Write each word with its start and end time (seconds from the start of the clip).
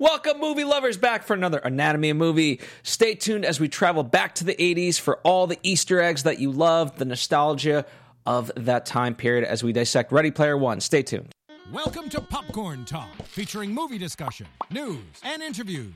Welcome, 0.00 0.40
movie 0.40 0.64
lovers, 0.64 0.96
back 0.96 1.22
for 1.22 1.34
another 1.34 1.58
Anatomy 1.58 2.10
of 2.10 2.16
Movie. 2.16 2.60
Stay 2.82 3.14
tuned 3.14 3.44
as 3.44 3.60
we 3.60 3.68
travel 3.68 4.02
back 4.02 4.34
to 4.34 4.44
the 4.44 4.56
80s 4.56 4.98
for 4.98 5.18
all 5.18 5.46
the 5.46 5.56
Easter 5.62 6.00
eggs 6.00 6.24
that 6.24 6.40
you 6.40 6.50
loved, 6.50 6.98
the 6.98 7.04
nostalgia 7.04 7.86
of 8.26 8.50
that 8.56 8.86
time 8.86 9.14
period 9.14 9.44
as 9.44 9.62
we 9.62 9.72
dissect 9.72 10.10
Ready 10.10 10.32
Player 10.32 10.58
One. 10.58 10.80
Stay 10.80 11.02
tuned. 11.04 11.30
Welcome 11.72 12.08
to 12.08 12.20
Popcorn 12.20 12.84
Talk, 12.84 13.08
featuring 13.22 13.72
movie 13.72 13.98
discussion, 13.98 14.48
news, 14.68 14.98
and 15.22 15.40
interviews. 15.40 15.94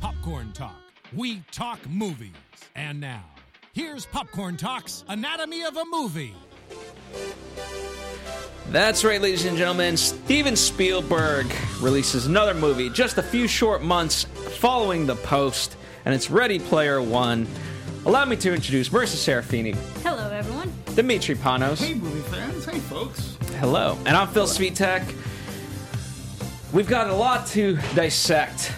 Popcorn 0.00 0.54
Talk, 0.54 0.80
we 1.14 1.42
talk 1.52 1.86
movies. 1.90 2.32
And 2.74 2.98
now, 2.98 3.26
here's 3.74 4.06
Popcorn 4.06 4.56
Talk's 4.56 5.04
Anatomy 5.08 5.62
of 5.62 5.76
a 5.76 5.84
Movie. 5.84 6.34
That's 8.70 9.04
right, 9.04 9.20
ladies 9.20 9.44
and 9.44 9.56
gentlemen. 9.56 9.96
Steven 9.96 10.56
Spielberg 10.56 11.46
releases 11.80 12.26
another 12.26 12.52
movie 12.54 12.90
just 12.90 13.16
a 13.18 13.22
few 13.22 13.46
short 13.46 13.82
months 13.82 14.24
following 14.58 15.06
The 15.06 15.14
Post, 15.16 15.76
and 16.04 16.14
it's 16.14 16.30
Ready 16.30 16.58
Player 16.58 17.00
One. 17.00 17.46
Allow 18.04 18.24
me 18.24 18.36
to 18.36 18.52
introduce 18.54 18.88
Marissa 18.88 19.16
Serafini, 19.16 19.74
Hello, 20.02 20.30
everyone. 20.30 20.72
Dimitri 20.94 21.34
Panos. 21.36 21.78
Hey, 21.84 21.94
movie 21.94 22.20
fans. 22.30 22.64
Hey, 22.64 22.78
folks. 22.78 23.36
Hello. 23.58 23.98
And 24.06 24.16
I'm 24.16 24.28
Phil 24.28 24.46
Svitek. 24.46 25.02
We've 26.72 26.88
got 26.88 27.08
a 27.08 27.14
lot 27.14 27.46
to 27.48 27.76
dissect. 27.94 28.72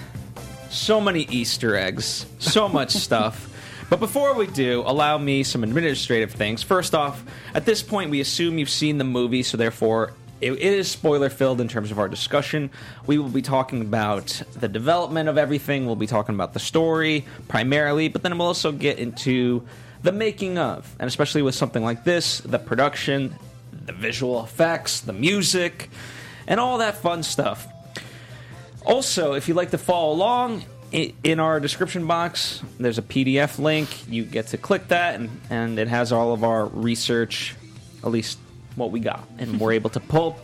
So 0.70 1.00
many 1.00 1.22
Easter 1.30 1.76
eggs, 1.76 2.26
so 2.38 2.68
much 2.68 2.90
stuff. 3.06 3.46
But 3.90 4.00
before 4.00 4.34
we 4.34 4.46
do, 4.46 4.82
allow 4.84 5.16
me 5.16 5.42
some 5.42 5.64
administrative 5.64 6.32
things. 6.32 6.62
First 6.62 6.94
off, 6.94 7.24
at 7.54 7.64
this 7.64 7.82
point, 7.82 8.10
we 8.10 8.20
assume 8.20 8.58
you've 8.58 8.68
seen 8.68 8.98
the 8.98 9.04
movie, 9.04 9.42
so 9.42 9.56
therefore, 9.56 10.12
it, 10.42 10.58
is 10.58 10.90
spoiler 10.90 11.30
filled 11.30 11.60
in 11.60 11.68
terms 11.68 11.90
of 11.90 11.98
our 11.98 12.08
discussion. 12.08 12.70
We 13.06 13.18
will 13.18 13.30
be 13.30 13.40
talking 13.40 13.80
about 13.80 14.42
the 14.54 14.68
development 14.68 15.30
of 15.30 15.38
everything, 15.38 15.86
we'll 15.86 15.96
be 15.96 16.06
talking 16.06 16.34
about 16.34 16.52
the 16.52 16.60
story 16.60 17.24
primarily, 17.48 18.08
but 18.08 18.22
then 18.22 18.36
we'll 18.36 18.46
also 18.46 18.72
get 18.72 18.98
into 18.98 19.66
the 20.02 20.12
making 20.12 20.58
of, 20.58 20.94
and 21.00 21.08
especially 21.08 21.42
with 21.42 21.54
something 21.54 21.82
like 21.82 22.04
this, 22.04 22.38
the 22.40 22.58
production, 22.58 23.34
the 23.86 23.92
visual 23.92 24.44
effects, 24.44 25.00
the 25.00 25.14
music, 25.14 25.88
and 26.46 26.60
all 26.60 26.78
that 26.78 26.98
fun 26.98 27.22
stuff. 27.22 27.66
Also, 28.84 29.32
if 29.32 29.48
you'd 29.48 29.56
like 29.56 29.70
to 29.70 29.78
follow 29.78 30.12
along, 30.12 30.64
in 30.92 31.40
our 31.40 31.60
description 31.60 32.06
box, 32.06 32.62
there's 32.78 32.98
a 32.98 33.02
PDF 33.02 33.58
link. 33.58 34.08
You 34.08 34.24
get 34.24 34.48
to 34.48 34.58
click 34.58 34.88
that, 34.88 35.16
and, 35.16 35.30
and 35.50 35.78
it 35.78 35.88
has 35.88 36.12
all 36.12 36.32
of 36.32 36.44
our 36.44 36.66
research, 36.66 37.54
at 38.02 38.10
least 38.10 38.38
what 38.74 38.90
we 38.90 39.00
got, 39.00 39.26
and 39.38 39.60
we're 39.60 39.72
able 39.80 39.90
to 39.90 40.00
pull. 40.00 40.38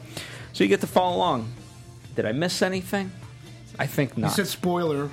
So 0.53 0.65
you 0.65 0.69
get 0.69 0.81
to 0.83 0.87
follow 0.87 1.17
along. 1.17 1.53
Did 2.15 2.27
I 2.27 2.33
miss 2.33 2.63
anything? 2.63 3.11
I 3.79 3.87
think 3.87 4.17
not. 4.17 4.29
You 4.29 4.35
said 4.37 4.47
spoiler. 4.47 5.11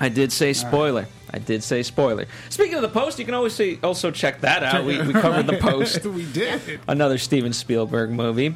I 0.00 0.08
did 0.08 0.32
say 0.32 0.52
spoiler. 0.52 1.06
I 1.30 1.38
did 1.38 1.62
say 1.62 1.82
spoiler. 1.82 2.26
Speaking 2.48 2.74
of 2.74 2.82
the 2.82 2.88
post, 2.88 3.18
you 3.18 3.24
can 3.24 3.34
always 3.34 3.54
see, 3.54 3.78
also 3.82 4.10
check 4.10 4.40
that 4.40 4.62
out. 4.62 4.84
We, 4.84 5.00
we 5.00 5.12
covered 5.12 5.46
the 5.46 5.56
post 5.60 6.04
we 6.06 6.24
did. 6.32 6.80
another 6.88 7.18
Steven 7.18 7.52
Spielberg 7.52 8.10
movie. 8.10 8.54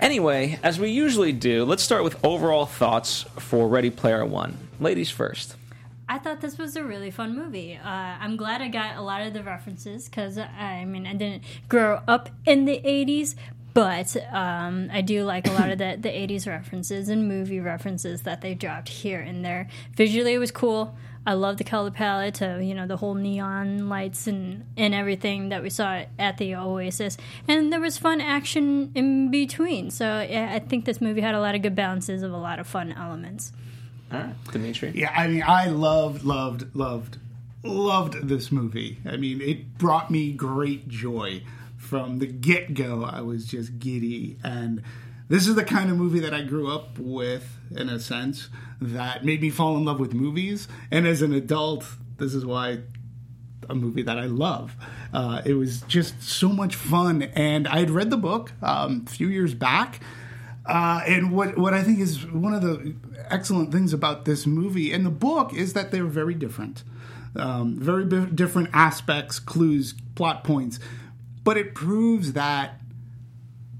Anyway, 0.00 0.58
as 0.62 0.80
we 0.80 0.90
usually 0.90 1.32
do, 1.32 1.64
let's 1.64 1.82
start 1.82 2.04
with 2.04 2.22
overall 2.24 2.66
thoughts 2.66 3.24
for 3.38 3.68
Ready 3.68 3.90
Player 3.90 4.24
One. 4.24 4.56
Ladies 4.80 5.10
first. 5.10 5.56
I 6.08 6.18
thought 6.18 6.40
this 6.40 6.56
was 6.58 6.74
a 6.74 6.82
really 6.82 7.10
fun 7.10 7.36
movie. 7.36 7.76
Uh, 7.76 7.86
I'm 7.86 8.36
glad 8.36 8.62
I 8.62 8.68
got 8.68 8.96
a 8.96 9.02
lot 9.02 9.22
of 9.22 9.34
the 9.34 9.44
references 9.44 10.08
because 10.08 10.38
I 10.38 10.84
mean 10.86 11.06
I 11.06 11.12
didn't 11.12 11.44
grow 11.68 12.00
up 12.08 12.30
in 12.46 12.64
the 12.64 12.80
'80s, 12.80 13.36
but 13.74 14.16
um, 14.32 14.88
I 14.90 15.02
do 15.02 15.22
like 15.24 15.46
a 15.46 15.52
lot 15.52 15.70
of 15.70 15.78
the 15.78 15.96
the 16.00 16.08
'80s 16.08 16.46
references 16.48 17.10
and 17.10 17.28
movie 17.28 17.60
references 17.60 18.22
that 18.22 18.40
they 18.40 18.54
dropped 18.54 18.88
here 18.88 19.20
and 19.20 19.44
there. 19.44 19.68
Visually, 19.94 20.32
it 20.32 20.38
was 20.38 20.50
cool. 20.50 20.96
I 21.26 21.34
love 21.34 21.58
the 21.58 21.64
color 21.64 21.90
palette 21.90 22.40
of 22.40 22.62
you 22.62 22.74
know 22.74 22.86
the 22.86 22.96
whole 22.96 23.14
neon 23.14 23.90
lights 23.90 24.26
and 24.26 24.64
and 24.78 24.94
everything 24.94 25.50
that 25.50 25.62
we 25.62 25.68
saw 25.68 26.04
at 26.18 26.38
the 26.38 26.54
Oasis, 26.56 27.18
and 27.46 27.70
there 27.70 27.80
was 27.80 27.98
fun 27.98 28.22
action 28.22 28.90
in 28.94 29.30
between. 29.30 29.90
So 29.90 30.26
yeah, 30.28 30.50
I 30.54 30.58
think 30.58 30.86
this 30.86 31.02
movie 31.02 31.20
had 31.20 31.34
a 31.34 31.40
lot 31.40 31.54
of 31.54 31.60
good 31.60 31.76
balances 31.76 32.22
of 32.22 32.32
a 32.32 32.38
lot 32.38 32.58
of 32.58 32.66
fun 32.66 32.92
elements. 32.92 33.52
All 34.12 34.18
right, 34.18 34.34
Dimitri. 34.52 34.92
Yeah, 34.94 35.12
I 35.14 35.28
mean, 35.28 35.44
I 35.46 35.66
loved, 35.66 36.24
loved, 36.24 36.74
loved, 36.74 37.18
loved 37.62 38.28
this 38.28 38.50
movie. 38.50 38.98
I 39.06 39.16
mean, 39.16 39.40
it 39.40 39.78
brought 39.78 40.10
me 40.10 40.32
great 40.32 40.88
joy 40.88 41.42
from 41.76 42.18
the 42.18 42.26
get 42.26 42.74
go. 42.74 43.04
I 43.04 43.20
was 43.20 43.46
just 43.46 43.78
giddy, 43.78 44.38
and 44.42 44.82
this 45.28 45.46
is 45.46 45.54
the 45.54 45.64
kind 45.64 45.90
of 45.90 45.96
movie 45.96 46.20
that 46.20 46.34
I 46.34 46.42
grew 46.42 46.72
up 46.72 46.98
with, 46.98 47.56
in 47.70 47.88
a 47.88 48.00
sense, 48.00 48.48
that 48.80 49.24
made 49.24 49.42
me 49.42 49.50
fall 49.50 49.76
in 49.76 49.84
love 49.84 50.00
with 50.00 50.12
movies. 50.12 50.66
And 50.90 51.06
as 51.06 51.22
an 51.22 51.32
adult, 51.32 51.84
this 52.18 52.34
is 52.34 52.44
why 52.44 52.80
a 53.68 53.74
movie 53.74 54.02
that 54.02 54.18
I 54.18 54.26
love. 54.26 54.74
Uh, 55.12 55.42
it 55.44 55.54
was 55.54 55.82
just 55.82 56.20
so 56.22 56.48
much 56.48 56.74
fun, 56.74 57.22
and 57.22 57.68
I 57.68 57.78
had 57.78 57.90
read 57.90 58.10
the 58.10 58.16
book 58.16 58.52
um, 58.62 59.04
a 59.06 59.10
few 59.10 59.28
years 59.28 59.54
back. 59.54 60.00
Uh, 60.70 61.02
and 61.04 61.32
what 61.32 61.58
what 61.58 61.74
I 61.74 61.82
think 61.82 61.98
is 61.98 62.24
one 62.30 62.54
of 62.54 62.62
the 62.62 62.94
excellent 63.28 63.72
things 63.72 63.92
about 63.92 64.24
this 64.24 64.46
movie 64.46 64.92
and 64.92 65.04
the 65.04 65.10
book 65.10 65.52
is 65.52 65.72
that 65.72 65.90
they're 65.90 66.04
very 66.04 66.34
different, 66.34 66.84
um, 67.34 67.76
very 67.76 68.04
bi- 68.04 68.30
different 68.32 68.70
aspects, 68.72 69.40
clues, 69.40 69.94
plot 70.14 70.44
points, 70.44 70.78
but 71.42 71.56
it 71.56 71.74
proves 71.74 72.34
that 72.34 72.80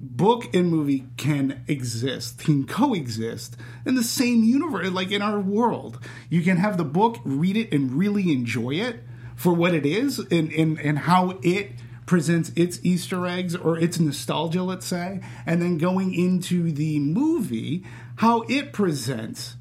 book 0.01 0.53
and 0.53 0.69
movie 0.69 1.07
can 1.17 1.63
exist, 1.69 2.41
can 2.41 2.67
coexist 2.67 3.57
in 3.87 3.95
the 3.95 4.03
same 4.03 4.43
universe, 4.43 4.91
like 4.91 5.13
in 5.13 5.23
our 5.23 5.39
world. 5.39 6.01
You 6.29 6.43
can 6.43 6.57
have 6.57 6.77
the 6.77 6.85
book, 6.85 7.19
read 7.25 7.57
it, 7.57 7.73
and 7.73 7.93
really 7.93 8.33
enjoy 8.33 8.75
it 8.75 9.05
for 9.37 9.53
what 9.53 9.75
it 9.75 9.87
is 9.87 10.19
and, 10.19 10.53
and, 10.53 10.81
and 10.81 10.99
how 10.99 11.39
it 11.43 11.71
presents 12.11 12.51
its 12.57 12.81
Easter 12.83 13.25
eggs 13.25 13.55
or 13.55 13.79
its 13.79 14.01
nostalgia, 14.01 14.65
let's 14.65 14.85
say, 14.85 15.21
and 15.47 15.63
then 15.63 15.79
going 15.79 16.13
into 16.13 16.73
the 16.73 16.99
movie, 16.99 17.85
how 18.17 18.43
it 18.49 18.73
presents 18.73 19.55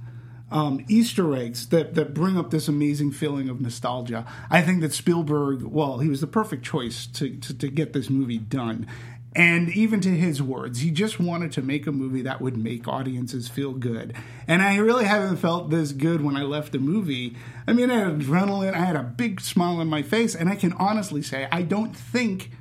um, 0.50 0.84
Easter 0.90 1.36
eggs 1.36 1.70
that, 1.70 1.94
that 1.94 2.16
bring 2.16 2.40
up 2.40 2.50
this 2.50 2.68
amazing 2.68 3.12
feeling 3.12 3.50
of 3.50 3.62
nostalgia. 3.62 4.26
I 4.50 4.64
think 4.64 4.82
that 4.82 4.94
Spielberg, 4.94 5.62
well, 5.62 6.00
he 6.00 6.10
was 6.10 6.22
the 6.22 6.28
perfect 6.28 6.66
choice 6.66 7.06
to, 7.06 7.38
to, 7.38 7.56
to 7.56 7.68
get 7.68 7.94
this 7.94 8.10
movie 8.10 8.40
done. 8.40 8.88
And 9.36 9.70
even 9.70 10.02
to 10.02 10.10
his 10.10 10.42
words, 10.42 10.80
he 10.80 10.90
just 10.90 11.20
wanted 11.20 11.52
to 11.52 11.62
make 11.62 11.86
a 11.86 11.92
movie 11.92 12.24
that 12.24 12.42
would 12.42 12.58
make 12.58 12.88
audiences 12.88 13.48
feel 13.48 13.74
good. 13.74 14.16
And 14.48 14.64
I 14.64 14.78
really 14.78 15.06
haven't 15.06 15.38
felt 15.38 15.70
this 15.70 15.92
good 15.92 16.24
when 16.24 16.36
I 16.36 16.42
left 16.42 16.72
the 16.72 16.80
movie. 16.80 17.36
I 17.68 17.74
mean, 17.74 17.92
I 17.92 18.00
had 18.00 18.20
adrenaline, 18.20 18.74
I 18.74 18.86
had 18.86 18.96
a 18.96 19.04
big 19.04 19.40
smile 19.40 19.78
on 19.78 19.88
my 19.88 20.02
face, 20.02 20.34
and 20.34 20.50
I 20.50 20.56
can 20.56 20.74
honestly 20.74 21.22
say 21.22 21.48
I 21.52 21.62
don't 21.62 21.96
think 21.96 22.52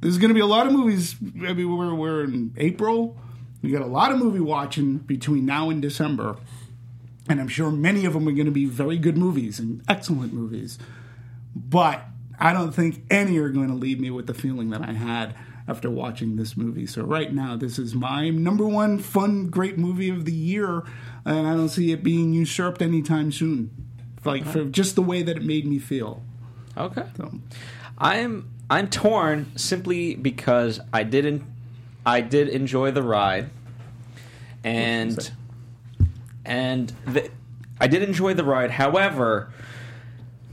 there's 0.00 0.18
going 0.18 0.28
to 0.28 0.34
be 0.34 0.40
a 0.40 0.46
lot 0.46 0.66
of 0.66 0.72
movies. 0.74 1.16
Mean, 1.20 1.76
we're, 1.76 1.94
we're 1.94 2.24
in 2.24 2.52
April. 2.58 3.16
We 3.62 3.70
got 3.70 3.82
a 3.82 3.86
lot 3.86 4.12
of 4.12 4.18
movie 4.18 4.40
watching 4.40 4.98
between 4.98 5.46
now 5.46 5.70
and 5.70 5.80
December. 5.80 6.36
And 7.28 7.40
I'm 7.40 7.48
sure 7.48 7.70
many 7.70 8.04
of 8.04 8.12
them 8.12 8.28
are 8.28 8.32
going 8.32 8.46
to 8.46 8.52
be 8.52 8.66
very 8.66 8.98
good 8.98 9.16
movies 9.16 9.58
and 9.58 9.82
excellent 9.88 10.32
movies. 10.32 10.78
But 11.56 12.04
I 12.38 12.52
don't 12.52 12.72
think 12.72 13.02
any 13.10 13.38
are 13.38 13.48
going 13.48 13.68
to 13.68 13.74
leave 13.74 13.98
me 13.98 14.10
with 14.10 14.26
the 14.26 14.34
feeling 14.34 14.70
that 14.70 14.82
I 14.82 14.92
had 14.92 15.34
after 15.68 15.90
watching 15.90 16.36
this 16.36 16.56
movie. 16.56 16.86
So 16.86 17.02
right 17.02 17.32
now, 17.32 17.56
this 17.56 17.78
is 17.78 17.94
my 17.94 18.30
number 18.30 18.66
one 18.66 18.98
fun, 18.98 19.48
great 19.48 19.78
movie 19.78 20.10
of 20.10 20.24
the 20.24 20.32
year, 20.32 20.82
and 21.24 21.46
I 21.46 21.54
don't 21.54 21.68
see 21.68 21.92
it 21.92 22.02
being 22.02 22.32
usurped 22.32 22.82
anytime 22.82 23.32
soon. 23.32 23.70
Like 24.24 24.44
for 24.44 24.64
just 24.64 24.96
the 24.96 25.02
way 25.02 25.22
that 25.22 25.36
it 25.36 25.44
made 25.44 25.66
me 25.66 25.78
feel. 25.78 26.22
Okay. 26.76 27.04
So, 27.16 27.30
I'm 27.96 28.50
I'm 28.68 28.88
torn 28.88 29.56
simply 29.56 30.16
because 30.16 30.80
I 30.92 31.04
didn't 31.04 31.44
I 32.04 32.20
did 32.20 32.48
enjoy 32.48 32.90
the 32.90 33.02
ride, 33.02 33.50
and 34.64 35.32
and 36.44 36.92
the, 37.06 37.30
I 37.80 37.86
did 37.86 38.02
enjoy 38.02 38.34
the 38.34 38.44
ride. 38.44 38.70
However, 38.72 39.52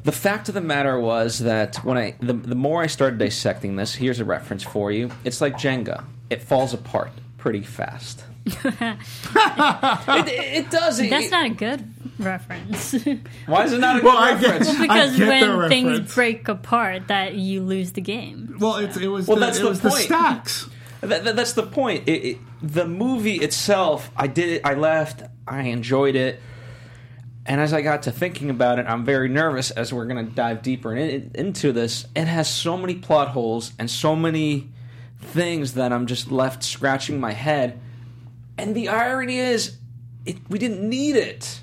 the 0.04 0.12
fact 0.12 0.48
of 0.50 0.56
the 0.56 0.62
matter 0.62 1.00
was 1.00 1.40
that 1.40 1.78
when 1.84 1.98
I 1.98 2.16
the, 2.20 2.34
the 2.34 2.56
more 2.56 2.82
I 2.82 2.88
started 2.88 3.20
dissecting 3.20 3.76
this, 3.76 3.96
here's 3.96 4.20
a 4.20 4.26
reference 4.26 4.64
for 4.64 4.92
you. 4.92 5.10
It's 5.24 5.42
like 5.42 5.56
Jenga; 5.58 6.04
it 6.30 6.42
falls 6.42 6.74
apart 6.74 7.12
pretty 7.38 7.62
fast. 7.62 8.24
it, 8.46 10.28
it 10.66 10.70
does. 10.70 11.00
It, 11.00 11.10
That's 11.10 11.32
not 11.32 11.46
a 11.46 11.50
good 11.50 11.84
reference. 12.20 12.94
Why 13.46 13.64
is 13.66 13.74
it 13.74 13.80
not 13.80 13.98
a 13.98 14.00
good 14.00 14.06
Well, 14.06 14.18
I 14.18 14.40
get- 14.40 14.50
reference? 14.60 14.80
because 14.80 15.18
get 15.18 15.40
the 15.42 15.58
when 15.58 15.70
things 15.70 16.14
break 16.14 16.48
apart, 16.48 17.08
that 17.08 17.36
you 17.36 17.62
lose 17.62 17.94
the 17.94 18.02
game. 18.02 18.56
well, 18.60 18.76
it's, 18.78 18.98
it 18.98 19.08
was 19.08 19.28
Well, 19.28 19.38
the, 19.38 19.46
that's 19.46 19.60
it 19.60 19.64
the 19.64 19.70
was 19.70 19.80
point. 19.80 19.94
the 19.94 20.00
stacks. 20.02 20.70
That, 21.02 21.24
that- 21.24 21.36
that's 21.36 21.54
the 21.54 21.64
point. 21.64 22.08
It, 22.08 22.12
it, 22.26 22.38
the 22.62 22.86
movie 22.86 23.36
itself, 23.36 24.12
I 24.16 24.28
did 24.28 24.50
it. 24.50 24.62
I 24.66 24.74
left. 24.74 25.24
I 25.48 25.64
enjoyed 25.64 26.16
it. 26.16 26.42
And 27.46 27.60
as 27.60 27.74
I 27.74 27.82
got 27.82 28.04
to 28.04 28.12
thinking 28.12 28.50
about 28.50 28.80
it, 28.80 28.86
I'm 28.88 29.04
very 29.04 29.28
nervous 29.28 29.72
as 29.72 29.94
we're 29.94 30.06
going 30.06 30.26
to 30.26 30.32
dive 30.32 30.62
deeper 30.62 30.96
in, 30.96 31.32
into 31.36 31.72
this. 31.74 32.06
It 32.16 32.26
has 32.26 32.50
so 32.50 32.78
many 32.78 32.96
plot 32.96 33.30
holes 33.30 33.74
and 33.78 33.92
so 33.92 34.16
many 34.16 34.70
things 35.20 35.74
that 35.74 35.92
I'm 35.92 36.08
just 36.08 36.32
left 36.32 36.64
scratching 36.64 37.20
my 37.20 37.34
head. 37.34 37.80
And 38.58 38.76
the 38.76 38.90
irony 38.90 39.40
is, 39.40 39.78
it, 40.26 40.38
we 40.50 40.60
didn't 40.60 40.88
need 40.88 41.16
it. 41.16 41.63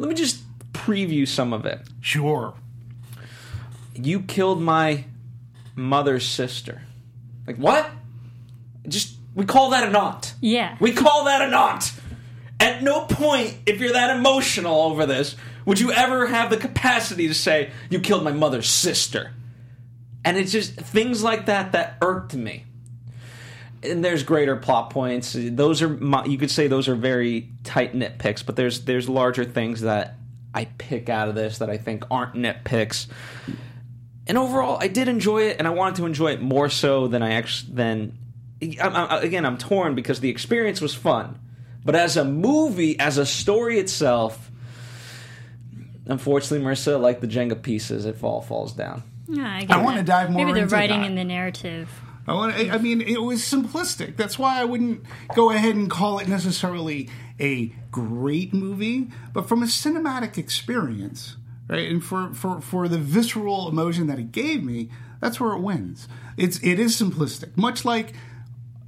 Let 0.00 0.08
me 0.08 0.14
just 0.14 0.42
preview 0.72 1.28
some 1.28 1.52
of 1.52 1.66
it. 1.66 1.78
Sure. 2.00 2.54
You 3.94 4.22
killed 4.22 4.62
my 4.62 5.04
mother's 5.76 6.26
sister. 6.26 6.80
Like 7.46 7.56
what? 7.56 7.86
Just 8.88 9.14
we 9.34 9.44
call 9.44 9.70
that 9.70 9.86
a 9.86 9.90
knot. 9.90 10.32
Yeah. 10.40 10.74
We 10.80 10.92
call 10.92 11.26
that 11.26 11.42
a 11.42 11.50
knot. 11.50 11.92
At 12.58 12.82
no 12.82 13.04
point, 13.04 13.58
if 13.66 13.78
you're 13.78 13.92
that 13.92 14.16
emotional 14.16 14.80
over 14.84 15.04
this, 15.04 15.36
would 15.66 15.78
you 15.78 15.92
ever 15.92 16.26
have 16.28 16.48
the 16.48 16.56
capacity 16.56 17.28
to 17.28 17.34
say 17.34 17.70
you 17.90 18.00
killed 18.00 18.24
my 18.24 18.32
mother's 18.32 18.70
sister. 18.70 19.32
And 20.24 20.38
it's 20.38 20.50
just 20.50 20.76
things 20.76 21.22
like 21.22 21.44
that 21.44 21.72
that 21.72 21.98
irked 22.00 22.34
me. 22.34 22.64
And 23.82 24.04
there's 24.04 24.22
greater 24.22 24.56
plot 24.56 24.90
points. 24.90 25.34
Those 25.36 25.80
are 25.80 25.88
my, 25.88 26.24
you 26.26 26.36
could 26.36 26.50
say 26.50 26.66
those 26.66 26.88
are 26.88 26.94
very 26.94 27.50
tight 27.64 27.94
nitpicks, 27.94 28.44
but 28.44 28.56
there's 28.56 28.84
there's 28.84 29.08
larger 29.08 29.44
things 29.44 29.80
that 29.82 30.16
I 30.54 30.66
pick 30.66 31.08
out 31.08 31.28
of 31.28 31.34
this 31.34 31.58
that 31.58 31.70
I 31.70 31.78
think 31.78 32.04
aren't 32.10 32.34
nitpicks. 32.34 33.06
And 34.26 34.36
overall, 34.36 34.76
I 34.80 34.88
did 34.88 35.08
enjoy 35.08 35.44
it, 35.44 35.56
and 35.58 35.66
I 35.66 35.70
wanted 35.70 35.96
to 35.96 36.06
enjoy 36.06 36.32
it 36.32 36.42
more 36.42 36.68
so 36.68 37.08
than 37.08 37.22
I 37.22 37.32
actually 37.32 37.74
than. 37.74 38.18
I'm, 38.80 38.94
I'm, 38.94 39.22
again, 39.24 39.46
I'm 39.46 39.56
torn 39.56 39.94
because 39.94 40.20
the 40.20 40.28
experience 40.28 40.82
was 40.82 40.94
fun, 40.94 41.38
but 41.82 41.94
as 41.94 42.18
a 42.18 42.24
movie, 42.24 43.00
as 43.00 43.16
a 43.16 43.24
story 43.24 43.78
itself, 43.78 44.50
unfortunately, 46.06 46.66
Marissa, 46.66 47.00
like 47.00 47.20
the 47.20 47.26
Jenga 47.26 47.62
pieces, 47.62 48.04
it 48.04 48.22
all 48.22 48.42
falls 48.42 48.74
down. 48.74 49.02
Yeah, 49.26 49.50
I, 49.50 49.60
get 49.60 49.70
I 49.70 49.82
wanna 49.82 50.02
dive 50.02 50.30
more 50.30 50.44
Maybe 50.44 50.60
the 50.60 50.66
writing 50.66 51.00
that. 51.00 51.06
and 51.06 51.16
the 51.16 51.24
narrative. 51.24 51.88
I, 52.30 52.34
want, 52.34 52.54
I 52.54 52.78
mean, 52.78 53.00
it 53.00 53.20
was 53.20 53.40
simplistic. 53.40 54.16
That's 54.16 54.38
why 54.38 54.60
I 54.60 54.64
wouldn't 54.64 55.02
go 55.34 55.50
ahead 55.50 55.74
and 55.74 55.90
call 55.90 56.20
it 56.20 56.28
necessarily 56.28 57.08
a 57.40 57.72
great 57.90 58.54
movie, 58.54 59.08
but 59.32 59.48
from 59.48 59.64
a 59.64 59.66
cinematic 59.66 60.38
experience, 60.38 61.36
right? 61.68 61.90
And 61.90 62.04
for, 62.04 62.32
for, 62.32 62.60
for 62.60 62.86
the 62.86 62.98
visceral 62.98 63.68
emotion 63.68 64.06
that 64.06 64.20
it 64.20 64.30
gave 64.30 64.62
me, 64.62 64.90
that's 65.20 65.40
where 65.40 65.54
it 65.54 65.60
wins. 65.60 66.06
It's 66.36 66.62
it 66.62 66.78
is 66.78 66.96
simplistic, 66.96 67.56
much 67.56 67.84
like 67.84 68.12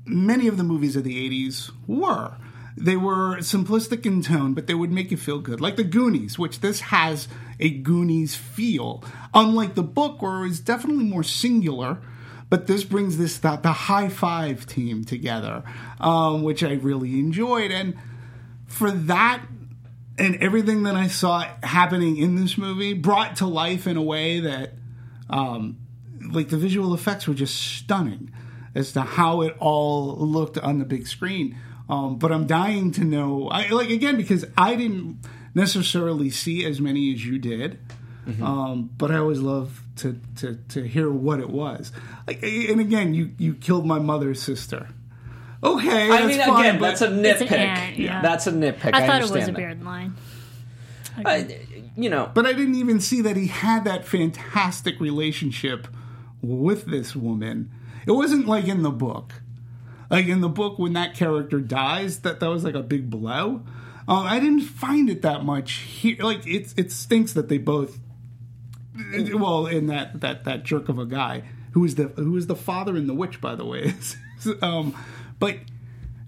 many 0.07 0.47
of 0.47 0.57
the 0.57 0.63
movies 0.63 0.95
of 0.95 1.03
the 1.03 1.29
'80s 1.29 1.73
were. 1.89 2.37
They 2.77 2.97
were 2.97 3.39
simplistic 3.39 4.07
in 4.07 4.23
tone, 4.23 4.55
but 4.55 4.69
they 4.69 4.75
would 4.75 4.93
make 4.93 5.11
you 5.11 5.17
feel 5.17 5.41
good, 5.41 5.61
like 5.61 5.75
the 5.75 5.85
Goonies, 5.85 6.39
which 6.39 6.61
this 6.61 6.81
has 6.81 7.27
a 7.59 7.71
Goonies 7.71 8.37
feel. 8.37 9.03
Unlike 9.35 9.75
the 9.75 9.83
book, 9.83 10.23
where 10.23 10.39
it 10.39 10.49
was 10.49 10.61
definitely 10.61 11.05
more 11.05 11.25
singular, 11.25 11.99
but 12.53 12.67
this 12.67 12.85
brings 12.85 13.17
this 13.17 13.39
the, 13.39 13.57
the 13.57 13.73
high 13.73 14.11
five 14.11 14.67
team 14.67 15.07
together, 15.07 15.63
um, 15.99 16.43
which 16.43 16.63
I 16.63 16.75
really 16.75 17.19
enjoyed. 17.19 17.71
And 17.71 17.97
for 18.67 18.91
that 18.91 19.43
and 20.19 20.37
everything 20.43 20.83
that 20.83 20.95
I 20.95 21.07
saw 21.07 21.47
happening 21.63 22.19
in 22.19 22.37
this 22.37 22.59
movie, 22.59 22.93
brought 22.93 23.37
to 23.37 23.47
life 23.47 23.87
in 23.87 23.97
a 23.97 24.03
way 24.03 24.41
that, 24.41 24.75
um, 25.31 25.79
like 26.31 26.51
the 26.51 26.59
visual 26.59 26.93
effects 26.93 27.27
were 27.27 27.33
just 27.33 27.59
stunning 27.59 28.31
as 28.75 28.93
to 28.93 29.01
how 29.01 29.41
it 29.41 29.57
all 29.59 30.15
looked 30.19 30.59
on 30.59 30.79
the 30.79 30.85
big 30.85 31.07
screen. 31.07 31.57
Um, 31.89 32.19
but 32.19 32.31
I'm 32.31 32.47
dying 32.47 32.93
to 32.93 33.03
know, 33.03 33.49
I 33.49 33.69
like 33.69 33.89
again 33.89 34.19
because 34.19 34.45
I 34.59 34.75
didn't 34.75 35.21
necessarily 35.55 36.29
see 36.29 36.67
as 36.67 36.83
many 36.83 37.15
as 37.15 37.25
you 37.25 37.39
did. 37.39 37.79
Um, 38.43 38.91
but 38.97 39.11
I 39.11 39.17
always 39.19 39.41
love 39.41 39.83
to, 39.97 40.19
to 40.37 40.55
to 40.69 40.83
hear 40.87 41.11
what 41.11 41.41
it 41.41 41.51
was. 41.51 41.91
Like, 42.27 42.43
and 42.43 42.81
again, 42.81 43.15
you 43.15 43.33
you 43.37 43.55
killed 43.55 43.85
my 43.87 43.99
mother's 43.99 44.41
sister. 44.41 44.89
Okay, 45.65 46.11
I 46.11 46.23
that's 46.23 46.27
mean, 46.37 46.47
fine, 46.47 46.67
again, 46.67 46.81
that's 46.81 47.01
a 47.03 47.09
nitpick. 47.09 47.53
ant, 47.53 47.99
yeah. 47.99 48.23
That's 48.23 48.47
a 48.47 48.53
nitpick. 48.53 48.91
I 48.95 49.07
thought 49.07 49.19
it 49.19 49.23
was 49.23 49.31
understand 49.33 49.43
a 49.43 49.53
that. 49.53 49.57
beard 49.57 49.85
line. 49.85 50.15
I- 51.25 51.61
you 51.95 52.09
know, 52.09 52.31
But 52.33 52.47
I 52.47 52.53
didn't 52.55 52.77
even 52.77 53.01
see 53.01 53.21
that 53.21 53.37
he 53.37 53.49
had 53.49 53.85
that 53.85 54.07
fantastic 54.07 54.99
relationship 54.99 55.87
with 56.41 56.87
this 56.87 57.15
woman. 57.15 57.71
It 58.07 58.13
wasn't 58.13 58.47
like 58.47 58.67
in 58.67 58.83
the 58.83 58.91
book. 58.91 59.35
Like 60.11 60.27
in 60.27 60.41
the 60.41 60.49
book, 60.49 60.79
when 60.79 60.95
that 60.95 61.15
character 61.15 61.61
dies, 61.61 62.21
that 62.21 62.41
that 62.41 62.49
was 62.49 62.65
like 62.65 62.75
a 62.75 62.83
big 62.83 63.11
blow. 63.11 63.63
Um, 64.09 64.27
I 64.27 64.41
didn't 64.41 64.63
find 64.63 65.11
it 65.11 65.21
that 65.23 65.45
much 65.45 65.73
here. 65.73 66.17
Like 66.21 66.47
it, 66.47 66.73
it 66.79 66.91
stinks 66.93 67.35
that 67.35 67.49
they 67.49 67.59
both. 67.59 67.99
Well, 69.35 69.67
in 69.67 69.87
that 69.87 70.21
that 70.21 70.45
that 70.45 70.65
jerk 70.65 70.89
of 70.89 70.99
a 70.99 71.07
guy 71.07 71.45
who 71.73 71.85
is 71.85 71.95
the 71.95 72.05
who 72.09 72.37
is 72.37 72.47
the 72.47 72.57
father 72.57 72.97
in 72.97 73.07
the 73.07 73.15
witch, 73.15 73.41
by 73.41 73.55
the 73.55 73.65
way. 73.65 73.95
um, 74.63 74.95
but 75.39 75.57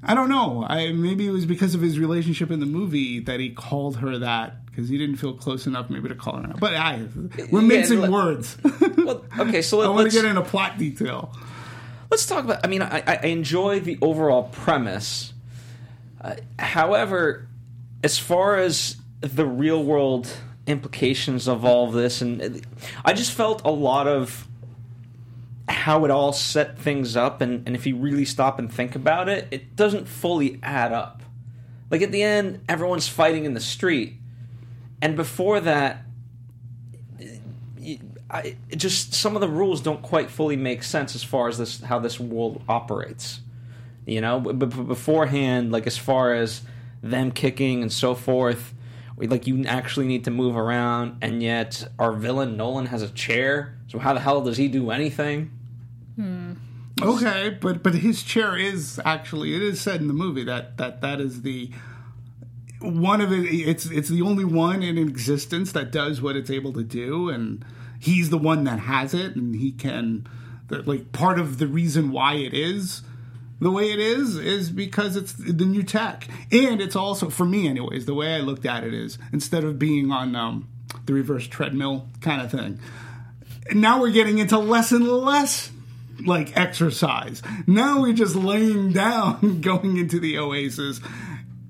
I 0.02 0.14
don't 0.14 0.28
know. 0.28 0.64
I 0.69 0.93
maybe 0.93 1.26
it 1.26 1.31
was 1.31 1.46
because 1.46 1.75
of 1.75 1.81
his 1.81 1.99
relationship 1.99 2.50
in 2.50 2.61
the 2.61 2.66
movie 2.66 3.20
that 3.20 3.40
he 3.40 3.50
called 3.50 3.99
her 3.99 4.19
that 4.19 4.64
because 4.66 4.88
he 4.88 4.99
didn't 4.99 5.16
feel 5.16 5.34
close 5.34 5.66
enough 5.66 5.88
maybe 5.90 6.08
to 6.08 6.14
call 6.14 6.37
her 6.37 6.46
that. 6.49 6.58
But 6.58 6.75
I, 6.75 7.06
we're 7.50 7.61
Yeah, 7.61 7.66
mincing 7.69 8.00
let- 8.00 8.11
words. 8.11 8.56
well, 8.99 9.25
okay, 9.38 9.62
so 9.62 9.78
I 9.78 9.82
let, 9.82 9.90
want 9.90 10.02
let's 10.05 10.14
to 10.16 10.22
get 10.22 10.28
into 10.28 10.43
plot 10.43 10.78
detail. 10.78 11.32
let's 12.11 12.26
talk 12.26 12.44
about. 12.44 12.61
I 12.64 12.69
mean, 12.69 12.82
I, 12.82 13.02
I 13.06 13.16
enjoy 13.26 13.81
the 13.81 13.99
overall 14.02 14.44
premise. 14.44 15.32
Uh, 16.20 16.37
however, 16.58 17.46
as 18.02 18.19
far 18.19 18.56
as 18.56 18.96
the 19.20 19.46
real 19.46 19.84
world 19.84 20.28
implications 20.66 21.46
of 21.49 21.64
all 21.64 21.88
of 21.88 21.94
this, 21.94 22.22
and 22.22 22.64
I 23.05 23.12
just 23.12 23.32
felt 23.32 23.62
a 23.64 23.70
lot 23.70 24.06
of 24.06 24.46
how 25.69 26.05
it 26.05 26.11
all 26.11 26.32
set 26.32 26.78
things 26.78 27.16
up, 27.16 27.40
and, 27.40 27.66
and 27.66 27.75
if 27.75 27.87
you 27.87 27.96
really 27.96 28.25
stop 28.25 28.58
and 28.58 28.72
think 28.72 28.94
about 28.94 29.28
it, 29.28 29.49
it 29.50 29.76
doesn't 29.76 30.06
fully 30.06 30.58
add 30.62 30.93
up. 30.93 31.22
Like 31.90 32.02
at 32.02 32.12
the 32.12 32.22
end, 32.22 32.61
everyone's 32.69 33.08
fighting 33.08 33.44
in 33.44 33.55
the 33.55 33.61
street, 33.61 34.14
and 35.00 35.16
before 35.16 35.61
that, 35.61 36.04
I, 38.30 38.56
just 38.75 39.14
some 39.14 39.37
of 39.37 39.40
the 39.40 39.49
rules 39.49 39.80
don't 39.80 40.02
quite 40.02 40.30
fully 40.30 40.56
make 40.56 40.83
sense 40.83 41.14
as 41.14 41.23
far 41.23 41.49
as 41.49 41.59
this 41.59 41.80
how 41.83 41.99
this 41.99 42.18
world 42.18 42.62
operates. 42.68 43.40
You 44.06 44.21
know, 44.21 44.40
but 44.40 44.68
beforehand, 44.68 45.73
like 45.73 45.87
as 45.87 45.97
far 45.97 46.35
as 46.35 46.62
them 47.02 47.30
kicking 47.30 47.83
and 47.83 47.92
so 47.92 48.14
forth, 48.14 48.75
we, 49.16 49.26
like 49.26 49.47
you 49.47 49.64
actually 49.64 50.06
need 50.06 50.25
to 50.25 50.30
move 50.30 50.56
around, 50.56 51.18
and 51.23 51.42
yet 51.42 51.87
our 51.99 52.12
villain 52.12 52.56
Nolan 52.56 52.87
has 52.87 53.02
a 53.02 53.09
chair. 53.11 53.76
So 53.88 53.99
how 53.99 54.12
the 54.14 54.21
hell 54.21 54.42
does 54.42 54.56
he 54.56 54.68
do 54.68 54.90
anything? 54.90 55.50
Hmm. 56.16 56.54
Okay, 57.00 57.56
but 57.61 57.83
but 57.83 57.94
his 57.94 58.23
chair 58.23 58.56
is 58.56 59.00
actually 59.04 59.54
it 59.54 59.62
is 59.62 59.80
said 59.80 60.00
in 60.00 60.09
the 60.09 60.14
movie 60.14 60.44
that 60.44 60.76
that 60.78 61.00
that 61.00 61.21
is 61.21 61.42
the 61.42 61.71
one 62.80 63.21
of 63.21 63.33
it. 63.33 63.47
It's 63.47 63.87
it's 63.87 64.09
the 64.09 64.23
only 64.23 64.44
one 64.44 64.83
in 64.83 64.99
existence 64.99 65.73
that 65.73 65.90
does 65.90 66.21
what 66.21 66.37
it's 66.37 66.50
able 66.50 66.73
to 66.75 66.83
do, 66.85 67.28
and 67.28 67.64
he's 67.99 68.30
the 68.30 68.38
one 68.38 68.64
that 68.64 68.80
has 68.80 69.14
it, 69.14 69.37
and 69.37 69.54
he 69.56 69.73
can. 69.73 70.26
that, 70.68 70.87
Like 70.87 71.12
part 71.12 71.38
of 71.38 71.59
the 71.59 71.66
reason 71.66 72.11
why 72.12 72.35
it 72.35 72.54
is 72.54 73.02
the 73.64 73.71
way 73.71 73.90
it 73.90 73.99
is 73.99 74.37
is 74.37 74.68
because 74.68 75.16
it's 75.16 75.33
the 75.33 75.64
new 75.64 75.83
tech, 75.83 76.28
and 76.52 76.83
it's 76.83 76.94
also 76.94 77.30
for 77.30 77.47
me, 77.47 77.66
anyways. 77.66 78.04
The 78.04 78.12
way 78.12 78.35
I 78.35 78.40
looked 78.40 78.66
at 78.66 78.85
it 78.85 78.92
is 78.92 79.16
instead 79.33 79.64
of 79.64 79.78
being 79.78 80.11
on 80.11 80.37
um, 80.37 80.68
the 81.06 81.14
reverse 81.14 81.47
treadmill 81.47 82.06
kind 82.21 82.42
of 82.42 82.50
thing, 82.50 82.78
now 83.73 84.02
we're 84.02 84.11
getting 84.11 84.37
into 84.37 84.59
less 84.59 84.92
and 84.92 85.09
less 85.09 85.73
like 86.26 86.54
exercise. 86.54 87.40
Now 87.66 88.02
we're 88.02 88.12
just 88.12 88.37
laying 88.37 88.92
down 88.92 89.62
going 89.62 89.97
into 89.97 90.21
the 90.21 90.37
oasis 90.37 91.00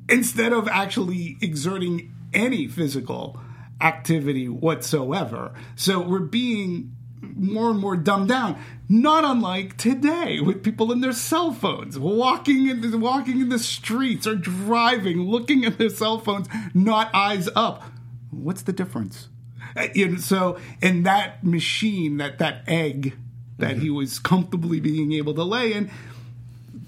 instead 0.08 0.52
of 0.52 0.66
actually 0.66 1.36
exerting 1.40 2.12
any 2.32 2.66
physical 2.66 3.38
activity 3.80 4.48
whatsoever. 4.48 5.52
So 5.76 6.00
we're 6.00 6.18
being 6.18 6.93
more 7.36 7.70
and 7.70 7.78
more 7.78 7.96
dumbed 7.96 8.28
down. 8.28 8.58
Not 8.88 9.24
unlike 9.24 9.76
today 9.76 10.40
with 10.40 10.62
people 10.62 10.92
in 10.92 11.00
their 11.00 11.12
cell 11.12 11.52
phones, 11.52 11.98
walking 11.98 12.68
in 12.68 12.80
the, 12.80 12.98
walking 12.98 13.40
in 13.40 13.48
the 13.48 13.58
streets 13.58 14.26
or 14.26 14.34
driving, 14.34 15.22
looking 15.22 15.64
at 15.64 15.78
their 15.78 15.90
cell 15.90 16.18
phones, 16.18 16.48
not 16.74 17.14
eyes 17.14 17.48
up. 17.56 17.82
What's 18.30 18.62
the 18.62 18.72
difference? 18.72 19.28
Uh, 19.76 19.88
know, 19.94 20.16
so 20.18 20.58
in 20.80 21.02
that 21.04 21.42
machine, 21.44 22.18
that 22.18 22.38
that 22.38 22.62
egg 22.68 23.14
that 23.58 23.78
he 23.78 23.90
was 23.90 24.18
comfortably 24.18 24.80
being 24.80 25.12
able 25.12 25.34
to 25.34 25.44
lay 25.44 25.72
in, 25.72 25.90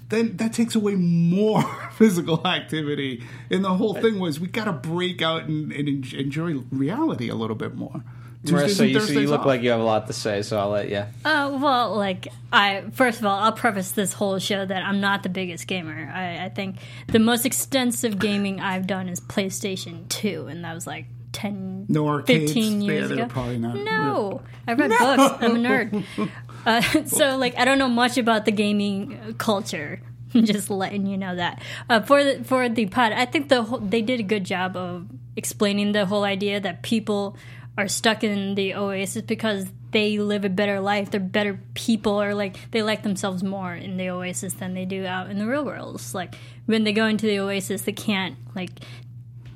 then 0.09 0.37
that 0.37 0.53
takes 0.53 0.75
away 0.75 0.95
more 0.95 1.61
physical 1.93 2.45
activity. 2.45 3.23
And 3.49 3.63
the 3.63 3.73
whole 3.73 3.93
thing 3.93 4.19
was 4.19 4.39
we 4.39 4.47
got 4.47 4.65
to 4.65 4.73
break 4.73 5.21
out 5.21 5.43
and, 5.43 5.71
and 5.71 6.13
enjoy 6.13 6.63
reality 6.71 7.29
a 7.29 7.35
little 7.35 7.55
bit 7.55 7.75
more. 7.75 8.03
Tuesdays 8.45 8.77
Marissa, 8.79 8.89
you, 8.89 8.99
so 8.99 9.19
you 9.19 9.27
look 9.27 9.41
off. 9.41 9.45
like 9.45 9.61
you 9.61 9.71
have 9.71 9.79
a 9.79 9.83
lot 9.83 10.07
to 10.07 10.13
say, 10.13 10.41
so 10.41 10.59
I'll 10.59 10.69
let 10.69 10.89
you. 10.89 11.03
Uh, 11.25 11.57
well, 11.61 11.95
like 11.95 12.27
I 12.53 12.83
first 12.93 13.19
of 13.19 13.25
all, 13.25 13.37
I'll 13.39 13.51
preface 13.51 13.91
this 13.91 14.13
whole 14.13 14.39
show 14.39 14.65
that 14.65 14.83
I'm 14.83 15.01
not 15.01 15.23
the 15.23 15.29
biggest 15.29 15.67
gamer. 15.67 16.11
I, 16.13 16.45
I 16.45 16.49
think 16.49 16.77
the 17.07 17.19
most 17.19 17.45
extensive 17.45 18.19
gaming 18.19 18.59
I've 18.59 18.87
done 18.87 19.09
is 19.09 19.19
PlayStation 19.19 20.07
Two, 20.09 20.47
and 20.47 20.63
that 20.63 20.73
was 20.73 20.85
like 20.87 21.05
10, 21.33 21.85
No 21.89 22.07
arcades? 22.07 22.51
15 22.53 22.81
years 22.81 23.09
they're 23.09 23.17
ago. 23.19 23.27
probably 23.27 23.57
not 23.59 23.75
No, 23.75 24.41
I 24.67 24.73
read 24.73 24.89
books. 24.89 25.43
I'm 25.43 25.55
a 25.55 25.59
nerd. 25.59 26.03
Uh, 26.65 26.81
so, 27.05 27.37
like, 27.37 27.57
I 27.57 27.63
don't 27.63 27.77
know 27.77 27.87
much 27.87 28.17
about 28.17 28.43
the 28.43 28.51
gaming 28.51 29.17
uh, 29.17 29.31
culture. 29.37 30.01
Just 30.33 30.69
letting 30.69 31.05
you 31.05 31.17
know 31.17 31.33
that 31.33 31.61
uh, 31.89 32.01
for 32.01 32.21
the 32.21 32.43
for 32.43 32.67
the 32.67 32.87
pod, 32.87 33.13
I 33.13 33.23
think 33.25 33.47
the 33.47 33.63
whole, 33.63 33.79
they 33.79 34.01
did 34.01 34.19
a 34.19 34.23
good 34.23 34.43
job 34.43 34.75
of 34.75 35.07
explaining 35.37 35.93
the 35.93 36.05
whole 36.05 36.25
idea 36.25 36.59
that 36.59 36.83
people 36.83 37.37
are 37.77 37.87
stuck 37.87 38.23
in 38.23 38.55
the 38.55 38.73
oasis 38.73 39.21
because 39.21 39.65
they 39.91 40.17
live 40.17 40.43
a 40.45 40.49
better 40.49 40.79
life. 40.79 41.11
They're 41.11 41.19
better 41.19 41.59
people, 41.75 42.21
or 42.21 42.33
like 42.33 42.57
they 42.71 42.81
like 42.81 43.03
themselves 43.03 43.43
more 43.43 43.73
in 43.73 43.97
the 43.97 44.09
oasis 44.09 44.53
than 44.53 44.73
they 44.73 44.85
do 44.85 45.05
out 45.05 45.29
in 45.29 45.37
the 45.37 45.45
real 45.45 45.63
world. 45.63 45.95
It's 45.95 46.13
like 46.15 46.35
when 46.65 46.83
they 46.83 46.91
go 46.93 47.05
into 47.05 47.25
the 47.27 47.39
oasis, 47.39 47.83
they 47.83 47.91
can't 47.93 48.35
like 48.55 48.71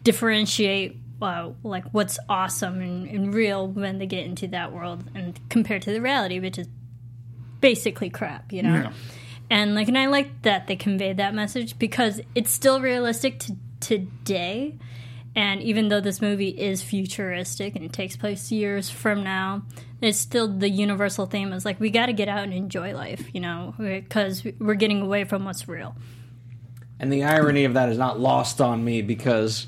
differentiate 0.04 0.98
uh, 1.22 1.52
like 1.64 1.86
what's 1.92 2.18
awesome 2.28 2.82
and, 2.82 3.08
and 3.08 3.34
real 3.34 3.68
when 3.68 4.00
they 4.00 4.08
get 4.08 4.26
into 4.26 4.48
that 4.48 4.72
world 4.72 5.04
and 5.14 5.40
compared 5.50 5.84
to 5.84 5.92
the 5.92 6.02
reality 6.02 6.40
which 6.40 6.58
is 6.58 6.68
basically 7.60 8.10
crap 8.10 8.52
you 8.52 8.64
know 8.64 8.74
Yeah. 8.74 8.94
and 9.52 9.76
like 9.76 9.88
and 9.88 9.96
i 9.96 10.08
like 10.08 10.42
that 10.42 10.66
they 10.66 10.76
conveyed 10.76 11.18
that 11.18 11.36
message 11.36 11.78
because 11.78 12.20
it's 12.34 12.50
still 12.50 12.82
realistic 12.82 13.38
to 13.42 13.56
today 13.80 14.80
and 15.36 15.62
even 15.62 15.88
though 15.88 16.02
this 16.02 16.22
movie 16.22 16.50
is 16.50 16.82
futuristic 16.82 17.76
and 17.76 17.86
it 17.86 17.94
takes 17.94 18.16
place 18.18 18.52
years 18.52 18.90
from 18.90 19.24
now 19.24 19.64
it's 20.02 20.18
still 20.18 20.48
the 20.48 20.70
universal 20.70 21.26
theme 21.26 21.54
is 21.54 21.64
like 21.66 21.80
we 21.80 21.90
got 21.90 22.08
to 22.08 22.14
get 22.14 22.28
out 22.28 22.44
and 22.44 22.54
enjoy 22.54 22.94
life 22.94 23.24
you 23.34 23.40
know 23.40 23.74
because 23.78 24.44
we're 24.60 24.74
getting 24.74 25.02
away 25.02 25.24
from 25.24 25.46
what's 25.46 25.68
real 25.68 25.96
And 27.00 27.12
the 27.12 27.24
irony 27.24 27.66
of 27.66 27.74
that 27.76 27.90
is 27.90 27.98
not 27.98 28.20
lost 28.20 28.62
on 28.62 28.84
me 28.84 29.02
because 29.02 29.68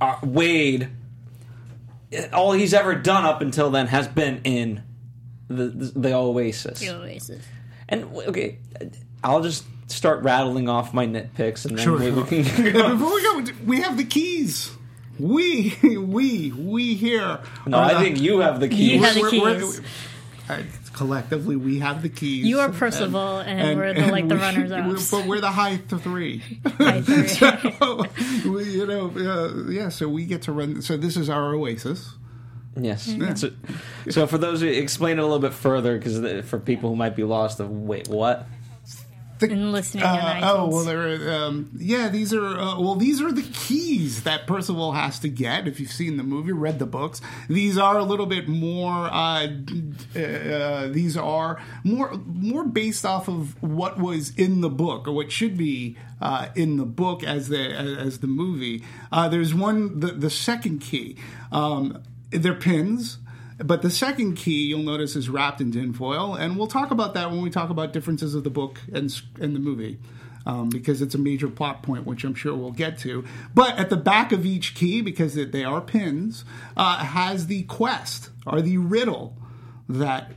uh, 0.00 0.16
Wade, 0.22 0.88
all 2.32 2.52
he's 2.52 2.74
ever 2.74 2.94
done 2.94 3.24
up 3.24 3.40
until 3.40 3.70
then 3.70 3.86
has 3.86 4.06
been 4.06 4.40
in 4.44 4.82
the 5.48 5.68
the, 5.68 5.92
the 5.98 6.14
Oasis. 6.14 6.80
the 6.80 6.90
oasis 6.90 7.44
And 7.88 8.04
okay, 8.04 8.58
I'll 9.24 9.42
just 9.42 9.64
start 9.92 10.22
rattling 10.22 10.68
off 10.68 10.92
my 10.94 11.06
nitpicks, 11.06 11.64
and 11.66 11.76
then 11.78 11.84
Sure, 11.84 11.98
we, 11.98 12.10
we 12.10 12.24
can 12.44 12.72
go. 12.72 12.90
before 12.96 13.14
we 13.14 13.22
go, 13.22 13.52
we 13.66 13.80
have 13.80 13.96
the 13.96 14.04
keys. 14.04 14.70
We, 15.18 15.76
we, 15.82 16.50
we 16.52 16.94
here. 16.94 17.40
No, 17.66 17.78
I 17.78 17.94
the- 17.94 18.00
think 18.00 18.20
you 18.20 18.40
have 18.40 18.60
the 18.60 18.68
keys. 18.68 18.92
You 18.92 19.02
have 19.02 19.14
the 19.14 19.20
we're- 19.22 19.40
we're- 19.40 19.60
keys. 19.60 19.80
uh, 20.48 20.62
collectively, 20.94 21.56
we 21.56 21.78
have 21.78 22.02
the 22.02 22.08
keys. 22.08 22.44
You 22.46 22.60
are 22.60 22.70
Percival, 22.70 23.38
and 23.38 23.78
we're 23.78 23.94
the- 23.94 24.06
like 24.10 24.28
the 24.28 24.36
runners-ups. 24.36 25.10
But 25.12 25.26
we're 25.26 25.40
the 25.40 25.50
high 25.50 25.76
three. 25.76 26.42
I 26.78 26.96
agree. 26.96 27.28
so, 27.28 28.04
we, 28.46 28.64
you 28.64 28.86
know, 28.86 29.10
uh, 29.16 29.70
yeah. 29.70 29.88
So 29.90 30.08
we 30.08 30.24
get 30.26 30.42
to 30.42 30.52
run. 30.52 30.82
So 30.82 30.96
this 30.96 31.16
is 31.16 31.28
our 31.30 31.54
oasis. 31.54 32.14
Yes. 32.74 33.14
So, 33.34 33.50
so 34.08 34.26
for 34.26 34.38
those, 34.38 34.62
who 34.62 34.66
explain 34.66 35.18
it 35.18 35.20
a 35.20 35.24
little 35.24 35.38
bit 35.38 35.52
further, 35.52 35.98
because 35.98 36.46
for 36.48 36.58
people 36.58 36.88
who 36.88 36.96
might 36.96 37.14
be 37.14 37.22
lost, 37.22 37.60
of 37.60 37.70
wait, 37.70 38.08
what? 38.08 38.46
The- 39.48 39.52
And 39.52 39.72
listening 39.72 40.04
uh, 40.04 40.40
oh 40.42 40.68
well, 40.68 40.84
there. 40.84 41.32
Um, 41.32 41.70
yeah, 41.76 42.08
these 42.08 42.32
are 42.32 42.46
uh, 42.58 42.80
well, 42.80 42.94
these 42.94 43.20
are 43.20 43.32
the 43.32 43.42
keys 43.42 44.22
that 44.24 44.46
Percival 44.46 44.92
has 44.92 45.18
to 45.20 45.28
get. 45.28 45.66
If 45.68 45.80
you've 45.80 45.92
seen 45.92 46.16
the 46.16 46.22
movie, 46.22 46.52
read 46.52 46.78
the 46.78 46.86
books, 46.86 47.20
these 47.48 47.76
are 47.78 47.98
a 47.98 48.04
little 48.04 48.26
bit 48.26 48.48
more. 48.48 49.08
Uh, 49.12 49.48
uh, 50.16 50.88
these 50.88 51.16
are 51.16 51.60
more 51.84 52.12
more 52.26 52.64
based 52.64 53.04
off 53.04 53.28
of 53.28 53.60
what 53.62 53.98
was 53.98 54.34
in 54.36 54.60
the 54.60 54.70
book 54.70 55.06
or 55.08 55.12
what 55.12 55.32
should 55.32 55.56
be 55.56 55.96
uh, 56.20 56.48
in 56.54 56.76
the 56.76 56.84
book 56.86 57.22
as 57.24 57.48
the 57.48 57.72
as 57.74 58.18
the 58.20 58.26
movie. 58.26 58.82
Uh, 59.10 59.28
there's 59.28 59.54
one 59.54 60.00
the 60.00 60.08
the 60.08 60.30
second 60.30 60.80
key. 60.80 61.16
Um, 61.50 62.02
they're 62.30 62.54
pins. 62.54 63.18
But 63.64 63.82
the 63.82 63.90
second 63.90 64.34
key 64.36 64.66
you'll 64.66 64.82
notice 64.82 65.14
is 65.16 65.28
wrapped 65.28 65.60
in 65.60 65.72
tinfoil, 65.72 66.34
and 66.34 66.56
we'll 66.56 66.66
talk 66.66 66.90
about 66.90 67.14
that 67.14 67.30
when 67.30 67.42
we 67.42 67.50
talk 67.50 67.70
about 67.70 67.92
differences 67.92 68.34
of 68.34 68.44
the 68.44 68.50
book 68.50 68.80
and 68.92 69.14
and 69.40 69.54
the 69.54 69.60
movie, 69.60 69.98
um, 70.46 70.68
because 70.68 71.00
it's 71.02 71.14
a 71.14 71.18
major 71.18 71.48
plot 71.48 71.82
point, 71.82 72.06
which 72.06 72.24
I'm 72.24 72.34
sure 72.34 72.54
we'll 72.54 72.72
get 72.72 72.98
to. 73.00 73.24
But 73.54 73.78
at 73.78 73.90
the 73.90 73.96
back 73.96 74.32
of 74.32 74.44
each 74.44 74.74
key, 74.74 75.00
because 75.00 75.34
they- 75.34 75.44
they 75.44 75.64
are 75.64 75.80
pins, 75.80 76.44
uh, 76.76 76.98
has 76.98 77.46
the 77.46 77.62
quest 77.64 78.30
or 78.46 78.60
the 78.62 78.78
riddle 78.78 79.36
that 79.88 80.32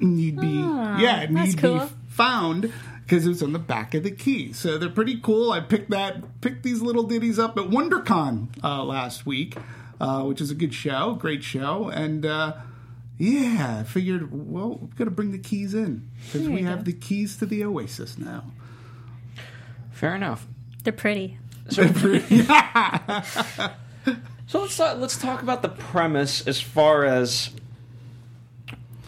need 0.00 0.40
be 0.40 0.46
yeah 0.48 1.26
Ah, 1.28 1.44
need 1.44 1.58
cool. 1.58 1.78
be 1.80 1.86
found 2.08 2.72
because 3.04 3.26
it's 3.26 3.42
on 3.42 3.52
the 3.52 3.58
back 3.58 3.92
of 3.94 4.02
the 4.02 4.10
key. 4.10 4.52
So 4.52 4.78
they're 4.78 4.88
pretty 4.88 5.18
cool. 5.20 5.52
I 5.52 5.60
picked 5.60 5.90
that 5.90 6.40
picked 6.40 6.62
these 6.62 6.80
little 6.80 7.02
ditties 7.02 7.38
up 7.38 7.58
at 7.58 7.64
WonderCon 7.64 8.48
uh, 8.64 8.82
last 8.84 9.26
week, 9.26 9.56
uh, 10.00 10.22
which 10.24 10.40
is 10.40 10.50
a 10.50 10.54
good 10.54 10.74
show, 10.74 11.14
great 11.14 11.42
show, 11.44 11.88
and 11.88 12.24
uh, 12.26 12.54
yeah, 13.18 13.78
I 13.80 13.84
figured 13.84 14.30
well 14.32 14.78
we've 14.80 14.96
got 14.96 15.04
to 15.04 15.10
bring 15.10 15.32
the 15.32 15.38
keys 15.38 15.74
in 15.74 16.08
because 16.26 16.48
we 16.48 16.60
you 16.60 16.66
have 16.66 16.78
go. 16.78 16.84
the 16.84 16.92
keys 16.94 17.36
to 17.38 17.46
the 17.46 17.64
Oasis 17.64 18.16
now. 18.18 18.44
Fair 19.92 20.14
enough. 20.14 20.46
They're 20.84 20.92
pretty. 20.94 21.36
So 21.68 21.82
let's 24.54 24.76
talk, 24.76 24.98
let's 24.98 25.18
talk 25.18 25.42
about 25.42 25.62
the 25.62 25.68
premise 25.68 26.46
as 26.48 26.60
far 26.60 27.04
as 27.04 27.50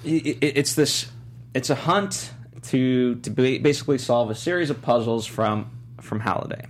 i- 0.04 0.22
i- 0.26 0.36
it's 0.40 0.74
this 0.74 1.10
it's 1.54 1.70
a 1.70 1.74
hunt 1.74 2.32
to 2.64 3.16
to 3.16 3.30
basically 3.30 3.98
solve 3.98 4.30
a 4.30 4.34
series 4.34 4.70
of 4.70 4.80
puzzles 4.82 5.26
from 5.26 5.70
from 6.00 6.20
Halliday. 6.20 6.66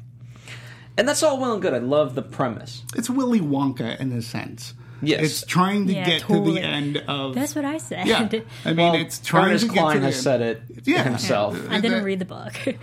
And 0.99 1.09
that's 1.09 1.23
all 1.23 1.39
well 1.41 1.53
and 1.55 1.63
good. 1.63 1.73
I 1.75 1.79
love 1.79 2.15
the 2.15 2.23
premise. 2.23 2.83
It's 2.97 3.09
Willy 3.09 3.41
Wonka 3.41 3.99
in 3.99 4.13
a 4.13 4.23
sense. 4.23 4.75
Yes. 5.05 5.21
it's 5.25 5.47
trying 5.47 5.89
to 5.89 5.95
Yeah, 5.95 6.05
get 6.07 6.23
to 6.23 6.45
the 6.45 6.61
end 6.61 6.99
of. 7.09 7.35
That's 7.35 7.57
what 7.57 7.65
I 7.65 7.79
said. 7.79 8.07
yeah, 8.07 8.29
I 8.65 8.69
mean 8.73 8.77
Well, 8.77 8.95
it's 8.95 9.19
trying 9.19 9.47
Ernest 9.51 9.67
to 9.67 9.73
get 9.73 9.81
Cline 9.81 9.95
to 9.97 10.01
the 10.01 10.07
has 10.07 10.15
end. 10.17 10.23
said 10.23 10.41
it 10.43 10.63
Yeah. 10.85 11.03
himself. 11.03 11.59
I 11.71 11.81
didn't 11.81 12.05
read 12.05 12.19
the 12.21 12.25
book. 12.25 12.53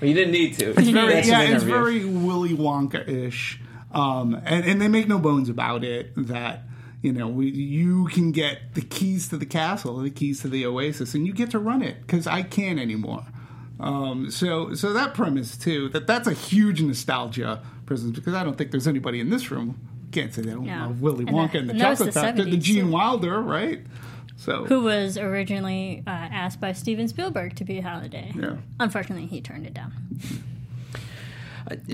Well, 0.00 0.08
you 0.08 0.14
didn't 0.16 0.32
need 0.32 0.58
to. 0.58 0.70
It's 0.70 0.88
very, 0.88 1.20
yeah, 1.20 1.42
it's 1.42 1.62
very 1.62 2.04
Willy 2.04 2.56
Wonka 2.56 3.06
ish, 3.08 3.60
um, 3.92 4.34
and 4.44 4.64
and 4.64 4.82
they 4.82 4.88
make 4.88 5.06
no 5.06 5.20
bones 5.20 5.48
about 5.48 5.84
it 5.84 6.10
that 6.16 6.64
you 7.02 7.12
know 7.12 7.28
we, 7.28 7.48
you 7.50 8.06
can 8.08 8.32
get 8.32 8.74
the 8.74 8.80
keys 8.80 9.28
to 9.28 9.36
the 9.36 9.46
castle, 9.46 9.98
the 9.98 10.10
keys 10.10 10.40
to 10.40 10.48
the 10.48 10.66
oasis, 10.66 11.14
and 11.14 11.24
you 11.24 11.32
get 11.32 11.52
to 11.52 11.60
run 11.60 11.82
it 11.82 12.00
because 12.00 12.26
I 12.26 12.42
can't 12.42 12.80
anymore. 12.80 13.24
Um, 13.82 14.30
so 14.30 14.74
so 14.74 14.92
that 14.92 15.12
premise 15.14 15.56
too 15.56 15.88
that 15.90 16.06
that's 16.06 16.28
a 16.28 16.32
huge 16.32 16.80
nostalgia 16.82 17.60
presence 17.84 18.16
because 18.16 18.34
I 18.34 18.44
don't 18.44 18.56
think 18.56 18.70
there's 18.70 18.86
anybody 18.86 19.18
in 19.20 19.28
this 19.30 19.50
room 19.50 19.78
can't 20.12 20.32
say 20.32 20.42
they 20.42 20.52
don't 20.52 20.66
No. 20.66 20.86
love 20.88 21.00
Willy 21.00 21.24
Wonka 21.24 21.54
and 21.54 21.68
the 21.68 21.72
and 21.72 21.80
that 21.80 21.90
was 21.90 21.98
Chocolate 21.98 22.14
the 22.14 22.20
Factory, 22.20 22.50
the 22.50 22.56
Gene 22.58 22.90
Wilder, 22.90 23.40
right? 23.40 23.80
So 24.36 24.64
Who 24.66 24.82
was 24.82 25.16
originally 25.16 26.02
uh, 26.06 26.10
asked 26.10 26.60
by 26.60 26.72
Steven 26.72 27.08
Spielberg 27.08 27.56
to 27.56 27.64
be 27.64 27.80
Halliday. 27.80 28.32
Yeah. 28.36 28.56
Unfortunately, 28.78 29.26
he 29.26 29.40
turned 29.40 29.66
it 29.66 29.74
down. 29.74 29.92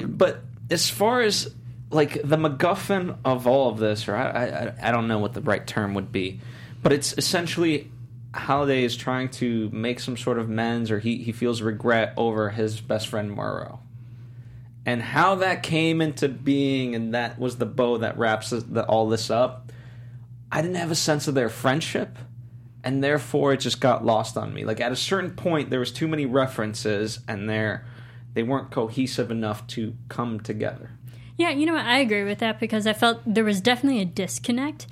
but 0.07 0.43
as 0.71 0.89
far 0.91 1.21
as 1.23 1.55
like 1.91 2.15
the 2.23 2.37
MacGuffin 2.37 3.17
of 3.25 3.47
all 3.47 3.71
of 3.71 3.79
this, 3.79 4.09
or 4.09 4.17
I, 4.17 4.47
I, 4.47 4.89
I 4.89 4.93
don't 4.93 5.09
know 5.09 5.19
what 5.19 5.33
the 5.35 5.41
right 5.41 5.67
term 5.67 5.95
would 5.95 6.13
be, 6.13 6.41
but 6.83 6.93
it's 6.93 7.15
essentially 7.17 7.91
Halliday 8.35 8.85
is 8.85 8.97
trying 8.97 9.31
to 9.31 9.71
make 9.71 10.01
some 10.01 10.17
sort 10.17 10.39
of 10.39 10.49
amends, 10.49 10.91
or 10.91 10.99
he, 10.99 11.19
he 11.19 11.33
feels 11.33 11.63
regret 11.63 12.13
over 12.17 12.51
his 12.51 12.81
best 12.81 13.09
friend 13.09 13.31
Morrow. 13.31 13.81
And 14.85 15.03
how 15.03 15.37
that 15.37 15.63
came 15.63 16.01
into 16.01 16.29
being, 16.29 16.95
and 16.95 17.15
that 17.15 17.39
was 17.39 17.57
the 17.57 17.67
bow 17.67 17.99
that 17.99 18.17
wraps 18.19 18.53
all 18.89 19.09
this 19.09 19.31
up. 19.31 19.73
I 20.51 20.63
didn't 20.63 20.77
have 20.77 20.91
a 20.91 20.97
sense 20.97 21.29
of 21.29 21.35
their 21.35 21.49
friendship, 21.49 22.19
and 22.85 23.05
therefore 23.05 23.53
it 23.53 23.61
just 23.61 23.81
got 23.81 24.05
lost 24.05 24.37
on 24.37 24.55
me. 24.55 24.65
Like 24.65 24.81
at 24.81 24.93
a 24.93 24.97
certain 24.97 25.33
point, 25.33 25.71
there 25.71 25.81
was 25.81 25.93
too 25.93 26.09
many 26.09 26.27
references, 26.27 27.21
and 27.29 27.49
there 27.49 27.87
they 28.35 28.43
weren't 28.43 28.71
cohesive 28.71 29.31
enough 29.31 29.67
to 29.69 29.95
come 30.09 30.41
together. 30.41 30.91
Yeah, 31.37 31.51
you 31.51 31.67
know 31.67 31.75
what? 31.75 31.87
I 31.87 31.99
agree 31.99 32.25
with 32.25 32.39
that 32.39 32.59
because 32.59 32.87
I 32.87 32.93
felt 32.93 33.21
there 33.25 33.45
was 33.45 33.61
definitely 33.61 34.01
a 34.01 34.05
disconnect, 34.05 34.87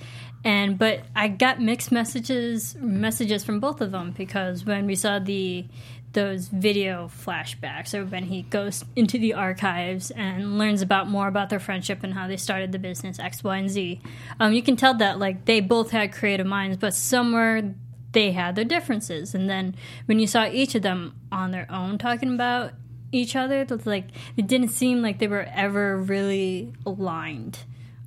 and 0.46 0.78
but 0.78 1.00
I 1.16 1.26
got 1.26 1.60
mixed 1.60 1.90
messages 1.90 2.76
messages 2.76 3.44
from 3.44 3.58
both 3.58 3.80
of 3.80 3.90
them 3.90 4.12
because 4.12 4.64
when 4.64 4.86
we 4.86 4.94
saw 4.94 5.18
the 5.18 5.66
those 6.12 6.46
video 6.46 7.08
flashbacks 7.08 7.92
or 7.92 8.06
when 8.06 8.22
he 8.22 8.42
goes 8.42 8.84
into 8.94 9.18
the 9.18 9.34
archives 9.34 10.12
and 10.12 10.56
learns 10.56 10.82
about 10.82 11.08
more 11.08 11.26
about 11.26 11.50
their 11.50 11.58
friendship 11.58 12.04
and 12.04 12.14
how 12.14 12.28
they 12.28 12.36
started 12.36 12.70
the 12.70 12.78
business 12.78 13.18
X, 13.18 13.42
Y, 13.42 13.56
and 13.56 13.68
Z, 13.68 14.00
um, 14.38 14.52
you 14.52 14.62
can 14.62 14.76
tell 14.76 14.94
that 14.94 15.18
like 15.18 15.44
they 15.46 15.60
both 15.60 15.90
had 15.90 16.12
creative 16.12 16.46
minds, 16.46 16.76
but 16.76 16.94
somewhere 16.94 17.74
they 18.12 18.30
had 18.30 18.54
their 18.54 18.64
differences. 18.64 19.34
And 19.34 19.50
then 19.50 19.74
when 20.06 20.20
you 20.20 20.28
saw 20.28 20.46
each 20.46 20.76
of 20.76 20.82
them 20.82 21.16
on 21.32 21.50
their 21.50 21.66
own 21.70 21.98
talking 21.98 22.32
about 22.32 22.72
each 23.10 23.34
other, 23.34 23.66
like 23.84 24.06
it 24.36 24.46
didn't 24.46 24.68
seem 24.68 25.02
like 25.02 25.18
they 25.18 25.28
were 25.28 25.48
ever 25.52 25.98
really 25.98 26.72
aligned 26.86 27.58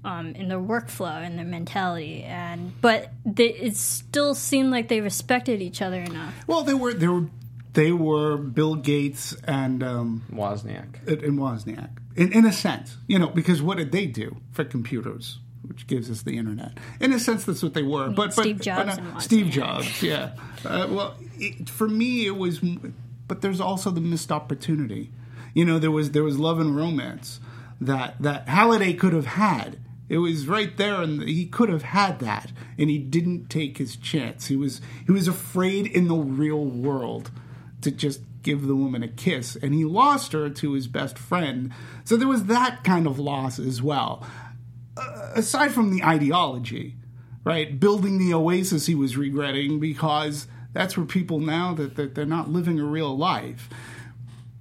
um, 0.04 0.36
in 0.36 0.48
their 0.48 0.60
workflow 0.60 1.24
and 1.24 1.38
their 1.38 1.46
mentality. 1.46 2.24
And 2.24 2.80
but 2.82 3.12
they, 3.26 3.50
it 3.50 3.76
still 3.76 4.36
seemed 4.36 4.72
like 4.72 4.88
they 4.88 5.02
respected 5.02 5.62
each 5.62 5.82
other 5.82 6.00
enough. 6.00 6.34
Well, 6.48 6.64
they 6.64 6.74
were 6.74 6.94
they 6.94 7.08
were 7.08 7.28
they 7.74 7.92
were 7.92 8.38
Bill 8.38 8.76
Gates 8.76 9.36
and 9.44 9.84
um, 9.84 10.24
Wozniak. 10.32 11.08
and 11.08 11.24
and 11.24 11.40
Wozniak 11.40 11.90
in 12.20 12.34
in 12.34 12.46
a 12.46 12.52
sense, 12.52 12.98
you 13.08 13.18
know, 13.18 13.28
because 13.28 13.62
what 13.62 13.78
did 13.78 13.92
they 13.92 14.06
do 14.06 14.38
for 14.52 14.64
computers? 14.64 15.40
Which 15.66 15.88
gives 15.88 16.10
us 16.10 16.24
the 16.24 16.38
internet. 16.38 16.78
In 17.00 17.14
a 17.14 17.20
sense, 17.20 17.46
that's 17.46 17.62
what 17.62 17.74
they 17.74 17.84
were. 17.84 18.08
But, 18.08 18.16
but 18.16 18.34
Steve 18.34 18.60
Jobs 18.60 18.96
but, 18.96 19.04
uh, 19.04 19.08
and 19.08 19.22
Steve 19.22 19.50
Jobs, 19.50 20.02
yeah. 20.02 20.32
Uh, 20.66 20.88
well, 20.90 21.16
it, 21.38 21.70
for 21.70 21.88
me, 21.88 22.26
it 22.26 22.38
was. 22.38 22.60
But 23.28 23.42
there's 23.42 23.62
also 23.62 23.92
the 23.92 24.02
missed 24.02 24.32
opportunity. 24.32 25.12
You 25.54 25.66
know, 25.66 25.78
there 25.80 25.92
was 25.92 26.12
there 26.12 26.24
was 26.24 26.40
love 26.40 26.60
and 26.60 26.76
romance 26.76 27.40
that 27.80 28.22
that 28.22 28.48
Halliday 28.50 28.94
could 28.94 29.14
have 29.14 29.28
had. 29.28 29.80
It 30.10 30.18
was 30.18 30.48
right 30.48 30.76
there, 30.76 31.02
and 31.02 31.22
he 31.22 31.46
could 31.46 31.70
have 31.70 31.84
had 31.84 32.20
that, 32.20 32.52
and 32.78 32.90
he 32.90 32.98
didn't 32.98 33.50
take 33.50 33.78
his 33.78 33.96
chance. 33.96 34.48
He 34.48 34.56
was 34.56 34.82
he 35.06 35.12
was 35.12 35.28
afraid 35.28 35.86
in 35.86 36.08
the 36.08 36.16
real 36.16 36.66
world 36.66 37.30
to 37.82 37.92
just 37.92 38.22
give 38.42 38.66
the 38.66 38.76
woman 38.76 39.04
a 39.04 39.08
kiss, 39.08 39.56
and 39.56 39.74
he 39.74 39.86
lost 39.86 40.32
her 40.34 40.50
to 40.50 40.74
his 40.74 40.88
best 40.88 41.18
friend. 41.18 41.72
So 42.04 42.18
there 42.18 42.28
was 42.28 42.46
that 42.46 42.84
kind 42.84 43.06
of 43.06 43.20
loss 43.20 43.60
as 43.60 43.82
well. 43.82 44.26
Uh, 44.98 45.32
aside 45.36 45.72
from 45.72 45.96
the 45.96 46.04
ideology, 46.04 46.96
right? 47.44 47.80
Building 47.80 48.18
the 48.18 48.34
oasis 48.34 48.88
he 48.88 48.96
was 48.96 49.16
regretting 49.16 49.80
because 49.80 50.48
that's 50.74 50.98
where 50.98 51.06
people 51.06 51.40
now 51.40 51.74
that, 51.76 51.96
that 51.96 52.16
they're 52.16 52.26
not 52.26 52.50
living 52.50 52.80
a 52.80 52.84
real 52.84 53.16
life. 53.16 53.70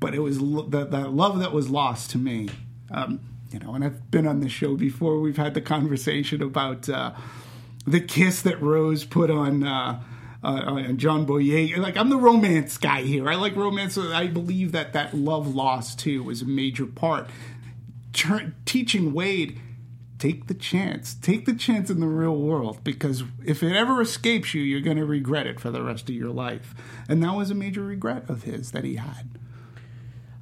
But 0.00 0.14
it 0.14 0.20
was 0.20 0.38
that 0.38 0.88
that 0.90 1.12
love 1.12 1.40
that 1.40 1.52
was 1.52 1.70
lost 1.70 2.10
to 2.10 2.18
me. 2.18 2.50
Um, 2.90 3.20
you 3.50 3.58
know, 3.58 3.74
and 3.74 3.84
I've 3.84 4.10
been 4.10 4.26
on 4.26 4.40
the 4.40 4.48
show 4.48 4.76
before. 4.76 5.20
We've 5.20 5.36
had 5.36 5.54
the 5.54 5.60
conversation 5.60 6.42
about 6.42 6.88
uh, 6.88 7.12
the 7.86 8.00
kiss 8.00 8.42
that 8.42 8.60
Rose 8.60 9.04
put 9.04 9.30
on. 9.30 9.64
Uh, 9.64 10.02
uh, 10.40 10.46
on 10.46 10.96
John 10.98 11.24
Boyer, 11.24 11.78
like 11.78 11.96
I'm 11.96 12.10
the 12.10 12.16
romance 12.16 12.78
guy 12.78 13.02
here. 13.02 13.28
I 13.28 13.34
like 13.34 13.56
romance. 13.56 13.98
I 13.98 14.28
believe 14.28 14.70
that 14.70 14.92
that 14.92 15.12
love 15.12 15.52
lost 15.52 15.98
too 15.98 16.22
was 16.22 16.42
a 16.42 16.44
major 16.44 16.86
part. 16.86 17.28
Teaching 18.64 19.12
Wade, 19.12 19.60
take 20.18 20.46
the 20.46 20.54
chance. 20.54 21.14
Take 21.14 21.46
the 21.46 21.54
chance 21.54 21.90
in 21.90 22.00
the 22.00 22.06
real 22.06 22.36
world 22.36 22.82
because 22.84 23.24
if 23.44 23.62
it 23.62 23.74
ever 23.74 24.00
escapes 24.00 24.54
you, 24.54 24.62
you're 24.62 24.80
going 24.80 24.96
to 24.96 25.04
regret 25.04 25.46
it 25.46 25.60
for 25.60 25.70
the 25.70 25.82
rest 25.82 26.08
of 26.08 26.14
your 26.14 26.30
life. 26.30 26.74
And 27.08 27.22
that 27.22 27.34
was 27.34 27.50
a 27.50 27.54
major 27.54 27.82
regret 27.82 28.28
of 28.28 28.44
his 28.44 28.72
that 28.72 28.84
he 28.84 28.96
had. 28.96 29.28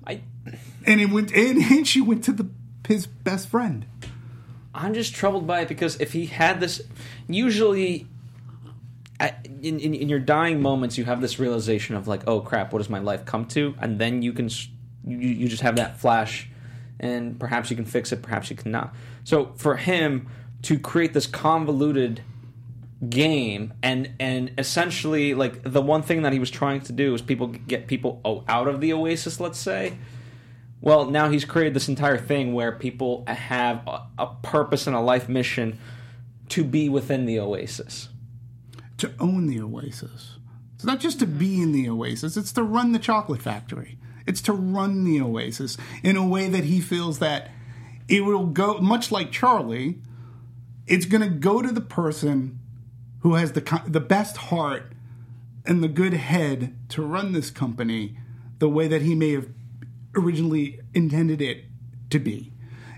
I 0.07 0.23
And 0.87 1.01
it 1.01 1.11
went, 1.11 1.33
and, 1.33 1.63
and 1.63 1.87
she 1.87 2.01
went 2.01 2.25
to 2.25 2.33
the 2.33 2.49
his 2.87 3.07
best 3.07 3.49
friend. 3.49 3.87
I'm 4.75 4.95
just 4.95 5.15
troubled 5.15 5.47
by 5.47 5.61
it 5.61 5.69
because 5.69 6.01
if 6.01 6.13
he 6.13 6.27
had 6.27 6.61
this, 6.61 6.83
usually, 7.29 8.07
in, 9.63 9.81
in 9.81 9.95
in 9.95 10.09
your 10.09 10.19
dying 10.19 10.61
moments, 10.61 10.99
you 10.99 11.05
have 11.05 11.21
this 11.21 11.39
realization 11.39 11.97
of 11.97 12.07
like, 12.07 12.27
oh 12.27 12.41
crap, 12.41 12.73
what 12.73 12.81
does 12.81 12.91
my 12.91 12.99
life 12.99 13.25
come 13.25 13.47
to? 13.47 13.75
And 13.81 13.99
then 13.99 14.23
you 14.23 14.33
can 14.33 14.49
you, 15.05 15.19
you 15.19 15.49
just 15.49 15.63
have 15.63 15.77
that 15.77 15.99
flash, 15.99 16.49
and 17.01 17.41
perhaps 17.41 17.71
you 17.71 17.77
can 17.77 17.87
fix 17.87 18.13
it, 18.13 18.23
perhaps 18.23 18.51
you 18.51 18.57
cannot. 18.57 18.95
So 19.25 19.53
for 19.57 19.77
him 19.77 20.29
to 20.63 20.79
create 20.79 21.15
this 21.15 21.27
convoluted 21.27 22.23
game 23.11 23.75
and 23.83 24.11
and 24.19 24.53
essentially 24.57 25.35
like 25.35 25.63
the 25.63 25.83
one 25.83 26.03
thing 26.03 26.23
that 26.23 26.33
he 26.33 26.39
was 26.39 26.51
trying 26.51 26.81
to 26.81 26.93
do 26.93 27.15
is 27.15 27.21
people 27.21 27.49
get 27.49 27.87
people 27.87 28.21
out 28.49 28.67
of 28.67 28.81
the 28.81 28.91
oasis 28.91 29.39
let's 29.39 29.59
say 29.59 29.93
well, 30.81 31.11
now 31.11 31.31
he's 31.31 31.45
created 31.45 31.75
this 31.75 31.89
entire 31.89 32.19
thing 32.19 32.55
where 32.55 32.73
people 32.73 33.25
have 33.27 33.87
a, 33.87 34.03
a 34.19 34.27
purpose 34.43 34.87
and 34.87 34.95
a 34.95 35.01
life 35.01 35.29
mission 35.29 35.79
to 36.51 36.63
be 36.65 36.89
within 36.89 37.27
the 37.27 37.39
oasis. 37.41 38.09
to 38.99 39.13
own 39.19 39.47
the 39.47 39.61
oasis. 39.61 40.37
It's 40.75 40.85
not 40.85 41.01
just 41.01 41.19
to 41.21 41.27
be 41.27 41.61
in 41.61 41.73
the 41.73 41.89
oasis, 41.89 42.37
it's 42.37 42.53
to 42.53 42.63
run 42.63 42.93
the 42.93 42.99
chocolate 42.99 43.43
factory. 43.43 43.99
It's 44.27 44.43
to 44.43 44.53
run 44.53 45.05
the 45.05 45.21
oasis 45.21 45.77
in 46.03 46.17
a 46.17 46.27
way 46.27 46.49
that 46.49 46.65
he 46.65 46.81
feels 46.81 47.19
that 47.21 47.51
it 48.09 48.25
will 48.25 48.47
go, 48.47 48.79
much 48.79 49.11
like 49.11 49.31
Charlie, 49.33 49.99
it's 50.87 51.07
going 51.07 51.23
to 51.23 51.29
go 51.29 51.63
to 51.63 51.73
the 51.73 51.81
person 51.81 52.59
who 53.21 53.35
has 53.35 53.53
the, 53.53 53.83
the 53.87 54.01
best 54.01 54.37
heart 54.37 54.93
and 55.65 55.83
the 55.83 55.89
good 55.89 56.15
head 56.15 56.77
to 56.91 57.03
run 57.03 57.33
this 57.33 57.51
company 57.51 58.17
the 58.59 58.69
way 58.69 58.87
that 58.89 59.03
he 59.03 59.15
may 59.15 59.33
have 59.33 59.49
originally 60.17 60.81
intended 60.95 61.41
it 61.41 61.65
to 62.11 62.19
be. 62.19 62.53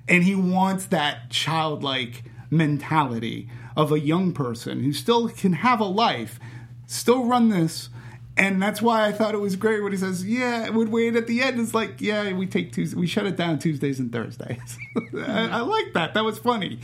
And 0.08 0.24
he 0.24 0.34
wants 0.34 0.86
that 0.86 1.30
childlike 1.30 2.24
mentality 2.50 3.48
of 3.76 3.92
a 3.92 4.00
young 4.00 4.32
person 4.32 4.82
who 4.82 4.92
still 4.92 5.28
can 5.28 5.52
have 5.54 5.80
a 5.80 5.84
life, 5.84 6.40
still 6.86 7.26
run 7.26 7.50
this. 7.50 7.90
And 8.36 8.62
that's 8.62 8.80
why 8.80 9.06
I 9.06 9.12
thought 9.12 9.34
it 9.34 9.38
was 9.38 9.56
great 9.56 9.82
when 9.82 9.90
he 9.90 9.98
says, 9.98 10.24
"Yeah." 10.24 10.70
When 10.70 10.92
Wade 10.92 11.16
at 11.16 11.26
the 11.26 11.42
end 11.42 11.58
It's 11.58 11.74
like, 11.74 12.00
"Yeah, 12.00 12.32
we 12.32 12.46
take 12.46 12.72
Tuesday, 12.72 12.96
we 12.98 13.06
shut 13.08 13.26
it 13.26 13.36
down 13.36 13.58
Tuesdays 13.58 13.98
and 13.98 14.12
Thursdays." 14.12 14.78
I, 15.16 15.48
I 15.48 15.60
like 15.60 15.92
that. 15.94 16.14
That 16.14 16.24
was 16.24 16.38
funny. 16.38 16.78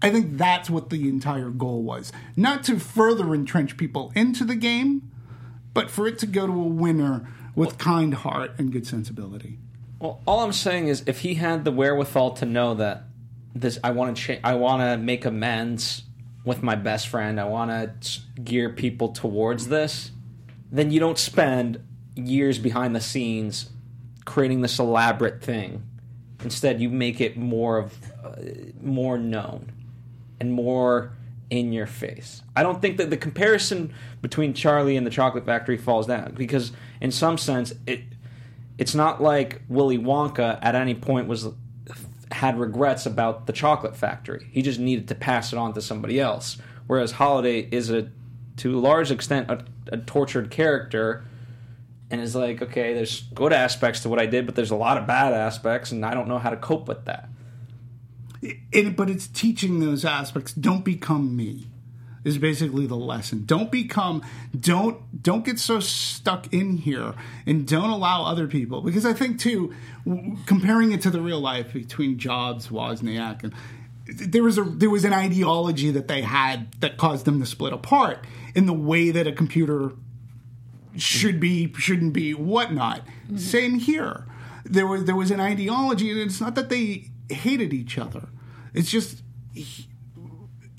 I 0.00 0.10
think 0.10 0.36
that's 0.36 0.68
what 0.68 0.90
the 0.90 1.08
entire 1.08 1.50
goal 1.50 1.82
was, 1.82 2.12
not 2.36 2.62
to 2.64 2.78
further 2.78 3.34
entrench 3.34 3.76
people 3.76 4.12
into 4.14 4.44
the 4.44 4.54
game, 4.54 5.10
but 5.72 5.90
for 5.90 6.06
it 6.06 6.18
to 6.20 6.26
go 6.26 6.46
to 6.46 6.52
a 6.52 6.66
winner 6.66 7.26
with 7.54 7.78
kind 7.78 8.14
heart 8.14 8.52
and 8.58 8.72
good 8.72 8.86
sensibility. 8.86 9.58
Well, 10.04 10.20
all 10.26 10.40
I'm 10.40 10.52
saying 10.52 10.88
is 10.88 11.02
if 11.06 11.20
he 11.20 11.32
had 11.32 11.64
the 11.64 11.72
wherewithal 11.72 12.32
to 12.32 12.44
know 12.44 12.74
that 12.74 13.04
this 13.54 13.78
I 13.82 13.92
want 13.92 14.14
to 14.14 14.22
cha- 14.22 14.40
I 14.44 14.54
want 14.54 14.82
to 14.82 14.98
make 14.98 15.24
amends 15.24 16.02
with 16.44 16.62
my 16.62 16.74
best 16.74 17.08
friend, 17.08 17.40
I 17.40 17.44
want 17.44 17.70
to 17.70 18.20
gear 18.42 18.68
people 18.68 19.12
towards 19.12 19.68
this, 19.68 20.10
then 20.70 20.90
you 20.90 21.00
don't 21.00 21.16
spend 21.16 21.82
years 22.14 22.58
behind 22.58 22.94
the 22.94 23.00
scenes 23.00 23.70
creating 24.26 24.60
this 24.60 24.78
elaborate 24.78 25.42
thing. 25.42 25.82
Instead, 26.42 26.82
you 26.82 26.90
make 26.90 27.22
it 27.22 27.38
more 27.38 27.78
of 27.78 27.98
uh, 28.22 28.32
more 28.82 29.16
known 29.16 29.72
and 30.38 30.52
more 30.52 31.12
in 31.48 31.72
your 31.72 31.86
face. 31.86 32.42
I 32.54 32.62
don't 32.62 32.82
think 32.82 32.98
that 32.98 33.08
the 33.08 33.16
comparison 33.16 33.94
between 34.20 34.52
Charlie 34.52 34.98
and 34.98 35.06
the 35.06 35.10
Chocolate 35.10 35.46
Factory 35.46 35.78
falls 35.78 36.06
down 36.06 36.34
because 36.36 36.72
in 37.00 37.10
some 37.10 37.38
sense 37.38 37.72
it 37.86 38.02
it's 38.78 38.94
not 38.94 39.22
like 39.22 39.62
Willy 39.68 39.98
Wonka 39.98 40.58
at 40.62 40.74
any 40.74 40.94
point 40.94 41.28
was 41.28 41.48
had 42.32 42.58
regrets 42.58 43.06
about 43.06 43.46
the 43.46 43.52
chocolate 43.52 43.96
factory. 43.96 44.48
He 44.50 44.62
just 44.62 44.80
needed 44.80 45.08
to 45.08 45.14
pass 45.14 45.52
it 45.52 45.58
on 45.58 45.72
to 45.74 45.82
somebody 45.82 46.18
else. 46.18 46.58
Whereas 46.86 47.12
Halliday 47.12 47.68
is 47.70 47.90
a 47.90 48.10
to 48.56 48.78
a 48.78 48.80
large 48.80 49.10
extent 49.10 49.50
a, 49.50 49.64
a 49.88 49.98
tortured 49.98 50.50
character 50.50 51.24
and 52.10 52.20
is 52.20 52.34
like, 52.34 52.62
okay, 52.62 52.94
there's 52.94 53.22
good 53.34 53.52
aspects 53.52 54.00
to 54.00 54.08
what 54.08 54.20
I 54.20 54.26
did, 54.26 54.46
but 54.46 54.54
there's 54.54 54.70
a 54.70 54.76
lot 54.76 54.98
of 54.98 55.06
bad 55.06 55.32
aspects 55.32 55.92
and 55.92 56.04
I 56.04 56.14
don't 56.14 56.28
know 56.28 56.38
how 56.38 56.50
to 56.50 56.56
cope 56.56 56.86
with 56.88 57.04
that. 57.06 57.28
it, 58.42 58.96
but 58.96 59.08
it's 59.08 59.26
teaching 59.26 59.80
those 59.80 60.04
aspects. 60.04 60.52
Don't 60.52 60.84
become 60.84 61.36
me. 61.36 61.66
Is 62.24 62.38
basically 62.38 62.86
the 62.86 62.96
lesson. 62.96 63.44
Don't 63.44 63.70
become. 63.70 64.22
Don't 64.58 65.22
don't 65.22 65.44
get 65.44 65.58
so 65.58 65.78
stuck 65.78 66.52
in 66.54 66.78
here, 66.78 67.14
and 67.46 67.68
don't 67.68 67.90
allow 67.90 68.24
other 68.24 68.46
people. 68.46 68.80
Because 68.80 69.04
I 69.04 69.12
think 69.12 69.38
too, 69.38 69.74
w- 70.06 70.38
comparing 70.46 70.92
it 70.92 71.02
to 71.02 71.10
the 71.10 71.20
real 71.20 71.40
life 71.40 71.74
between 71.74 72.18
Jobs, 72.18 72.68
Wozniak, 72.68 73.44
and 73.44 73.52
there 74.06 74.42
was 74.42 74.56
a 74.56 74.62
there 74.62 74.88
was 74.88 75.04
an 75.04 75.12
ideology 75.12 75.90
that 75.90 76.08
they 76.08 76.22
had 76.22 76.72
that 76.80 76.96
caused 76.96 77.26
them 77.26 77.40
to 77.40 77.46
split 77.46 77.74
apart 77.74 78.24
in 78.54 78.66
the 78.66 78.72
way 78.72 79.10
that 79.10 79.26
a 79.26 79.32
computer 79.32 79.92
should 80.96 81.40
be, 81.40 81.72
shouldn't 81.74 82.12
be, 82.12 82.34
whatnot. 82.34 83.00
Mm-hmm. 83.26 83.36
Same 83.36 83.78
here. 83.78 84.26
There 84.64 84.86
was 84.86 85.04
there 85.04 85.16
was 85.16 85.30
an 85.30 85.40
ideology, 85.40 86.10
and 86.10 86.20
it's 86.20 86.40
not 86.40 86.54
that 86.54 86.68
they 86.68 87.10
hated 87.28 87.72
each 87.72 87.98
other. 87.98 88.28
It's 88.72 88.90
just 88.90 89.22
he, 89.52 89.88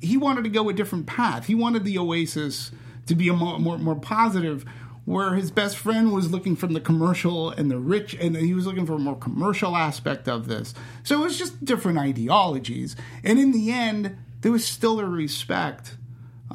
he 0.05 0.17
wanted 0.17 0.43
to 0.43 0.49
go 0.49 0.69
a 0.69 0.73
different 0.73 1.05
path. 1.07 1.47
He 1.47 1.55
wanted 1.55 1.83
the 1.83 1.97
Oasis 1.97 2.71
to 3.07 3.15
be 3.15 3.27
a 3.29 3.33
more 3.33 3.59
more, 3.59 3.77
more 3.77 3.95
positive. 3.95 4.65
Where 5.05 5.35
his 5.35 5.51
best 5.51 5.77
friend 5.77 6.11
was 6.11 6.31
looking 6.31 6.55
from 6.55 6.73
the 6.73 6.79
commercial 6.79 7.51
and 7.51 7.69
the 7.69 7.77
rich, 7.77 8.15
and 8.15 8.35
he 8.35 8.55
was 8.55 8.65
looking 8.65 8.87
for 8.87 8.93
a 8.93 8.97
more 8.97 9.15
commercial 9.15 9.75
aspect 9.75 10.27
of 10.27 10.47
this. 10.47 10.73
So 11.03 11.21
it 11.21 11.23
was 11.23 11.37
just 11.37 11.63
different 11.63 11.99
ideologies. 11.99 12.95
And 13.23 13.37
in 13.37 13.51
the 13.51 13.69
end, 13.69 14.17
there 14.41 14.51
was 14.51 14.65
still 14.65 14.99
a 14.99 15.05
respect 15.05 15.95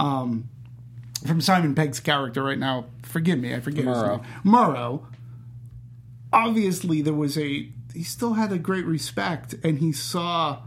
um, 0.01 0.49
from 1.25 1.41
Simon 1.41 1.77
Pegg's 1.77 2.01
character 2.01 2.43
right 2.43 2.59
now. 2.59 2.87
Forgive 3.05 3.39
me, 3.39 3.55
I 3.55 3.61
forget 3.61 3.85
his 3.85 4.03
name. 4.19 4.27
Morrow. 4.43 5.07
Obviously, 6.33 7.03
there 7.03 7.15
was 7.15 7.39
a. 7.39 7.69
He 7.95 8.03
still 8.03 8.33
had 8.33 8.51
a 8.51 8.59
great 8.59 8.85
respect, 8.85 9.55
and 9.63 9.79
he 9.79 9.93
saw, 9.93 10.63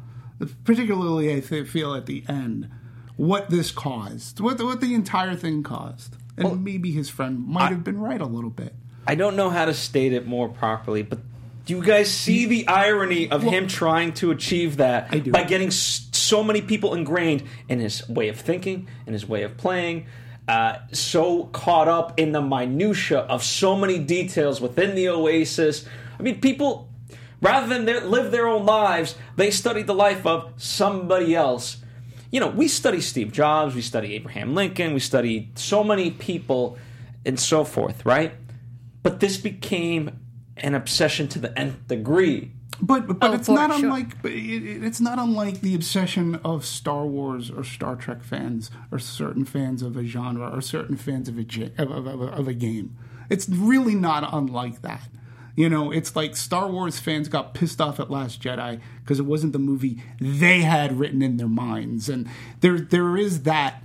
particularly 0.63 1.33
I 1.33 1.41
feel 1.41 1.93
at 1.93 2.05
the 2.05 2.23
end, 2.27 2.69
what 3.15 3.49
this 3.49 3.71
caused, 3.71 4.39
what 4.39 4.61
what 4.61 4.81
the 4.81 4.93
entire 4.93 5.35
thing 5.35 5.63
caused. 5.63 6.15
and 6.37 6.63
maybe 6.63 6.91
his 6.91 7.09
friend 7.09 7.45
might 7.47 7.69
have 7.69 7.83
been 7.83 7.99
right 7.99 8.21
a 8.21 8.25
little 8.25 8.49
bit. 8.49 8.73
I 9.05 9.15
don't 9.15 9.35
know 9.35 9.49
how 9.49 9.65
to 9.65 9.73
state 9.73 10.13
it 10.13 10.25
more 10.25 10.49
properly, 10.49 11.03
but 11.03 11.19
do 11.65 11.75
you 11.77 11.83
guys 11.83 12.11
see 12.11 12.45
the 12.45 12.67
irony 12.67 13.29
of 13.31 13.41
him 13.41 13.67
trying 13.67 14.13
to 14.15 14.31
achieve 14.31 14.77
that 14.77 15.07
I 15.11 15.19
by 15.19 15.43
getting 15.43 15.71
so 15.71 16.43
many 16.43 16.61
people 16.61 16.93
ingrained 16.93 17.43
in 17.69 17.79
his 17.79 18.07
way 18.09 18.27
of 18.27 18.39
thinking, 18.39 18.87
in 19.07 19.13
his 19.13 19.27
way 19.27 19.43
of 19.43 19.55
playing, 19.55 20.07
uh, 20.47 20.77
so 20.91 21.45
caught 21.45 21.87
up 21.87 22.19
in 22.19 22.33
the 22.33 22.41
minutia 22.41 23.19
of 23.19 23.43
so 23.43 23.77
many 23.77 23.99
details 23.99 24.59
within 24.59 24.95
the 24.95 25.07
Oasis? 25.07 25.85
I 26.19 26.23
mean, 26.23 26.41
people, 26.41 26.89
rather 27.43 27.67
than 27.67 27.85
their, 27.85 28.01
live 28.01 28.31
their 28.31 28.47
own 28.47 28.65
lives, 28.65 29.15
they 29.35 29.51
studied 29.51 29.85
the 29.85 29.93
life 29.93 30.25
of 30.25 30.51
somebody 30.57 31.35
else. 31.35 31.77
You 32.31 32.39
know, 32.39 32.47
we 32.47 32.67
study 32.67 32.99
Steve 33.01 33.31
Jobs, 33.31 33.75
we 33.75 33.81
study 33.81 34.15
Abraham 34.15 34.55
Lincoln, 34.55 34.93
we 34.95 34.99
study 34.99 35.51
so 35.53 35.83
many 35.83 36.09
people, 36.09 36.77
and 37.25 37.39
so 37.39 37.63
forth, 37.63 38.03
right? 38.05 38.33
But 39.03 39.19
this 39.19 39.37
became 39.37 40.19
an 40.57 40.73
obsession 40.75 41.27
to 41.29 41.39
the 41.39 41.57
nth 41.59 41.87
degree. 41.87 42.51
But 42.81 43.05
but, 43.07 43.19
but 43.19 43.29
Oh, 43.31 43.33
it's 43.33 43.47
not 43.49 43.69
sure. 43.71 43.85
unlike 43.85 44.15
it, 44.23 44.29
it- 44.29 44.83
it's 44.83 44.99
not 44.99 45.19
unlike 45.19 45.61
the 45.61 45.75
obsession 45.75 46.35
of 46.43 46.65
Star 46.65 47.05
Wars 47.05 47.51
or 47.51 47.63
Star 47.63 47.95
Trek 47.95 48.23
fans 48.23 48.71
or 48.91 48.97
certain 48.99 49.45
fans 49.45 49.81
of 49.83 49.95
a 49.95 50.03
genre 50.03 50.49
or 50.49 50.59
certain 50.61 50.97
fans 50.97 51.29
of 51.29 51.37
a 51.37 51.43
ja- 51.43 51.69
of, 51.77 51.91
of, 51.91 52.07
of, 52.07 52.21
of 52.21 52.47
a 52.47 52.53
game. 52.53 52.95
It's 53.29 53.47
really 53.47 53.95
not 53.95 54.27
unlike 54.33 54.81
that. 54.81 55.07
You 55.55 55.69
know, 55.69 55.91
it's 55.91 56.15
like 56.15 56.35
Star 56.35 56.67
Wars 56.67 56.99
fans 56.99 57.27
got 57.27 57.53
pissed 57.53 57.79
off 57.79 57.99
at 57.99 58.09
Last 58.09 58.41
Jedi 58.41 58.81
because 59.01 59.19
it 59.19 59.25
wasn't 59.25 59.53
the 59.53 59.59
movie 59.59 60.01
they 60.19 60.61
had 60.61 60.97
written 60.97 61.21
in 61.21 61.37
their 61.37 61.47
minds, 61.47 62.09
and 62.09 62.27
there 62.61 62.79
there 62.79 63.17
is 63.17 63.43
that, 63.43 63.83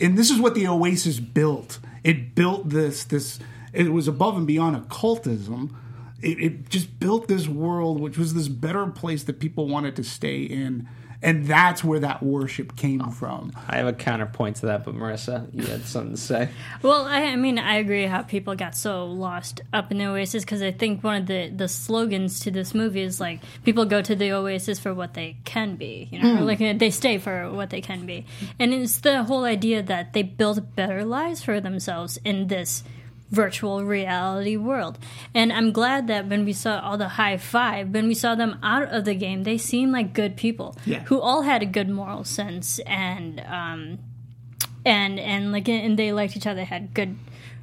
and 0.00 0.16
this 0.16 0.30
is 0.30 0.38
what 0.38 0.54
the 0.54 0.68
Oasis 0.68 1.18
built. 1.18 1.80
It 2.04 2.34
built 2.34 2.68
this 2.68 3.04
this. 3.04 3.40
It 3.72 3.92
was 3.92 4.08
above 4.08 4.36
and 4.36 4.46
beyond 4.46 4.76
occultism 4.76 5.76
it, 6.22 6.40
it 6.40 6.68
just 6.68 6.98
built 7.00 7.28
this 7.28 7.48
world 7.48 8.00
which 8.00 8.18
was 8.18 8.34
this 8.34 8.48
better 8.48 8.86
place 8.86 9.24
that 9.24 9.38
people 9.38 9.68
wanted 9.68 9.96
to 9.96 10.04
stay 10.04 10.42
in 10.42 10.88
and 11.22 11.46
that's 11.46 11.84
where 11.84 12.00
that 12.00 12.22
worship 12.22 12.76
came 12.76 13.10
from. 13.10 13.52
I 13.68 13.76
have 13.76 13.86
a 13.86 13.92
counterpoint 13.92 14.56
to 14.56 14.66
that, 14.66 14.84
but 14.84 14.94
Marissa, 14.94 15.48
you 15.52 15.66
had 15.66 15.84
something 15.84 16.14
to 16.14 16.20
say. 16.20 16.48
Well, 16.82 17.04
I, 17.04 17.24
I 17.24 17.36
mean, 17.36 17.58
I 17.58 17.76
agree 17.76 18.06
how 18.06 18.22
people 18.22 18.54
got 18.54 18.74
so 18.74 19.04
lost 19.04 19.60
up 19.72 19.90
in 19.90 19.98
the 19.98 20.06
Oasis 20.06 20.44
because 20.44 20.62
I 20.62 20.72
think 20.72 21.04
one 21.04 21.16
of 21.16 21.26
the, 21.26 21.48
the 21.48 21.68
slogans 21.68 22.40
to 22.40 22.50
this 22.50 22.74
movie 22.74 23.02
is 23.02 23.20
like 23.20 23.40
people 23.64 23.84
go 23.84 24.00
to 24.00 24.16
the 24.16 24.32
Oasis 24.32 24.78
for 24.78 24.94
what 24.94 25.12
they 25.14 25.36
can 25.44 25.76
be, 25.76 26.08
you 26.10 26.22
know, 26.22 26.42
like 26.42 26.60
uh, 26.60 26.72
they 26.74 26.90
stay 26.90 27.18
for 27.18 27.50
what 27.50 27.70
they 27.70 27.82
can 27.82 28.06
be, 28.06 28.24
and 28.58 28.72
it's 28.72 28.98
the 29.00 29.24
whole 29.24 29.44
idea 29.44 29.82
that 29.82 30.14
they 30.14 30.22
build 30.22 30.74
better 30.74 31.04
lives 31.04 31.42
for 31.42 31.60
themselves 31.60 32.18
in 32.24 32.46
this 32.46 32.82
virtual 33.30 33.84
reality 33.84 34.56
world. 34.56 34.98
And 35.34 35.52
I'm 35.52 35.70
glad 35.72 36.08
that 36.08 36.26
when 36.28 36.44
we 36.44 36.52
saw 36.52 36.80
all 36.80 36.98
the 36.98 37.08
high 37.08 37.36
five, 37.36 37.90
when 37.90 38.08
we 38.08 38.14
saw 38.14 38.34
them 38.34 38.58
out 38.62 38.88
of 38.88 39.04
the 39.04 39.14
game, 39.14 39.44
they 39.44 39.56
seemed 39.58 39.92
like 39.92 40.12
good 40.12 40.36
people 40.36 40.76
Yeah. 40.84 41.00
who 41.04 41.20
all 41.20 41.42
had 41.42 41.62
a 41.62 41.66
good 41.66 41.88
moral 41.88 42.24
sense 42.24 42.80
and 42.80 43.40
um, 43.46 43.98
and 44.84 45.20
and 45.20 45.52
like 45.52 45.68
and 45.68 45.98
they 45.98 46.12
liked 46.12 46.36
each 46.36 46.46
other 46.46 46.64
had 46.64 46.92
good 46.94 47.16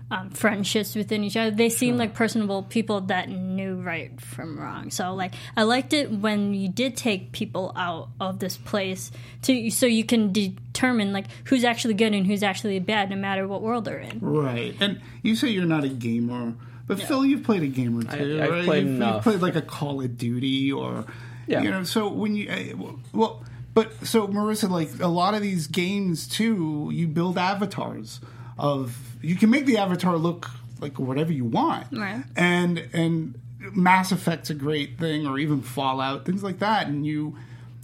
um, 0.10 0.30
friendships 0.30 0.96
within 0.96 1.24
each 1.24 1.36
other. 1.36 1.52
They 1.52 1.70
seemed 1.70 1.98
like 2.00 2.14
personable 2.14 2.64
people 2.64 3.02
that 3.02 3.30
knew 3.30 3.76
right 3.82 4.20
from 4.22 4.58
wrong. 4.60 4.90
So 4.90 5.14
like 5.14 5.34
i 5.58 5.64
liked 5.64 5.92
it 5.94 6.10
when 6.12 6.54
you 6.54 6.70
did 6.70 6.96
take 6.96 7.32
people 7.34 7.74
out 7.76 8.10
of 8.20 8.40
this 8.40 8.56
place 8.58 9.12
to 9.44 9.70
so 9.70 9.86
you 9.86 10.06
can 10.06 10.32
determine 10.32 11.12
like 11.12 11.26
who's 11.46 11.64
actually 11.64 11.94
good 11.96 12.14
and 12.14 12.26
who's 12.26 12.44
actually 12.44 12.80
bad 12.80 13.10
no 13.10 13.16
matter 13.18 13.48
what 13.48 13.62
world 13.62 13.86
they're 13.86 14.00
in. 14.00 14.20
Right. 14.22 14.76
And 14.80 15.02
you 15.24 15.36
say 15.36 15.50
you're 15.50 15.66
not 15.66 15.84
a 15.84 15.90
gamer 15.90 16.54
but 16.88 17.02
phil 17.02 17.26
you've 17.26 17.44
played 17.44 17.64
a 17.64 17.68
game 17.68 18.00
or 18.00 18.04
two 18.04 18.42
I've 18.42 18.50
right? 18.50 18.64
played 18.66 18.84
you've, 18.86 18.96
enough. 18.96 19.16
you've 19.16 19.24
played 19.24 19.42
like 19.42 19.56
a 19.58 19.62
call 19.62 20.02
of 20.02 20.18
duty 20.18 20.72
or 20.72 21.04
Yeah. 21.48 21.64
you 21.64 21.70
know 21.70 21.84
so 21.84 22.08
when 22.08 22.34
you 22.36 22.50
uh, 22.50 22.94
well 23.12 23.44
but 23.74 24.08
so 24.08 24.26
marissa 24.28 24.70
like 24.70 24.90
a 25.02 25.08
lot 25.10 25.34
of 25.34 25.42
these 25.42 25.68
games 25.68 26.30
too 26.30 26.90
you 26.94 27.08
build 27.10 27.38
avatars 27.38 28.22
of 28.58 28.98
you 29.22 29.36
can 29.36 29.50
make 29.50 29.66
the 29.66 29.78
avatar 29.78 30.18
look 30.18 30.50
like 30.80 31.00
whatever 31.00 31.32
you 31.32 31.46
want. 31.46 31.88
Right. 31.92 32.24
and 32.36 32.88
and 32.94 33.40
mass 33.74 34.12
effect's 34.12 34.50
a 34.50 34.54
great 34.54 34.98
thing 34.98 35.26
or 35.28 35.40
even 35.40 35.62
fallout 35.62 36.26
things 36.26 36.44
like 36.44 36.60
that 36.60 36.88
and 36.88 37.06
you 37.06 37.36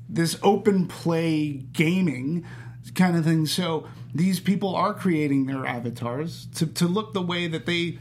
this 0.07 0.37
open 0.43 0.87
play 0.87 1.53
gaming 1.73 2.45
kind 2.95 3.15
of 3.17 3.25
thing. 3.25 3.45
So 3.45 3.87
these 4.13 4.39
people 4.39 4.75
are 4.75 4.93
creating 4.93 5.45
their 5.45 5.65
avatars 5.65 6.47
to, 6.55 6.67
to 6.67 6.85
look 6.85 7.13
the 7.13 7.21
way 7.21 7.47
that 7.47 7.65
they 7.65 7.97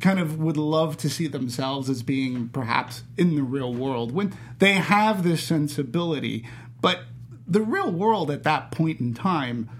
kind 0.00 0.18
of 0.18 0.38
would 0.38 0.56
love 0.56 0.96
to 0.98 1.08
see 1.08 1.26
themselves 1.26 1.88
as 1.88 2.02
being 2.02 2.48
perhaps 2.48 3.04
in 3.16 3.36
the 3.36 3.42
real 3.42 3.72
world 3.72 4.12
when 4.12 4.36
they 4.58 4.72
have 4.72 5.22
this 5.22 5.44
sensibility. 5.44 6.46
But 6.80 7.00
the 7.46 7.60
real 7.60 7.90
world 7.90 8.30
at 8.30 8.42
that 8.42 8.70
point 8.70 9.00
in 9.00 9.14
time 9.14 9.70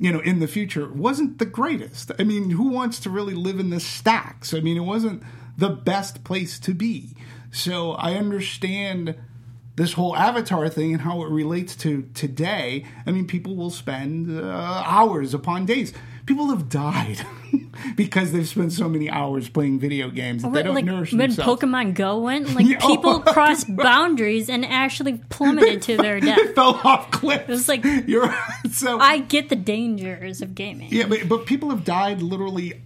you 0.00 0.12
know 0.12 0.20
in 0.20 0.40
the 0.40 0.48
future 0.48 0.88
wasn't 0.88 1.38
the 1.38 1.46
greatest. 1.46 2.10
I 2.18 2.24
mean 2.24 2.50
who 2.50 2.68
wants 2.68 3.00
to 3.00 3.10
really 3.10 3.34
live 3.34 3.58
in 3.58 3.70
the 3.70 3.80
stacks? 3.80 4.54
I 4.54 4.60
mean 4.60 4.76
it 4.76 4.80
wasn't 4.80 5.22
the 5.56 5.70
best 5.70 6.24
place 6.24 6.58
to 6.60 6.74
be. 6.74 7.14
So 7.50 7.92
i 7.92 8.14
understand 8.14 9.16
this 9.76 9.92
whole 9.92 10.16
avatar 10.16 10.68
thing 10.68 10.92
and 10.92 11.02
how 11.02 11.22
it 11.22 11.30
relates 11.30 11.76
to 11.76 12.08
today. 12.14 12.84
I 13.06 13.12
mean 13.12 13.26
people 13.26 13.56
will 13.56 13.70
spend 13.70 14.40
uh, 14.40 14.82
hours 14.86 15.34
upon 15.34 15.66
days 15.66 15.92
people 16.26 16.48
have 16.48 16.68
died 16.68 17.24
because 17.96 18.32
they've 18.32 18.48
spent 18.48 18.72
so 18.72 18.88
many 18.88 19.08
hours 19.08 19.48
playing 19.48 19.78
video 19.78 20.10
games 20.10 20.42
that 20.42 20.52
they 20.52 20.62
don't 20.62 20.74
like 20.74 20.84
nourish 20.84 21.12
when 21.12 21.18
themselves. 21.30 21.62
Pokemon 21.62 21.94
go 21.94 22.18
went 22.18 22.54
like 22.54 22.66
Yeah. 22.66 22.78
people 22.80 23.20
crossed 23.34 23.74
boundaries 23.74 24.48
and 24.50 24.64
actually 24.64 25.18
plummeted 25.30 25.82
to 25.82 25.96
their 25.96 26.20
they 26.20 26.26
death 26.26 26.54
fell 26.54 26.80
off 26.84 27.10
cliffs. 27.10 27.44
It 27.44 27.48
was 27.48 27.68
like 27.68 27.84
you're 28.06 28.34
so 28.70 28.98
i 28.98 29.18
get 29.18 29.48
the 29.48 29.56
dangers 29.56 30.42
of 30.42 30.54
gaming. 30.54 30.88
Yeah, 30.90 31.06
but, 31.06 31.28
but 31.28 31.46
people 31.46 31.70
have 31.70 31.84
died 31.84 32.20
literally 32.22 32.82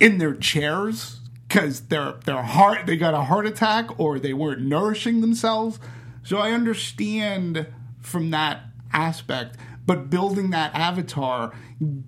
in 0.00 0.18
their 0.18 0.34
chairs 0.34 1.20
because 1.46 1.82
their 1.82 2.12
their 2.24 2.42
heart 2.42 2.86
they 2.86 2.96
got 2.96 3.12
a 3.12 3.22
heart 3.22 3.46
attack 3.46 3.98
or 4.00 4.18
they 4.18 4.32
weren't 4.32 4.62
nourishing 4.62 5.20
themselves. 5.20 5.78
So 6.22 6.38
I 6.38 6.52
understand 6.52 7.66
from 8.00 8.30
that 8.30 8.62
aspect, 8.92 9.56
but 9.86 10.10
building 10.10 10.50
that 10.50 10.74
avatar, 10.74 11.52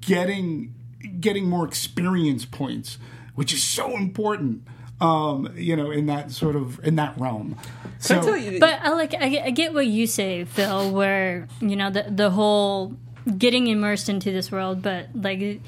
getting 0.01 0.75
getting 1.21 1.49
more 1.49 1.67
experience 1.67 2.45
points, 2.45 2.99
which 3.35 3.53
is 3.53 3.63
so 3.63 3.97
important. 3.97 4.67
Um, 5.01 5.53
you 5.57 5.75
know, 5.75 5.91
in 5.91 6.07
that 6.07 6.31
sort 6.31 6.55
of 6.55 6.79
in 6.85 6.95
that 6.95 7.19
realm. 7.19 7.59
So 7.99 8.21
Can 8.21 8.35
I 8.35 8.37
you? 8.37 8.61
But 8.61 8.81
I 8.83 8.91
like 8.91 9.15
I 9.15 9.29
get, 9.29 9.45
I 9.45 9.51
get 9.51 9.75
what 9.75 9.87
you 9.87 10.07
say, 10.07 10.45
Phil. 10.45 10.93
Where 10.93 11.49
you 11.61 11.75
know 11.75 11.91
the 11.91 12.07
the 12.09 12.31
whole 12.31 12.95
getting 13.37 13.67
immersed 13.67 14.09
into 14.09 14.31
this 14.31 14.53
world, 14.53 14.81
but 14.81 15.09
like 15.15 15.61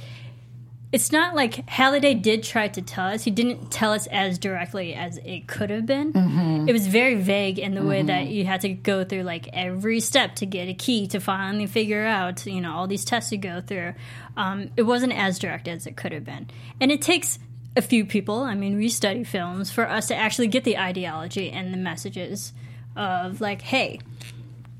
it's 0.95 1.11
not 1.11 1.35
like 1.35 1.69
Halliday 1.69 2.15
did 2.15 2.45
try 2.45 2.69
to 2.69 2.81
tell 2.81 3.09
us. 3.09 3.25
He 3.25 3.33
didn't 3.33 3.73
tell 3.73 3.93
us 3.93 4.07
as 4.07 4.39
directly 4.39 4.95
as 4.95 5.19
it 5.25 5.49
could 5.49 5.69
have 5.71 5.87
been. 5.87 6.13
Mm-hmm. 6.13 6.69
It 6.69 6.73
was 6.73 6.87
very 6.87 7.17
vague 7.17 7.59
in 7.59 7.75
the 7.75 7.83
way 7.83 8.05
that 8.05 8.29
you 8.29 8.45
had 8.45 8.61
to 8.61 8.69
go 8.69 9.03
through 9.03 9.25
like 9.25 9.49
every 9.53 9.99
step 9.99 10.37
to 10.37 10.47
get 10.47 10.69
a 10.69 10.73
key 10.73 11.09
to 11.09 11.19
finally 11.19 11.67
figure 11.67 12.05
out 12.05 12.47
you 12.47 12.61
know 12.61 12.73
all 12.73 12.87
these 12.87 13.05
tests 13.05 13.33
you 13.33 13.39
go 13.39 13.61
through. 13.61 13.95
Um, 14.37 14.71
it 14.77 14.83
wasn't 14.83 15.15
as 15.15 15.41
direct 15.41 15.67
as 15.67 15.89
it 15.89 15.97
could 15.97 16.13
have 16.13 16.25
been, 16.25 16.47
and 16.81 16.93
it 16.93 17.03
takes 17.03 17.41
a 17.77 17.83
few 17.83 18.07
people. 18.07 18.45
I 18.45 18.55
mean, 18.55 18.77
we 18.77 18.89
study 18.89 19.25
films 19.25 19.73
for 19.73 19.91
us 19.91 20.07
to 20.09 20.15
actually 20.15 20.47
get 20.47 20.63
the 20.63 20.79
ideology 20.79 21.51
and 21.51 21.75
the 21.75 21.79
messages 21.79 22.53
of 22.95 23.41
like, 23.41 23.63
hey, 23.63 23.99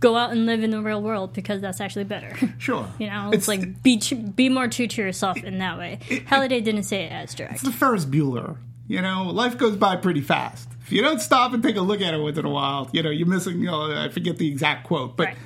go 0.05 0.17
out 0.17 0.31
and 0.33 0.45
live 0.45 0.63
in 0.63 0.71
the 0.71 0.83
real 0.83 1.01
world 1.01 1.33
because 1.33 1.63
that's 1.63 1.81
actually 1.81 2.05
better. 2.05 2.37
sure, 2.59 2.87
You 2.99 3.07
know, 3.07 3.31
it's, 3.33 3.49
like 3.49 3.83
be 3.83 3.99
tr- 3.99 4.17
be 4.17 4.51
more 4.51 4.69
true 4.69 4.87
to 4.87 5.03
yourself 5.03 5.43
in 5.43 5.59
that 5.59 5.79
way. 5.79 5.99
Halliday 6.27 6.61
didn't 6.61 6.83
say 6.83 7.05
it 7.05 7.13
as 7.13 7.35
direct. 7.35 7.55
it's 7.55 7.63
the 7.63 7.73
Ferris 7.73 8.05
Bueller. 8.05 8.59
You 8.87 9.01
know, 9.01 9.31
life 9.33 9.57
goes 9.57 9.77
by 9.77 9.97
pretty 9.97 10.21
fast. 10.21 10.69
If 10.83 10.93
you 10.93 11.01
don't 11.01 11.21
stop 11.21 11.55
and 11.55 11.63
take 11.63 11.77
a 11.77 11.81
look 11.81 12.03
at 12.03 12.13
it 12.13 12.19
once 12.19 12.37
in 12.37 12.45
a 12.45 12.51
while, 12.51 12.91
you 12.93 13.03
know, 13.03 13.09
you're 13.09 13.27
missing. 13.27 13.61
You 13.61 13.67
know, 13.67 13.91
I 14.05 14.11
forget 14.11 14.37
the 14.37 14.47
exact 14.47 14.87
quote, 14.87 15.17
but 15.17 15.29
Right. 15.29 15.37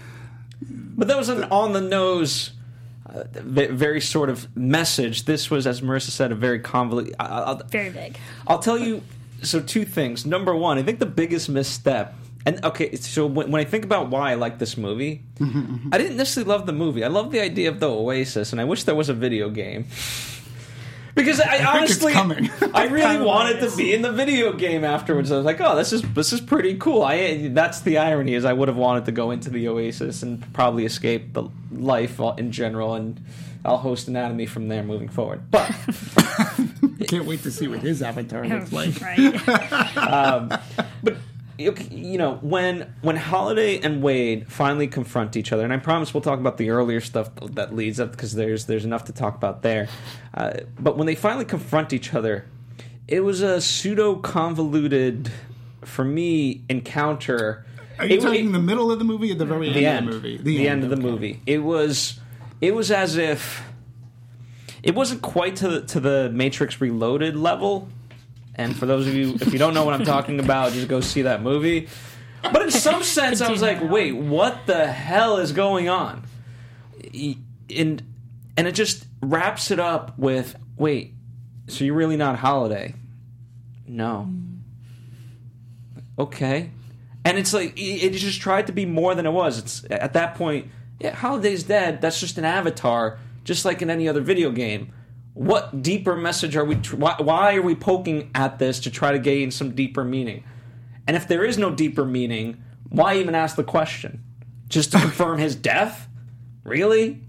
But 0.71 1.07
that 1.07 1.17
was 1.17 1.29
an 1.29 1.45
on 1.45 1.73
the 1.73 1.81
nose, 1.81 2.51
uh, 3.07 3.23
very 3.33 4.01
sort 4.01 4.29
of 4.29 4.57
message. 4.57 5.25
This 5.25 5.49
was, 5.49 5.69
as 5.69 5.81
Marissa 5.81 6.11
said, 6.11 6.33
a 6.33 6.35
very 6.35 6.59
convoluted. 6.59 7.15
I'll, 7.21 7.63
Very 7.69 7.91
big. 7.91 8.19
I'll 8.49 8.59
tell 8.59 8.77
you. 8.77 9.03
So 9.43 9.61
two 9.61 9.85
things. 9.85 10.27
Number 10.27 10.53
one, 10.57 10.79
I 10.79 10.83
think 10.83 10.99
the 10.99 11.07
biggest 11.07 11.49
misstep. 11.49 12.13
And 12.47 12.65
okay, 12.65 12.95
so 12.97 13.27
when, 13.27 13.51
when 13.51 13.61
I 13.61 13.65
think 13.65 13.85
about 13.85 14.09
why 14.09 14.31
I 14.31 14.35
like 14.35 14.59
this 14.59 14.77
movie, 14.77 15.23
mm-hmm, 15.39 15.59
mm-hmm. 15.59 15.89
I 15.93 15.99
didn't 15.99 16.17
necessarily 16.17 16.49
love 16.49 16.67
the 16.67 16.73
movie. 16.73 17.05
I 17.05 17.09
love 17.09 17.31
the 17.31 17.41
idea 17.41 17.69
of 17.69 17.81
the 17.81 17.91
Oasis, 17.91 18.53
and 18.53 18.61
I 18.61 18.65
wish 18.65 18.85
there 18.85 18.95
was 18.95 19.09
a 19.09 19.15
video 19.15 19.51
game. 19.51 19.87
Because 21.15 21.41
I, 21.41 21.55
it's 21.57 21.67
honestly, 21.67 22.13
coming. 22.13 22.49
I 22.75 22.85
really 22.85 23.07
Kinda 23.07 23.25
wanted 23.27 23.61
like 23.61 23.71
to 23.71 23.77
be 23.77 23.93
in 23.93 24.03
the 24.03 24.13
video 24.13 24.53
game 24.53 24.85
afterwards. 24.85 25.33
I 25.33 25.37
was 25.37 25.45
like, 25.45 25.61
"Oh, 25.61 25.77
this 25.77 25.93
is 25.93 26.03
this 26.15 26.33
is 26.33 26.41
pretty 26.41 26.77
cool." 26.77 27.03
I 27.03 27.49
that's 27.49 27.81
the 27.81 27.99
irony 27.99 28.35
is 28.35 28.45
I 28.45 28.53
would 28.53 28.69
have 28.69 28.77
wanted 28.77 29.05
to 29.07 29.13
go 29.13 29.31
into 29.31 29.51
the 29.51 29.69
Oasis 29.69 30.23
and 30.23 30.53
probably 30.55 30.85
escape 30.85 31.33
the 31.35 31.49
life 31.73 32.21
in 32.39 32.53
general, 32.53 32.95
and 32.95 33.21
I'll 33.65 33.79
host 33.79 34.09
Anatomy 34.09 34.47
from 34.47 34.69
there 34.69 34.83
moving 34.83 35.09
forward. 35.09 35.51
But 35.51 35.67
Can't 37.09 37.25
wait 37.27 37.43
to 37.43 37.51
see 37.51 37.69
what 37.69 37.81
his 37.81 38.03
avatar 38.03 38.47
looks 38.47 38.73
like. 38.73 39.01
right. 39.01 39.97
Um, 39.97 40.53
but 41.03 41.17
you 41.59 42.19
know 42.19 42.37
when 42.37 42.95
when 43.03 43.17
Halliday 43.17 43.81
and 43.81 44.01
Wade 44.03 44.51
finally 44.51 44.87
confront 44.87 45.37
each 45.37 45.53
other, 45.53 45.65
and 45.65 45.73
I 45.73 45.77
promise 45.79 46.15
we'll 46.15 46.21
talk 46.21 46.39
about 46.39 46.57
the 46.57 46.71
earlier 46.71 47.01
stuff 47.01 47.31
that 47.35 47.75
leads 47.75 47.99
up 47.99 48.13
because 48.13 48.35
there's 48.35 48.67
there's 48.67 48.85
enough 48.85 49.05
to 49.07 49.13
talk 49.13 49.35
about 49.35 49.63
there. 49.63 49.89
Uh, 50.33 50.53
but 50.79 50.97
when 50.97 51.07
they 51.07 51.17
finally 51.17 51.45
confront 51.45 51.93
each 51.93 52.15
other, 52.15 52.47
it 53.09 53.21
was 53.21 53.43
a 53.43 53.61
pseudo 53.61 54.15
convoluted, 54.17 55.31
for 55.85 56.05
me, 56.05 56.63
encounter. 56.69 57.65
Are 57.99 58.07
you 58.07 58.19
It- 58.19 58.21
talking 58.23 58.51
it- 58.51 58.53
the 58.53 58.59
middle 58.61 58.93
of 58.93 59.01
the 59.01 59.05
movie 59.05 59.33
or 59.33 59.35
the 59.35 59.45
very 59.45 59.73
the 59.73 59.85
end, 59.85 60.07
end, 60.07 60.09
of 60.15 60.23
the 60.23 60.29
movie? 60.29 60.43
the, 60.43 60.69
end, 60.69 60.85
of 60.85 60.91
the 60.91 60.97
okay. 60.97 61.05
movie. 61.05 61.41
It 61.47 61.59
was, 61.59 62.21
it 62.61 62.73
was 62.75 62.93
as 62.93 63.17
if 63.17 63.65
it 64.85 64.95
wasn't 64.95 65.23
quite 65.23 65.57
to 65.57 65.69
the, 65.69 65.81
to 65.83 65.99
the 65.99 66.31
Matrix 66.33 66.81
Reloaded 66.81 67.35
level. 67.35 67.89
And 68.59 68.77
for 68.77 68.87
those 68.87 69.07
of 69.07 69.15
you, 69.15 69.35
if 69.41 69.53
you 69.53 69.59
don't 69.59 69.73
know 69.73 69.85
what 69.85 69.95
I'm 69.95 70.05
talking 70.05 70.41
about, 70.41 70.73
just 70.73 70.89
go 70.89 71.01
see 71.01 71.23
that 71.23 71.43
movie. 71.43 71.89
But 72.43 72.63
in 72.63 72.71
some 72.73 73.03
sense, 73.05 73.41
I 73.41 73.51
was 73.51 73.63
like, 73.63 73.81
wait, 73.89 74.13
what 74.17 74.67
the 74.67 74.87
hell 74.87 75.39
is 75.39 75.53
going 75.53 75.89
on? 75.89 76.25
And 77.15 78.03
and 78.57 78.67
it 78.67 78.73
just 78.73 79.07
wraps 79.23 79.71
it 79.71 79.79
up 79.79 80.19
with, 80.19 80.57
wait, 80.77 81.15
so 81.69 81.85
you're 81.85 81.95
really 81.95 82.17
not 82.17 82.41
Halliday? 82.41 82.95
No. 83.87 84.29
Mm. 84.29 84.59
Okay. 86.19 86.71
And 87.25 87.39
it's 87.39 87.55
like 87.55 87.79
it 87.79 88.03
it 88.03 88.13
just 88.15 88.41
tried 88.41 88.67
to 88.67 88.73
be 88.73 88.87
more 88.87 89.15
than 89.15 89.25
it 89.25 89.31
was. 89.31 89.59
It's 89.59 89.85
at 89.89 90.15
that 90.15 90.35
point, 90.35 90.67
yeah, 90.99 91.15
Halliday's 91.15 91.63
dead. 91.63 92.01
That's 92.01 92.19
just 92.19 92.39
an 92.39 92.45
avatar, 92.45 93.19
just 93.45 93.65
like 93.65 93.83
in 93.83 93.91
any 93.91 94.09
other 94.09 94.21
video 94.21 94.51
game. 94.51 94.93
What 95.35 95.83
deeper 95.83 96.17
message 96.17 96.57
are 96.57 96.65
we? 96.65 96.77
Tr- 96.77 96.97
why, 96.97 97.17
why 97.19 97.57
are 97.57 97.63
we 97.63 97.75
poking 97.75 98.31
at 98.35 98.59
this 98.59 98.81
to 98.81 98.91
try 98.91 99.13
to 99.13 99.19
gain 99.19 99.51
some 99.51 99.75
deeper 99.75 100.05
meaning? 100.05 100.45
And 101.07 101.17
if 101.17 101.29
there 101.29 101.45
is 101.45 101.57
no 101.57 101.71
deeper 101.71 102.05
meaning, 102.05 102.63
why 102.89 103.17
even 103.17 103.35
ask 103.35 103.57
the 103.57 103.65
question? 103.65 104.23
Just 104.69 104.93
to 104.93 104.99
confirm 105.01 105.39
his 105.39 105.55
death? 105.55 106.09
Really? 106.65 107.23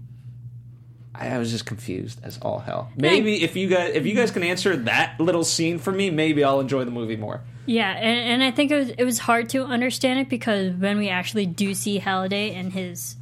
I 1.14 1.28
I 1.28 1.38
was 1.38 1.50
just 1.50 1.66
confused 1.66 2.20
as 2.22 2.38
all 2.38 2.58
hell. 2.58 2.90
Maybe 2.96 3.42
if 3.42 3.56
you 3.56 3.68
guys 3.68 3.94
if 3.94 4.06
you 4.06 4.14
guys 4.14 4.30
can 4.30 4.42
answer 4.42 4.76
that 4.76 5.20
little 5.20 5.44
scene 5.44 5.78
for 5.78 5.92
me, 5.92 6.10
maybe 6.10 6.42
I'll 6.42 6.60
enjoy 6.60 6.84
the 6.84 6.90
movie 6.90 7.16
more. 7.16 7.42
Yeah, 7.66 7.92
and, 7.92 8.32
and 8.32 8.42
I 8.42 8.50
think 8.50 8.70
it 8.70 8.76
was 8.76 8.88
it 8.90 9.04
was 9.04 9.18
hard 9.18 9.48
to 9.50 9.64
understand 9.64 10.20
it 10.20 10.28
because 10.28 10.74
when 10.74 10.98
we 10.98 11.08
actually 11.08 11.46
do 11.46 11.74
see 11.74 11.98
Halliday 11.98 12.54
in 12.54 12.70
his 12.70 13.16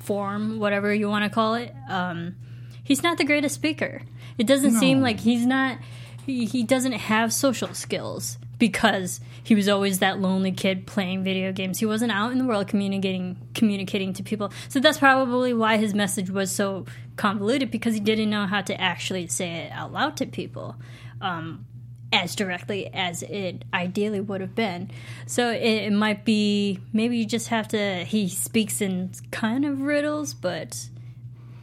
form, 0.00 0.58
whatever 0.58 0.92
you 0.92 1.08
want 1.08 1.24
to 1.24 1.30
call 1.30 1.54
it, 1.54 1.74
um, 1.88 2.34
he's 2.82 3.02
not 3.02 3.18
the 3.18 3.24
greatest 3.24 3.54
speaker. 3.54 4.02
It 4.38 4.46
doesn't 4.46 4.72
seem 4.72 5.00
like 5.00 5.20
he's 5.20 5.46
not. 5.46 5.78
He, 6.26 6.44
he 6.44 6.62
doesn't 6.62 6.92
have 6.92 7.32
social 7.32 7.74
skills 7.74 8.38
because 8.58 9.20
he 9.42 9.56
was 9.56 9.68
always 9.68 9.98
that 9.98 10.20
lonely 10.20 10.52
kid 10.52 10.86
playing 10.86 11.24
video 11.24 11.50
games. 11.50 11.80
He 11.80 11.86
wasn't 11.86 12.12
out 12.12 12.30
in 12.30 12.38
the 12.38 12.44
world 12.44 12.68
communicating 12.68 13.36
communicating 13.54 14.12
to 14.14 14.22
people. 14.22 14.52
So 14.68 14.78
that's 14.78 14.98
probably 14.98 15.52
why 15.52 15.78
his 15.78 15.94
message 15.94 16.30
was 16.30 16.54
so 16.54 16.86
convoluted 17.16 17.70
because 17.70 17.94
he 17.94 18.00
didn't 18.00 18.30
know 18.30 18.46
how 18.46 18.60
to 18.62 18.80
actually 18.80 19.26
say 19.26 19.50
it 19.64 19.72
out 19.72 19.92
loud 19.92 20.16
to 20.18 20.26
people. 20.26 20.76
Um, 21.20 21.66
as 22.12 22.36
directly 22.36 22.92
as 22.92 23.22
it 23.22 23.64
ideally 23.72 24.20
would 24.20 24.42
have 24.42 24.54
been. 24.54 24.90
So 25.26 25.50
it, 25.50 25.62
it 25.62 25.92
might 25.92 26.24
be 26.24 26.78
maybe 26.92 27.16
you 27.16 27.24
just 27.24 27.48
have 27.48 27.68
to. 27.68 28.04
He 28.04 28.28
speaks 28.28 28.80
in 28.80 29.12
kind 29.30 29.64
of 29.64 29.80
riddles, 29.80 30.34
but 30.34 30.88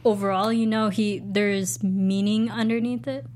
overall, 0.04 0.52
you 0.52 0.66
know, 0.66 0.88
he 0.88 1.20
there's 1.24 1.82
meaning 1.82 2.50
underneath 2.50 3.06
it. 3.06 3.26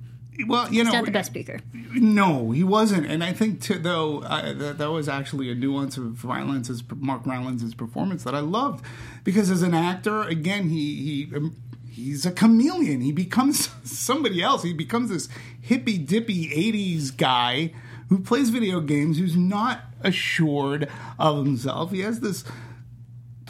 Well, 0.49 0.73
you 0.73 0.83
know, 0.83 0.91
He's 0.91 0.95
not 0.95 1.05
the 1.05 1.13
best 1.13 1.31
speaker. 1.31 1.61
No, 1.93 2.51
he 2.51 2.65
wasn't, 2.65 3.07
and 3.07 3.23
I 3.23 3.33
think 3.33 3.63
too, 3.63 3.79
though 3.79 4.19
uh, 4.23 4.53
that, 4.53 4.79
that 4.79 4.91
was 4.91 5.09
actually 5.09 5.49
a 5.51 5.55
nuance 5.55 5.97
of 5.97 6.25
Rylance's 6.25 6.83
Mark 6.97 7.25
Rylance's 7.25 7.75
performance 7.75 8.25
that 8.25 8.35
I 8.35 8.41
loved 8.41 8.85
because 9.23 9.49
as 9.49 9.63
an 9.63 9.75
actor, 9.75 10.23
again, 10.23 10.69
he 10.69 11.27
he. 11.27 11.37
Um, 11.37 11.57
He's 11.95 12.27
a 12.27 12.33
chameleon. 12.33 13.03
He 13.03 13.13
becomes 13.13 13.71
somebody 13.85 14.43
else. 14.43 14.65
He 14.65 14.73
becomes 14.73 15.11
this 15.11 15.29
hippy 15.61 15.97
dippy 15.97 16.49
80s 16.49 17.17
guy 17.17 17.73
who 18.09 18.19
plays 18.19 18.51
video 18.51 18.81
games, 18.81 19.17
who's 19.17 19.37
not 19.37 19.83
assured 20.01 20.89
of 21.21 21.45
himself. 21.45 21.93
He 21.93 22.01
has 22.01 22.19
this 22.19 22.43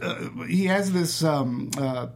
uh, 0.03 0.29
he 0.47 0.67
has 0.67 0.93
this 0.93 1.25
um, 1.25 1.71
uh, 1.79 2.09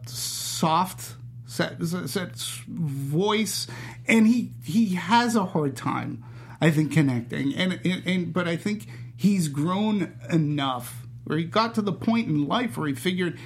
soft 0.59 1.15
set, 1.45 1.81
set 1.81 2.35
voice, 2.67 3.67
and 4.07 4.27
he 4.27 4.51
he 4.63 4.95
has 4.95 5.35
a 5.35 5.45
hard 5.45 5.75
time, 5.75 6.23
I 6.61 6.69
think, 6.71 6.91
connecting. 6.91 7.55
And, 7.55 7.79
and 7.85 8.03
and 8.05 8.33
but 8.33 8.47
I 8.47 8.57
think 8.57 8.87
he's 9.15 9.47
grown 9.47 10.13
enough 10.29 11.07
where 11.23 11.37
he 11.37 11.45
got 11.45 11.75
to 11.75 11.81
the 11.81 11.93
point 11.93 12.27
in 12.27 12.47
life 12.47 12.77
where 12.77 12.87
he 12.87 12.95
figured 12.95 13.37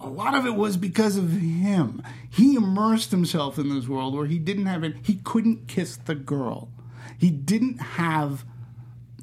a 0.00 0.08
lot 0.08 0.34
of 0.34 0.44
it 0.44 0.54
was 0.54 0.76
because 0.76 1.16
of 1.16 1.30
him. 1.30 2.02
He 2.28 2.56
immersed 2.56 3.10
himself 3.10 3.58
in 3.58 3.74
this 3.74 3.88
world 3.88 4.14
where 4.14 4.26
he 4.26 4.38
didn't 4.38 4.66
have 4.66 4.84
it. 4.84 4.96
He 5.02 5.14
couldn't 5.14 5.66
kiss 5.66 5.96
the 5.96 6.14
girl. 6.14 6.68
He 7.18 7.30
didn't 7.30 7.78
have 7.78 8.44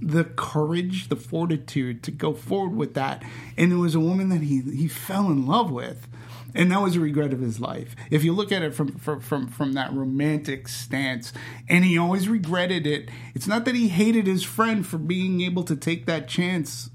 the 0.01 0.23
courage, 0.23 1.09
the 1.09 1.15
fortitude 1.15 2.01
to 2.03 2.11
go 2.11 2.33
forward 2.33 2.75
with 2.75 2.95
that. 2.95 3.21
And 3.57 3.71
it 3.71 3.75
was 3.75 3.93
a 3.93 3.99
woman 3.99 4.29
that 4.29 4.41
he 4.41 4.61
he 4.61 4.87
fell 4.87 5.27
in 5.27 5.45
love 5.45 5.69
with. 5.71 6.07
And 6.53 6.71
that 6.71 6.81
was 6.81 6.95
a 6.95 6.99
regret 6.99 7.33
of 7.33 7.39
his 7.39 7.59
life. 7.59 7.95
If 8.09 8.23
you 8.23 8.33
look 8.33 8.51
at 8.51 8.61
it 8.61 8.73
from 8.73 8.97
from 8.97 9.19
from, 9.21 9.47
from 9.47 9.73
that 9.73 9.93
romantic 9.93 10.67
stance, 10.67 11.31
and 11.69 11.85
he 11.85 11.97
always 11.97 12.27
regretted 12.27 12.85
it. 12.85 13.09
It's 13.33 13.47
not 13.47 13.65
that 13.65 13.75
he 13.75 13.87
hated 13.87 14.27
his 14.27 14.43
friend 14.43 14.85
for 14.85 14.97
being 14.97 15.41
able 15.41 15.63
to 15.63 15.75
take 15.75 16.05
that 16.05 16.27
chance, 16.27 16.89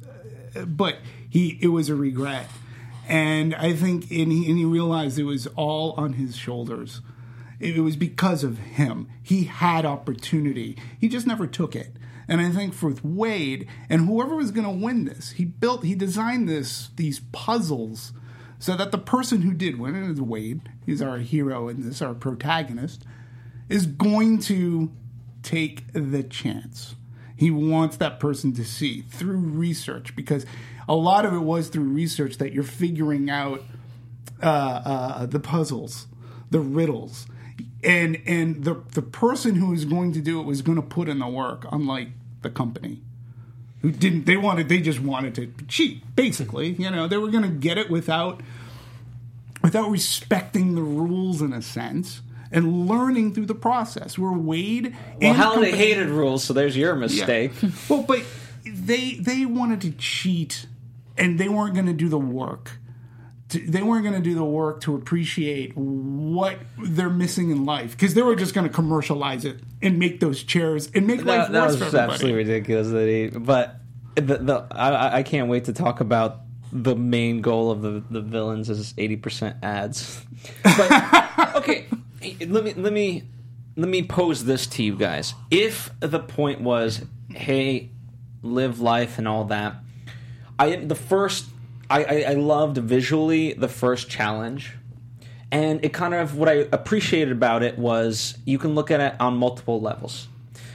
uh, 0.55 0.65
but 0.65 0.99
he 1.29 1.59
it 1.61 1.69
was 1.69 1.89
a 1.89 1.95
regret. 1.95 2.49
And 3.09 3.55
I 3.55 3.73
think 3.73 4.11
and 4.11 4.33
he, 4.33 4.49
and 4.49 4.59
he 4.59 4.65
realized 4.65 5.19
it 5.19 5.25
was 5.25 5.47
all 5.49 5.93
on 5.93 6.15
his 6.15 6.37
shoulders. 6.37 7.01
It 7.59 7.79
was 7.81 7.97
because 7.97 8.45
of 8.45 8.59
him. 8.59 9.09
He 9.23 9.45
had 9.45 9.87
opportunity. 9.87 10.77
He 11.01 11.09
just 11.09 11.27
never 11.27 11.47
took 11.47 11.75
it. 11.75 11.97
And 12.29 12.41
I 12.41 12.51
think 12.51 12.75
for 12.75 12.93
Wade 13.03 13.69
and 13.89 14.07
whoever 14.07 14.35
was 14.35 14.51
going 14.51 14.67
to 14.67 14.85
win 14.85 15.05
this, 15.05 15.31
he 15.33 15.45
built, 15.45 15.85
he 15.85 15.95
designed 15.95 16.49
this 16.49 16.91
these 16.97 17.21
puzzles 17.33 18.13
so 18.59 18.77
that 18.77 18.91
the 18.91 18.99
person 18.99 19.43
who 19.43 19.53
did 19.53 19.79
win, 19.79 19.95
and 19.95 20.11
it's 20.11 20.21
Wade, 20.21 20.69
he's 20.85 21.03
our 21.03 21.19
hero 21.19 21.69
in 21.69 21.83
this, 21.83 22.01
our 22.01 22.15
protagonist, 22.15 23.05
is 23.69 23.87
going 23.87 24.39
to 24.39 24.91
take 25.43 25.93
the 25.93 26.23
chance. 26.23 26.95
He 27.37 27.51
wants 27.51 27.97
that 27.99 28.19
person 28.19 28.55
to 28.55 28.65
see 28.65 29.03
through 29.03 29.39
research 29.39 30.17
because 30.17 30.47
a 30.89 30.95
lot 30.95 31.27
of 31.27 31.35
it 31.35 31.41
was 31.41 31.69
through 31.69 31.85
research 31.85 32.39
that 32.39 32.53
you're 32.53 32.65
figuring 32.65 33.29
out 33.29 33.63
uh, 34.43 34.47
uh, 34.47 35.27
the 35.27 35.41
puzzles, 35.41 36.07
the 36.51 36.61
riddles, 36.61 37.27
and 37.85 38.21
and 38.27 38.65
the 38.65 38.83
the 38.95 39.03
person 39.03 39.57
who 39.57 39.73
is 39.73 39.85
going 39.85 40.13
to 40.13 40.21
do 40.21 40.41
it 40.41 40.45
was 40.45 40.63
going 40.63 40.77
to 40.77 40.83
put 40.83 41.09
in 41.09 41.19
the 41.19 41.29
work, 41.29 41.67
unlike 41.71 42.09
the 42.43 42.51
company 42.51 43.03
who 43.87 43.93
didn't. 43.93 44.27
They 44.27 44.37
wanted. 44.37 44.69
They 44.69 44.81
just 44.81 45.01
wanted 45.01 45.35
to 45.37 45.53
cheat. 45.69 46.03
Basically, 46.17 46.71
you 46.73 46.91
know, 46.91 47.07
they 47.07 47.17
were 47.19 47.29
going 47.31 47.45
to 47.45 47.49
get 47.49 47.79
it 47.79 47.89
without 47.89 48.41
without 49.63 49.91
respecting 49.91 50.75
the 50.75 50.83
rules 50.83 51.41
in 51.43 51.53
a 51.53 51.63
sense 51.63 52.21
and 52.53 52.87
learning 52.89 53.33
through 53.35 53.47
the 53.47 53.55
process. 53.55 54.19
Where 54.19 54.33
Wade 54.33 54.95
Well, 54.95 55.17
and 55.31 55.37
Halliday 55.37 55.71
company- 55.71 55.79
hated 55.89 56.09
rules, 56.09 56.43
so 56.45 56.53
there's 56.53 56.77
your 56.77 56.95
mistake. 56.97 57.53
well, 57.89 58.03
but 58.03 58.23
they 58.65 59.15
they 59.15 59.47
wanted 59.47 59.81
to 59.83 59.93
cheat, 59.93 60.67
and 61.17 61.39
they 61.39 61.49
weren't 61.49 61.75
going 61.75 61.87
to 61.87 61.93
do 61.93 62.09
the 62.09 62.19
work. 62.19 62.73
To, 63.51 63.61
they 63.61 63.81
weren't 63.81 64.03
going 64.03 64.17
to 64.17 64.21
do 64.21 64.35
the 64.35 64.45
work 64.45 64.81
to 64.83 64.97
appreciate 64.97 65.77
what 65.77 66.59
they're 66.79 67.09
missing 67.09 67.51
in 67.51 67.65
life 67.65 67.93
because 67.93 68.15
they 68.15 68.23
were 68.23 68.35
just 68.35 68.55
going 68.55 68.67
to 68.67 68.73
commercialize 68.73 69.45
it 69.45 69.61
and 69.81 70.01
make 70.01 70.19
those 70.19 70.43
chairs 70.43 70.91
and 70.93 71.07
make 71.07 71.25
life 71.25 71.47
that, 71.47 71.53
that 71.53 71.63
worse 71.69 71.79
was 71.79 71.91
for 71.93 71.99
absolutely 71.99 72.39
ridiculous. 72.39 72.89
That 72.89 73.07
he, 73.07 73.29
but 73.29 73.77
the, 74.17 74.39
the 74.39 74.67
I, 74.73 75.19
I 75.19 75.23
can't 75.23 75.49
wait 75.49 75.67
to 75.67 75.73
talk 75.73 76.01
about 76.01 76.41
the 76.73 76.97
main 76.97 77.41
goal 77.41 77.71
of 77.71 77.83
the 77.83 78.03
the 78.11 78.21
villains 78.21 78.69
is 78.69 78.95
eighty 78.99 79.17
percent 79.17 79.57
ads. 79.63 80.21
But 80.63 81.55
okay, 81.57 81.87
let 82.47 82.65
me 82.65 82.75
let 82.75 82.93
me 82.93 83.23
let 83.77 83.89
me 83.89 84.03
pose 84.03 84.45
this 84.45 84.67
to 84.69 84.83
you 84.83 84.97
guys. 84.97 85.35
If 85.51 85.91
the 86.01 86.19
point 86.19 86.61
was, 86.61 87.05
hey, 87.31 87.91
live 88.43 88.81
life 88.81 89.19
and 89.19 89.29
all 89.29 89.45
that, 89.45 89.77
I 90.59 90.77
the 90.77 90.95
first 90.95 91.47
I, 91.89 92.05
I, 92.05 92.25
I 92.29 92.35
loved 92.35 92.79
visually 92.79 93.53
the 93.53 93.69
first 93.69 94.09
challenge. 94.09 94.75
And 95.53 95.85
it 95.85 95.93
kind 95.93 96.15
of 96.15 96.37
what 96.37 96.49
I 96.49 96.67
appreciated 96.73 97.31
about 97.31 97.63
it 97.63 97.79
was 97.79 98.37
you 98.45 98.59
can 98.59 98.75
look 98.75 98.91
at 98.91 99.01
it 99.01 99.21
on 99.21 99.37
multiple 99.37 99.81
levels, 99.81 100.29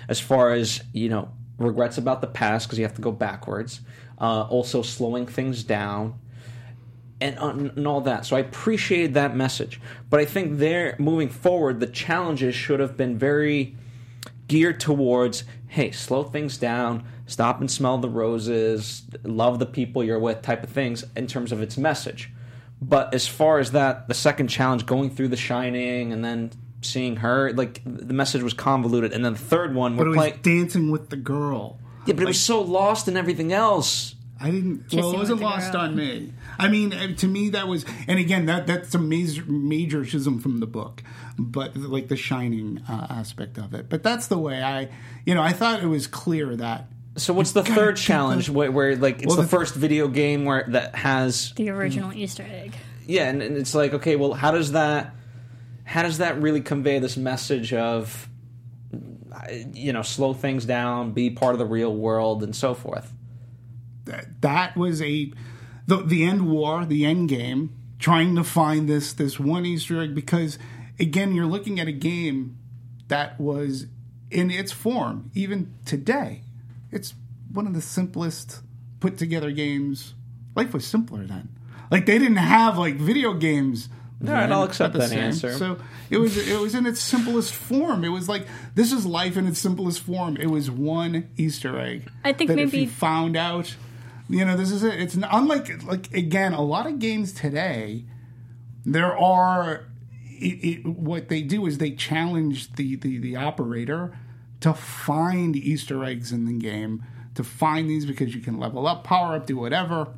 as 0.07 0.19
far 0.19 0.53
as 0.53 0.81
you 0.93 1.09
know 1.09 1.29
regrets 1.57 1.97
about 1.97 2.21
the 2.21 2.27
past 2.27 2.67
because 2.67 2.79
you 2.79 2.85
have 2.85 2.95
to 2.95 3.01
go 3.01 3.11
backwards, 3.11 3.81
uh, 4.19 4.43
also 4.43 4.81
slowing 4.81 5.27
things 5.27 5.63
down, 5.63 6.17
and, 7.19 7.37
uh, 7.37 7.49
and 7.49 7.85
all 7.85 8.01
that. 8.01 8.25
So 8.25 8.37
I 8.37 8.39
appreciated 8.39 9.13
that 9.15 9.35
message, 9.35 9.81
but 10.09 10.21
I 10.21 10.25
think 10.25 10.59
there 10.59 10.95
moving 10.97 11.29
forward, 11.29 11.81
the 11.81 11.87
challenges 11.87 12.55
should 12.55 12.79
have 12.79 12.95
been 12.95 13.17
very 13.17 13.75
geared 14.47 14.79
towards 14.79 15.43
hey, 15.67 15.89
slow 15.89 16.23
things 16.23 16.57
down, 16.57 17.01
stop 17.31 17.59
and 17.59 17.69
smell 17.71 17.97
the 17.97 18.09
roses, 18.09 19.03
love 19.23 19.59
the 19.59 19.65
people 19.65 20.03
you're 20.03 20.19
with, 20.19 20.41
type 20.41 20.63
of 20.63 20.69
things 20.69 21.05
in 21.15 21.27
terms 21.27 21.51
of 21.51 21.61
its 21.61 21.77
message. 21.77 22.29
But 22.81 23.13
as 23.13 23.27
far 23.27 23.59
as 23.59 23.71
that, 23.71 24.07
the 24.07 24.13
second 24.13 24.47
challenge, 24.47 24.85
going 24.85 25.11
through 25.11 25.29
The 25.29 25.37
Shining 25.37 26.11
and 26.11 26.25
then 26.25 26.51
seeing 26.81 27.17
her, 27.17 27.53
like 27.53 27.81
the 27.85 28.13
message 28.13 28.41
was 28.41 28.53
convoluted. 28.53 29.13
And 29.13 29.23
then 29.23 29.33
the 29.33 29.39
third 29.39 29.75
one, 29.75 29.95
But 29.95 30.03
it 30.03 30.05
we're 30.05 30.09
was 30.09 30.17
playing. 30.17 30.39
dancing 30.41 30.91
with 30.91 31.09
the 31.09 31.17
girl. 31.17 31.79
Yeah, 32.07 32.15
but 32.15 32.23
it 32.23 32.27
was 32.27 32.39
so 32.39 32.61
lost 32.61 33.07
in 33.07 33.15
everything 33.15 33.53
else. 33.53 34.15
I 34.39 34.49
didn't. 34.49 34.85
Kissing 34.85 35.01
well, 35.01 35.13
it 35.13 35.17
wasn't 35.19 35.41
lost 35.41 35.71
girl. 35.71 35.81
on 35.81 35.95
me. 35.95 36.33
I 36.57 36.67
mean, 36.67 36.93
uh, 36.93 37.15
to 37.17 37.27
me, 37.27 37.49
that 37.49 37.67
was, 37.67 37.85
and 38.07 38.17
again, 38.17 38.47
that 38.47 38.65
that's 38.65 38.95
a 38.95 38.97
major 38.97 39.43
major 39.45 40.03
schism 40.03 40.39
from 40.39 40.59
the 40.61 40.65
book, 40.65 41.03
but 41.37 41.77
like 41.77 42.07
the 42.07 42.15
shining 42.15 42.81
uh, 42.89 43.05
aspect 43.11 43.59
of 43.59 43.75
it. 43.75 43.87
But 43.87 44.01
that's 44.01 44.25
the 44.25 44.39
way 44.39 44.63
I, 44.63 44.89
you 45.27 45.35
know, 45.35 45.43
I 45.43 45.53
thought 45.53 45.83
it 45.83 45.87
was 45.87 46.07
clear 46.07 46.55
that 46.55 46.87
So 47.21 47.33
what's 47.33 47.51
the 47.51 47.61
gotta 47.61 47.75
third 47.75 47.97
challenge 47.97 48.49
where, 48.49 48.71
where 48.71 48.95
like 48.95 49.17
it's 49.17 49.27
Well, 49.27 49.35
the 49.37 49.41
the- 49.43 49.47
first 49.47 49.75
video 49.75 50.07
game 50.07 50.43
where 50.45 50.65
that 50.69 50.95
has 50.95 51.53
The 51.55 51.69
original 51.69 52.11
Easter 52.13 52.43
egg. 52.49 52.73
yeah, 53.05 53.29
and, 53.29 53.41
and 53.41 53.57
it's 53.57 53.75
like 53.75 53.93
okay, 53.93 54.15
well, 54.15 54.33
how 54.33 54.51
does 54.51 54.71
that 54.71 55.13
how 55.83 56.03
does 56.03 56.19
that 56.19 56.41
really 56.41 56.61
convey 56.61 56.99
this 56.99 57.17
message 57.17 57.73
of 57.73 58.27
uh, 59.33 59.39
you 59.73 59.93
know 59.93 60.01
slow 60.01 60.33
things 60.33 60.65
down, 60.65 61.11
be 61.11 61.29
part 61.29 61.53
of 61.53 61.59
the 61.59 61.65
real 61.65 61.95
world, 61.95 62.43
and 62.43 62.55
so 62.55 62.73
forth? 62.73 63.11
that 64.05 64.41
that 64.41 64.75
was 64.75 64.99
a 65.01 65.31
the 65.85 65.97
the 65.97 66.23
end 66.23 66.49
war, 66.49 66.85
the 66.85 67.05
end 67.05 67.29
game, 67.29 67.69
trying 67.99 68.35
to 68.35 68.43
find 68.43 68.89
this 68.89 69.13
this 69.13 69.39
one 69.39 69.63
Easter 69.65 70.01
egg 70.01 70.15
because 70.15 70.57
again, 70.99 71.33
you're 71.35 71.45
looking 71.45 71.79
at 71.79 71.87
a 71.87 71.91
game 71.91 72.57
that 73.09 73.39
was 73.39 73.85
in 74.31 74.49
its 74.49 74.71
form 74.71 75.29
even 75.35 75.71
today. 75.85 76.41
It's 76.91 77.13
one 77.51 77.67
of 77.67 77.73
the 77.73 77.81
simplest 77.81 78.61
put 78.99 79.17
together 79.17 79.51
games. 79.51 80.13
Life 80.55 80.73
was 80.73 80.85
simpler 80.85 81.25
then. 81.25 81.49
Like 81.89 82.05
they 82.05 82.17
didn't 82.17 82.37
have 82.37 82.77
like 82.77 82.95
video 82.95 83.33
games. 83.33 83.89
All 84.25 84.31
right, 84.31 84.41
then 84.41 84.51
I'll 84.53 84.63
accept 84.63 84.93
that 84.93 85.09
same. 85.09 85.19
answer. 85.19 85.51
So 85.53 85.79
it 86.09 86.17
was 86.17 86.37
it 86.37 86.59
was 86.59 86.75
in 86.75 86.85
its 86.85 87.01
simplest 87.01 87.53
form. 87.53 88.03
It 88.03 88.09
was 88.09 88.29
like 88.29 88.47
this 88.75 88.91
is 88.91 89.05
life 89.05 89.35
in 89.35 89.47
its 89.47 89.59
simplest 89.59 90.01
form. 90.01 90.37
It 90.37 90.47
was 90.47 90.69
one 90.69 91.29
Easter 91.37 91.79
egg. 91.79 92.09
I 92.23 92.31
think 92.33 92.49
that 92.49 92.59
if 92.59 92.71
maybe- 92.71 92.83
you 92.83 92.89
found 92.89 93.35
out, 93.35 93.75
you 94.29 94.45
know, 94.45 94.55
this 94.55 94.71
is 94.71 94.83
it. 94.83 94.99
It's 94.99 95.15
unlike 95.15 95.83
like 95.83 96.13
again 96.13 96.53
a 96.53 96.61
lot 96.61 96.85
of 96.85 96.99
games 96.99 97.33
today. 97.33 98.05
There 98.85 99.17
are 99.17 99.85
it, 100.23 100.63
it, 100.63 100.85
what 100.85 101.29
they 101.29 101.41
do 101.41 101.65
is 101.65 101.77
they 101.77 101.91
challenge 101.91 102.73
the, 102.73 102.95
the 102.95 103.17
the 103.17 103.35
operator 103.35 104.17
to 104.61 104.73
find 104.73 105.55
Easter 105.55 106.03
eggs 106.03 106.31
in 106.31 106.45
the 106.45 106.53
game 106.53 107.03
to 107.35 107.43
find 107.43 107.89
these 107.89 108.05
because 108.05 108.33
you 108.35 108.41
can 108.41 108.59
level 108.59 108.87
up, 108.87 109.03
power 109.03 109.35
up, 109.35 109.45
do 109.45 109.57
whatever. 109.57 110.13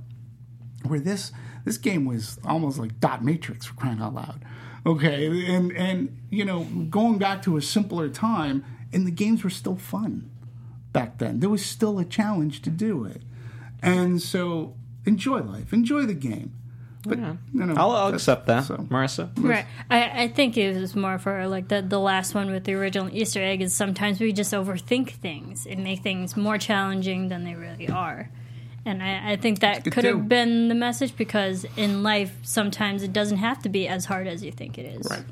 Where 0.85 0.99
this 0.99 1.31
this 1.65 1.77
game 1.77 2.05
was 2.05 2.39
almost 2.43 2.77
like 2.77 2.99
dot 2.99 3.23
matrix 3.23 3.65
for 3.65 3.73
crying 3.75 4.01
out 4.01 4.13
loud. 4.13 4.43
Okay 4.85 5.53
and 5.53 5.71
and 5.71 6.17
you 6.29 6.43
know 6.43 6.65
going 6.89 7.17
back 7.17 7.41
to 7.43 7.55
a 7.55 7.61
simpler 7.61 8.09
time 8.09 8.65
and 8.91 9.07
the 9.07 9.11
games 9.11 9.43
were 9.43 9.49
still 9.49 9.77
fun 9.77 10.29
back 10.91 11.19
then. 11.19 11.39
There 11.39 11.49
was 11.49 11.65
still 11.65 11.99
a 11.99 12.05
challenge 12.05 12.61
to 12.63 12.69
do 12.69 13.05
it. 13.05 13.21
And 13.81 14.21
so 14.21 14.75
enjoy 15.05 15.39
life. 15.39 15.71
Enjoy 15.73 16.05
the 16.05 16.13
game 16.13 16.53
but 17.03 17.17
you 17.17 17.37
know 17.53 17.73
I'll, 17.75 17.91
I'll 17.91 18.13
accept 18.13 18.47
that, 18.47 18.65
so. 18.65 18.77
Marissa. 18.77 19.29
Right. 19.37 19.65
I, 19.89 20.23
I 20.23 20.27
think 20.29 20.57
it 20.57 20.75
was 20.79 20.95
more 20.95 21.19
for 21.19 21.47
like 21.47 21.67
the, 21.67 21.81
the 21.81 21.99
last 21.99 22.33
one 22.33 22.51
with 22.51 22.63
the 22.63 22.73
original 22.73 23.09
Easter 23.11 23.41
egg 23.41 23.61
is 23.61 23.75
sometimes 23.75 24.19
we 24.19 24.31
just 24.31 24.53
overthink 24.53 25.11
things 25.11 25.65
and 25.65 25.83
make 25.83 26.01
things 26.01 26.37
more 26.37 26.57
challenging 26.57 27.27
than 27.27 27.43
they 27.43 27.55
really 27.55 27.89
are. 27.89 28.29
And 28.85 29.01
I, 29.01 29.33
I 29.33 29.35
think 29.37 29.59
that 29.59 29.89
could 29.91 30.03
have 30.03 30.27
been 30.27 30.67
the 30.67 30.75
message 30.75 31.15
because 31.15 31.65
in 31.77 32.03
life 32.03 32.35
sometimes 32.43 33.03
it 33.03 33.13
doesn't 33.13 33.37
have 33.37 33.61
to 33.63 33.69
be 33.69 33.87
as 33.87 34.05
hard 34.05 34.27
as 34.27 34.43
you 34.43 34.51
think 34.51 34.77
it 34.77 34.85
is. 34.85 35.07
Right. 35.09 35.23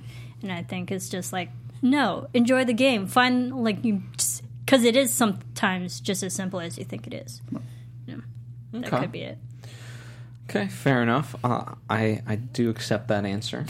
And 0.41 0.51
I 0.51 0.63
think 0.63 0.91
it's 0.91 1.09
just 1.09 1.33
like 1.33 1.49
no, 1.81 2.27
enjoy 2.33 2.65
the 2.65 2.73
game. 2.73 3.07
Find 3.07 3.63
like 3.63 3.83
you 3.83 4.03
because 4.65 4.83
it 4.83 4.95
is 4.95 5.13
sometimes 5.13 5.99
just 5.99 6.23
as 6.23 6.33
simple 6.33 6.59
as 6.59 6.77
you 6.77 6.83
think 6.85 7.07
it 7.07 7.13
is. 7.13 7.41
Yeah. 8.05 8.17
That 8.73 8.89
could 8.89 9.11
be 9.11 9.21
it. 9.21 9.37
Okay, 10.51 10.67
fair 10.67 11.01
enough. 11.01 11.33
Uh, 11.45 11.63
I 11.89 12.21
I 12.27 12.35
do 12.35 12.69
accept 12.69 13.07
that 13.07 13.23
answer. 13.23 13.65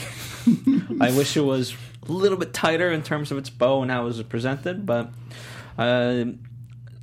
I 1.00 1.16
wish 1.16 1.36
it 1.36 1.42
was 1.42 1.76
a 2.08 2.10
little 2.10 2.36
bit 2.36 2.52
tighter 2.52 2.90
in 2.90 3.04
terms 3.04 3.30
of 3.30 3.38
its 3.38 3.48
bow 3.50 3.82
and 3.82 3.90
how 3.90 4.02
it 4.02 4.06
was 4.06 4.22
presented, 4.24 4.84
but 4.84 5.12
uh, 5.78 6.24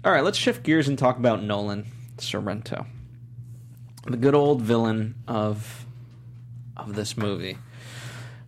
all 0.03 0.11
right. 0.11 0.23
Let's 0.23 0.37
shift 0.37 0.63
gears 0.63 0.89
and 0.89 0.99
talk 0.99 1.17
about 1.17 1.41
Nolan 1.43 1.85
Sorrento, 2.17 2.87
the 4.05 4.17
good 4.17 4.35
old 4.35 4.61
villain 4.61 5.15
of 5.29 5.85
of 6.75 6.95
this 6.95 7.15
movie. 7.15 7.57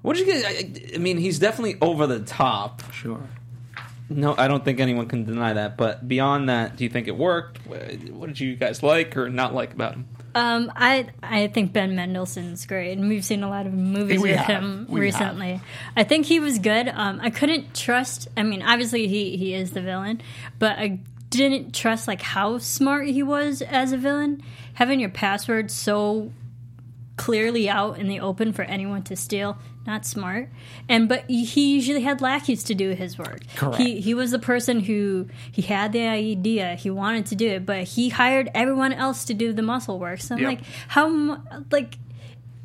What 0.01 0.17
did 0.17 0.27
you 0.27 0.33
get? 0.33 0.45
I, 0.45 0.95
I 0.95 0.97
mean, 0.97 1.15
he's 1.15 1.39
definitely 1.39 1.77
over 1.81 2.07
the 2.07 2.19
top. 2.19 2.83
sure 2.91 3.29
No, 4.09 4.35
I 4.37 4.49
don't 4.49 4.65
think 4.65 4.81
anyone 4.81 5.07
can 5.07 5.23
deny 5.23 5.53
that. 5.53 5.77
But 5.77 6.09
beyond 6.09 6.49
that, 6.49 6.75
do 6.75 6.83
you 6.83 6.89
think 6.89 7.07
it 7.07 7.15
worked? 7.15 7.65
What 7.65 8.27
did 8.27 8.37
you 8.41 8.57
guys 8.57 8.83
like 8.83 9.15
or 9.15 9.29
not 9.29 9.53
like 9.53 9.71
about 9.71 9.93
him? 9.93 10.07
Um, 10.33 10.71
I 10.75 11.07
I 11.21 11.47
think 11.47 11.73
Ben 11.73 11.95
Mendelsohn's 11.95 12.65
great, 12.65 12.97
and 12.97 13.09
we've 13.09 13.25
seen 13.25 13.43
a 13.43 13.49
lot 13.49 13.67
of 13.67 13.73
movies 13.73 14.21
with 14.21 14.35
have. 14.35 14.61
him 14.61 14.87
We 14.89 15.01
recently. 15.01 15.61
I 15.95 16.03
think 16.03 16.25
he 16.25 16.39
was 16.39 16.59
good. 16.59 16.87
Um, 16.87 17.19
I 17.21 17.29
couldn't 17.29 17.75
trust. 17.75 18.27
I 18.37 18.43
mean, 18.43 18.61
obviously 18.61 19.07
he 19.07 19.37
he 19.37 19.53
is 19.53 19.71
the 19.71 19.81
villain, 19.81 20.21
but 20.59 20.77
I 20.77 20.99
didn't 21.29 21.73
trust 21.73 22.07
like 22.07 22.21
how 22.21 22.57
smart 22.59 23.07
he 23.07 23.23
was 23.23 23.61
as 23.61 23.91
a 23.91 23.97
villain. 23.97 24.43
Having 24.73 24.99
your 25.01 25.09
password 25.09 25.69
so 25.69 26.31
clearly 27.25 27.69
out 27.69 27.93
in 27.99 28.07
the 28.07 28.19
open 28.19 28.51
for 28.53 28.63
anyone 28.63 29.03
to 29.03 29.15
steal. 29.15 29.57
Not 29.85 30.05
smart. 30.05 30.49
And 30.89 31.07
but 31.09 31.21
he 31.29 31.73
usually 31.75 32.01
had 32.01 32.21
lackeys 32.21 32.63
to 32.65 32.75
do 32.75 32.89
his 32.91 33.17
work. 33.17 33.41
Correct. 33.55 33.77
he 33.81 33.99
he 34.01 34.13
was 34.13 34.29
the 34.31 34.39
person 34.39 34.79
who 34.79 35.27
he 35.51 35.61
had 35.61 35.91
the 35.93 36.05
idea. 36.07 36.75
He 36.75 36.89
wanted 36.89 37.25
to 37.27 37.35
do 37.35 37.47
it 37.57 37.65
but 37.65 37.83
he 37.95 38.09
hired 38.09 38.49
everyone 38.53 38.93
else 38.93 39.25
to 39.25 39.33
do 39.33 39.53
the 39.53 39.61
muscle 39.73 39.97
work 39.99 40.19
so 40.21 40.35
i'm 40.35 40.41
Yep. 40.41 40.49
like 40.51 40.61
how 40.95 41.07
like 41.71 41.97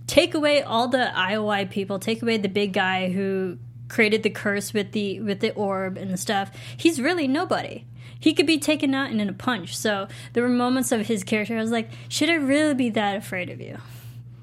take 0.06 0.34
away 0.34 0.62
all 0.62 0.88
the 0.88 1.10
ioi 1.30 1.68
people. 1.70 1.98
Take 1.98 2.22
away 2.22 2.36
the 2.38 2.48
big 2.48 2.72
guy 2.72 3.10
who 3.10 3.58
created 3.88 4.22
the 4.22 4.30
curse 4.30 4.72
with 4.74 4.92
the 4.92 5.20
with 5.20 5.40
the 5.40 5.52
orb 5.54 5.96
and 5.96 6.10
the 6.10 6.16
stuff. 6.16 6.50
He's 6.76 7.00
really 7.00 7.26
nobody. 7.28 7.84
He 8.18 8.32
could 8.34 8.46
be 8.46 8.58
taken 8.58 8.94
out 8.94 9.10
in 9.10 9.20
a 9.20 9.32
punch. 9.32 9.76
So 9.76 10.08
there 10.32 10.42
were 10.42 10.48
moments 10.64 10.90
of 10.92 11.00
his 11.06 11.22
character 11.24 11.56
i 11.56 11.60
was 11.60 11.70
like 11.78 11.88
should 12.08 12.30
i 12.30 12.34
really 12.54 12.74
be 12.74 12.90
that 12.90 13.16
afraid 13.16 13.48
of 13.50 13.60
you 13.60 13.76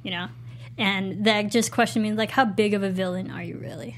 you 0.04 0.12
know 0.12 0.28
and 0.78 1.26
that 1.26 1.44
just 1.44 1.72
questioned 1.72 2.04
me 2.04 2.12
like 2.14 2.32
how 2.32 2.46
big 2.46 2.74
of 2.74 2.84
a 2.84 2.90
villain 2.90 3.32
are 3.32 3.44
you 3.44 3.58
really 3.58 3.98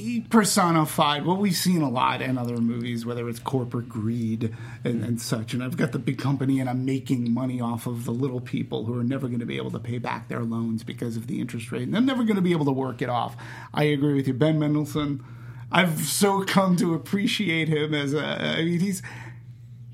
he 0.00 0.20
personified 0.20 1.26
what 1.26 1.38
we've 1.38 1.54
seen 1.54 1.82
a 1.82 1.88
lot 1.88 2.22
in 2.22 2.38
other 2.38 2.56
movies, 2.56 3.04
whether 3.04 3.28
it's 3.28 3.38
corporate 3.38 3.88
greed 3.88 4.54
and, 4.84 5.04
and 5.04 5.20
such. 5.20 5.52
And 5.52 5.62
I've 5.62 5.76
got 5.76 5.92
the 5.92 5.98
big 5.98 6.18
company 6.18 6.58
and 6.60 6.70
I'm 6.70 6.84
making 6.84 7.32
money 7.32 7.60
off 7.60 7.86
of 7.86 8.04
the 8.04 8.12
little 8.12 8.40
people 8.40 8.86
who 8.86 8.98
are 8.98 9.04
never 9.04 9.28
going 9.28 9.40
to 9.40 9.46
be 9.46 9.56
able 9.56 9.70
to 9.72 9.78
pay 9.78 9.98
back 9.98 10.28
their 10.28 10.40
loans 10.40 10.82
because 10.84 11.16
of 11.16 11.26
the 11.26 11.40
interest 11.40 11.70
rate. 11.70 11.82
And 11.82 11.94
they're 11.94 12.00
never 12.00 12.24
going 12.24 12.36
to 12.36 12.42
be 12.42 12.52
able 12.52 12.64
to 12.66 12.72
work 12.72 13.02
it 13.02 13.08
off. 13.08 13.36
I 13.74 13.84
agree 13.84 14.14
with 14.14 14.26
you. 14.26 14.34
Ben 14.34 14.58
Mendelsohn, 14.58 15.22
I've 15.70 16.00
so 16.00 16.44
come 16.44 16.76
to 16.76 16.94
appreciate 16.94 17.68
him 17.68 17.94
as 17.94 18.14
a, 18.14 18.24
I 18.24 18.64
mean, 18.64 18.80
he's, 18.80 19.02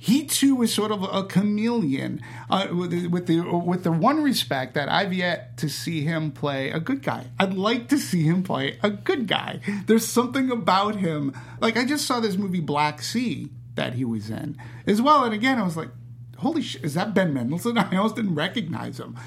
he 0.06 0.24
too 0.24 0.62
is 0.62 0.72
sort 0.72 0.92
of 0.92 1.02
a 1.02 1.24
chameleon, 1.24 2.22
uh, 2.48 2.68
with, 2.70 2.92
the, 2.92 3.08
with 3.08 3.26
the 3.26 3.40
with 3.40 3.82
the 3.82 3.90
one 3.90 4.22
respect 4.22 4.74
that 4.74 4.88
I've 4.88 5.12
yet 5.12 5.56
to 5.56 5.68
see 5.68 6.02
him 6.02 6.30
play 6.30 6.70
a 6.70 6.78
good 6.78 7.02
guy. 7.02 7.26
I'd 7.40 7.54
like 7.54 7.88
to 7.88 7.98
see 7.98 8.22
him 8.22 8.44
play 8.44 8.78
a 8.84 8.90
good 8.90 9.26
guy. 9.26 9.58
There's 9.86 10.06
something 10.06 10.48
about 10.48 10.94
him. 10.94 11.36
Like 11.60 11.76
I 11.76 11.84
just 11.84 12.06
saw 12.06 12.20
this 12.20 12.36
movie 12.36 12.60
Black 12.60 13.02
Sea 13.02 13.50
that 13.74 13.94
he 13.94 14.04
was 14.04 14.30
in 14.30 14.56
as 14.86 15.02
well, 15.02 15.24
and 15.24 15.34
again 15.34 15.58
I 15.58 15.64
was 15.64 15.76
like, 15.76 15.90
"Holy 16.38 16.62
shit, 16.62 16.84
is 16.84 16.94
that 16.94 17.12
Ben 17.12 17.34
Mendelsohn?" 17.34 17.76
I 17.78 17.96
almost 17.96 18.14
didn't 18.14 18.36
recognize 18.36 19.00
him. 19.00 19.18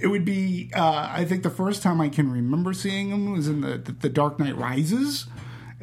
It 0.00 0.06
would 0.06 0.24
be, 0.24 0.70
uh, 0.74 1.06
I 1.12 1.26
think, 1.26 1.42
the 1.42 1.50
first 1.50 1.82
time 1.82 2.00
I 2.00 2.08
can 2.08 2.32
remember 2.32 2.72
seeing 2.72 3.10
him 3.10 3.30
was 3.30 3.46
in 3.46 3.60
the 3.60 3.76
the, 3.76 3.92
the 3.92 4.08
Dark 4.08 4.38
Knight 4.38 4.56
Rises. 4.56 5.26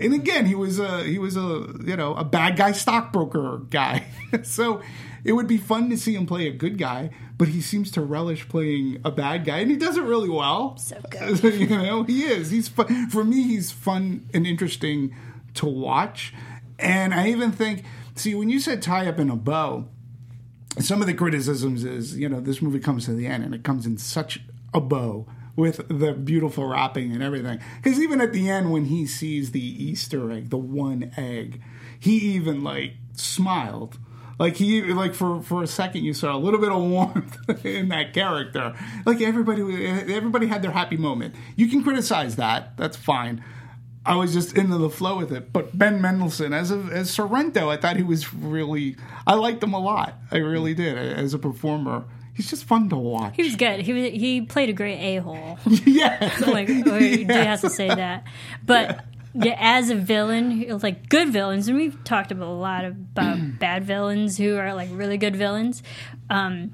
And 0.01 0.13
again, 0.13 0.45
he 0.45 0.55
was 0.55 0.79
a 0.79 1.03
he 1.03 1.19
was 1.19 1.35
a 1.35 1.65
you 1.83 1.95
know 1.95 2.15
a 2.15 2.23
bad 2.23 2.57
guy 2.57 2.71
stockbroker 2.71 3.61
guy. 3.69 4.05
so 4.43 4.81
it 5.23 5.33
would 5.33 5.47
be 5.47 5.57
fun 5.57 5.89
to 5.89 5.97
see 5.97 6.15
him 6.15 6.25
play 6.25 6.47
a 6.47 6.51
good 6.51 6.77
guy, 6.77 7.11
but 7.37 7.49
he 7.49 7.61
seems 7.61 7.91
to 7.91 8.01
relish 8.01 8.49
playing 8.49 8.99
a 9.05 9.11
bad 9.11 9.45
guy, 9.45 9.59
and 9.59 9.69
he 9.69 9.77
does 9.77 9.97
it 9.97 10.03
really 10.03 10.29
well. 10.29 10.77
So 10.77 10.97
good. 11.09 11.43
you 11.43 11.67
know, 11.67 12.03
he 12.03 12.23
is. 12.23 12.49
He's 12.49 12.67
fun. 12.67 13.09
for 13.09 13.23
me. 13.23 13.43
He's 13.43 13.71
fun 13.71 14.27
and 14.33 14.47
interesting 14.47 15.15
to 15.55 15.65
watch, 15.65 16.33
and 16.79 17.13
I 17.13 17.29
even 17.29 17.51
think. 17.51 17.83
See, 18.13 18.35
when 18.35 18.49
you 18.49 18.59
said 18.59 18.81
tie 18.81 19.07
up 19.07 19.19
in 19.19 19.29
a 19.29 19.37
bow, 19.37 19.87
some 20.79 21.01
of 21.01 21.07
the 21.07 21.13
criticisms 21.13 21.83
is 21.83 22.17
you 22.17 22.29
know 22.29 22.39
this 22.39 22.61
movie 22.61 22.79
comes 22.79 23.05
to 23.05 23.13
the 23.13 23.27
end 23.27 23.43
and 23.43 23.55
it 23.55 23.63
comes 23.63 23.85
in 23.85 23.97
such 23.97 24.41
a 24.73 24.81
bow 24.81 25.27
with 25.61 25.87
the 25.87 26.11
beautiful 26.13 26.65
wrapping 26.65 27.11
and 27.11 27.21
everything 27.21 27.59
because 27.81 27.99
even 27.99 28.19
at 28.19 28.33
the 28.33 28.49
end 28.49 28.71
when 28.71 28.85
he 28.85 29.05
sees 29.05 29.51
the 29.51 29.61
easter 29.61 30.31
egg 30.31 30.49
the 30.49 30.57
one 30.57 31.11
egg 31.15 31.61
he 31.99 32.17
even 32.17 32.63
like 32.63 32.93
smiled 33.13 33.99
like 34.39 34.55
he 34.55 34.81
like 34.81 35.13
for 35.13 35.39
for 35.43 35.61
a 35.61 35.67
second 35.67 36.03
you 36.03 36.15
saw 36.15 36.35
a 36.35 36.39
little 36.39 36.59
bit 36.59 36.71
of 36.71 36.81
warmth 36.81 37.37
in 37.65 37.89
that 37.89 38.11
character 38.11 38.73
like 39.05 39.21
everybody 39.21 39.61
everybody 39.85 40.47
had 40.47 40.63
their 40.63 40.71
happy 40.71 40.97
moment 40.97 41.35
you 41.55 41.67
can 41.67 41.83
criticize 41.83 42.37
that 42.37 42.75
that's 42.75 42.97
fine 42.97 43.43
I 44.03 44.15
was 44.15 44.33
just 44.33 44.57
into 44.57 44.79
the 44.79 44.89
flow 44.89 45.15
with 45.15 45.31
it. 45.31 45.53
But 45.53 45.77
Ben 45.77 46.01
Mendelsohn 46.01 46.53
as 46.53 46.71
a, 46.71 46.77
as 46.91 47.11
Sorrento, 47.11 47.69
I 47.69 47.77
thought 47.77 47.97
he 47.97 48.01
was 48.01 48.33
really. 48.33 48.95
I 49.27 49.35
liked 49.35 49.63
him 49.63 49.75
a 49.75 49.79
lot. 49.79 50.15
I 50.31 50.37
really 50.37 50.73
did 50.73 50.97
as 50.97 51.35
a 51.35 51.37
performer. 51.37 52.05
He's 52.33 52.49
just 52.49 52.63
fun 52.63 52.89
to 52.89 52.95
watch. 52.95 53.35
He 53.35 53.43
was 53.43 53.55
good. 53.55 53.81
He 53.81 53.93
was, 53.93 54.03
he 54.11 54.41
played 54.41 54.69
a 54.69 54.73
great 54.73 54.99
a 54.99 55.21
hole. 55.21 55.59
yeah, 55.85 56.33
like 56.47 56.69
oh, 56.69 56.97
you 56.97 57.25
do 57.25 57.33
have 57.33 57.61
to 57.61 57.69
say 57.69 57.87
that. 57.87 58.23
But 58.65 59.05
yeah, 59.33 59.57
as 59.59 59.89
a 59.89 59.95
villain, 59.95 60.79
like 60.79 61.09
good 61.09 61.29
villains, 61.29 61.67
and 61.67 61.77
we've 61.77 62.01
talked 62.03 62.31
about 62.31 62.47
a 62.47 62.51
lot 62.51 62.85
about 62.85 63.37
bad 63.59 63.83
villains 63.83 64.37
who 64.37 64.57
are 64.57 64.73
like 64.73 64.89
really 64.91 65.17
good 65.17 65.35
villains. 65.35 65.83
Um, 66.29 66.73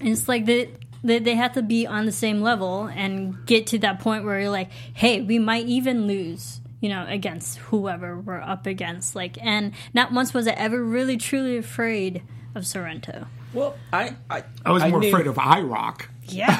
and 0.00 0.08
it's 0.08 0.28
like 0.28 0.46
the 0.46 0.68
they, 1.02 1.18
they 1.18 1.34
have 1.34 1.52
to 1.52 1.62
be 1.62 1.86
on 1.86 2.06
the 2.06 2.12
same 2.12 2.42
level 2.42 2.86
and 2.86 3.46
get 3.46 3.68
to 3.68 3.78
that 3.78 4.00
point 4.00 4.24
where 4.24 4.40
you're 4.40 4.50
like, 4.50 4.70
hey, 4.94 5.20
we 5.20 5.38
might 5.38 5.66
even 5.66 6.06
lose, 6.06 6.60
you 6.80 6.88
know, 6.88 7.04
against 7.08 7.58
whoever 7.58 8.18
we're 8.18 8.40
up 8.40 8.66
against. 8.66 9.14
Like, 9.14 9.38
and 9.40 9.72
not 9.94 10.12
once 10.12 10.34
was 10.34 10.48
I 10.48 10.52
ever 10.52 10.82
really 10.82 11.16
truly 11.16 11.56
afraid 11.56 12.22
of 12.58 12.66
Sorrento. 12.66 13.26
Well, 13.54 13.76
I 13.92 14.14
I, 14.28 14.44
I 14.66 14.72
was 14.72 14.84
more 14.84 15.00
mean- 15.00 15.08
afraid 15.14 15.26
of 15.26 15.36
IROC. 15.36 16.06
Yeah, 16.30 16.58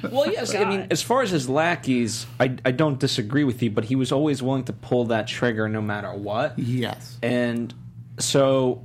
Well, 0.12 0.30
yes. 0.30 0.54
I 0.54 0.64
mean, 0.64 0.86
as 0.88 1.02
far 1.02 1.22
as 1.22 1.30
his 1.30 1.48
lackeys, 1.48 2.24
I 2.38 2.56
I 2.64 2.70
don't 2.70 3.00
disagree 3.00 3.42
with 3.42 3.60
you, 3.64 3.70
but 3.72 3.84
he 3.86 3.96
was 3.96 4.12
always 4.12 4.44
willing 4.44 4.62
to 4.66 4.72
pull 4.72 5.06
that 5.06 5.26
trigger 5.26 5.68
no 5.68 5.80
matter 5.82 6.12
what. 6.14 6.56
Yes. 6.56 7.18
And 7.20 7.74
so, 8.20 8.84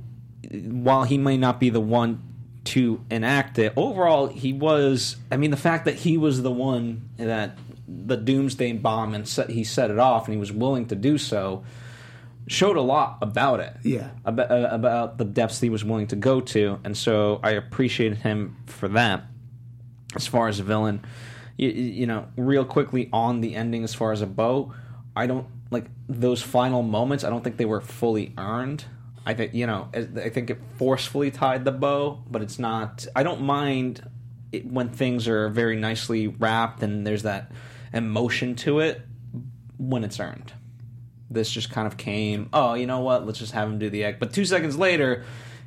while 0.50 1.04
he 1.04 1.18
may 1.18 1.36
not 1.36 1.60
be 1.60 1.70
the 1.70 1.80
one 1.80 2.20
to 2.64 3.00
enact 3.12 3.60
it, 3.60 3.72
overall, 3.76 4.26
he 4.26 4.52
was. 4.52 5.14
I 5.30 5.36
mean, 5.36 5.52
the 5.52 5.56
fact 5.56 5.84
that 5.84 5.94
he 5.94 6.18
was 6.18 6.42
the 6.42 6.50
one 6.50 7.08
that 7.18 7.56
the 7.86 8.16
doomsday 8.16 8.72
bomb 8.72 9.14
and 9.14 9.28
set, 9.28 9.50
he 9.50 9.62
set 9.62 9.92
it 9.92 10.00
off, 10.00 10.26
and 10.26 10.34
he 10.34 10.40
was 10.40 10.50
willing 10.50 10.86
to 10.86 10.96
do 10.96 11.16
so, 11.16 11.62
showed 12.50 12.76
a 12.76 12.80
lot 12.80 13.18
about 13.22 13.60
it. 13.60 13.76
Yeah. 13.84 14.10
About, 14.24 14.50
uh, 14.50 14.68
about 14.72 15.18
the 15.18 15.24
depths 15.24 15.60
he 15.60 15.70
was 15.70 15.84
willing 15.84 16.08
to 16.08 16.16
go 16.16 16.40
to, 16.40 16.80
and 16.82 16.96
so 16.96 17.38
I 17.44 17.52
appreciated 17.52 18.18
him 18.18 18.56
for 18.66 18.88
that. 18.88 19.24
As 20.16 20.26
far 20.26 20.48
as 20.48 20.58
a 20.58 20.64
villain, 20.64 21.04
you, 21.56 21.68
you 21.68 22.06
know, 22.06 22.26
real 22.36 22.64
quickly 22.64 23.08
on 23.12 23.40
the 23.40 23.54
ending, 23.54 23.84
as 23.84 23.94
far 23.94 24.10
as 24.10 24.20
a 24.20 24.26
bow, 24.26 24.74
I 25.14 25.28
don't 25.28 25.46
like 25.70 25.86
those 26.08 26.42
final 26.42 26.82
moments. 26.82 27.22
I 27.22 27.30
don't 27.30 27.44
think 27.44 27.56
they 27.56 27.64
were 27.64 27.80
fully 27.80 28.34
earned. 28.36 28.84
I 29.24 29.34
think 29.34 29.54
you 29.54 29.68
know, 29.68 29.88
I 29.94 30.30
think 30.30 30.50
it 30.50 30.58
forcefully 30.76 31.30
tied 31.30 31.64
the 31.64 31.70
bow, 31.70 32.24
but 32.28 32.42
it's 32.42 32.58
not. 32.58 33.06
I 33.14 33.22
don't 33.22 33.42
mind 33.42 34.02
it 34.50 34.66
when 34.66 34.88
things 34.88 35.28
are 35.28 35.48
very 35.48 35.76
nicely 35.76 36.26
wrapped 36.26 36.82
and 36.82 37.06
there's 37.06 37.22
that 37.22 37.52
emotion 37.92 38.56
to 38.56 38.80
it 38.80 39.02
when 39.78 40.02
it's 40.02 40.18
earned. 40.18 40.52
This 41.30 41.50
just 41.50 41.70
kind 41.70 41.86
of 41.86 41.96
came. 41.96 42.48
Oh, 42.52 42.74
you 42.74 42.86
know 42.86 43.00
what? 43.00 43.24
Let's 43.26 43.38
just 43.38 43.52
have 43.52 43.68
him 43.68 43.78
do 43.78 43.88
the 43.88 44.04
egg. 44.04 44.16
But 44.18 44.32
two 44.32 44.44
seconds 44.44 44.76
later, 44.76 45.24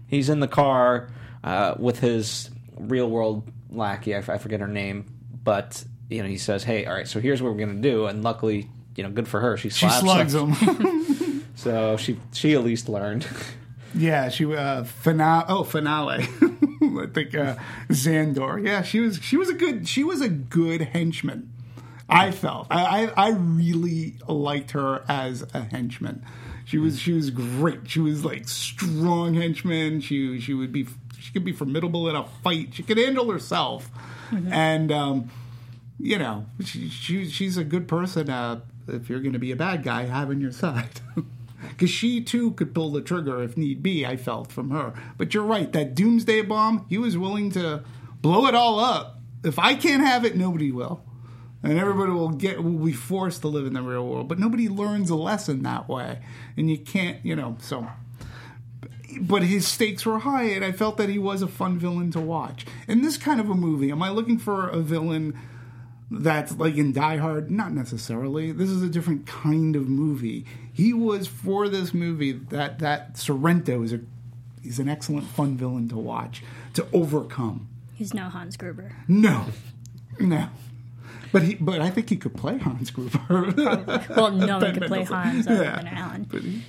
he's 0.08 0.28
in 0.30 0.40
the 0.42 0.48
car 0.48 1.10
uh, 1.44 1.76
with 1.80 2.00
his 2.00 2.50
real 2.78 3.10
world 3.10 3.50
lackey. 3.70 4.14
I, 4.14 4.18
f- 4.18 4.30
I 4.30 4.38
forget 4.38 4.60
her 4.60 4.68
name, 4.68 5.06
but 5.44 5.84
you 6.10 6.22
know 6.22 6.28
he 6.28 6.38
says, 6.38 6.64
"Hey, 6.64 6.86
all 6.86 6.94
right, 6.94 7.08
so 7.08 7.20
here's 7.22 7.42
what 7.42 7.54
we're 7.54 7.60
gonna 7.66 7.76
do." 7.82 8.08
And 8.08 8.24
luckily, 8.24 8.70
you 8.98 9.04
know, 9.04 9.10
good 9.10 9.28
for 9.28 9.40
her. 9.40 9.56
She 9.58 9.70
She 9.70 9.88
slugs 9.90 10.34
him. 10.36 10.52
him. 10.52 11.44
So 11.56 11.96
she 11.98 12.20
she 12.34 12.56
at 12.56 12.64
least 12.64 12.90
learned. 12.90 13.26
yeah, 13.96 14.28
she 14.30 14.44
uh 14.46 14.84
F'Nale 14.84 15.46
oh 15.48 15.64
F'Nale. 15.64 16.20
I 17.04 17.14
think 17.14 17.36
uh 17.36 17.56
Zandor. 17.90 18.66
Yeah, 18.66 18.82
she 18.82 19.00
was 19.00 19.20
she 19.22 19.38
was 19.38 19.50
a 19.50 19.54
good 19.54 19.88
she 19.88 20.04
was 20.04 20.20
a 20.20 20.28
good 20.30 20.82
henchman. 20.82 21.53
I 22.10 22.32
felt. 22.32 22.68
I, 22.70 23.06
I 23.06 23.28
I 23.28 23.30
really 23.32 24.16
liked 24.28 24.72
her 24.72 25.04
as 25.08 25.44
a 25.54 25.62
henchman. 25.62 26.26
She 26.66 26.78
was 26.78 27.00
she 27.00 27.14
was 27.14 27.30
great. 27.30 27.90
She 27.90 28.00
was 28.00 28.24
like 28.24 28.48
strong 28.48 29.34
henchman. 29.34 30.02
She 30.02 30.40
she 30.40 30.54
would 30.54 30.72
be 30.72 30.88
she 31.20 31.32
could 31.32 31.46
be 31.46 31.54
formidable 31.54 32.10
in 32.10 32.16
a 32.16 32.26
fight. 32.44 32.74
She 32.74 32.84
could 32.84 32.98
handle 32.98 33.32
herself. 33.32 33.90
And 34.32 34.92
um 34.92 35.30
you 36.00 36.18
know, 36.18 36.46
she, 36.64 36.90
she 36.90 37.30
she's 37.30 37.58
a 37.58 37.64
good 37.64 37.88
person. 37.88 38.30
Uh, 38.30 38.62
if 38.88 39.10
you're 39.10 39.22
going 39.22 39.34
to 39.34 39.40
be 39.40 39.52
a 39.52 39.56
bad 39.56 39.84
guy, 39.84 40.04
have 40.04 40.30
on 40.30 40.42
your 40.42 40.52
side, 40.52 41.00
because 41.70 41.90
she 41.90 42.22
too 42.22 42.52
could 42.52 42.76
pull 42.76 42.92
the 42.92 43.02
trigger 43.02 43.42
if 43.42 43.56
need 43.56 43.82
be. 43.82 44.06
I 44.06 44.18
felt 44.18 44.52
from 44.52 44.72
her. 44.72 44.94
But 45.18 45.34
you're 45.34 45.44
right. 45.44 45.72
That 45.72 45.96
doomsday 45.96 46.42
bomb, 46.42 46.86
he 46.90 46.98
was 46.98 47.18
willing 47.18 47.52
to 47.52 47.84
blow 48.22 48.48
it 48.48 48.56
all 48.56 48.80
up. 48.80 49.20
If 49.44 49.60
I 49.60 49.76
can't 49.76 50.04
have 50.04 50.26
it, 50.26 50.36
nobody 50.36 50.72
will, 50.72 51.02
and 51.64 51.80
everybody 51.80 52.12
will 52.12 52.30
get 52.30 52.64
will 52.64 52.86
be 52.86 52.94
forced 52.94 53.42
to 53.42 53.48
live 53.48 53.66
in 53.66 53.74
the 53.74 53.82
real 53.82 54.08
world. 54.08 54.28
But 54.28 54.38
nobody 54.38 54.70
learns 54.70 55.10
a 55.10 55.16
lesson 55.16 55.64
that 55.64 55.88
way, 55.90 56.20
and 56.58 56.70
you 56.70 56.78
can't, 56.78 57.26
you 57.26 57.36
know. 57.36 57.58
So 57.60 57.88
but 59.20 59.44
his 59.44 59.68
stakes 59.68 60.06
were 60.06 60.20
high, 60.20 60.46
and 60.46 60.64
I 60.64 60.72
felt 60.72 60.98
that 60.98 61.10
he 61.10 61.20
was 61.20 61.42
a 61.42 61.48
fun 61.48 61.78
villain 61.78 62.12
to 62.12 62.20
watch. 62.20 62.66
In 62.88 63.02
this 63.02 63.18
kind 63.18 63.40
of 63.40 63.50
a 63.50 63.56
movie, 63.56 63.92
am 63.92 64.02
I 64.02 64.10
looking 64.10 64.38
for 64.38 64.68
a 64.68 64.80
villain 64.80 65.38
that's 66.10 66.58
like 66.58 66.76
in 66.76 66.94
Die 66.94 67.18
Hard? 67.18 67.52
Not 67.52 67.72
necessarily. 67.74 68.52
This 68.52 68.70
is 68.70 68.82
a 68.82 68.90
different 68.90 69.26
kind 69.26 69.76
of 69.76 69.88
movie. 69.88 70.46
He 70.72 70.94
was 70.94 71.28
for 71.28 71.70
this 71.70 71.94
movie 71.94 72.32
that 72.32 72.80
that 72.80 73.18
Sorrento 73.18 73.84
is 73.84 73.94
a 73.94 74.02
he's 74.62 74.80
an 74.80 74.90
excellent 74.90 75.28
fun 75.28 75.58
villain 75.58 75.90
to 75.90 75.98
watch 75.98 76.44
to 76.74 76.88
overcome. 76.94 77.68
he's 77.94 78.14
no 78.14 78.30
Hans 78.30 78.58
Gruber. 78.58 78.96
No, 79.08 79.46
no. 80.20 80.50
But 81.34 81.42
he, 81.44 81.56
but 81.56 81.82
I 81.82 81.90
think 81.90 82.10
he 82.10 82.16
could 82.16 82.36
play 82.36 82.58
Hans 82.58 82.92
Gruber. 82.92 83.20
Well, 84.16 84.32
no 84.32 84.54
one 84.54 84.60
Ben 84.62 84.74
could 84.76 84.84
play 84.88 85.00
Mendelsohn. 85.00 85.18
Hans 85.24 85.48
other 85.48 85.64
Yeah. 85.64 85.76
than 85.78 85.88
Alan. 85.88 86.24
But 86.32 86.42
he- 86.44 86.64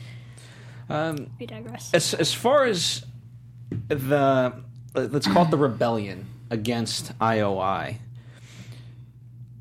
um, 0.88 1.26
We 1.38 1.46
digress. 1.46 1.90
as 1.94 2.14
as 2.14 2.32
far 2.34 2.64
as 2.64 3.04
the 3.88 4.54
let's 4.94 5.26
call 5.28 5.44
it 5.44 5.50
the 5.50 5.58
rebellion 5.58 6.26
against 6.50 7.12
IOI. 7.20 7.98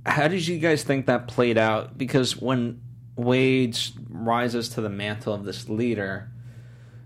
How 0.05 0.27
did 0.27 0.47
you 0.47 0.59
guys 0.59 0.83
think 0.83 1.05
that 1.05 1.27
played 1.27 1.57
out? 1.57 1.97
Because 1.97 2.35
when 2.41 2.81
Wade 3.15 3.77
rises 4.09 4.69
to 4.69 4.81
the 4.81 4.89
mantle 4.89 5.33
of 5.33 5.45
this 5.45 5.69
leader, 5.69 6.29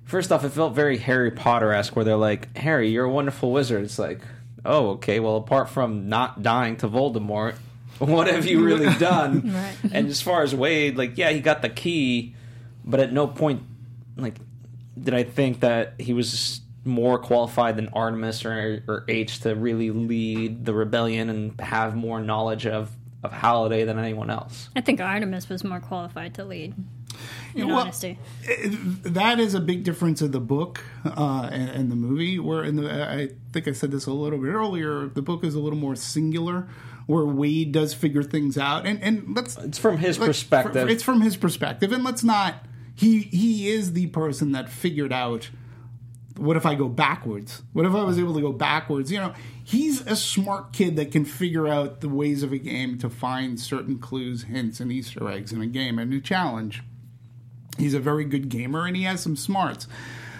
first 0.03 0.31
off, 0.31 0.43
it 0.43 0.49
felt 0.49 0.73
very 0.73 0.97
Harry 0.97 1.29
Potter 1.31 1.71
esque, 1.73 1.95
where 1.95 2.03
they're 2.05 2.15
like, 2.15 2.55
"Harry, 2.57 2.89
you're 2.89 3.05
a 3.05 3.11
wonderful 3.11 3.51
wizard." 3.51 3.83
It's 3.83 3.99
like, 3.99 4.21
"Oh, 4.65 4.89
okay. 4.91 5.19
Well, 5.19 5.35
apart 5.37 5.69
from 5.69 6.09
not 6.09 6.41
dying 6.41 6.75
to 6.77 6.87
Voldemort, 6.89 7.55
what 8.05 8.27
have 8.27 8.45
you 8.45 8.63
really 8.63 8.93
done?" 8.99 9.53
Right. 9.53 9.75
And 9.91 10.07
as 10.07 10.21
far 10.21 10.43
as 10.43 10.53
Wade, 10.55 10.97
like, 10.97 11.17
yeah, 11.17 11.31
he 11.31 11.39
got 11.39 11.61
the 11.61 11.69
key, 11.69 12.35
but 12.83 12.99
at 12.99 13.13
no 13.13 13.27
point, 13.27 13.63
like, 14.15 14.35
did 14.99 15.13
I 15.13 15.23
think 15.23 15.61
that 15.61 15.93
he 15.99 16.13
was 16.13 16.61
more 16.87 17.19
qualified 17.19 17.75
than 17.75 17.89
Artemis 17.89 18.45
or, 18.45 18.83
or 18.87 19.03
H 19.07 19.41
to 19.41 19.53
really 19.53 19.91
lead 19.91 20.65
the 20.65 20.73
rebellion 20.73 21.29
and 21.29 21.59
have 21.59 21.95
more 21.95 22.19
knowledge 22.19 22.65
of, 22.65 22.91
of 23.23 23.31
Halliday 23.31 23.83
than 23.83 23.99
anyone 23.99 24.29
else. 24.29 24.69
I 24.75 24.81
think 24.81 25.01
Artemis 25.01 25.49
was 25.49 25.63
more 25.63 25.79
qualified 25.79 26.33
to 26.35 26.45
lead. 26.45 26.73
In 27.55 27.67
well, 27.67 27.79
honesty, 27.79 28.19
that 29.03 29.39
is 29.39 29.55
a 29.55 29.59
big 29.59 29.83
difference 29.83 30.21
in 30.21 30.31
the 30.31 30.39
book 30.39 30.83
uh, 31.03 31.49
and, 31.51 31.69
and 31.69 31.91
the 31.91 31.95
movie. 31.95 32.37
Where 32.37 32.63
in 32.63 32.75
the, 32.75 32.91
I 32.91 33.29
think 33.51 33.67
I 33.67 33.71
said 33.71 33.91
this 33.91 34.05
a 34.05 34.11
little 34.11 34.37
bit 34.37 34.49
earlier. 34.49 35.07
The 35.07 35.23
book 35.23 35.43
is 35.43 35.55
a 35.55 35.59
little 35.59 35.79
more 35.79 35.95
singular, 35.95 36.67
where 37.07 37.25
Wade 37.25 37.71
does 37.71 37.93
figure 37.93 38.21
things 38.23 38.57
out, 38.57 38.85
and 38.85 39.01
and 39.01 39.35
let's 39.35 39.57
It's 39.57 39.77
from 39.79 39.97
his 39.97 40.19
like, 40.19 40.27
perspective. 40.27 40.83
fr- 40.83 40.89
it's 40.89 41.03
from 41.03 41.21
his 41.21 41.35
perspective, 41.35 41.91
and 41.91 42.03
let's 42.03 42.23
not. 42.23 42.65
He 42.93 43.21
he 43.21 43.69
is 43.69 43.93
the 43.93 44.07
person 44.07 44.51
that 44.51 44.69
figured 44.69 45.11
out. 45.11 45.49
What 46.35 46.55
if 46.55 46.67
I 46.67 46.75
go 46.75 46.87
backwards? 46.87 47.63
What 47.73 47.87
if 47.87 47.93
I 47.95 48.03
was 48.03 48.19
able 48.19 48.35
to 48.35 48.41
go 48.41 48.51
backwards? 48.51 49.11
You 49.11 49.17
know, 49.17 49.33
he's 49.63 50.01
a 50.05 50.15
smart 50.15 50.71
kid 50.71 50.95
that 50.97 51.11
can 51.11 51.25
figure 51.25 51.67
out 51.67 52.01
the 52.01 52.09
ways 52.09 52.43
of 52.43 52.51
a 52.53 52.59
game 52.59 52.99
to 52.99 53.09
find 53.09 53.59
certain 53.59 53.97
clues, 53.97 54.43
hints, 54.43 54.79
and 54.79 54.91
Easter 54.91 55.27
eggs 55.27 55.51
in 55.51 55.61
a 55.63 55.65
game 55.65 55.97
and 55.97 56.13
a 56.13 56.21
challenge. 56.21 56.83
He's 57.79 57.95
a 57.95 57.99
very 57.99 58.23
good 58.23 58.49
gamer 58.49 58.85
and 58.85 58.95
he 58.95 59.03
has 59.03 59.21
some 59.21 59.35
smarts. 59.35 59.87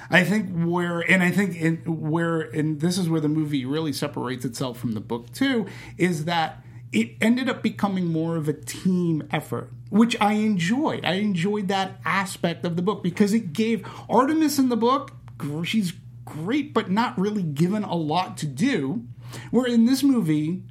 I 0.10 0.24
think 0.24 0.50
where, 0.52 1.00
and 1.00 1.22
I 1.22 1.32
think 1.32 1.56
in, 1.56 1.78
where, 1.86 2.42
and 2.42 2.80
this 2.80 2.98
is 2.98 3.10
where 3.10 3.22
the 3.22 3.30
movie 3.30 3.66
really 3.66 3.94
separates 3.94 4.46
itself 4.46 4.80
from 4.80 4.94
the 4.94 5.02
book 5.02 5.32
too, 5.34 5.66
is 5.98 6.26
that 6.26 6.64
it 6.92 7.12
ended 7.20 7.50
up 7.50 7.62
becoming 7.62 8.06
more 8.06 8.38
of 8.38 8.48
a 8.48 8.54
team 8.54 9.28
effort, 9.32 9.72
which 9.90 10.16
I 10.22 10.34
enjoyed. 10.34 11.04
I 11.06 11.16
enjoyed 11.16 11.68
that 11.68 12.00
aspect 12.06 12.66
of 12.66 12.76
the 12.76 12.82
book 12.82 13.04
because 13.04 13.34
it 13.34 13.54
gave 13.54 13.88
Artemis 14.10 14.58
in 14.58 14.70
the 14.70 14.78
book, 14.78 15.12
she's 15.64 15.94
great, 16.26 16.74
but 16.74 16.90
not 16.90 17.18
really 17.18 17.44
given 17.44 17.84
a 17.84 17.96
lot 17.96 18.38
to 18.38 18.46
do. 18.46 19.06
Where 19.52 19.66
in 19.66 19.86
this 19.86 20.04
movie, 20.04 20.64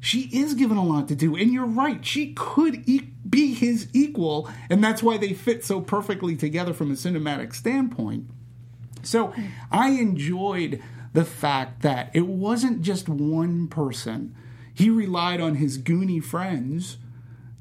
she 0.00 0.22
is 0.32 0.54
given 0.54 0.76
a 0.76 0.84
lot 0.84 1.06
to 1.08 1.14
do. 1.14 1.36
And 1.36 1.52
you're 1.52 1.64
right, 1.64 2.04
she 2.04 2.32
could 2.34 2.88
e- 2.88 3.12
be 3.28 3.54
his 3.54 3.88
equal, 3.92 4.50
and 4.68 4.82
that's 4.82 5.02
why 5.02 5.16
they 5.16 5.32
fit 5.32 5.64
so 5.64 5.80
perfectly 5.80 6.34
together 6.34 6.74
from 6.74 6.90
a 6.90 6.94
cinematic 6.94 7.54
standpoint. 7.54 8.26
So 9.02 9.32
I 9.70 9.90
enjoyed 9.90 10.82
the 11.12 11.24
fact 11.24 11.82
that 11.82 12.10
it 12.14 12.26
wasn't 12.26 12.82
just 12.82 13.08
one 13.08 13.68
person. 13.68 14.34
He 14.74 14.88
relied 14.90 15.40
on 15.40 15.56
his 15.56 15.78
goony 15.78 16.22
friends 16.22 16.96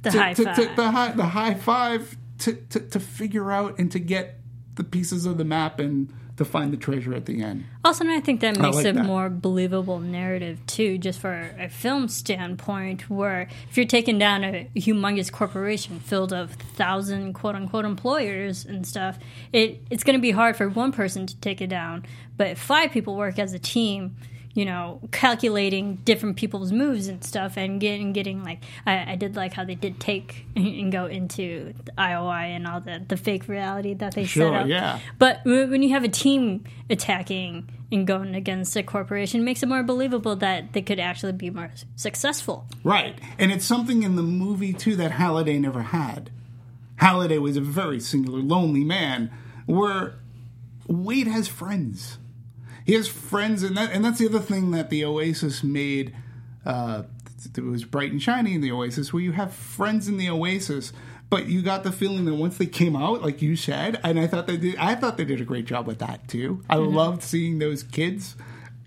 The 0.03 0.11
to, 0.11 0.19
high 0.19 0.33
to- 0.33 0.43
five. 0.45 0.55
to- 0.55 0.75
the 0.75 0.91
high 0.91 1.11
the 1.11 1.25
high 1.27 1.53
five 1.55 2.17
to, 2.39 2.53
to, 2.53 2.79
to 2.79 2.99
figure 2.99 3.51
out 3.51 3.77
and 3.77 3.91
to 3.91 3.99
get 3.99 4.39
the 4.75 4.83
pieces 4.83 5.25
of 5.25 5.37
the 5.37 5.43
map 5.45 5.79
and 5.79 6.11
to 6.43 6.49
find 6.49 6.73
the 6.73 6.77
treasure 6.77 7.13
at 7.13 7.25
the 7.25 7.41
end. 7.41 7.65
Also, 7.83 8.03
and 8.03 8.13
I 8.13 8.19
think 8.19 8.41
that 8.41 8.57
makes 8.57 8.77
like 8.77 8.85
a 8.85 8.93
that. 8.93 9.05
more 9.05 9.29
believable 9.29 9.99
narrative 9.99 10.59
too, 10.67 10.97
just 10.97 11.19
for 11.19 11.55
a 11.57 11.69
film 11.69 12.07
standpoint. 12.07 13.09
Where 13.09 13.47
if 13.69 13.77
you're 13.77 13.85
taking 13.85 14.17
down 14.17 14.43
a 14.43 14.69
humongous 14.75 15.31
corporation 15.31 15.99
filled 15.99 16.33
of 16.33 16.51
thousand 16.53 17.33
quote 17.33 17.55
unquote 17.55 17.85
employers 17.85 18.65
and 18.65 18.85
stuff, 18.85 19.19
it 19.53 19.81
it's 19.89 20.03
going 20.03 20.17
to 20.17 20.21
be 20.21 20.31
hard 20.31 20.55
for 20.55 20.69
one 20.69 20.91
person 20.91 21.27
to 21.27 21.35
take 21.37 21.61
it 21.61 21.67
down. 21.67 22.05
But 22.37 22.47
if 22.47 22.59
five 22.59 22.91
people 22.91 23.15
work 23.15 23.39
as 23.39 23.53
a 23.53 23.59
team, 23.59 24.15
you 24.53 24.65
know, 24.65 24.99
calculating 25.11 25.95
different 26.03 26.35
people's 26.37 26.71
moves 26.71 27.07
and 27.07 27.23
stuff, 27.23 27.57
and 27.57 27.79
getting 27.79 28.13
getting 28.13 28.43
like 28.43 28.59
I, 28.85 29.13
I 29.13 29.15
did 29.15 29.35
like 29.35 29.53
how 29.53 29.63
they 29.63 29.75
did 29.75 29.99
take 29.99 30.45
and 30.55 30.91
go 30.91 31.05
into 31.05 31.73
the 31.85 31.91
IOI 31.93 32.55
and 32.55 32.67
all 32.67 32.81
the 32.81 33.01
the 33.07 33.17
fake 33.17 33.47
reality 33.47 33.93
that 33.95 34.15
they 34.15 34.25
Sure, 34.25 34.51
set 34.51 34.61
up. 34.61 34.67
yeah. 34.67 34.99
But 35.17 35.41
when 35.45 35.81
you 35.83 35.89
have 35.89 36.03
a 36.03 36.09
team 36.09 36.63
attacking 36.89 37.69
and 37.91 38.07
going 38.07 38.35
against 38.35 38.75
a 38.77 38.83
corporation, 38.83 39.41
it 39.41 39.43
makes 39.43 39.61
it 39.63 39.67
more 39.67 39.83
believable 39.83 40.35
that 40.37 40.73
they 40.73 40.81
could 40.81 40.99
actually 40.99 41.33
be 41.33 41.49
more 41.49 41.71
successful. 41.97 42.65
Right. 42.83 43.19
And 43.37 43.51
it's 43.51 43.65
something 43.65 44.03
in 44.03 44.15
the 44.15 44.23
movie, 44.23 44.71
too, 44.71 44.95
that 44.95 45.11
Halliday 45.11 45.59
never 45.59 45.81
had. 45.81 46.29
Halliday 46.97 47.37
was 47.37 47.57
a 47.57 47.61
very 47.61 47.99
singular, 47.99 48.39
lonely 48.39 48.85
man, 48.85 49.29
where 49.65 50.15
Wade 50.87 51.27
has 51.27 51.49
friends. 51.49 52.17
He 52.91 52.95
has 52.97 53.07
friends, 53.07 53.63
and 53.63 53.77
that, 53.77 53.93
and 53.93 54.03
that's 54.03 54.19
the 54.19 54.27
other 54.27 54.41
thing 54.41 54.71
that 54.71 54.89
the 54.89 55.05
Oasis 55.05 55.63
made. 55.63 56.13
Uh, 56.65 57.03
it 57.55 57.63
was 57.63 57.85
bright 57.85 58.11
and 58.11 58.21
shiny 58.21 58.53
in 58.53 58.59
the 58.59 58.69
Oasis, 58.73 59.13
where 59.13 59.23
you 59.23 59.31
have 59.31 59.53
friends 59.53 60.09
in 60.09 60.17
the 60.17 60.29
Oasis, 60.29 60.91
but 61.29 61.45
you 61.45 61.61
got 61.61 61.85
the 61.85 61.93
feeling 61.93 62.25
that 62.25 62.33
once 62.35 62.57
they 62.57 62.65
came 62.65 62.97
out, 62.97 63.21
like 63.21 63.41
you 63.41 63.55
said, 63.55 63.97
and 64.03 64.19
I 64.19 64.27
thought 64.27 64.45
they 64.45 64.57
did. 64.57 64.75
I 64.75 64.95
thought 64.95 65.15
they 65.15 65.23
did 65.23 65.39
a 65.39 65.45
great 65.45 65.63
job 65.63 65.87
with 65.87 65.99
that 65.99 66.27
too. 66.27 66.65
I 66.69 66.75
loved 66.75 67.23
seeing 67.23 67.59
those 67.59 67.81
kids 67.81 68.35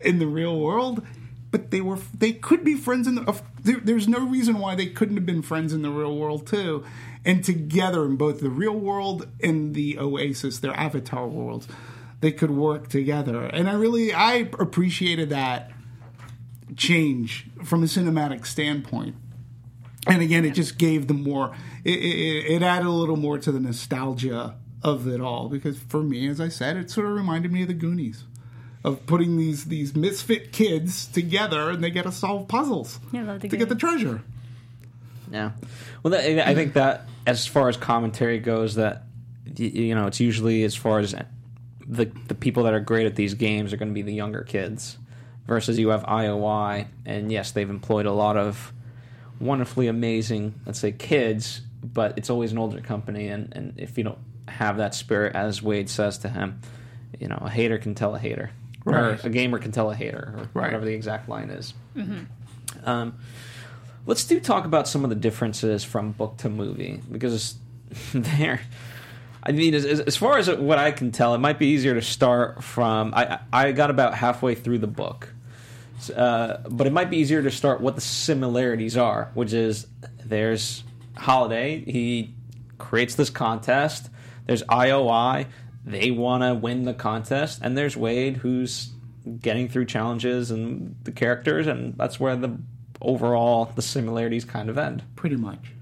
in 0.03 0.19
the 0.19 0.27
real 0.27 0.61
world, 0.61 1.03
but 1.51 1.71
they 1.71 1.81
were 1.81 1.97
they 2.13 2.33
could 2.35 2.63
be 2.63 2.75
friends 2.75 3.07
in 3.07 3.15
the. 3.15 3.23
of- 3.23 3.43
There, 3.63 3.81
there's 3.83 4.07
no 4.07 4.19
reason 4.29 4.59
why 4.59 4.75
they 4.75 4.89
couldn't 4.89 5.17
have 5.17 5.25
been 5.25 5.41
friends 5.41 5.73
in 5.73 5.81
the 5.81 5.89
real 5.91 6.15
world 6.15 6.47
too, 6.47 6.85
and 7.25 7.43
together 7.43 8.05
in 8.05 8.17
both 8.17 8.41
the 8.41 8.51
real 8.51 8.79
world 8.79 9.29
and 9.43 9.75
the 9.75 9.99
Oasis, 9.99 10.59
their 10.59 10.79
avatar 10.79 11.27
worlds, 11.27 11.67
they 12.25 12.33
could 12.33 12.51
work 12.51 12.89
together. 12.89 13.45
And 13.45 13.69
I 13.69 13.75
really 13.75 14.15
I 14.15 14.49
appreciated 14.59 15.29
that 15.29 15.71
change 16.75 17.47
from 17.63 17.83
a 17.83 17.87
cinematic 17.87 18.47
standpoint. 18.47 19.15
And 20.07 20.23
again, 20.23 20.47
it 20.47 20.55
just 20.55 20.79
gave 20.79 21.07
the 21.07 21.13
more. 21.13 21.55
It, 21.85 21.99
it, 21.99 22.53
it 22.53 22.63
added 22.63 22.87
a 22.87 22.91
little 22.91 23.19
more 23.19 23.39
to 23.39 23.53
the 23.53 23.61
nostalgia 23.61 24.57
of 24.83 25.07
it 25.07 25.21
all 25.21 25.51
because 25.51 25.79
for 25.79 26.03
me, 26.03 26.27
as 26.27 26.41
I 26.41 26.49
said, 26.49 26.79
it 26.79 26.91
sort 26.91 27.07
of 27.07 27.13
reminded 27.13 27.53
me 27.53 27.61
of 27.61 27.69
the 27.69 27.75
Goonies, 27.75 28.25
of 28.85 29.05
putting 29.05 29.37
these 29.37 29.67
these 29.67 29.95
misfit 29.95 30.51
kids 30.51 31.07
together 31.07 31.69
and 31.71 31.85
they 31.85 31.91
get 31.91 32.05
to 32.05 32.13
solve 32.13 32.49
puzzles 32.49 33.01
Yeah, 33.13 33.21
I 33.21 33.25
love 33.25 33.41
to 33.43 33.49
get 33.49 33.69
the 33.69 33.75
treasure. 33.75 34.23
Yeah. 35.31 35.53
Well, 36.03 36.13
that, 36.13 36.49
I 36.49 36.55
think 36.55 36.73
that 36.73 37.07
as 37.27 37.47
far 37.47 37.69
as 37.69 37.77
commentary 37.77 38.39
goes, 38.39 38.77
that 38.77 39.05
you 39.59 39.95
know, 39.95 40.07
it's 40.07 40.21
usually 40.21 40.65
as 40.65 40.75
far 40.75 41.01
as 41.01 41.15
the 41.87 42.07
the 42.29 42.35
people 42.35 42.63
that 42.65 42.75
are 42.75 42.81
great 42.81 43.07
at 43.07 43.17
these 43.17 43.35
games 43.35 43.73
are 43.73 43.77
going 43.77 43.89
to 43.91 43.95
be 43.95 44.03
the 44.03 44.15
younger 44.15 44.43
kids, 44.43 44.97
versus 45.47 45.79
you 45.79 45.89
have 45.89 46.03
IOI, 46.05 46.87
and 47.05 47.31
yes, 47.31 47.53
they've 47.53 47.69
employed 47.71 48.07
a 48.07 48.13
lot 48.13 48.37
of 48.37 48.73
wonderfully 49.41 49.89
amazing, 49.89 50.55
let's 50.65 50.79
say, 50.79 50.93
kids, 50.93 51.61
but 51.83 52.17
it's 52.17 52.31
always 52.31 52.53
an 52.53 52.59
older 52.59 52.81
company, 52.81 53.29
and 53.29 53.53
and 53.55 53.75
if 53.79 53.99
you 53.99 54.05
don't 54.05 54.19
have 54.49 54.77
that 54.79 54.95
spirit, 54.95 55.35
as 55.35 55.63
Wade 55.63 55.89
says 55.91 56.19
to 56.19 56.29
him, 56.29 56.61
you 57.19 57.29
know, 57.29 57.39
a 57.41 57.51
hater 57.51 57.79
can 57.79 57.95
tell 57.95 58.15
a 58.15 58.19
hater, 58.19 58.51
Right. 58.85 59.23
or 59.25 59.27
a 59.27 59.31
gamer 59.31 59.59
can 59.59 59.73
tell 59.73 59.91
a 59.91 59.95
hater, 59.95 60.35
or 60.37 60.49
Right. 60.55 60.67
whatever 60.67 60.85
the 60.85 60.93
exact 60.95 61.29
line 61.29 61.51
is. 61.51 61.73
Um, 62.85 63.15
let's 64.07 64.25
do 64.25 64.41
talk 64.41 64.65
about 64.67 64.87
some 64.89 65.05
of 65.05 65.11
the 65.11 65.17
differences 65.17 65.85
from 65.85 66.13
book 66.13 66.37
to 66.39 66.49
movie 66.49 67.01
because 67.11 67.57
there. 68.15 68.61
I 69.47 69.53
mean, 69.53 69.75
as, 69.75 69.85
as 69.85 70.17
far 70.17 70.39
as 70.39 70.49
what 70.51 70.79
I 70.79 70.91
can 70.91 71.13
tell, 71.13 71.35
it 71.35 71.39
might 71.39 71.59
be 71.59 71.67
easier 71.67 71.95
to 71.95 72.03
start 72.03 72.65
from. 72.65 73.13
I 73.15 73.41
I 73.53 73.73
got 73.73 73.91
about 73.91 74.15
halfway 74.15 74.55
through 74.55 74.79
the 74.79 74.87
book, 74.87 75.35
uh, 76.17 76.59
but 76.69 76.87
it 76.87 76.93
might 76.93 77.11
be 77.11 77.19
easier 77.19 77.43
to 77.43 77.51
start 77.51 77.81
what 77.81 77.95
the 77.95 78.01
similarities 78.01 78.97
are, 78.97 79.31
which 79.35 79.53
is 79.53 79.87
there's 80.25 80.83
Halliday. 81.17 81.85
He 81.85 82.35
creates 82.79 83.17
this 83.17 83.29
contest. 83.29 84.09
There's 84.47 84.63
IOI. 84.65 85.47
They 85.85 86.11
want 86.11 86.43
to 86.43 86.55
win 86.55 86.85
the 86.85 86.95
contest, 86.95 87.61
and 87.63 87.77
there's 87.77 87.97
Wade, 87.97 88.39
who's 88.39 88.93
getting 89.41 89.69
through 89.69 89.85
challenges 89.87 90.51
and 90.51 90.97
the 91.05 91.13
characters, 91.13 91.67
and 91.67 91.95
that's 91.99 92.19
where 92.19 92.37
the 92.37 92.59
overall 93.03 93.67
the 93.75 93.83
similarities 93.83 94.47
kind 94.47 94.71
of 94.71 94.79
end. 94.79 95.03
Pretty 95.17 95.37
much, 95.37 95.73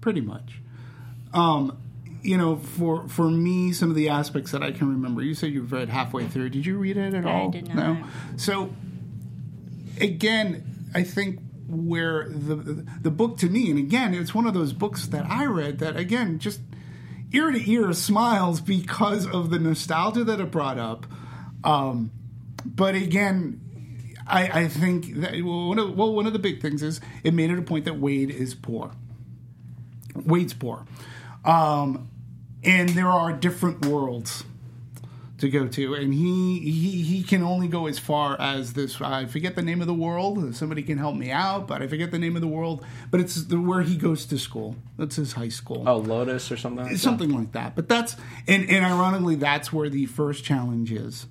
pretty 0.00 0.20
much. 0.20 0.60
Um, 1.32 1.78
you 2.22 2.36
know, 2.36 2.56
for 2.56 3.08
for 3.08 3.30
me, 3.30 3.72
some 3.72 3.90
of 3.90 3.96
the 3.96 4.08
aspects 4.08 4.52
that 4.52 4.62
I 4.62 4.72
can 4.72 4.88
remember. 4.88 5.22
You 5.22 5.34
said 5.34 5.52
you've 5.52 5.72
read 5.72 5.88
halfway 5.88 6.26
through. 6.26 6.50
Did 6.50 6.66
you 6.66 6.78
read 6.78 6.96
it 6.96 7.14
at 7.14 7.26
I 7.26 7.32
all? 7.32 7.50
did 7.50 7.68
not. 7.68 7.76
No. 7.76 8.06
So 8.36 8.70
again, 10.00 10.90
I 10.94 11.02
think 11.02 11.40
where 11.68 12.28
the 12.28 12.86
the 13.02 13.10
book 13.10 13.38
to 13.38 13.48
me, 13.48 13.70
and 13.70 13.78
again, 13.78 14.14
it's 14.14 14.34
one 14.34 14.46
of 14.46 14.54
those 14.54 14.72
books 14.72 15.06
that 15.08 15.26
I 15.26 15.44
read 15.44 15.78
that 15.78 15.96
again 15.96 16.38
just 16.38 16.60
ear 17.32 17.50
to 17.50 17.70
ear 17.70 17.92
smiles 17.92 18.60
because 18.60 19.26
of 19.26 19.50
the 19.50 19.58
nostalgia 19.58 20.24
that 20.24 20.40
it 20.40 20.50
brought 20.50 20.78
up. 20.78 21.06
Um, 21.62 22.10
but 22.64 22.94
again, 22.94 23.60
I, 24.26 24.62
I 24.62 24.68
think 24.68 25.14
that 25.16 25.32
well 25.42 25.68
one, 25.68 25.78
of, 25.78 25.96
well, 25.96 26.14
one 26.14 26.26
of 26.26 26.32
the 26.32 26.38
big 26.38 26.60
things 26.60 26.82
is 26.82 27.00
it 27.22 27.34
made 27.34 27.50
it 27.50 27.58
a 27.58 27.62
point 27.62 27.84
that 27.84 27.98
Wade 27.98 28.30
is 28.30 28.54
poor. 28.54 28.92
Wade's 30.14 30.54
poor. 30.54 30.84
Um, 31.48 32.10
and 32.62 32.90
there 32.90 33.08
are 33.08 33.32
different 33.32 33.86
worlds 33.86 34.44
to 35.38 35.48
go 35.48 35.68
to, 35.68 35.94
and 35.94 36.12
he 36.12 36.58
he 36.58 37.02
he 37.02 37.22
can 37.22 37.42
only 37.42 37.68
go 37.68 37.86
as 37.86 37.98
far 37.98 38.38
as 38.40 38.72
this. 38.72 39.00
I 39.00 39.24
forget 39.26 39.54
the 39.54 39.62
name 39.62 39.80
of 39.80 39.86
the 39.86 39.94
world. 39.94 40.54
Somebody 40.54 40.82
can 40.82 40.98
help 40.98 41.14
me 41.14 41.30
out, 41.30 41.66
but 41.66 41.80
I 41.80 41.86
forget 41.86 42.10
the 42.10 42.18
name 42.18 42.34
of 42.36 42.42
the 42.42 42.48
world. 42.48 42.84
But 43.10 43.20
it's 43.20 43.44
the, 43.44 43.60
where 43.60 43.82
he 43.82 43.96
goes 43.96 44.26
to 44.26 44.38
school. 44.38 44.76
That's 44.98 45.16
his 45.16 45.32
high 45.32 45.48
school. 45.48 45.88
Oh, 45.88 45.98
Lotus 45.98 46.52
or 46.52 46.56
something. 46.56 46.84
Like 46.84 46.92
that? 46.92 46.98
Something 46.98 47.30
like 47.30 47.52
that, 47.52 47.76
but 47.76 47.88
that's 47.88 48.16
and, 48.46 48.68
and 48.68 48.84
ironically, 48.84 49.36
that's 49.36 49.72
where 49.72 49.88
the 49.88 50.06
first 50.06 50.44
challenge 50.44 50.92
is. 50.92 51.26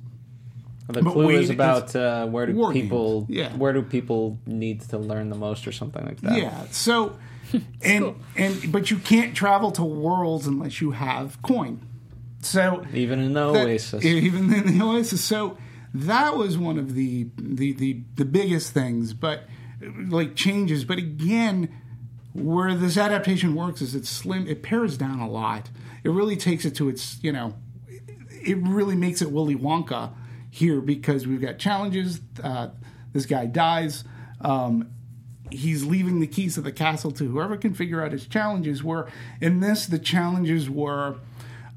The 0.87 1.03
But 1.03 1.11
clue 1.11 1.29
is 1.31 1.49
about 1.49 1.93
uh, 1.95 2.25
where 2.27 2.45
do 2.45 2.71
people 2.71 3.25
yeah. 3.29 3.53
where 3.57 3.73
do 3.73 3.81
people 3.81 4.39
need 4.45 4.81
to 4.89 4.97
learn 4.97 5.29
the 5.29 5.35
most 5.35 5.67
or 5.67 5.73
something 5.73 6.05
like 6.05 6.21
that. 6.21 6.37
Yeah. 6.37 6.65
So, 6.71 7.17
and 7.81 8.15
and 8.35 8.71
but 8.71 8.89
you 8.91 8.97
can't 8.97 9.35
travel 9.35 9.71
to 9.71 9.83
worlds 9.83 10.47
unless 10.47 10.81
you 10.81 10.91
have 10.91 11.41
coin. 11.41 11.81
So 12.41 12.85
Even 12.93 13.19
in 13.19 13.33
the 13.33 13.51
that- 13.53 13.65
Oasis. 13.67 14.05
even 14.05 14.53
in 14.53 14.77
the 14.77 14.85
Oasis. 14.85 15.23
So 15.23 15.57
that 15.93 16.35
was 16.37 16.57
one 16.57 16.77
of 16.77 16.93
the 16.93 17.27
the 17.37 17.73
the, 17.73 18.01
the 18.15 18.25
biggest 18.25 18.73
things, 18.73 19.13
but 19.13 19.43
like 20.07 20.35
changes. 20.35 20.85
But 20.85 20.97
again, 20.99 21.69
where 22.33 22.75
this 22.75 22.97
adaptation 22.97 23.55
works 23.55 23.81
is 23.81 23.95
it's 23.95 24.09
slim. 24.09 24.47
It 24.47 24.61
pares 24.63 24.97
down 24.97 25.19
a 25.19 25.29
lot. 25.29 25.69
It 26.03 26.09
really 26.09 26.35
takes 26.37 26.65
it 26.65 26.75
to 26.75 26.89
its 26.89 27.17
you 27.23 27.31
know. 27.31 27.55
It 28.29 28.57
really 28.61 28.95
makes 28.95 29.21
it 29.21 29.31
Willy 29.31 29.55
Wonka 29.55 30.13
here 30.49 30.79
because 30.79 31.27
we've 31.27 31.41
got 31.41 31.57
challenges. 31.57 32.21
Uh, 32.41 32.69
this 33.11 33.25
guy 33.25 33.45
dies. 33.45 34.03
Um, 34.39 34.91
he's 35.51 35.85
leaving 35.85 36.19
the 36.19 36.27
keys 36.27 36.57
of 36.57 36.63
the 36.63 36.71
castle 36.71 37.11
to 37.11 37.25
whoever 37.25 37.57
can 37.57 37.73
figure 37.73 38.03
out 38.03 38.11
his 38.11 38.27
challenges. 38.27 38.83
were. 38.83 39.07
in 39.41 39.59
this, 39.59 39.85
the 39.85 39.99
challenges 39.99 40.69
were 40.69 41.17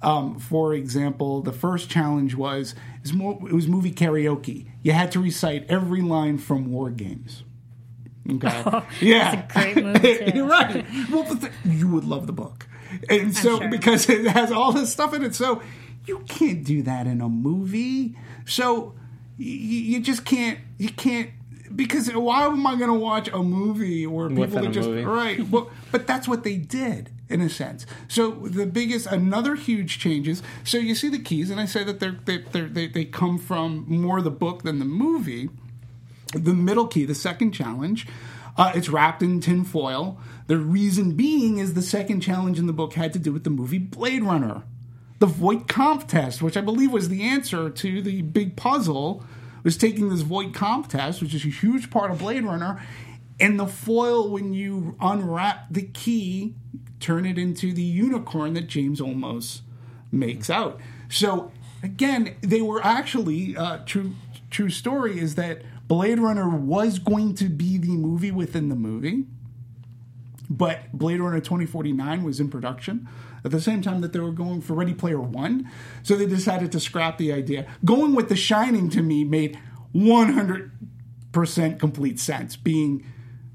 Um, 0.03 0.39
for 0.39 0.73
example, 0.73 1.43
the 1.43 1.53
first 1.53 1.91
challenge 1.91 2.35
was 2.35 2.73
it 2.73 3.03
was, 3.03 3.13
more, 3.13 3.39
it 3.47 3.53
was 3.53 3.69
movie 3.69 3.93
karaoke. 3.93 4.67
You 4.83 4.93
had 4.93 5.13
to 5.13 5.21
recite 5.21 5.67
every 5.69 6.01
line 6.01 6.39
from 6.39 6.71
War 6.73 6.91
Games. 6.91 7.45
Okay, 8.29 8.83
yeah, 9.01 9.45
That's 9.53 9.57
a 9.57 9.73
great 9.73 9.85
movie, 9.85 10.41
right. 10.41 10.87
Well, 11.11 11.39
you 11.65 11.89
would 11.89 12.05
love 12.05 12.27
the 12.27 12.33
book, 12.33 12.67
and 13.09 13.35
so 13.37 13.59
sure. 13.59 13.69
because 13.69 14.09
it 14.09 14.27
has 14.27 14.53
all 14.53 14.73
this 14.73 14.93
stuff 14.93 15.13
in 15.15 15.23
it, 15.23 15.35
so 15.35 15.63
you 16.07 16.21
can't 16.21 16.65
do 16.65 16.83
that 16.83 17.07
in 17.07 17.21
a 17.21 17.29
movie. 17.29 18.17
So 18.47 18.95
you 19.37 20.01
just 20.01 20.25
can't. 20.25 20.59
You 20.79 20.91
can't 20.91 21.31
because 21.75 22.13
why 22.13 22.47
am 22.47 22.67
I 22.67 22.77
going 22.77 22.91
to 22.91 22.99
watch 22.99 23.29
a 23.29 23.43
movie 23.43 24.07
where 24.07 24.29
people 24.29 24.45
Within 24.45 24.67
are 24.67 24.73
just 24.73 24.89
right? 24.89 25.49
Well, 25.49 25.71
but 25.93 26.07
that's 26.07 26.27
what 26.27 26.45
they 26.45 26.57
did 26.57 27.11
in 27.29 27.41
a 27.41 27.49
sense. 27.49 27.87
So 28.09 28.31
the 28.31 28.67
biggest, 28.67 29.07
another 29.07 29.55
huge 29.55 29.99
changes. 29.99 30.43
So 30.65 30.79
you 30.79 30.95
see 30.95 31.09
the 31.09 31.19
keys, 31.19 31.51
and 31.51 31.61
I 31.61 31.65
say 31.65 31.85
that 31.85 32.01
they're, 32.01 32.19
they 32.25 32.39
they're, 32.39 32.69
they 32.69 32.89
they 32.89 33.05
come 33.05 33.39
from 33.39 33.85
more 33.89 34.21
the 34.21 34.31
book 34.31 34.63
than 34.63 34.79
the 34.79 34.85
movie. 34.85 35.49
The 36.33 36.55
middle 36.55 36.87
key, 36.87 37.05
the 37.05 37.15
second 37.15 37.53
challenge, 37.53 38.07
uh, 38.57 38.73
it's 38.75 38.89
wrapped 38.89 39.23
in 39.23 39.41
tin 39.41 39.65
foil. 39.65 40.19
The 40.47 40.59
reason 40.59 41.13
being 41.13 41.59
is 41.59 41.75
the 41.75 41.83
second 41.83 42.21
challenge 42.21 42.59
in 42.59 42.67
the 42.67 42.73
book 42.73 42.95
had 42.95 43.13
to 43.15 43.19
do 43.19 43.33
with 43.33 43.45
the 43.45 43.51
movie 43.51 43.79
Blade 43.79 44.23
Runner. 44.23 44.63
The 45.19 45.27
Voight 45.27 45.67
Kampff 45.67 46.07
test, 46.07 46.41
which 46.41 46.57
I 46.57 46.61
believe 46.61 46.93
was 46.93 47.09
the 47.09 47.23
answer 47.23 47.69
to 47.69 48.03
the 48.03 48.23
big 48.23 48.57
puzzle, 48.57 49.25
was 49.63 49.77
taking 49.77 50.09
this 50.09 50.23
Voight 50.23 50.53
Kampff 50.53 50.89
test, 50.89 51.21
which 51.21 51.35
is 51.35 51.45
a 51.45 51.49
huge 51.49 51.91
part 51.91 52.11
of 52.11 52.19
Blade 52.19 52.45
Runner, 52.45 52.81
and 53.39 53.59
the 53.59 53.67
foil, 53.67 54.29
when 54.31 54.53
you 54.53 54.97
unwrap 55.01 55.67
the 55.71 55.83
key, 55.83 56.55
turn 57.01 57.25
it 57.25 57.39
into 57.39 57.73
the 57.73 57.83
unicorn 57.83 58.53
that 58.55 58.67
James 58.67 59.01
Olmos 59.01 59.63
makes 60.13 60.51
out. 60.51 60.79
So 61.09 61.51
again, 61.83 62.37
they 62.43 62.61
were 62.61 62.85
actually 62.85 63.57
uh, 63.57 63.79
true. 63.87 64.13
True 64.51 64.69
story 64.69 65.17
is 65.17 65.37
that 65.37 65.63
Blade 65.87 66.19
Runner 66.19 66.49
was 66.49 66.99
going 66.99 67.37
to 67.37 67.45
be 67.45 67.79
the 67.79 67.91
movie 67.91 68.33
within 68.33 68.69
the 68.69 68.75
movie, 68.75 69.27
but 70.49 70.93
Blade 70.93 71.21
Runner 71.21 71.39
2049 71.39 72.25
was 72.25 72.41
in 72.41 72.49
production 72.49 73.09
at 73.45 73.51
the 73.51 73.61
same 73.61 73.83
time 73.83 74.01
that 74.01 74.13
they 74.13 74.21
were 74.21 74.33
going 74.33 74.61
for 74.61 74.75
Ready 74.75 74.95
Player 74.95 75.21
One. 75.21 75.71
So 76.03 76.17
they 76.17 76.27
decided 76.27 76.73
to 76.73 76.81
scrap 76.81 77.19
the 77.19 77.33
idea. 77.33 77.67
Going 77.85 78.15
with 78.15 78.29
The 78.29 78.37
Shining 78.37 78.89
to 78.91 79.03
me 79.03 79.25
made 79.25 79.59
100% 79.95 81.79
complete 81.79 82.19
sense, 82.21 82.57
being 82.57 83.05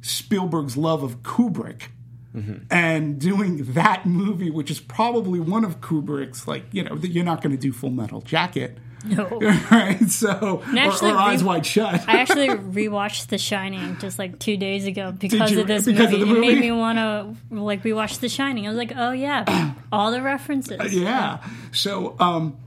Spielberg's 0.02 0.78
love 0.78 1.04
of 1.04 1.24
Kubrick. 1.24 1.90
Mm-hmm. 2.36 2.66
And 2.70 3.18
doing 3.18 3.64
that 3.76 4.06
movie, 4.06 4.50
which 4.50 4.70
is 4.70 4.82
probably 4.82 5.40
one 5.40 5.64
of 5.64 5.80
Kubrick's, 5.80 6.46
like, 6.48 6.66
you 6.74 6.84
know, 6.84 6.96
that 6.96 7.08
you're 7.08 7.24
not 7.24 7.42
going 7.42 7.56
to 7.56 7.62
do 7.62 7.72
Full 7.72 7.92
Metal 7.92 8.20
Jacket. 8.20 8.78
No. 9.06 9.28
right? 9.72 9.99
So, 10.10 10.62
or, 10.66 10.78
actually, 10.78 11.12
or 11.12 11.18
Eyes 11.18 11.41
we- 11.43 11.47
Wide 11.47 11.66
Shut. 11.66 12.08
I 12.08 12.20
actually 12.22 12.47
rewatched 12.88 13.28
The 13.28 13.38
Shining 13.38 13.97
just 13.99 14.18
like 14.20 14.39
two 14.39 14.58
days 14.58 14.86
ago 14.88 15.12
because 15.12 15.51
you- 15.51 15.62
of 15.62 15.68
this 15.68 15.86
because 15.86 16.12
of 16.14 16.20
movie. 16.20 16.32
It 16.38 16.39
made 16.41 16.60
me 16.60 16.72
want 16.72 16.97
to 16.97 17.36
like 17.56 17.84
rewatch 17.84 18.20
The 18.20 18.30
Shining. 18.30 18.66
I 18.66 18.70
was 18.70 18.78
like, 18.78 18.93
oh 18.95 19.12
yeah, 19.12 19.74
all 19.91 20.12
the 20.12 20.22
references. 20.22 20.93
yeah. 20.93 21.43
So, 21.72 22.16
um, 22.20 22.58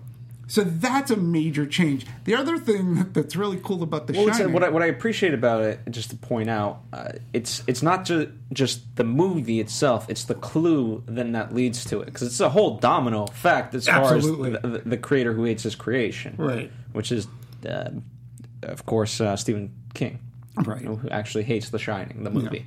so 0.49 0.65
that's 0.65 1.11
a 1.11 1.17
major 1.17 1.67
change. 1.67 2.07
The 2.25 2.35
other 2.35 2.59
thing 2.59 3.07
that's 3.13 3.37
really 3.37 3.61
cool 3.63 3.83
about 3.83 4.07
the 4.07 4.15
Well, 4.15 4.31
uh, 4.31 4.33
Shining, 4.33 4.53
what 4.53 4.65
I, 4.65 4.71
what 4.71 4.83
I 4.83 4.87
appreciate 4.87 5.35
about 5.35 5.63
it, 5.63 5.81
just 5.91 6.11
to 6.11 6.17
point 6.17 6.49
out, 6.49 6.81
uh, 6.93 7.13
it's 7.33 7.63
it's 7.67 7.83
not 7.83 8.05
just 8.07 8.31
just 8.53 8.97
the 8.97 9.05
movie 9.05 9.61
itself; 9.61 10.09
it's 10.09 10.25
the 10.25 10.35
clue 10.35 11.05
then 11.07 11.33
that 11.33 11.55
leads 11.55 11.85
to 11.87 12.01
it, 12.01 12.07
because 12.07 12.23
it's 12.23 12.41
a 12.41 12.49
whole 12.49 12.79
domino 12.79 13.25
effect 13.25 13.75
as 13.75 13.87
Absolutely. 13.87 14.51
far 14.53 14.57
as 14.57 14.63
the, 14.63 14.69
the, 14.79 14.89
the 14.91 14.97
creator 14.97 15.35
who 15.35 15.45
hates 15.45 15.63
his 15.63 15.77
creation, 15.77 16.35
Right. 16.39 16.73
Which 16.93 17.13
is, 17.13 17.29
uh, 17.69 17.91
of 18.63 18.87
course, 18.87 19.21
uh, 19.21 19.37
Stephen 19.37 19.73
King, 19.95 20.19
Right. 20.57 20.83
Who 20.83 21.01
actually 21.11 21.45
hates 21.45 21.69
The 21.69 21.79
Shining, 21.79 22.25
the 22.25 22.31
movie. 22.31 22.67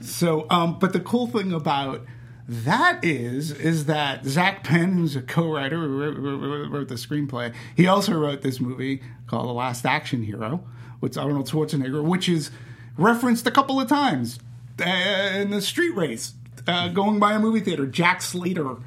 So, 0.00 0.46
um, 0.50 0.78
but 0.78 0.92
the 0.92 1.00
cool 1.00 1.26
thing 1.26 1.52
about 1.52 2.02
that 2.50 3.04
is, 3.04 3.52
is 3.52 3.84
that 3.84 4.26
Zach 4.26 4.64
Penn, 4.64 4.94
who's 4.94 5.14
a 5.14 5.22
co-writer, 5.22 5.76
who 5.76 6.68
wrote, 6.68 6.88
the 6.88 6.96
screenplay. 6.96 7.54
He 7.76 7.86
also 7.86 8.12
wrote 8.14 8.42
this 8.42 8.58
movie 8.58 9.02
called 9.28 9.48
The 9.48 9.52
Last 9.52 9.86
Action 9.86 10.24
Hero 10.24 10.64
with 11.00 11.16
Arnold 11.16 11.48
Schwarzenegger, 11.48 12.02
which 12.02 12.28
is 12.28 12.50
referenced 12.96 13.46
a 13.46 13.52
couple 13.52 13.80
of 13.80 13.88
times 13.88 14.40
uh, 14.84 14.84
in 14.84 15.50
the 15.50 15.60
street 15.60 15.94
race 15.94 16.34
uh, 16.66 16.88
going 16.88 17.20
by 17.20 17.34
a 17.34 17.38
movie 17.38 17.60
theater. 17.60 17.86
Jack 17.86 18.20
Slater 18.20 18.78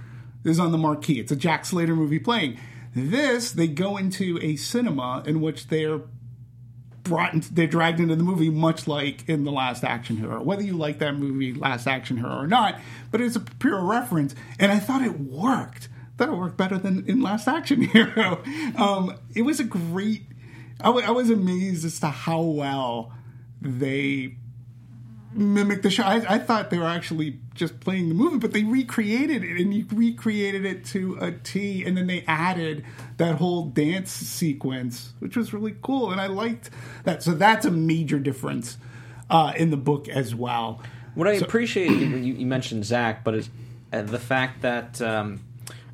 is 0.44 0.60
on 0.60 0.74
the 0.74 0.78
marquee. 0.78 1.22
It's 1.22 1.32
a 1.32 1.38
Jack 1.38 1.64
Slater 1.64 1.96
movie 1.96 2.20
playing. 2.20 2.60
This, 2.94 3.50
they 3.50 3.68
go 3.68 3.96
into 3.96 4.40
a 4.42 4.58
cinema 4.58 5.24
in 5.26 5.40
which 5.40 5.68
they're 5.68 6.02
brought 7.04 7.34
into, 7.34 7.54
they're 7.54 7.68
dragged 7.68 8.00
into 8.00 8.16
the 8.16 8.24
movie 8.24 8.50
much 8.50 8.88
like 8.88 9.28
in 9.28 9.44
the 9.44 9.52
last 9.52 9.84
action 9.84 10.18
hero. 10.18 10.42
Whether 10.42 10.64
you 10.64 10.78
like 10.78 11.00
that 11.00 11.16
movie 11.16 11.54
last 11.54 11.88
action 11.88 12.18
hero 12.18 12.38
or 12.38 12.48
not 12.48 12.80
but 13.12 13.22
it's 13.22 13.36
a 13.36 13.40
pure 13.40 13.84
reference 13.84 14.34
and 14.60 14.72
i 14.72 14.80
thought 14.80 15.02
it 15.02 15.20
worked. 15.20 15.90
I 16.14 16.18
thought 16.18 16.34
it 16.34 16.38
worked 16.38 16.58
better 16.58 16.78
than 16.78 17.06
in 17.08 17.22
last 17.22 17.48
action 17.48 17.82
hero. 17.96 18.44
Um, 18.78 19.18
it 19.36 19.44
was 19.44 19.60
a 19.60 19.64
great 19.64 20.24
I 20.82 20.90
was 20.90 21.30
amazed 21.30 21.86
as 21.86 22.00
to 22.02 22.08
how 22.08 22.42
well 22.42 23.14
they 23.62 24.36
mimic 25.34 25.82
the 25.82 25.90
show. 25.90 26.04
I, 26.04 26.36
I 26.36 26.40
thought 26.40 26.70
they 26.70 26.78
were 26.78 26.86
actually 26.86 27.40
just 27.54 27.80
playing 27.80 28.10
the 28.10 28.16
movie, 28.16 28.38
but 28.38 28.52
they 28.52 28.64
recreated 28.64 29.44
it 29.44 29.62
and 29.62 29.74
you 29.74 29.86
recreated 29.94 30.66
it 30.66 30.86
to 30.86 31.18
a 31.22 31.32
T, 31.32 31.84
and 31.86 31.96
then 31.96 32.08
they 32.08 32.24
added 32.28 32.84
that 33.18 33.36
whole 33.36 33.66
dance 33.66 34.12
sequence, 34.12 35.14
which 35.20 35.38
was 35.38 35.54
really 35.54 35.76
cool, 35.82 36.12
and 36.12 36.20
I 36.20 36.28
liked 36.28 36.70
that. 37.04 37.24
So 37.24 37.34
that's 37.34 37.66
a 37.66 37.72
major 37.72 38.20
difference 38.20 38.78
uh, 39.30 39.54
in 39.56 39.70
the 39.70 39.78
book 39.78 40.08
as 40.10 40.34
well. 40.34 40.82
What 41.16 41.28
I 41.28 41.34
appreciate, 41.34 41.92
you, 41.92 42.18
you 42.18 42.46
mentioned 42.46 42.86
Zach, 42.86 43.24
but 43.24 43.48
uh, 43.92 44.02
the 44.02 44.20
fact 44.20 44.64
that 44.64 45.00
um, 45.02 45.42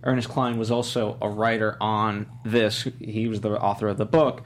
Ernest 0.03 0.29
Cline 0.29 0.57
was 0.57 0.71
also 0.71 1.17
a 1.21 1.29
writer 1.29 1.77
on 1.81 2.27
this. 2.45 2.87
He 2.99 3.27
was 3.27 3.41
the 3.41 3.51
author 3.51 3.89
of 3.89 3.97
the 3.97 4.05
book. 4.05 4.43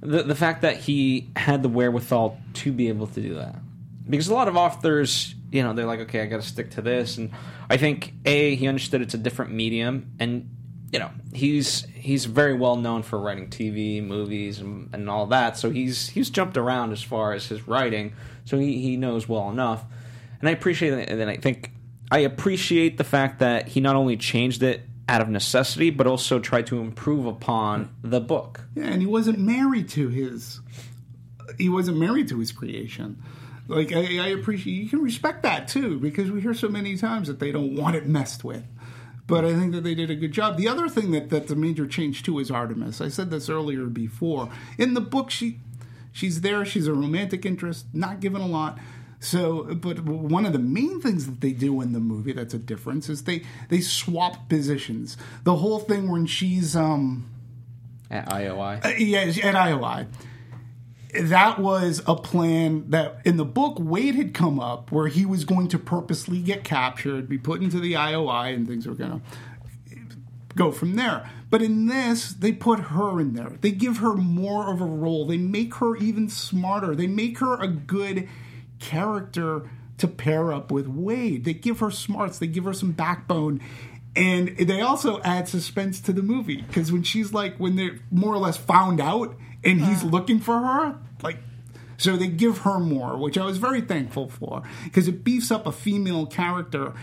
The, 0.00 0.22
the 0.22 0.34
fact 0.34 0.62
that 0.62 0.78
he 0.78 1.30
had 1.36 1.62
the 1.62 1.68
wherewithal 1.68 2.40
to 2.54 2.72
be 2.72 2.88
able 2.88 3.08
to 3.08 3.20
do 3.20 3.34
that. 3.34 3.56
Because 4.08 4.28
a 4.28 4.34
lot 4.34 4.48
of 4.48 4.56
authors, 4.56 5.34
you 5.50 5.62
know, 5.62 5.72
they're 5.72 5.86
like, 5.86 6.00
okay, 6.00 6.20
I 6.22 6.26
got 6.26 6.40
to 6.40 6.46
stick 6.46 6.70
to 6.72 6.82
this. 6.82 7.18
And 7.18 7.30
I 7.70 7.76
think, 7.76 8.14
A, 8.24 8.54
he 8.54 8.68
understood 8.68 9.02
it's 9.02 9.14
a 9.14 9.18
different 9.18 9.52
medium. 9.52 10.12
And, 10.18 10.50
you 10.92 10.98
know, 10.98 11.10
he's 11.32 11.84
he's 11.94 12.24
very 12.24 12.54
well 12.54 12.76
known 12.76 13.02
for 13.02 13.18
writing 13.18 13.48
TV, 13.48 14.02
movies, 14.02 14.60
and, 14.60 14.88
and 14.92 15.10
all 15.10 15.26
that. 15.26 15.56
So 15.56 15.70
he's 15.70 16.08
he's 16.08 16.30
jumped 16.30 16.56
around 16.56 16.92
as 16.92 17.02
far 17.02 17.32
as 17.32 17.46
his 17.46 17.68
writing. 17.68 18.14
So 18.44 18.58
he, 18.58 18.80
he 18.80 18.96
knows 18.96 19.28
well 19.28 19.50
enough 19.50 19.84
and 20.40 20.48
I 20.48 20.52
appreciate 20.52 20.92
it. 20.92 21.08
And 21.08 21.30
I 21.30 21.36
think 21.36 21.72
I 22.10 22.20
appreciate 22.20 22.98
the 22.98 23.04
fact 23.04 23.40
that 23.40 23.68
he 23.68 23.80
not 23.80 23.96
only 23.96 24.16
changed 24.16 24.62
it 24.62 24.82
out 25.08 25.20
of 25.20 25.28
necessity, 25.28 25.90
but 25.90 26.06
also 26.06 26.38
tried 26.38 26.66
to 26.66 26.80
improve 26.80 27.26
upon 27.26 27.94
the 28.02 28.20
book. 28.20 28.60
Yeah, 28.74 28.84
and 28.84 29.00
he 29.00 29.06
wasn't 29.06 29.38
married 29.38 29.88
to 29.90 30.08
his. 30.08 30.60
He 31.56 31.68
wasn't 31.68 31.98
married 31.98 32.28
to 32.28 32.38
his 32.38 32.52
creation. 32.52 33.22
Like 33.68 33.92
I, 33.92 34.18
I 34.18 34.28
appreciate 34.28 34.72
you 34.72 34.88
can 34.88 35.02
respect 35.02 35.42
that 35.42 35.68
too 35.68 36.00
because 36.00 36.30
we 36.30 36.40
hear 36.40 36.54
so 36.54 36.68
many 36.68 36.96
times 36.96 37.28
that 37.28 37.38
they 37.38 37.52
don't 37.52 37.76
want 37.76 37.96
it 37.96 38.06
messed 38.06 38.42
with. 38.42 38.64
But 39.26 39.44
I 39.44 39.52
think 39.52 39.72
that 39.72 39.84
they 39.84 39.94
did 39.94 40.10
a 40.10 40.14
good 40.14 40.32
job. 40.32 40.56
The 40.56 40.68
other 40.68 40.88
thing 40.88 41.10
that 41.10 41.28
that's 41.28 41.50
a 41.50 41.56
major 41.56 41.86
change 41.86 42.22
too 42.22 42.38
is 42.38 42.50
Artemis. 42.50 43.02
I 43.02 43.08
said 43.08 43.30
this 43.30 43.50
earlier 43.50 43.84
before. 43.84 44.48
In 44.78 44.94
the 44.94 45.02
book, 45.02 45.30
she 45.30 45.60
she's 46.12 46.40
there. 46.40 46.64
She's 46.64 46.86
a 46.86 46.94
romantic 46.94 47.44
interest, 47.44 47.86
not 47.92 48.20
given 48.20 48.40
a 48.40 48.46
lot. 48.46 48.78
So, 49.20 49.74
but 49.74 50.00
one 50.00 50.46
of 50.46 50.52
the 50.52 50.60
main 50.60 51.00
things 51.00 51.26
that 51.26 51.40
they 51.40 51.52
do 51.52 51.80
in 51.82 51.92
the 51.92 51.98
movie 52.00 52.32
that's 52.32 52.54
a 52.54 52.58
difference 52.58 53.08
is 53.10 53.24
they 53.24 53.42
they 53.68 53.80
swap 53.82 54.48
positions. 54.48 55.16
The 55.44 55.56
whole 55.56 55.80
thing 55.80 56.08
when 56.10 56.24
she's 56.24 56.74
um 56.74 57.28
At 58.10 58.30
IOI. 58.30 58.84
uh, 58.84 58.88
yeah, 58.96 59.20
at 59.20 59.54
IOI. 59.54 60.06
That 61.14 61.58
was 61.58 62.02
a 62.06 62.14
plan 62.14 62.90
that 62.90 63.20
in 63.24 63.38
the 63.38 63.44
book 63.44 63.78
Wade 63.80 64.14
had 64.14 64.34
come 64.34 64.60
up 64.60 64.92
where 64.92 65.08
he 65.08 65.24
was 65.24 65.44
going 65.44 65.68
to 65.68 65.78
purposely 65.78 66.40
get 66.40 66.64
captured, 66.64 67.28
be 67.28 67.38
put 67.38 67.62
into 67.62 67.80
the 67.80 67.94
IOI, 67.94 68.54
and 68.54 68.68
things 68.68 68.86
were 68.86 68.94
going 68.94 69.12
to 69.12 69.20
go 70.54 70.70
from 70.70 70.96
there. 70.96 71.30
But 71.48 71.62
in 71.62 71.86
this, 71.86 72.32
they 72.32 72.52
put 72.52 72.78
her 72.80 73.20
in 73.20 73.32
there. 73.32 73.56
They 73.60 73.70
give 73.70 73.98
her 73.98 74.14
more 74.14 74.70
of 74.70 74.82
a 74.82 74.86
role. 74.86 75.26
They 75.26 75.38
make 75.38 75.76
her 75.76 75.96
even 75.96 76.28
smarter. 76.28 76.94
They 76.94 77.06
make 77.06 77.38
her 77.38 77.54
a 77.54 77.68
good 77.68 78.28
character 78.78 79.70
to 79.96 80.08
pair 80.08 80.52
up 80.52 80.70
with 80.70 80.86
Wade. 80.86 81.44
They 81.44 81.54
give 81.54 81.80
her 81.80 81.90
smarts. 81.90 82.38
They 82.38 82.46
give 82.46 82.64
her 82.64 82.74
some 82.74 82.92
backbone. 82.92 83.60
And 84.16 84.56
they 84.56 84.80
also 84.80 85.20
add 85.22 85.48
suspense 85.48 86.00
to 86.00 86.12
the 86.12 86.22
movie 86.22 86.62
because 86.62 86.90
when 86.90 87.02
she's 87.02 87.32
like, 87.32 87.56
when 87.58 87.76
they're 87.76 88.00
more 88.10 88.34
or 88.34 88.38
less 88.38 88.56
found 88.56 89.00
out 89.00 89.36
and 89.62 89.80
he's 89.80 89.98
uh-huh. 89.98 90.08
looking 90.08 90.40
for 90.40 90.58
her, 90.58 90.98
like, 91.22 91.38
so 91.98 92.16
they 92.16 92.28
give 92.28 92.58
her 92.58 92.78
more, 92.78 93.16
which 93.16 93.38
I 93.38 93.44
was 93.44 93.58
very 93.58 93.80
thankful 93.80 94.28
for 94.28 94.62
because 94.84 95.08
it 95.08 95.24
beefs 95.24 95.50
up 95.50 95.66
a 95.66 95.72
female 95.72 96.26
character 96.26 96.94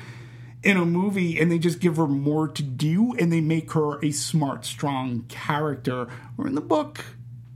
in 0.64 0.78
a 0.78 0.86
movie 0.86 1.39
and 1.39 1.51
they 1.51 1.60
just 1.60 1.80
give 1.80 1.97
her 1.97 2.08
more 2.08 2.47
to 2.47 2.64
do 2.64 3.14
and 3.14 3.32
they 3.32 3.41
make 3.41 3.72
her 3.74 4.03
a 4.03 4.12
smart, 4.12 4.66
strong 4.66 5.24
character. 5.30 6.08
Or 6.38 6.47
in 6.47 6.56
the 6.56 6.62
book, 6.62 7.06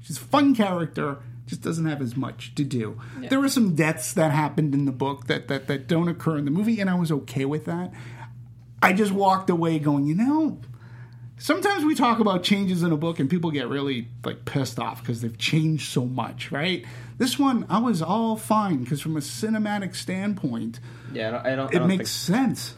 she's 0.01 0.17
a 0.17 0.21
fun 0.21 0.53
character, 0.53 1.17
just 1.47 1.61
doesn't 1.61 1.85
have 1.85 2.01
as 2.01 2.15
much 2.15 2.53
to 2.55 2.63
do. 2.63 3.01
There 3.17 3.39
were 3.39 3.49
some 3.49 3.73
deaths 3.73 4.13
that 4.13 4.31
happened 4.31 4.75
in 4.75 4.85
the 4.85 4.91
book 4.91 5.25
that, 5.25 5.47
that, 5.47 5.67
that 5.67 5.87
don't 5.87 6.07
occur 6.07 6.37
in 6.37 6.45
the 6.45 6.51
movie, 6.51 6.79
and 6.79 6.89
I 6.89 6.95
was 6.95 7.11
okay 7.11 7.45
with 7.45 7.65
that. 7.65 7.91
I 8.81 8.93
just 8.93 9.11
walked 9.11 9.49
away 9.49 9.79
going, 9.79 10.05
you 10.05 10.15
know, 10.15 10.59
sometimes 11.37 11.83
we 11.83 11.95
talk 11.95 12.19
about 12.19 12.43
changes 12.43 12.83
in 12.83 12.91
a 12.91 12.97
book 12.97 13.19
and 13.19 13.29
people 13.29 13.51
get 13.51 13.67
really 13.67 14.07
like 14.23 14.45
pissed 14.45 14.79
off 14.79 15.01
because 15.01 15.21
they've 15.21 15.37
changed 15.37 15.89
so 15.91 16.05
much, 16.05 16.51
right? 16.51 16.85
This 17.17 17.37
one, 17.37 17.65
I 17.69 17.79
was 17.79 18.01
all 18.01 18.37
fine 18.37 18.83
because 18.83 19.01
from 19.01 19.17
a 19.17 19.21
cinematic 19.21 19.95
standpoint, 19.95 20.79
Yeah, 21.13 21.27
I 21.27 21.31
don't. 21.31 21.45
I 21.45 21.55
don't, 21.55 21.59
I 21.59 21.69
it 21.75 21.79
don't 21.79 21.87
makes 21.87 22.25
think, 22.25 22.37
sense. 22.37 22.75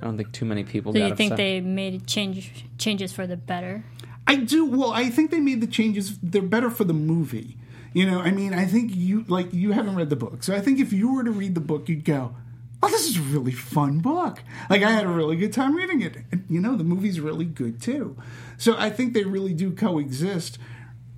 I 0.00 0.04
don't 0.04 0.16
think 0.16 0.32
too 0.32 0.44
many 0.44 0.64
people. 0.64 0.92
Do 0.92 0.98
got 1.00 1.08
you 1.08 1.16
think 1.16 1.32
upset. 1.32 1.38
they 1.38 1.60
made 1.60 2.06
change 2.06 2.64
changes 2.78 3.12
for 3.12 3.26
the 3.26 3.36
better? 3.36 3.84
I 4.26 4.36
do. 4.36 4.66
Well, 4.66 4.90
I 4.92 5.08
think 5.08 5.30
they 5.30 5.40
made 5.40 5.60
the 5.60 5.66
changes. 5.66 6.18
They're 6.22 6.42
better 6.42 6.70
for 6.70 6.84
the 6.84 6.92
movie. 6.92 7.56
You 7.94 8.08
know, 8.08 8.20
I 8.20 8.30
mean, 8.30 8.52
I 8.52 8.66
think 8.66 8.94
you 8.94 9.24
like 9.28 9.52
you 9.54 9.72
haven't 9.72 9.96
read 9.96 10.10
the 10.10 10.16
book, 10.16 10.42
so 10.42 10.54
I 10.54 10.60
think 10.60 10.78
if 10.78 10.92
you 10.92 11.14
were 11.14 11.24
to 11.24 11.30
read 11.30 11.54
the 11.54 11.60
book, 11.60 11.88
you'd 11.88 12.04
go, 12.04 12.36
"Oh, 12.82 12.88
this 12.88 13.08
is 13.08 13.16
a 13.18 13.22
really 13.22 13.52
fun 13.52 13.98
book." 14.00 14.42
Like 14.70 14.82
I 14.82 14.90
had 14.90 15.04
a 15.04 15.08
really 15.08 15.36
good 15.36 15.52
time 15.52 15.74
reading 15.76 16.00
it, 16.02 16.16
and 16.32 16.44
you 16.48 16.60
know, 16.60 16.76
the 16.76 16.84
movie's 16.84 17.20
really 17.20 17.44
good 17.44 17.80
too. 17.82 18.16
So 18.56 18.76
I 18.78 18.90
think 18.90 19.12
they 19.14 19.24
really 19.24 19.54
do 19.54 19.70
coexist, 19.72 20.58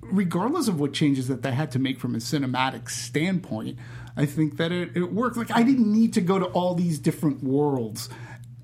regardless 0.01 0.67
of 0.67 0.79
what 0.79 0.93
changes 0.93 1.27
that 1.27 1.41
they 1.41 1.51
had 1.51 1.71
to 1.71 1.79
make 1.79 1.99
from 1.99 2.15
a 2.15 2.19
cinematic 2.19 2.89
standpoint. 2.89 3.77
I 4.17 4.25
think 4.25 4.57
that 4.57 4.71
it, 4.71 4.91
it 4.95 5.13
worked. 5.13 5.37
Like 5.37 5.51
I 5.51 5.63
didn't 5.63 5.91
need 5.91 6.13
to 6.13 6.21
go 6.21 6.37
to 6.39 6.45
all 6.45 6.75
these 6.75 6.99
different 6.99 7.43
worlds 7.43 8.09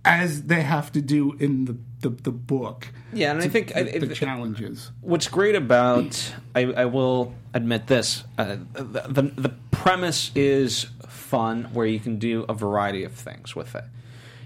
as 0.05 0.43
they 0.43 0.61
have 0.61 0.91
to 0.93 1.01
do 1.01 1.33
in 1.39 1.65
the 1.65 1.77
the, 1.99 2.09
the 2.09 2.31
book. 2.31 2.89
Yeah, 3.13 3.31
and 3.31 3.39
I 3.41 3.45
to- 3.45 3.49
think 3.49 3.75
I- 3.75 3.83
the, 3.83 3.99
the 3.99 4.11
it- 4.11 4.15
challenges. 4.15 4.91
What's 5.01 5.27
great 5.27 5.55
about 5.55 6.33
I, 6.53 6.65
I 6.65 6.85
will 6.85 7.33
admit 7.53 7.87
this 7.87 8.23
uh, 8.37 8.57
the, 8.73 9.03
the 9.07 9.21
the 9.41 9.53
premise 9.71 10.31
is 10.35 10.87
fun 11.27 11.65
where 11.73 11.85
you 11.85 11.99
can 11.99 12.17
do 12.17 12.45
a 12.47 12.53
variety 12.53 13.03
of 13.03 13.13
things 13.13 13.55
with 13.55 13.75
it. 13.75 13.83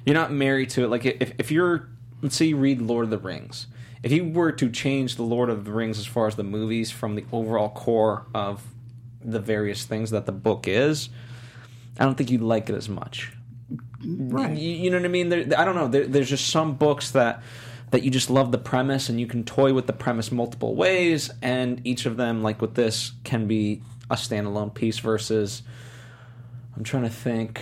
You're 0.06 0.16
not 0.16 0.32
married 0.32 0.70
to 0.72 0.84
it. 0.84 0.88
Like 0.90 1.06
if 1.06 1.34
if 1.38 1.52
you're 1.52 1.90
let's 2.22 2.36
say 2.36 2.46
you 2.46 2.58
read 2.58 2.82
Lord 2.82 3.06
of 3.06 3.12
the 3.12 3.18
Rings, 3.18 3.68
if 4.04 4.12
you 4.12 4.26
were 4.26 4.52
to 4.52 4.70
change 4.70 5.16
the 5.16 5.24
Lord 5.24 5.50
of 5.50 5.66
the 5.66 5.72
Rings 5.72 6.00
as 6.00 6.06
far 6.06 6.28
as 6.28 6.36
the 6.36 6.44
movies 6.44 6.92
from 6.92 7.16
the 7.16 7.26
overall 7.32 7.70
core 7.70 8.26
of 8.34 8.64
the 9.24 9.40
various 9.40 9.86
things 9.86 10.10
that 10.12 10.26
the 10.26 10.32
book 10.32 10.68
is, 10.68 11.10
I 12.00 12.06
don't 12.06 12.16
think 12.16 12.32
you'd 12.32 12.42
like 12.42 12.70
it 12.70 12.76
as 12.76 12.90
much. 12.90 13.32
Right. 14.04 14.58
You, 14.58 14.70
you 14.70 14.90
know 14.90 14.98
what 14.98 15.06
I 15.06 15.10
mean? 15.10 15.30
There, 15.30 15.46
I 15.58 15.64
don't 15.64 15.76
know. 15.76 15.88
There, 15.88 16.08
there's 16.08 16.30
just 16.30 16.50
some 16.50 16.76
books 16.76 17.12
that 17.12 17.44
that 17.92 18.04
you 18.04 18.10
just 18.10 18.30
love 18.30 18.52
the 18.52 18.58
premise, 18.58 19.10
and 19.10 19.20
you 19.20 19.28
can 19.28 19.44
toy 19.44 19.74
with 19.74 19.86
the 19.86 19.94
premise 19.94 20.32
multiple 20.32 20.76
ways, 20.76 21.30
and 21.42 21.82
each 21.86 22.06
of 22.06 22.16
them, 22.16 22.42
like 22.42 22.62
with 22.62 22.74
this, 22.74 23.12
can 23.26 23.48
be 23.48 23.82
a 24.10 24.16
standalone 24.16 24.74
piece. 24.74 25.00
Versus, 25.00 25.62
I'm 26.76 26.84
trying 26.84 27.04
to 27.04 27.10
think. 27.10 27.62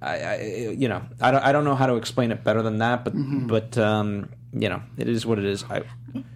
I, 0.00 0.18
I 0.18 0.40
you 0.76 0.88
know, 0.88 1.02
I 1.20 1.30
don't, 1.30 1.42
I 1.42 1.52
don't 1.52 1.64
know 1.64 1.74
how 1.74 1.86
to 1.86 1.94
explain 1.96 2.30
it 2.30 2.44
better 2.44 2.62
than 2.62 2.78
that, 2.78 3.04
but 3.04 3.14
but 3.14 3.78
um, 3.78 4.28
you 4.52 4.68
know, 4.68 4.82
it 4.98 5.08
is 5.08 5.24
what 5.24 5.38
it 5.38 5.44
is. 5.44 5.64
I, 5.64 5.82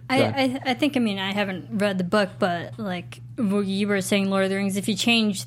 I, 0.09 0.23
I 0.23 0.59
I 0.65 0.73
think 0.73 0.97
I 0.97 0.99
mean 0.99 1.19
I 1.19 1.31
haven't 1.33 1.67
read 1.71 1.97
the 1.97 2.03
book, 2.03 2.29
but 2.39 2.79
like 2.79 3.21
what 3.37 3.65
you 3.65 3.87
were 3.87 4.01
saying, 4.01 4.29
Lord 4.29 4.43
of 4.43 4.49
the 4.49 4.55
Rings. 4.55 4.75
If 4.75 4.87
you 4.87 4.95
change 4.95 5.45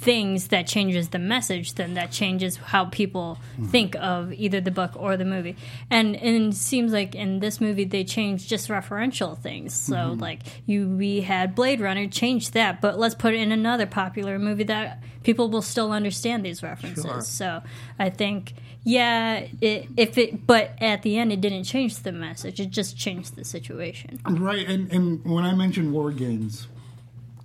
things, 0.00 0.48
that 0.48 0.66
changes 0.66 1.10
the 1.10 1.18
message. 1.18 1.74
Then 1.74 1.94
that 1.94 2.10
changes 2.10 2.56
how 2.56 2.86
people 2.86 3.38
mm-hmm. 3.52 3.66
think 3.66 3.94
of 3.96 4.32
either 4.32 4.60
the 4.60 4.70
book 4.70 4.92
or 4.96 5.16
the 5.16 5.24
movie. 5.24 5.56
And 5.90 6.16
and 6.16 6.52
it 6.52 6.56
seems 6.56 6.92
like 6.92 7.14
in 7.14 7.40
this 7.40 7.60
movie 7.60 7.84
they 7.84 8.04
changed 8.04 8.48
just 8.48 8.68
referential 8.68 9.38
things. 9.38 9.74
So 9.74 9.94
mm-hmm. 9.94 10.20
like 10.20 10.40
you 10.66 10.88
we 10.88 11.20
had 11.20 11.54
Blade 11.54 11.80
Runner, 11.80 12.08
change 12.08 12.52
that, 12.52 12.80
but 12.80 12.98
let's 12.98 13.14
put 13.14 13.34
it 13.34 13.40
in 13.40 13.52
another 13.52 13.86
popular 13.86 14.38
movie 14.38 14.64
that 14.64 15.02
people 15.22 15.50
will 15.50 15.62
still 15.62 15.92
understand 15.92 16.44
these 16.44 16.62
references. 16.62 17.04
Sure. 17.04 17.20
So 17.20 17.62
I 17.98 18.10
think. 18.10 18.54
Yeah, 18.82 19.46
it, 19.60 19.88
if 19.98 20.16
it, 20.16 20.46
but 20.46 20.70
at 20.80 21.02
the 21.02 21.18
end, 21.18 21.32
it 21.32 21.42
didn't 21.42 21.64
change 21.64 21.96
the 21.96 22.12
message. 22.12 22.60
It 22.60 22.70
just 22.70 22.96
changed 22.96 23.36
the 23.36 23.44
situation. 23.44 24.18
Right, 24.24 24.66
and, 24.66 24.90
and 24.90 25.22
when 25.22 25.44
I 25.44 25.54
mentioned 25.54 25.92
War 25.92 26.10
Games, 26.12 26.66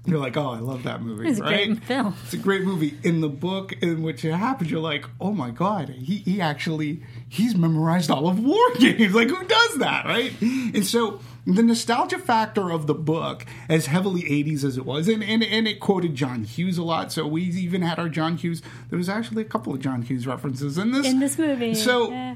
you're 0.05 0.19
like, 0.19 0.37
oh, 0.37 0.51
I 0.51 0.59
love 0.59 0.83
that 0.83 1.01
movie, 1.01 1.27
It's 1.29 1.39
a 1.39 1.43
right? 1.43 1.67
great 1.67 1.83
film. 1.83 2.15
It's 2.23 2.33
a 2.33 2.37
great 2.37 2.63
movie. 2.63 2.97
In 3.03 3.21
the 3.21 3.29
book 3.29 3.73
in 3.81 4.03
which 4.03 4.23
it 4.25 4.33
happens, 4.33 4.69
you're 4.69 4.79
like, 4.79 5.05
oh 5.19 5.31
my 5.31 5.51
god, 5.51 5.89
he, 5.89 6.17
he 6.17 6.41
actually 6.41 7.01
he's 7.27 7.55
memorized 7.55 8.09
all 8.11 8.27
of 8.27 8.39
War 8.39 8.63
Games. 8.79 9.13
Like, 9.13 9.29
who 9.29 9.43
does 9.43 9.75
that, 9.77 10.05
right? 10.05 10.33
And 10.41 10.85
so 10.85 11.19
the 11.45 11.61
nostalgia 11.63 12.17
factor 12.17 12.71
of 12.71 12.87
the 12.87 12.95
book, 12.95 13.45
as 13.69 13.85
heavily 13.85 14.23
80s 14.23 14.63
as 14.63 14.77
it 14.77 14.85
was, 14.85 15.07
and, 15.07 15.23
and, 15.23 15.43
and 15.43 15.67
it 15.67 15.79
quoted 15.79 16.15
John 16.15 16.43
Hughes 16.43 16.77
a 16.77 16.83
lot. 16.83 17.11
So 17.11 17.27
we 17.27 17.43
even 17.43 17.81
had 17.81 17.99
our 17.99 18.09
John 18.09 18.37
Hughes. 18.37 18.61
There 18.89 18.97
was 18.97 19.09
actually 19.09 19.43
a 19.43 19.45
couple 19.45 19.73
of 19.73 19.79
John 19.79 20.01
Hughes 20.01 20.25
references 20.25 20.77
in 20.77 20.91
this 20.91 21.05
in 21.05 21.19
this 21.19 21.37
movie. 21.37 21.75
So 21.75 22.09
yeah. 22.09 22.35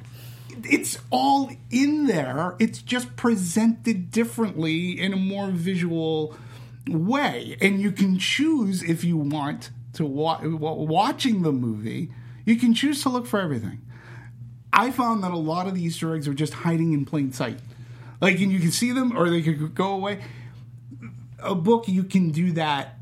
it's 0.64 1.00
all 1.10 1.50
in 1.72 2.06
there. 2.06 2.56
It's 2.60 2.82
just 2.82 3.16
presented 3.16 4.12
differently 4.12 5.00
in 5.00 5.14
a 5.14 5.18
more 5.18 5.50
visual 5.50 6.36
way, 6.94 7.58
and 7.62 7.82
you 7.82 7.92
can 7.92 8.18
choose 8.18 8.84
if 8.84 9.04
you 9.04 9.18
want 9.18 9.72
to 9.94 10.06
wa- 10.06 10.42
wa- 10.44 10.74
watching 10.74 11.42
the 11.42 11.52
movie. 11.52 12.12
You 12.46 12.56
can 12.58 12.74
choose 12.74 13.02
to 13.04 13.10
look 13.10 13.28
for 13.28 13.40
everything. 13.40 13.82
I 14.72 14.92
found 14.92 15.24
that 15.24 15.32
a 15.32 15.38
lot 15.38 15.68
of 15.68 15.76
the 15.76 15.84
Easter 15.84 16.16
eggs 16.16 16.28
are 16.28 16.34
just 16.34 16.54
hiding 16.54 16.94
in 16.94 17.06
plain 17.06 17.32
sight. 17.32 17.60
Like, 18.22 18.40
and 18.40 18.52
you 18.52 18.60
can 18.60 18.72
see 18.72 18.92
them, 18.92 19.18
or 19.18 19.30
they 19.30 19.42
could 19.42 19.74
go 19.76 19.94
away. 19.94 20.24
A 21.40 21.56
book, 21.56 21.88
you 21.88 22.04
can 22.04 22.32
do 22.32 22.52
that 22.54 22.98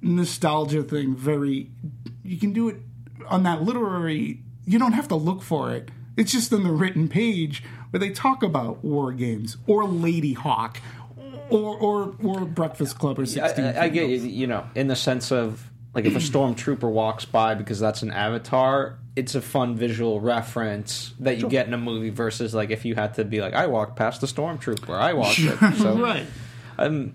nostalgia 0.00 0.82
thing 0.82 1.14
very. 1.14 1.70
You 2.24 2.38
can 2.38 2.52
do 2.52 2.68
it 2.68 2.76
on 3.28 3.42
that 3.42 3.62
literary. 3.62 4.42
You 4.64 4.78
don't 4.78 4.92
have 4.92 5.08
to 5.08 5.16
look 5.16 5.42
for 5.42 5.72
it. 5.72 5.90
It's 6.16 6.32
just 6.32 6.52
in 6.52 6.62
the 6.62 6.70
written 6.70 7.08
page 7.08 7.62
where 7.90 8.00
they 8.00 8.10
talk 8.10 8.42
about 8.42 8.84
war 8.84 9.12
games 9.12 9.56
or 9.66 9.84
Ladyhawke 9.84 10.76
or 11.50 11.76
or 11.76 12.14
or 12.22 12.44
Breakfast 12.44 12.98
Club 12.98 13.18
or 13.18 13.26
Sixteen. 13.26 13.64
I, 13.64 13.84
I 13.84 13.88
get 13.88 14.08
you, 14.08 14.18
you 14.18 14.46
know, 14.46 14.66
in 14.74 14.88
the 14.88 14.96
sense 14.96 15.32
of 15.32 15.70
like 15.94 16.04
if 16.04 16.14
a 16.14 16.20
stormtrooper 16.20 16.90
walks 16.90 17.24
by 17.24 17.54
because 17.54 17.80
that's 17.80 18.02
an 18.02 18.12
avatar, 18.12 18.98
it's 19.16 19.34
a 19.34 19.40
fun 19.40 19.76
visual 19.76 20.20
reference 20.20 21.12
that 21.18 21.38
you 21.38 21.48
get 21.48 21.66
in 21.66 21.74
a 21.74 21.78
movie 21.78 22.10
versus 22.10 22.54
like 22.54 22.70
if 22.70 22.84
you 22.84 22.94
had 22.94 23.14
to 23.14 23.24
be 23.24 23.40
like, 23.40 23.54
I 23.54 23.66
walked 23.66 23.96
past 23.96 24.20
the 24.20 24.28
stormtrooper, 24.28 24.90
I 24.90 25.14
walked 25.14 25.40
it. 25.40 25.76
So 25.78 25.98
right. 26.02 26.26
um, 26.78 27.14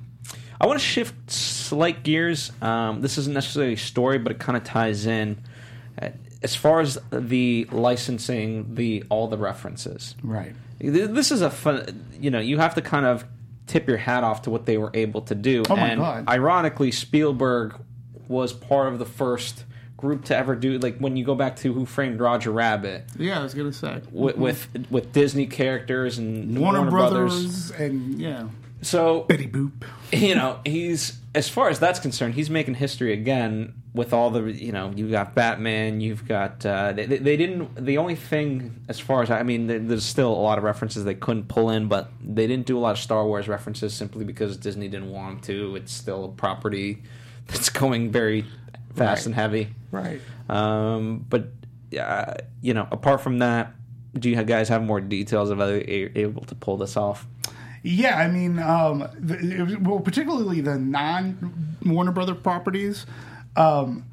I 0.60 0.68
want 0.68 0.80
to 0.80 0.86
shift 0.86 1.32
slight 1.32 2.04
gears. 2.04 2.52
Um, 2.62 3.02
this 3.02 3.18
isn't 3.18 3.34
necessarily 3.34 3.74
a 3.74 3.78
story, 3.78 4.18
but 4.18 4.34
it 4.34 4.40
kind 4.40 4.58
of 4.58 4.64
ties 4.64 5.06
in. 5.06 5.42
As 6.44 6.56
far 6.56 6.82
as 6.82 7.00
the 7.12 7.68
licensing, 7.72 8.76
the 8.76 9.04
all 9.10 9.28
the 9.28 9.38
references, 9.38 10.16
Right. 10.22 10.54
This 10.80 11.32
is 11.32 11.42
a 11.42 11.50
fun. 11.50 12.06
You 12.20 12.30
know, 12.30 12.40
you 12.40 12.58
have 12.58 12.76
to 12.76 12.82
kind 12.82 13.06
of 13.06 13.24
tip 13.68 13.88
your 13.88 13.98
hat 13.98 14.24
off 14.24 14.44
to 14.44 14.50
what 14.50 14.66
they 14.66 14.78
were 14.78 14.92
able 14.94 15.22
to 15.22 15.36
do. 15.36 15.64
Oh 15.70 15.76
my 15.76 15.90
and 15.90 16.02
God. 16.02 16.28
ironically, 16.28 16.92
Spielberg 16.92 17.76
was 18.28 18.54
part 18.54 18.92
of 18.92 19.00
the 19.00 19.06
first 19.06 19.66
group 19.98 20.26
to 20.26 20.36
ever 20.38 20.56
do. 20.56 20.78
Like 20.78 20.98
when 20.98 21.16
you 21.16 21.26
go 21.26 21.36
back 21.36 21.56
to 21.58 21.74
Who 21.74 21.86
Framed 21.86 22.20
Roger 22.20 22.52
Rabbit 22.52 23.06
Yeah, 23.18 23.40
I 23.40 23.44
was 23.44 23.54
gonna 23.54 23.74
say 23.74 24.02
with 24.12 24.38
with, 24.38 24.68
with 24.90 25.14
Disney 25.14 25.48
characters 25.48 26.18
and 26.18 26.58
Warner, 26.58 26.90
Brothers, 26.90 27.72
and 27.72 28.20
yeah, 28.20 28.48
So 28.82 29.22
Betty 29.22 29.48
Boop. 29.48 29.72
you 30.12 30.36
know, 30.36 30.60
he's 30.66 31.20
as 31.34 31.50
far 31.50 31.70
as 31.70 31.80
that's 31.80 32.00
concerned, 32.00 32.36
he's 32.36 32.50
making 32.50 32.76
history 32.76 33.12
again 33.14 33.74
with 33.94 34.14
all 34.14 34.30
the 34.30 34.44
you 34.52 34.72
know, 34.72 34.92
you've 34.96 35.12
got 35.12 35.34
Batman, 35.34 36.02
you've 36.02 36.28
got 36.28 36.66
uh, 36.66 36.92
they, 36.94 37.06
they 37.06 37.18
they 37.18 37.38
didn't 37.38 37.84
the 37.84 37.98
only 37.98 38.16
thing 38.16 38.82
as 38.88 39.00
far 39.00 39.24
as 39.24 39.32
I 39.32 39.44
mean, 39.44 39.68
there- 39.68 39.80
there's 39.80 40.06
still 40.06 40.32
a 40.32 40.36
lot 40.42 40.58
of 40.58 40.64
references 40.64 41.04
they 41.04 41.16
couldn't 41.16 41.48
pull 41.48 41.70
in, 41.70 41.88
but 41.88 42.12
they 42.24 42.46
didn't 42.48 42.66
do 42.68 42.78
a 42.78 42.82
lot 42.82 42.92
of 42.92 43.00
Star 43.00 43.26
Wars 43.26 43.48
references 43.48 43.94
simply 43.94 44.24
because 44.26 44.58
Disney 44.58 44.88
didn't 44.88 45.12
want 45.12 45.42
them 45.42 45.42
to. 45.56 45.76
It's 45.78 45.92
still 45.94 46.26
a 46.26 46.30
property 46.30 47.02
that's 47.48 47.70
going 47.70 48.12
very 48.12 48.44
fast 48.96 49.20
Right. 49.22 49.26
and 49.28 49.36
heavy. 49.36 49.70
Right. 49.92 50.22
Um, 50.50 51.26
but 51.30 51.48
uh, 52.00 52.34
you 52.62 52.74
know, 52.74 52.88
apart 52.92 53.22
from 53.22 53.40
that, 53.40 53.74
do 54.18 54.30
you 54.30 54.42
guys 54.44 54.70
have 54.70 54.84
more 54.84 55.02
details 55.02 55.50
of 55.50 55.58
whether 55.58 55.78
you're 55.80 56.12
able 56.16 56.44
to 56.46 56.56
pull 56.56 56.78
this 56.78 56.96
off? 56.98 57.26
Yeah, 57.88 58.18
I 58.18 58.28
mean, 58.28 58.58
um, 58.58 59.08
the, 59.14 59.78
well, 59.80 60.00
particularly 60.00 60.60
the 60.60 60.80
non 60.80 61.78
Warner 61.86 62.12
Brother 62.12 62.34
properties. 62.34 63.06
Um, 63.56 64.06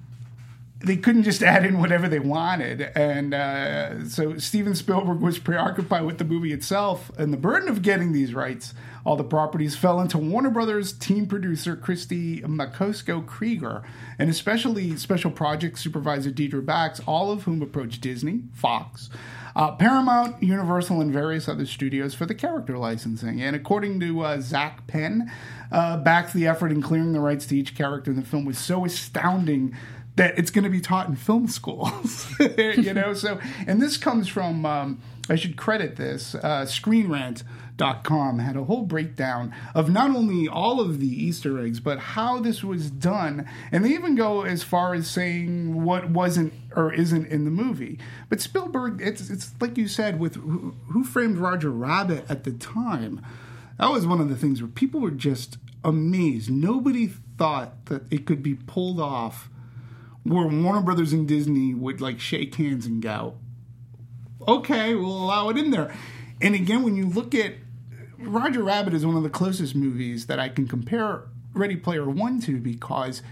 they 0.80 0.96
couldn't 0.96 1.22
just 1.22 1.42
add 1.42 1.64
in 1.64 1.80
whatever 1.80 2.06
they 2.06 2.18
wanted. 2.18 2.82
And 2.94 3.32
uh, 3.32 4.04
so 4.06 4.36
Steven 4.36 4.74
Spielberg 4.74 5.20
was 5.20 5.38
preoccupied 5.38 6.04
with 6.04 6.18
the 6.18 6.24
movie 6.24 6.52
itself, 6.52 7.10
and 7.16 7.32
the 7.32 7.38
burden 7.38 7.66
of 7.70 7.80
getting 7.80 8.12
these 8.12 8.34
rights, 8.34 8.74
all 9.06 9.16
the 9.16 9.24
properties, 9.24 9.74
fell 9.74 10.02
into 10.02 10.18
Warner 10.18 10.50
Brothers 10.50 10.92
team 10.92 11.26
producer 11.26 11.74
Kristie 11.74 12.42
Macosko 12.42 13.24
Krieger, 13.24 13.82
and 14.18 14.28
especially 14.28 14.98
special 14.98 15.30
project 15.30 15.78
supervisor 15.78 16.30
Deidre 16.30 16.62
Bax, 16.62 17.00
all 17.06 17.32
of 17.32 17.44
whom 17.44 17.62
approached 17.62 18.02
Disney, 18.02 18.42
Fox, 18.52 19.08
uh, 19.54 19.72
Paramount, 19.72 20.42
Universal, 20.42 21.00
and 21.00 21.12
various 21.12 21.48
other 21.48 21.66
studios 21.66 22.14
for 22.14 22.26
the 22.26 22.34
character 22.34 22.78
licensing. 22.78 23.40
And 23.40 23.54
according 23.54 24.00
to 24.00 24.20
uh, 24.20 24.40
Zach 24.40 24.86
Penn, 24.86 25.30
uh, 25.70 25.98
Bax, 25.98 26.32
the 26.32 26.46
effort 26.46 26.70
in 26.70 26.82
clearing 26.82 27.12
the 27.12 27.20
rights 27.20 27.46
to 27.46 27.56
each 27.56 27.74
character 27.74 28.10
in 28.10 28.16
the 28.16 28.26
film 28.26 28.44
was 28.44 28.58
so 28.58 28.84
astounding 28.84 29.76
that 30.16 30.38
it's 30.38 30.50
going 30.50 30.64
to 30.64 30.70
be 30.70 30.80
taught 30.80 31.08
in 31.08 31.16
film 31.16 31.48
schools. 31.48 32.34
you 32.58 32.92
know, 32.92 33.14
so, 33.14 33.40
and 33.66 33.80
this 33.80 33.96
comes 33.96 34.28
from, 34.28 34.66
um, 34.66 35.00
I 35.28 35.36
should 35.36 35.56
credit 35.56 35.96
this, 35.96 36.34
uh, 36.34 36.66
ScreenRant.com 36.66 38.38
had 38.38 38.56
a 38.56 38.64
whole 38.64 38.82
breakdown 38.82 39.54
of 39.74 39.88
not 39.88 40.10
only 40.10 40.46
all 40.46 40.80
of 40.80 41.00
the 41.00 41.08
Easter 41.08 41.58
eggs, 41.64 41.80
but 41.80 41.98
how 41.98 42.40
this 42.40 42.62
was 42.62 42.90
done. 42.90 43.48
And 43.70 43.84
they 43.84 43.90
even 43.90 44.14
go 44.14 44.42
as 44.42 44.62
far 44.62 44.94
as 44.94 45.08
saying 45.08 45.82
what 45.82 46.10
wasn't 46.10 46.52
or 46.76 46.92
isn't 46.92 47.26
in 47.26 47.44
the 47.44 47.50
movie. 47.50 47.98
But 48.28 48.40
Spielberg, 48.40 49.00
it's, 49.02 49.30
it's 49.30 49.52
like 49.60 49.76
you 49.76 49.88
said, 49.88 50.18
with 50.18 50.36
Who, 50.36 50.74
Who 50.88 51.04
Framed 51.04 51.38
Roger 51.38 51.70
Rabbit 51.70 52.24
at 52.28 52.44
the 52.44 52.52
time, 52.52 53.24
that 53.78 53.90
was 53.90 54.06
one 54.06 54.20
of 54.20 54.28
the 54.28 54.36
things 54.36 54.60
where 54.60 54.70
people 54.70 55.00
were 55.00 55.10
just 55.10 55.58
amazed. 55.84 56.50
Nobody 56.50 57.08
thought 57.38 57.86
that 57.86 58.10
it 58.12 58.26
could 58.26 58.42
be 58.42 58.54
pulled 58.54 59.00
off 59.00 59.48
where 60.22 60.46
Warner 60.46 60.82
Brothers 60.82 61.12
and 61.12 61.26
Disney 61.26 61.74
would 61.74 62.00
like 62.00 62.20
shake 62.20 62.54
hands 62.54 62.86
and 62.86 63.02
go, 63.02 63.34
okay, 64.46 64.94
we'll 64.94 65.06
allow 65.06 65.48
it 65.48 65.56
in 65.56 65.70
there. 65.70 65.92
And 66.40 66.54
again, 66.54 66.82
when 66.82 66.96
you 66.96 67.06
look 67.06 67.34
at 67.34 67.54
Roger 68.18 68.62
Rabbit 68.62 68.94
is 68.94 69.04
one 69.04 69.16
of 69.16 69.22
the 69.22 69.30
closest 69.30 69.74
movies 69.74 70.26
that 70.26 70.38
I 70.38 70.48
can 70.48 70.68
compare 70.68 71.24
Ready 71.54 71.76
Player 71.76 72.08
One 72.08 72.40
to 72.42 72.58
because 72.58 73.22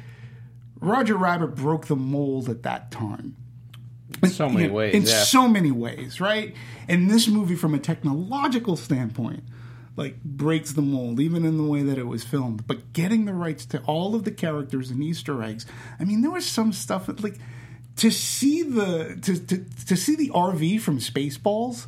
Roger 0.80 1.16
Rabbit 1.16 1.54
broke 1.54 1.86
the 1.86 1.96
mold 1.96 2.48
at 2.48 2.62
that 2.62 2.90
time. 2.90 3.36
In 4.22 4.30
so 4.30 4.48
many 4.48 4.62
You 4.62 4.68
know, 4.68 4.74
ways. 4.74 4.94
In 4.94 5.02
yeah. 5.02 5.22
so 5.22 5.48
many 5.48 5.70
ways, 5.70 6.20
right? 6.20 6.54
And 6.88 7.10
this 7.10 7.28
movie, 7.28 7.54
from 7.54 7.74
a 7.74 7.78
technological 7.78 8.76
standpoint, 8.76 9.44
like 9.96 10.22
breaks 10.22 10.72
the 10.72 10.82
mold, 10.82 11.20
even 11.20 11.44
in 11.44 11.56
the 11.56 11.62
way 11.62 11.82
that 11.82 11.98
it 11.98 12.06
was 12.06 12.24
filmed. 12.24 12.66
But 12.66 12.92
getting 12.92 13.24
the 13.24 13.34
rights 13.34 13.66
to 13.66 13.80
all 13.82 14.14
of 14.14 14.24
the 14.24 14.30
characters 14.30 14.90
and 14.90 15.02
Easter 15.02 15.42
eggs, 15.42 15.66
I 15.98 16.04
mean, 16.04 16.22
there 16.22 16.30
was 16.30 16.46
some 16.46 16.72
stuff 16.72 17.06
that, 17.06 17.22
like 17.22 17.38
to 17.96 18.10
see 18.10 18.62
the 18.62 19.18
to 19.22 19.38
to, 19.38 19.64
to 19.86 19.96
see 19.96 20.16
the 20.16 20.30
RV 20.30 20.80
from 20.80 20.98
Spaceballs. 20.98 21.86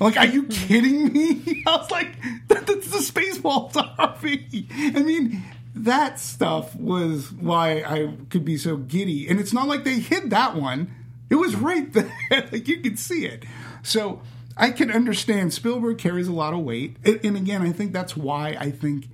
Like, 0.00 0.16
are 0.16 0.26
you 0.26 0.42
kidding 0.50 1.12
me? 1.12 1.62
I 1.66 1.76
was 1.76 1.90
like, 1.90 2.20
that, 2.48 2.66
that's 2.66 2.90
the 2.90 2.98
Spaceballs 2.98 3.72
RV. 3.72 4.96
I 4.96 5.02
mean, 5.02 5.42
that 5.74 6.20
stuff 6.20 6.74
was 6.76 7.32
why 7.32 7.82
I 7.82 8.16
could 8.30 8.44
be 8.44 8.56
so 8.56 8.76
giddy. 8.76 9.28
And 9.28 9.40
it's 9.40 9.52
not 9.52 9.66
like 9.66 9.84
they 9.84 9.98
hid 9.98 10.30
that 10.30 10.54
one. 10.54 10.92
It 11.30 11.36
was 11.36 11.56
right 11.56 11.92
there. 11.92 12.12
like 12.30 12.68
you 12.68 12.80
could 12.80 12.98
see 12.98 13.26
it. 13.26 13.44
So 13.82 14.22
I 14.56 14.70
can 14.70 14.90
understand 14.90 15.52
Spielberg 15.52 15.98
carries 15.98 16.28
a 16.28 16.32
lot 16.32 16.54
of 16.54 16.60
weight. 16.60 16.96
And, 17.04 17.36
again, 17.36 17.62
I 17.62 17.72
think 17.72 17.92
that's 17.92 18.16
why 18.16 18.56
I 18.58 18.70
think 18.70 19.08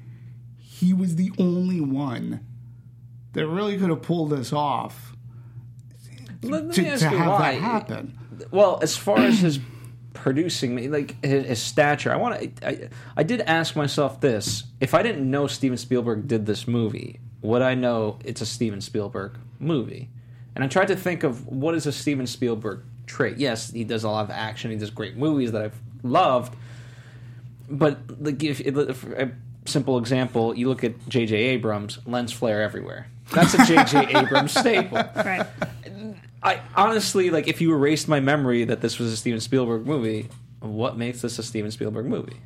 he 0.59 0.93
was 0.93 1.17
the 1.17 1.33
only 1.39 1.81
one 1.81 2.41
that 3.33 3.47
really 3.47 3.79
could 3.79 3.91
have 3.91 4.03
pulled 4.03 4.31
this 4.31 4.53
off 4.53 5.15
Let 6.43 6.67
me 6.67 6.75
to, 6.75 6.87
ask 6.89 7.05
to 7.05 7.11
you 7.11 7.17
have 7.17 7.31
why. 7.31 7.53
that 7.55 7.61
happen. 7.61 8.19
Well, 8.51 8.81
as 8.83 8.97
far 8.97 9.19
as 9.19 9.41
his 9.41 9.59
producing, 10.13 10.75
me 10.75 10.89
like 10.89 11.23
his, 11.25 11.47
his 11.47 11.63
stature, 11.63 12.13
I 12.13 12.17
want 12.17 12.57
to. 12.57 12.69
I, 12.69 12.89
I 13.17 13.23
did 13.23 13.41
ask 13.43 13.77
myself 13.77 14.21
this: 14.21 14.65
if 14.81 14.95
I 14.95 15.03
didn't 15.03 15.31
know 15.31 15.47
Steven 15.47 15.77
Spielberg 15.79 16.29
did 16.29 16.47
this 16.47 16.67
movie, 16.67 17.21
would 17.43 17.63
I 17.63 17.75
know 17.75 18.19
it's 18.25 18.41
a 18.41 18.47
Steven 18.47 18.81
Spielberg 18.81 19.33
movie? 19.59 20.09
And 20.55 20.65
I 20.65 20.69
tried 20.69 20.89
to 20.89 20.97
think 20.97 21.23
of 21.23 21.47
what 21.47 21.75
is 21.75 21.87
a 21.87 21.93
Steven 21.93 22.27
Spielberg 22.27 22.83
trait. 23.07 23.39
Yes, 23.39 23.71
he 23.71 23.85
does 23.85 24.05
a 24.05 24.09
lot 24.09 24.25
of 24.25 24.31
action. 24.31 24.71
He 24.71 24.77
does 24.77 24.91
great 24.91 25.17
movies 25.17 25.53
that 25.53 25.63
I've 25.63 25.81
loved. 26.03 26.55
But 27.69 27.99
like, 28.21 28.43
if, 28.43 28.61
if 28.61 29.05
a 29.05 29.31
simple 29.65 29.99
example, 29.99 30.57
you 30.57 30.69
look 30.69 30.83
at 30.83 31.09
J.J. 31.09 31.37
Abrams, 31.37 31.99
lens 32.07 32.33
flare 32.33 32.63
everywhere. 32.63 33.07
That's 33.33 33.55
a 33.55 33.65
J.J. 33.65 34.15
Abrams 34.17 34.53
staple. 34.53 34.99
Right. 34.99 35.47
I 36.43 36.61
honestly 36.75 37.31
like 37.31 37.49
if 37.49 37.61
you 37.61 37.73
erased 37.73 38.09
my 38.09 38.21
memory 38.21 38.65
that 38.65 38.81
this 38.81 38.99
was 38.99 39.13
a 39.13 39.17
Steven 39.17 39.41
Spielberg 39.41 39.87
movie, 39.87 40.29
what 40.61 40.97
makes 40.97 41.23
this 41.23 41.39
a 41.39 41.43
Steven 41.43 41.71
Spielberg 41.71 42.07
movie? 42.07 42.41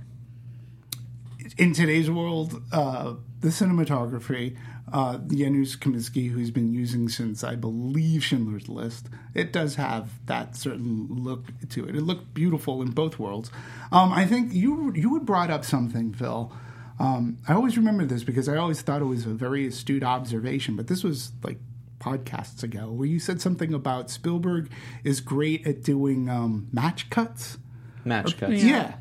in 1.56 1.72
today's 1.72 2.10
world, 2.10 2.62
uh, 2.72 3.14
the 3.40 3.48
cinematography, 3.48 4.56
uh, 4.92 5.18
Janusz 5.18 5.76
Kaminski, 5.76 6.30
who's 6.30 6.50
been 6.50 6.72
using 6.72 7.08
since 7.08 7.44
I 7.44 7.54
believe 7.54 8.24
Schindler's 8.24 8.68
List, 8.68 9.08
it 9.34 9.52
does 9.52 9.76
have 9.76 10.10
that 10.26 10.56
certain 10.56 11.06
look 11.08 11.46
to 11.70 11.84
it. 11.88 11.96
It 11.96 12.02
looked 12.02 12.34
beautiful 12.34 12.82
in 12.82 12.90
both 12.90 13.18
worlds. 13.18 13.50
Um, 13.92 14.12
I 14.12 14.26
think 14.26 14.52
you 14.52 14.92
you 14.94 15.14
had 15.14 15.24
brought 15.24 15.50
up 15.50 15.64
something, 15.64 16.12
Phil. 16.12 16.52
Um, 16.98 17.38
I 17.48 17.54
always 17.54 17.76
remember 17.76 18.04
this 18.04 18.22
because 18.22 18.48
I 18.48 18.56
always 18.56 18.80
thought 18.82 19.00
it 19.00 19.06
was 19.06 19.26
a 19.26 19.30
very 19.30 19.66
astute 19.66 20.04
observation, 20.04 20.76
but 20.76 20.86
this 20.86 21.02
was 21.02 21.32
like 21.42 21.58
podcasts 22.04 22.62
ago 22.62 22.90
where 22.90 23.08
you 23.08 23.18
said 23.18 23.40
something 23.40 23.72
about 23.72 24.10
Spielberg 24.10 24.70
is 25.04 25.20
great 25.20 25.66
at 25.66 25.82
doing 25.82 26.28
um, 26.28 26.68
match 26.72 27.08
cuts. 27.08 27.56
Match 28.04 28.36
cuts. 28.36 28.62
Yeah. 28.62 28.96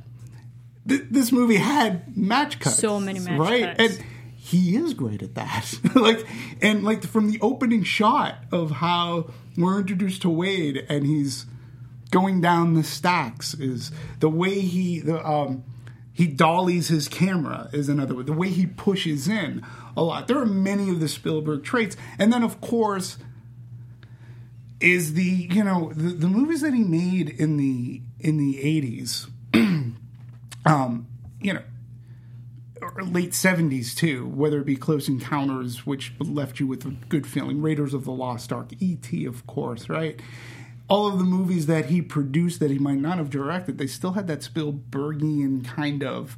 Th- 0.87 1.03
this 1.11 1.31
movie 1.31 1.57
had 1.57 2.15
match 2.15 2.59
cuts. 2.59 2.77
So 2.77 2.99
many 2.99 3.19
match 3.19 3.39
right? 3.39 3.77
cuts. 3.77 3.97
And 3.97 4.05
he 4.35 4.77
is 4.77 4.93
great 4.93 5.21
at 5.21 5.35
that. 5.35 5.73
like 5.95 6.25
and 6.61 6.83
like 6.83 7.03
from 7.03 7.29
the 7.29 7.39
opening 7.41 7.83
shot 7.83 8.37
of 8.51 8.71
how 8.71 9.29
we're 9.57 9.79
introduced 9.79 10.21
to 10.21 10.29
Wade 10.29 10.85
and 10.89 11.05
he's 11.05 11.45
going 12.11 12.39
down 12.41 12.73
the 12.75 12.83
stacks 12.83 13.53
is 13.55 13.91
the 14.19 14.29
way 14.29 14.59
he 14.59 14.99
the 14.99 15.25
um 15.27 15.63
he 16.13 16.27
dollies 16.27 16.89
his 16.89 17.07
camera 17.07 17.69
is 17.73 17.89
another 17.89 18.15
way. 18.15 18.23
The 18.23 18.33
way 18.33 18.49
he 18.49 18.67
pushes 18.67 19.27
in 19.27 19.65
a 19.95 20.03
lot. 20.03 20.27
There 20.27 20.39
are 20.39 20.45
many 20.45 20.89
of 20.89 20.99
the 20.99 21.07
Spielberg 21.07 21.63
traits. 21.63 21.95
And 22.17 22.31
then 22.31 22.43
of 22.43 22.61
course 22.61 23.17
is 24.83 25.13
the 25.13 25.47
you 25.49 25.63
know 25.63 25.91
the, 25.95 26.09
the 26.09 26.27
movies 26.27 26.61
that 26.61 26.73
he 26.73 26.83
made 26.83 27.29
in 27.29 27.57
the 27.57 28.01
in 28.19 28.37
the 28.37 28.55
80s 28.55 29.29
um 30.65 31.07
you 31.39 31.53
know 31.53 31.61
or 32.81 33.01
late 33.03 33.31
70s 33.31 33.95
too 33.95 34.27
whether 34.27 34.59
it 34.59 34.65
be 34.65 34.75
close 34.75 35.07
encounters 35.07 35.85
which 35.85 36.13
left 36.19 36.59
you 36.59 36.67
with 36.67 36.85
a 36.85 36.89
good 37.07 37.25
feeling 37.25 37.61
raiders 37.61 37.93
of 37.93 38.03
the 38.03 38.11
lost 38.11 38.51
ark 38.51 38.71
et 38.81 39.25
of 39.25 39.47
course 39.47 39.87
right 39.87 40.21
all 40.89 41.07
of 41.07 41.17
the 41.17 41.23
movies 41.23 41.65
that 41.67 41.85
he 41.85 42.01
produced 42.01 42.59
that 42.59 42.69
he 42.69 42.77
might 42.77 42.99
not 42.99 43.17
have 43.17 43.29
directed 43.29 43.77
they 43.77 43.87
still 43.87 44.11
had 44.11 44.27
that 44.27 44.41
spielbergian 44.41 45.63
kind 45.63 46.03
of 46.03 46.35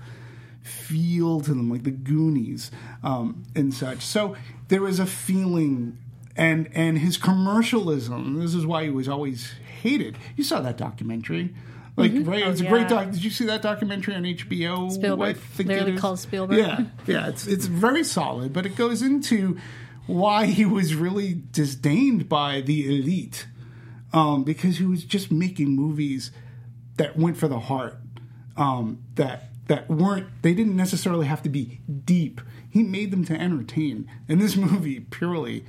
feel 0.65 1.41
to 1.41 1.49
them 1.51 1.69
like 1.69 1.83
the 1.83 1.91
goonies 1.91 2.71
um, 3.03 3.43
and 3.55 3.73
such 3.73 4.01
so 4.01 4.35
there 4.67 4.81
was 4.81 4.99
a 4.99 5.05
feeling 5.05 5.97
and 6.35 6.69
and 6.73 6.97
his 6.99 7.17
commercialism 7.17 8.39
this 8.39 8.53
is 8.53 8.65
why 8.65 8.83
he 8.83 8.89
was 8.89 9.07
always 9.07 9.53
hated 9.81 10.17
you 10.35 10.43
saw 10.43 10.59
that 10.61 10.77
documentary 10.77 11.53
like 11.97 12.11
right 12.15 12.41
it 12.41 12.47
was 12.47 12.61
a 12.61 12.65
great 12.65 12.87
Mm-hmm. 12.87 12.93
Oh, 12.93 12.97
yeah. 12.99 13.05
doc 13.05 13.11
did 13.13 13.23
you 13.23 13.29
see 13.29 13.45
that 13.45 13.61
documentary 13.61 14.15
on 14.15 14.23
hbo 14.23 14.91
Spielberg, 14.91 15.37
literally 15.57 15.97
called 15.97 16.19
Spielberg. 16.19 16.57
yeah 16.57 16.85
yeah 17.07 17.27
it's 17.29 17.47
it's 17.47 17.67
very 17.67 18.03
solid 18.03 18.51
but 18.51 18.65
it 18.65 18.75
goes 18.75 19.01
into 19.01 19.57
why 20.07 20.45
he 20.45 20.65
was 20.65 20.93
really 20.95 21.41
disdained 21.51 22.27
by 22.29 22.61
the 22.61 22.85
elite 22.99 23.47
um, 24.13 24.43
because 24.43 24.77
he 24.77 24.85
was 24.85 25.03
just 25.03 25.31
making 25.31 25.69
movies 25.75 26.31
that 26.97 27.17
went 27.17 27.37
for 27.37 27.47
the 27.47 27.59
heart 27.59 27.97
um, 28.55 29.03
that 29.15 29.49
that 29.67 29.89
weren't 29.89 30.27
they 30.41 30.53
didn't 30.53 30.75
necessarily 30.75 31.25
have 31.27 31.41
to 31.41 31.49
be 31.49 31.79
deep 32.05 32.41
he 32.69 32.83
made 32.83 33.11
them 33.11 33.23
to 33.25 33.33
entertain 33.39 34.09
and 34.29 34.41
this 34.41 34.55
movie 34.55 34.99
purely 34.99 35.65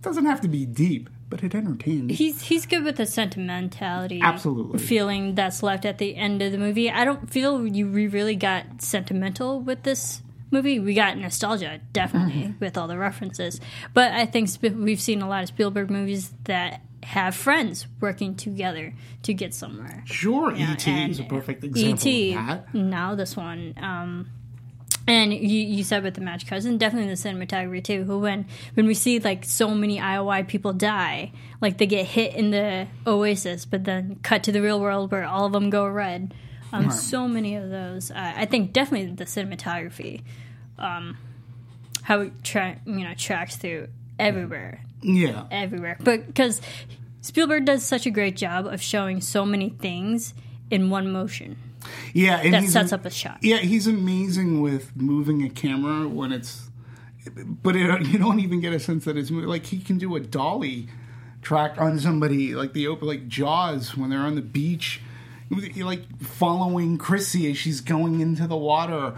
doesn't 0.00 0.26
have 0.26 0.40
to 0.40 0.48
be 0.48 0.64
deep 0.66 1.08
but 1.28 1.42
it 1.42 1.54
entertains 1.54 2.18
He's 2.18 2.42
he's 2.42 2.66
good 2.66 2.84
with 2.84 2.96
the 2.96 3.06
sentimentality, 3.06 4.20
Absolutely. 4.22 4.78
feeling 4.78 5.34
that's 5.34 5.62
left 5.62 5.84
at 5.86 5.96
the 5.96 6.14
end 6.16 6.42
of 6.42 6.52
the 6.52 6.58
movie. 6.58 6.90
I 6.90 7.06
don't 7.06 7.30
feel 7.30 7.66
you 7.66 7.90
we 7.90 8.06
really 8.06 8.36
got 8.36 8.82
sentimental 8.82 9.58
with 9.60 9.82
this 9.82 10.20
movie. 10.50 10.78
We 10.78 10.92
got 10.92 11.16
nostalgia, 11.16 11.80
definitely, 11.94 12.34
Mm-hmm. 12.42 12.58
with 12.60 12.76
all 12.76 12.86
the 12.86 12.98
references. 12.98 13.60
But 13.94 14.12
I 14.12 14.26
think 14.26 14.50
Sp- 14.52 14.76
we've 14.76 15.00
seen 15.00 15.22
a 15.22 15.28
lot 15.28 15.42
of 15.42 15.48
Spielberg 15.48 15.90
movies 15.90 16.34
that 16.44 16.82
have 17.02 17.34
friends 17.34 17.86
working 18.00 18.34
together 18.34 18.94
to 19.22 19.34
get 19.34 19.54
somewhere. 19.54 20.02
sure 20.06 20.54
Yeah, 20.54 20.72
et 20.72 20.86
is 21.10 21.20
a 21.20 21.24
perfect 21.24 21.64
example 21.64 22.08
E.T. 22.08 22.34
of 22.34 22.46
that 22.46 22.74
Now 22.74 23.14
this 23.14 23.36
one, 23.36 23.74
um, 23.80 24.30
and 25.06 25.32
you, 25.32 25.38
you 25.38 25.82
said 25.82 26.02
with 26.02 26.14
the 26.14 26.20
match 26.20 26.46
cuts 26.46 26.64
and 26.64 26.78
definitely 26.78 27.08
the 27.08 27.16
cinematography 27.16 27.82
too 27.82 28.04
who 28.04 28.18
when 28.20 28.46
when 28.74 28.86
we 28.86 28.94
see 28.94 29.18
like 29.18 29.44
so 29.44 29.74
many 29.74 29.98
IOI 29.98 30.46
people 30.46 30.72
die 30.72 31.32
like 31.60 31.78
they 31.78 31.86
get 31.86 32.06
hit 32.06 32.34
in 32.34 32.50
the 32.50 32.86
oasis 33.06 33.64
but 33.64 33.84
then 33.84 34.18
cut 34.22 34.44
to 34.44 34.52
the 34.52 34.62
real 34.62 34.80
world 34.80 35.10
where 35.10 35.24
all 35.24 35.46
of 35.46 35.52
them 35.52 35.70
go 35.70 35.86
red 35.86 36.34
um, 36.72 36.90
so 36.90 37.28
many 37.28 37.56
of 37.56 37.68
those 37.68 38.10
uh, 38.10 38.32
I 38.36 38.46
think 38.46 38.72
definitely 38.72 39.12
the 39.12 39.24
cinematography 39.24 40.22
um, 40.78 41.18
how 42.02 42.20
it 42.20 42.32
tra- 42.44 42.80
you 42.86 43.04
know 43.04 43.14
tracks 43.14 43.56
through 43.56 43.88
everywhere 44.18 44.84
Yeah. 45.02 45.44
everywhere 45.50 45.96
but 46.02 46.26
because 46.26 46.60
Spielberg 47.20 47.64
does 47.64 47.84
such 47.84 48.06
a 48.06 48.10
great 48.10 48.36
job 48.36 48.66
of 48.66 48.82
showing 48.82 49.20
so 49.20 49.44
many 49.44 49.68
things 49.70 50.34
in 50.70 50.90
one 50.90 51.10
motion 51.12 51.56
Yeah, 52.14 52.38
and 52.38 52.54
that 52.54 52.64
sets 52.64 52.92
up 52.92 53.04
a 53.04 53.10
shot 53.10 53.38
Yeah, 53.42 53.58
he's 53.58 53.86
amazing 53.86 54.60
with 54.60 54.96
moving 54.96 55.42
a 55.44 55.50
camera 55.50 56.08
when 56.08 56.32
it's, 56.32 56.68
but 57.34 57.76
it, 57.76 58.06
you 58.06 58.18
don't 58.18 58.40
even 58.40 58.60
get 58.60 58.72
a 58.72 58.80
sense 58.80 59.04
that 59.04 59.16
it's 59.16 59.30
moving. 59.30 59.48
Like 59.48 59.66
he 59.66 59.78
can 59.78 59.98
do 59.98 60.16
a 60.16 60.20
dolly 60.20 60.88
track 61.42 61.80
on 61.80 61.98
somebody, 61.98 62.54
like 62.54 62.72
the 62.72 62.86
open, 62.86 63.06
like 63.08 63.28
Jaws 63.28 63.96
when 63.96 64.10
they're 64.10 64.20
on 64.20 64.36
the 64.36 64.42
beach, 64.42 65.00
like 65.50 66.22
following 66.22 66.98
Chrissy 66.98 67.50
as 67.50 67.58
she's 67.58 67.80
going 67.80 68.20
into 68.20 68.46
the 68.46 68.56
water. 68.56 69.14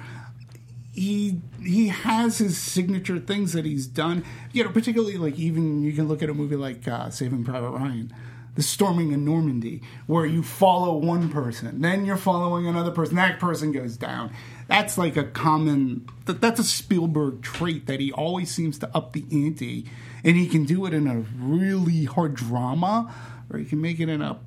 He 0.94 1.40
he 1.62 1.88
has 1.88 2.38
his 2.38 2.56
signature 2.56 3.18
things 3.18 3.52
that 3.52 3.64
he's 3.64 3.86
done. 3.86 4.24
You 4.52 4.64
know, 4.64 4.70
particularly 4.70 5.18
like 5.18 5.38
even 5.38 5.82
you 5.82 5.92
can 5.92 6.08
look 6.08 6.22
at 6.22 6.30
a 6.30 6.34
movie 6.34 6.56
like 6.56 6.86
uh, 6.86 7.10
Saving 7.10 7.44
Private 7.44 7.70
Ryan 7.70 8.12
the 8.54 8.62
storming 8.62 9.12
in 9.12 9.24
Normandy, 9.24 9.82
where 10.06 10.24
you 10.26 10.42
follow 10.42 10.96
one 10.96 11.28
person, 11.28 11.80
then 11.80 12.04
you're 12.04 12.16
following 12.16 12.66
another 12.66 12.90
person, 12.90 13.16
that 13.16 13.40
person 13.40 13.72
goes 13.72 13.96
down. 13.96 14.30
That's 14.68 14.96
like 14.96 15.16
a 15.16 15.24
common, 15.24 16.08
that, 16.26 16.40
that's 16.40 16.60
a 16.60 16.64
Spielberg 16.64 17.42
trait 17.42 17.86
that 17.86 18.00
he 18.00 18.12
always 18.12 18.50
seems 18.50 18.78
to 18.78 18.96
up 18.96 19.12
the 19.12 19.24
ante, 19.32 19.86
and 20.22 20.36
he 20.36 20.46
can 20.46 20.64
do 20.64 20.86
it 20.86 20.94
in 20.94 21.06
a 21.06 21.24
really 21.36 22.04
hard 22.04 22.34
drama, 22.34 23.12
or 23.50 23.58
he 23.58 23.64
can 23.64 23.80
make 23.80 23.98
it 23.98 24.08
in 24.08 24.22
a 24.22 24.38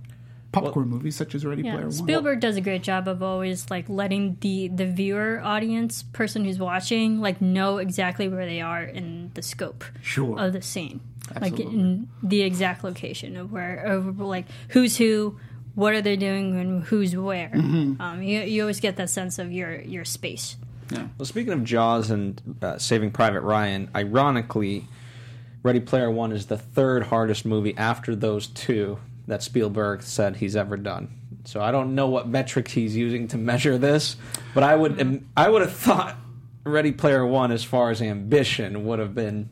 popcorn 0.51 0.87
movies 0.87 1.15
such 1.15 1.35
as 1.35 1.45
Ready 1.45 1.61
Player 1.61 1.81
One. 1.81 1.91
Spielberg 1.91 2.39
does 2.39 2.55
a 2.55 2.61
great 2.61 2.83
job 2.83 3.07
of 3.07 3.21
always 3.21 3.69
like 3.69 3.89
letting 3.89 4.37
the 4.41 4.69
the 4.69 4.85
viewer, 4.85 5.41
audience, 5.43 6.03
person 6.03 6.45
who's 6.45 6.59
watching, 6.59 7.19
like 7.19 7.41
know 7.41 7.77
exactly 7.77 8.27
where 8.27 8.45
they 8.45 8.61
are 8.61 8.83
in 8.83 9.31
the 9.33 9.41
scope 9.41 9.83
Sure. 10.01 10.39
of 10.39 10.53
the 10.53 10.61
scene, 10.61 11.01
like 11.39 11.59
in 11.59 12.07
the 12.23 12.41
exact 12.41 12.83
location 12.83 13.35
of 13.37 13.51
where, 13.51 13.77
of 13.77 14.19
like 14.19 14.45
who's 14.69 14.97
who, 14.97 15.37
what 15.75 15.93
are 15.93 16.01
they 16.01 16.15
doing, 16.15 16.59
and 16.59 16.83
who's 16.85 17.15
where. 17.15 17.49
Mm-hmm. 17.49 18.01
Um, 18.01 18.23
you 18.23 18.41
you 18.41 18.61
always 18.61 18.79
get 18.79 18.95
that 18.97 19.09
sense 19.09 19.39
of 19.39 19.51
your 19.51 19.81
your 19.81 20.05
space. 20.05 20.55
Yeah. 20.91 21.07
Well, 21.17 21.25
speaking 21.25 21.51
of 21.51 21.65
Jaws 21.65 22.09
and 22.09 22.41
uh, 22.61 22.77
Saving 22.77 23.11
Private 23.11 23.41
Ryan, 23.41 23.89
ironically, 23.93 24.87
Ready 25.61 25.81
Player 25.81 26.09
One 26.09 26.31
is 26.31 26.45
the 26.45 26.57
third 26.57 27.03
hardest 27.03 27.45
movie 27.45 27.75
after 27.77 28.15
those 28.15 28.47
two 28.47 28.97
that 29.27 29.43
Spielberg 29.43 30.01
said 30.03 30.37
he's 30.37 30.55
ever 30.55 30.77
done. 30.77 31.09
So 31.45 31.61
I 31.61 31.71
don't 31.71 31.95
know 31.95 32.07
what 32.07 32.27
metric 32.27 32.67
he's 32.69 32.95
using 32.95 33.27
to 33.29 33.37
measure 33.37 33.77
this, 33.77 34.15
but 34.53 34.63
I 34.63 34.75
would 34.75 34.99
um, 35.01 35.27
I 35.37 35.49
would 35.49 35.61
have 35.61 35.73
thought 35.73 36.15
Ready 36.63 36.91
Player 36.91 37.25
One, 37.25 37.51
as 37.51 37.63
far 37.63 37.89
as 37.91 38.01
ambition, 38.01 38.85
would 38.85 38.99
have 38.99 39.13
been 39.15 39.49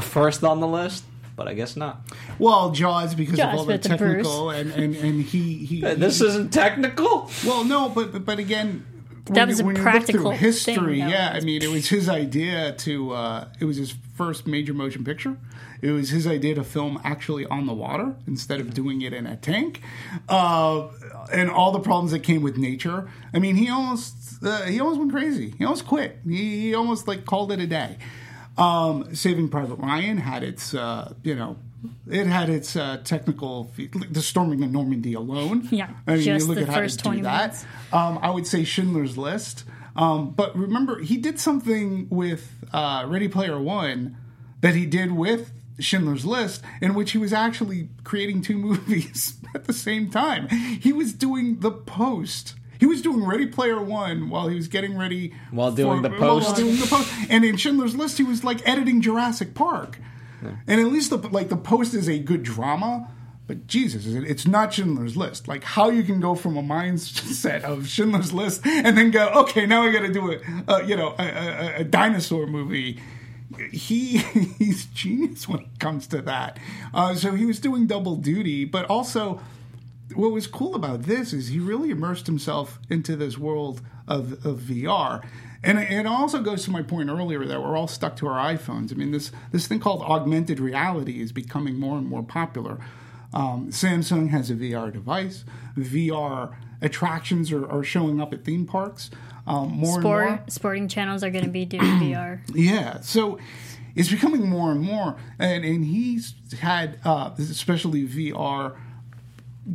first 0.00 0.44
on 0.44 0.60
the 0.60 0.66
list, 0.68 1.04
but 1.36 1.48
I 1.48 1.54
guess 1.54 1.76
not. 1.76 2.02
well, 2.38 2.70
Jaws 2.70 3.14
because 3.16 3.36
Jaws 3.38 3.54
of 3.54 3.58
all 3.60 3.64
the 3.64 3.72
with 3.72 3.82
the 3.82 3.88
technical 3.88 4.50
and, 4.50 4.70
and 4.72 4.94
and 4.94 5.22
he 5.22 5.54
he. 5.64 5.80
This 5.96 6.20
he- 6.20 6.26
isn't 6.26 6.52
technical. 6.52 7.28
Well, 7.44 7.64
no, 7.64 7.88
but 7.88 8.12
but, 8.12 8.24
but 8.24 8.38
again, 8.38 8.84
That 9.26 9.34
when 9.34 9.48
was 9.48 9.60
a 9.60 9.64
when 9.64 9.76
you 9.76 9.82
look 9.82 9.90
practical 9.92 10.30
history. 10.30 11.00
thing, 11.00 11.08
yeah, 11.08 11.32
I 11.34 11.40
mean, 11.40 11.62
it 11.62 11.70
was 11.70 11.88
his 11.88 12.08
idea 12.08 12.72
to. 12.78 13.12
Uh, 13.12 13.48
it 13.58 13.64
was 13.64 13.76
his 13.78 13.94
first 14.14 14.46
major 14.46 14.74
motion 14.74 15.02
picture. 15.04 15.36
It 15.82 15.90
was 15.90 16.10
his 16.10 16.26
idea 16.26 16.54
to 16.54 16.64
film 16.64 17.00
actually 17.04 17.44
on 17.44 17.66
the 17.66 17.74
water 17.74 18.14
instead 18.26 18.60
of 18.60 18.72
doing 18.72 19.02
it 19.02 19.12
in 19.12 19.26
a 19.26 19.36
tank, 19.36 19.82
uh, 20.28 20.88
and 21.32 21.50
all 21.50 21.72
the 21.72 21.80
problems 21.80 22.12
that 22.12 22.20
came 22.20 22.40
with 22.40 22.56
nature. 22.56 23.10
I 23.34 23.40
mean, 23.40 23.56
he 23.56 23.68
almost 23.68 24.42
uh, 24.44 24.62
he 24.62 24.80
almost 24.80 24.98
went 24.98 25.12
crazy. 25.12 25.54
He 25.58 25.64
almost 25.64 25.86
quit. 25.86 26.18
He, 26.24 26.60
he 26.60 26.74
almost 26.74 27.08
like 27.08 27.24
called 27.24 27.52
it 27.52 27.60
a 27.60 27.66
day. 27.66 27.98
Um, 28.56 29.14
Saving 29.14 29.48
Private 29.48 29.76
Ryan 29.76 30.18
had 30.18 30.42
its, 30.42 30.74
uh, 30.74 31.14
you 31.22 31.34
know, 31.34 31.56
it 32.08 32.26
had 32.26 32.48
its 32.48 32.76
uh, 32.76 32.98
technical, 33.02 33.72
the 34.10 34.22
storming 34.22 34.62
of 34.62 34.70
Normandy 34.70 35.14
alone. 35.14 35.68
Yeah, 35.72 35.90
I 36.06 36.14
mean, 36.16 36.22
just 36.22 36.46
you 36.46 36.48
look 36.48 36.58
the 36.58 36.62
at 36.62 36.68
how 36.68 36.80
first 36.80 36.98
to 36.98 37.04
do 37.04 37.08
20 37.10 37.22
that. 37.22 37.66
Um, 37.92 38.18
I 38.22 38.30
would 38.30 38.46
say 38.46 38.64
Schindler's 38.64 39.16
List. 39.16 39.64
Um, 39.96 40.30
but 40.30 40.56
remember, 40.56 41.00
he 41.00 41.16
did 41.16 41.40
something 41.40 42.08
with 42.08 42.52
uh, 42.72 43.04
Ready 43.08 43.28
Player 43.28 43.60
One 43.60 44.16
that 44.60 44.74
he 44.74 44.86
did 44.86 45.12
with 45.12 45.50
Schindler's 45.82 46.24
List, 46.24 46.62
in 46.80 46.94
which 46.94 47.12
he 47.12 47.18
was 47.18 47.32
actually 47.32 47.88
creating 48.04 48.42
two 48.42 48.56
movies 48.68 49.34
at 49.54 49.64
the 49.64 49.72
same 49.72 50.10
time. 50.10 50.48
He 50.48 50.92
was 50.92 51.12
doing 51.12 51.60
the 51.60 51.70
post. 51.70 52.54
He 52.80 52.86
was 52.86 53.00
doing 53.00 53.24
Ready 53.24 53.46
Player 53.46 53.80
One 53.80 54.28
while 54.28 54.48
he 54.48 54.56
was 54.56 54.66
getting 54.66 54.98
ready 54.98 55.32
While 55.52 55.70
doing 55.72 56.02
the 56.02 56.10
while 56.10 56.40
post? 56.40 56.56
doing 56.56 56.76
the 56.76 56.86
post. 56.86 57.12
And 57.30 57.44
in 57.44 57.56
Schindler's 57.56 57.94
List, 57.94 58.18
he 58.18 58.24
was 58.24 58.42
like 58.42 58.66
editing 58.68 59.00
Jurassic 59.00 59.54
Park. 59.54 59.98
And 60.66 60.80
at 60.80 60.86
least 60.88 61.10
the 61.10 61.18
like 61.18 61.48
the 61.50 61.56
post 61.56 61.94
is 61.94 62.08
a 62.08 62.18
good 62.18 62.42
drama. 62.42 63.08
But 63.46 63.66
Jesus, 63.68 64.06
it's 64.06 64.46
not 64.46 64.72
Schindler's 64.72 65.16
List. 65.16 65.46
Like 65.46 65.62
how 65.62 65.90
you 65.90 66.02
can 66.02 66.18
go 66.18 66.34
from 66.34 66.56
a 66.56 66.62
mindset 66.62 67.62
of 67.62 67.86
Schindler's 67.86 68.32
List 68.32 68.66
and 68.66 68.96
then 68.98 69.10
go, 69.12 69.28
okay, 69.42 69.66
now 69.66 69.82
I 69.82 69.92
got 69.92 70.00
to 70.00 70.12
do 70.12 70.32
a, 70.32 70.38
uh, 70.72 70.78
you 70.80 70.96
know, 70.96 71.14
a, 71.18 71.22
a, 71.22 71.74
a 71.80 71.84
dinosaur 71.84 72.46
movie. 72.46 73.00
He 73.72 74.18
he's 74.58 74.86
genius 74.86 75.48
when 75.48 75.60
it 75.60 75.78
comes 75.78 76.06
to 76.08 76.22
that. 76.22 76.58
Uh, 76.92 77.14
so 77.14 77.32
he 77.32 77.44
was 77.44 77.60
doing 77.60 77.86
double 77.86 78.16
duty, 78.16 78.64
but 78.64 78.86
also 78.86 79.40
what 80.14 80.32
was 80.32 80.46
cool 80.46 80.74
about 80.74 81.02
this 81.02 81.32
is 81.32 81.48
he 81.48 81.58
really 81.58 81.90
immersed 81.90 82.26
himself 82.26 82.78
into 82.90 83.16
this 83.16 83.38
world 83.38 83.80
of, 84.06 84.44
of 84.44 84.60
VR. 84.60 85.24
And 85.64 85.78
it 85.78 86.06
also 86.06 86.40
goes 86.40 86.64
to 86.64 86.70
my 86.70 86.82
point 86.82 87.08
earlier 87.08 87.44
that 87.46 87.60
we're 87.60 87.76
all 87.76 87.86
stuck 87.86 88.16
to 88.16 88.26
our 88.26 88.52
iPhones. 88.52 88.92
I 88.92 88.96
mean, 88.96 89.12
this 89.12 89.30
this 89.52 89.66
thing 89.68 89.78
called 89.78 90.02
augmented 90.02 90.58
reality 90.58 91.20
is 91.20 91.30
becoming 91.30 91.76
more 91.78 91.96
and 91.98 92.06
more 92.06 92.22
popular. 92.22 92.78
Um, 93.32 93.68
Samsung 93.70 94.28
has 94.30 94.50
a 94.50 94.54
VR 94.54 94.92
device. 94.92 95.44
VR 95.76 96.54
attractions 96.80 97.50
are, 97.52 97.66
are 97.70 97.84
showing 97.84 98.20
up 98.20 98.32
at 98.32 98.44
theme 98.44 98.66
parks 98.66 99.10
um, 99.46 99.70
more 99.70 99.94
and 99.94 100.04
more. 100.04 100.44
Sporting 100.48 100.88
channels 100.88 101.24
are 101.24 101.30
going 101.30 101.44
to 101.44 101.50
be 101.50 101.64
doing 101.64 101.82
VR. 101.82 102.40
Yeah, 102.54 103.00
so 103.00 103.38
it's 103.94 104.10
becoming 104.10 104.48
more 104.48 104.70
and 104.70 104.80
more, 104.80 105.16
and 105.38 105.64
and 105.64 105.84
he's 105.84 106.34
had 106.60 106.98
uh, 107.04 107.30
especially 107.38 108.06
VR 108.06 108.76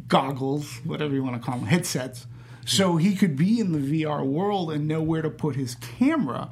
goggles, 0.07 0.79
whatever 0.83 1.13
you 1.13 1.23
want 1.23 1.41
to 1.41 1.41
call 1.41 1.57
them, 1.59 1.67
headsets, 1.67 2.27
so 2.65 2.97
he 2.97 3.15
could 3.15 3.35
be 3.35 3.59
in 3.59 3.71
the 3.71 4.03
VR 4.03 4.25
world 4.25 4.71
and 4.71 4.87
know 4.87 5.01
where 5.01 5.21
to 5.21 5.29
put 5.29 5.55
his 5.55 5.75
camera. 5.75 6.49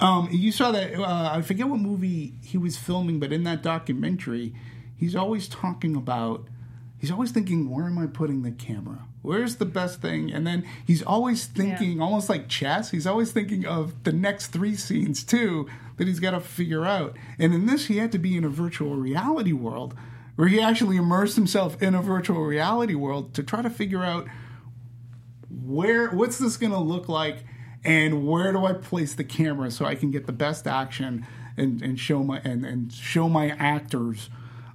Um, 0.00 0.28
you 0.30 0.52
saw 0.52 0.72
that 0.72 0.94
uh, 0.94 1.30
I 1.32 1.42
forget 1.42 1.68
what 1.68 1.80
movie 1.80 2.34
he 2.42 2.58
was 2.58 2.76
filming, 2.76 3.18
but 3.18 3.32
in 3.32 3.44
that 3.44 3.62
documentary, 3.62 4.54
he's 4.96 5.16
always 5.16 5.48
talking 5.48 5.96
about. 5.96 6.46
He's 6.98 7.10
always 7.10 7.30
thinking, 7.30 7.68
where 7.70 7.84
am 7.84 7.98
I 7.98 8.06
putting 8.06 8.42
the 8.42 8.50
camera? 8.50 9.04
Where's 9.20 9.56
the 9.56 9.66
best 9.66 10.00
thing? 10.00 10.32
And 10.32 10.46
then 10.46 10.66
he's 10.86 11.02
always 11.02 11.44
thinking, 11.44 12.00
almost 12.00 12.28
like 12.28 12.48
chess. 12.48 12.90
He's 12.90 13.06
always 13.06 13.32
thinking 13.32 13.66
of 13.66 14.04
the 14.04 14.12
next 14.12 14.46
three 14.48 14.76
scenes 14.76 15.22
too 15.22 15.68
that 15.96 16.06
he's 16.06 16.20
got 16.20 16.30
to 16.30 16.40
figure 16.40 16.84
out. 16.84 17.16
And 17.38 17.52
in 17.52 17.66
this, 17.66 17.86
he 17.86 17.98
had 17.98 18.12
to 18.12 18.18
be 18.18 18.36
in 18.36 18.44
a 18.44 18.48
virtual 18.48 18.96
reality 18.96 19.52
world 19.52 19.94
where 20.36 20.48
he 20.48 20.60
actually 20.60 20.96
immersed 20.96 21.36
himself 21.36 21.82
in 21.82 21.94
a 21.94 22.02
virtual 22.02 22.44
reality 22.44 22.94
world 22.94 23.34
to 23.34 23.42
try 23.42 23.62
to 23.62 23.70
figure 23.70 24.04
out 24.04 24.26
where 25.50 26.10
what's 26.10 26.38
this 26.38 26.56
going 26.56 26.72
to 26.72 26.78
look 26.78 27.08
like 27.08 27.38
and 27.84 28.26
where 28.26 28.52
do 28.52 28.64
I 28.64 28.74
place 28.74 29.14
the 29.14 29.24
camera 29.24 29.70
so 29.70 29.84
I 29.84 29.94
can 29.94 30.10
get 30.10 30.26
the 30.26 30.32
best 30.32 30.66
action 30.66 31.26
and, 31.56 31.82
and 31.82 31.98
show 31.98 32.22
my 32.22 32.40
and, 32.44 32.64
and 32.66 32.92
show 32.92 33.28
my 33.28 33.50
actors 33.50 34.28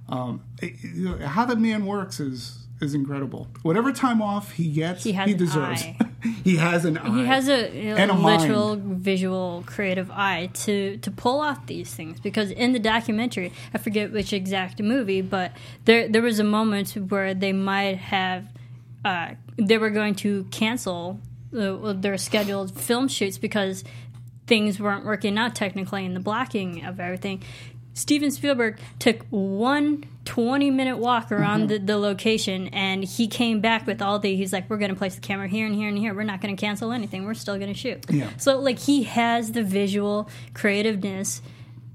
um, 0.08 0.42
it- 0.60 0.74
you 0.82 1.04
know, 1.04 1.18
how 1.26 1.44
the 1.44 1.56
man 1.56 1.86
works 1.86 2.20
is 2.20 2.58
is 2.80 2.94
incredible. 2.94 3.46
Whatever 3.62 3.92
time 3.92 4.20
off 4.20 4.52
he 4.52 4.68
gets, 4.72 5.04
He 5.04 5.12
has 5.12 5.30
an 5.30 5.36
deserves. 5.38 5.84
he 6.44 6.56
has 6.56 6.84
an 6.84 6.98
eye. 6.98 7.10
He 7.16 7.24
has 7.26 7.48
a, 7.48 7.68
And 7.70 8.10
a 8.10 8.14
literal 8.14 8.76
visual 8.76 9.62
creative 9.66 10.10
eye 10.10 10.50
to 10.64 10.96
to 10.98 11.10
pull 11.10 11.40
off 11.40 11.64
these 11.66 11.94
things 11.94 12.18
because 12.20 12.50
in 12.50 12.72
the 12.72 12.80
documentary, 12.80 13.52
I 13.72 13.78
forget 13.78 14.12
which 14.12 14.32
exact 14.32 14.82
movie, 14.82 15.22
but 15.22 15.52
there 15.84 16.08
there 16.08 16.22
was 16.22 16.40
a 16.40 16.44
moment 16.44 16.90
where 17.08 17.34
they 17.34 17.52
might 17.52 17.98
have 17.98 18.46
uh, 19.04 19.34
they 19.56 19.78
were 19.78 19.90
going 19.90 20.14
to 20.16 20.44
cancel 20.50 21.20
uh, 21.56 21.92
their 21.92 22.18
scheduled 22.18 22.78
film 22.80 23.06
shoots 23.08 23.38
because 23.38 23.84
things 24.46 24.80
weren't 24.80 25.04
working 25.04 25.38
out 25.38 25.54
technically 25.54 26.04
in 26.04 26.14
the 26.14 26.20
blocking 26.20 26.84
of 26.84 26.98
everything. 26.98 27.42
Steven 27.94 28.30
Spielberg 28.30 28.78
took 28.98 29.26
one 29.30 30.04
20 30.24 30.70
minute 30.70 30.98
walk 30.98 31.24
Mm-hmm. 31.26 31.34
around 31.34 31.68
the, 31.68 31.78
the 31.78 31.96
location 31.98 32.68
and 32.68 33.02
he 33.04 33.26
came 33.26 33.60
back 33.60 33.86
with 33.86 34.00
all 34.00 34.18
the 34.18 34.34
he's 34.36 34.52
like 34.52 34.70
we're 34.70 34.76
going 34.78 34.90
to 34.90 34.96
place 34.96 35.14
the 35.16 35.20
camera 35.20 35.48
here 35.48 35.66
and 35.66 35.74
here 35.74 35.88
and 35.88 35.98
here 35.98 36.14
we're 36.14 36.22
not 36.22 36.40
going 36.40 36.54
to 36.56 36.60
cancel 36.60 36.92
anything 36.92 37.24
we're 37.24 37.34
still 37.34 37.56
going 37.58 37.72
to 37.72 37.78
shoot 37.78 38.04
Yeah. 38.08 38.30
so 38.38 38.58
like 38.58 38.78
he 38.78 39.02
has 39.02 39.52
the 39.52 39.62
visual 39.64 40.30
creativeness 40.54 41.42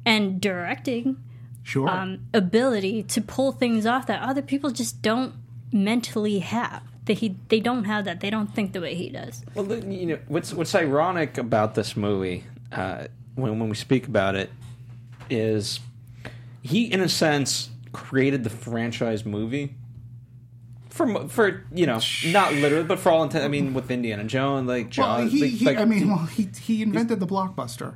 and 0.05 0.39
directing 0.41 1.17
Sure. 1.63 1.89
um, 1.89 2.19
ability 2.33 3.03
to 3.03 3.21
pull 3.21 3.51
things 3.53 3.85
off 3.85 4.07
that 4.07 4.21
other 4.21 4.41
people 4.41 4.71
just 4.71 5.01
don't 5.01 5.33
mentally 5.71 6.39
have 6.39 6.81
that 7.05 7.13
he 7.19 7.35
they 7.49 7.59
don't 7.59 7.85
have 7.85 8.05
that 8.05 8.19
they 8.19 8.29
don't 8.29 8.53
think 8.53 8.73
the 8.73 8.81
way 8.81 8.93
he 8.95 9.09
does 9.09 9.43
Well, 9.55 9.65
you 9.83 10.05
know 10.05 10.19
what's 10.27 10.53
what's 10.53 10.75
ironic 10.75 11.37
about 11.37 11.75
this 11.75 11.95
movie 11.97 12.43
uh, 12.71 13.05
when 13.35 13.57
when 13.59 13.69
we 13.69 13.75
speak 13.75 14.07
about 14.07 14.35
it 14.35 14.49
is 15.29 15.79
he, 16.61 16.85
in 16.91 17.01
a 17.01 17.09
sense, 17.09 17.69
created 17.91 18.43
the 18.43 18.49
franchise 18.49 19.25
movie. 19.25 19.75
For 20.89 21.27
for 21.27 21.63
you 21.71 21.85
know 21.85 21.99
not 22.27 22.53
literally, 22.55 22.85
but 22.85 22.97
for 22.97 23.11
all 23.11 23.21
intent, 23.23 23.45
I 23.45 23.49
mean 23.49 23.73
with 23.75 23.91
Indiana 23.91 24.23
Jones, 24.23 24.67
like 24.67 24.89
Jaws. 24.89 25.19
well, 25.19 25.27
he, 25.29 25.41
like, 25.41 25.51
he, 25.51 25.65
like- 25.65 25.77
I 25.77 25.85
mean, 25.85 26.07
well, 26.09 26.25
he 26.25 26.49
he 26.59 26.81
invented 26.81 27.19
the 27.19 27.27
blockbuster. 27.27 27.93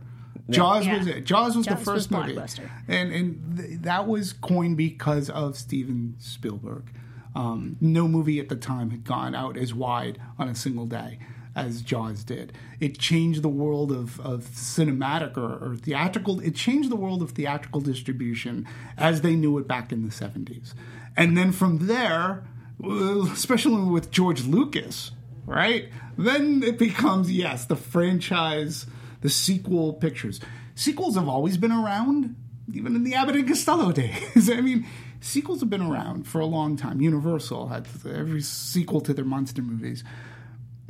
Jaws 0.49 0.85
Yeah. 0.85 0.97
was 0.99 1.07
it. 1.07 1.23
Jaws 1.25 1.55
was 1.57 1.65
the 1.65 1.75
first 1.77 2.11
was 2.11 2.11
movie, 2.11 2.35
blockbuster. 2.35 2.69
and 2.87 3.11
and 3.11 3.57
th- 3.57 3.79
that 3.81 4.07
was 4.07 4.33
coined 4.33 4.77
because 4.77 5.29
of 5.31 5.57
Steven 5.57 6.15
Spielberg. 6.19 6.91
Um, 7.33 7.77
no 7.79 8.07
movie 8.07 8.39
at 8.39 8.49
the 8.49 8.55
time 8.57 8.89
had 8.91 9.03
gone 9.05 9.33
out 9.33 9.57
as 9.57 9.73
wide 9.73 10.19
on 10.37 10.47
a 10.49 10.53
single 10.55 10.85
day 10.85 11.17
as 11.55 11.81
Jaws 11.81 12.23
did. 12.23 12.53
It 12.79 12.97
changed 12.97 13.41
the 13.41 13.49
world 13.49 13.91
of, 13.91 14.19
of 14.21 14.45
cinematic 14.45 15.37
or, 15.37 15.71
or 15.71 15.75
theatrical. 15.75 16.39
It 16.39 16.55
changed 16.55 16.89
the 16.89 16.95
world 16.95 17.21
of 17.21 17.31
theatrical 17.31 17.81
distribution 17.81 18.67
as 18.97 19.21
they 19.21 19.35
knew 19.35 19.57
it 19.57 19.67
back 19.67 19.91
in 19.91 20.05
the 20.05 20.11
seventies, 20.11 20.73
and 21.17 21.37
then 21.37 21.51
from 21.51 21.87
there, 21.87 22.47
uh, 22.83 23.23
especially 23.31 23.83
with 23.83 24.11
George 24.11 24.45
Lucas, 24.45 25.11
right? 25.45 25.89
Then 26.17 26.63
it 26.63 26.77
becomes 26.77 27.31
yes, 27.31 27.65
the 27.65 27.75
franchise, 27.75 28.85
the 29.21 29.29
sequel 29.29 29.93
pictures. 29.93 30.39
Sequels 30.75 31.15
have 31.15 31.27
always 31.27 31.57
been 31.57 31.71
around, 31.71 32.35
even 32.73 32.95
in 32.95 33.03
the 33.03 33.13
Abbott 33.13 33.35
and 33.35 33.47
Costello 33.47 33.91
days. 33.91 34.49
I 34.49 34.61
mean, 34.61 34.85
sequels 35.19 35.59
have 35.59 35.69
been 35.69 35.81
around 35.81 36.27
for 36.27 36.39
a 36.39 36.45
long 36.45 36.77
time. 36.77 37.01
Universal 37.01 37.67
had 37.67 37.87
every 38.09 38.41
sequel 38.41 39.01
to 39.01 39.13
their 39.13 39.25
monster 39.25 39.61
movies. 39.61 40.03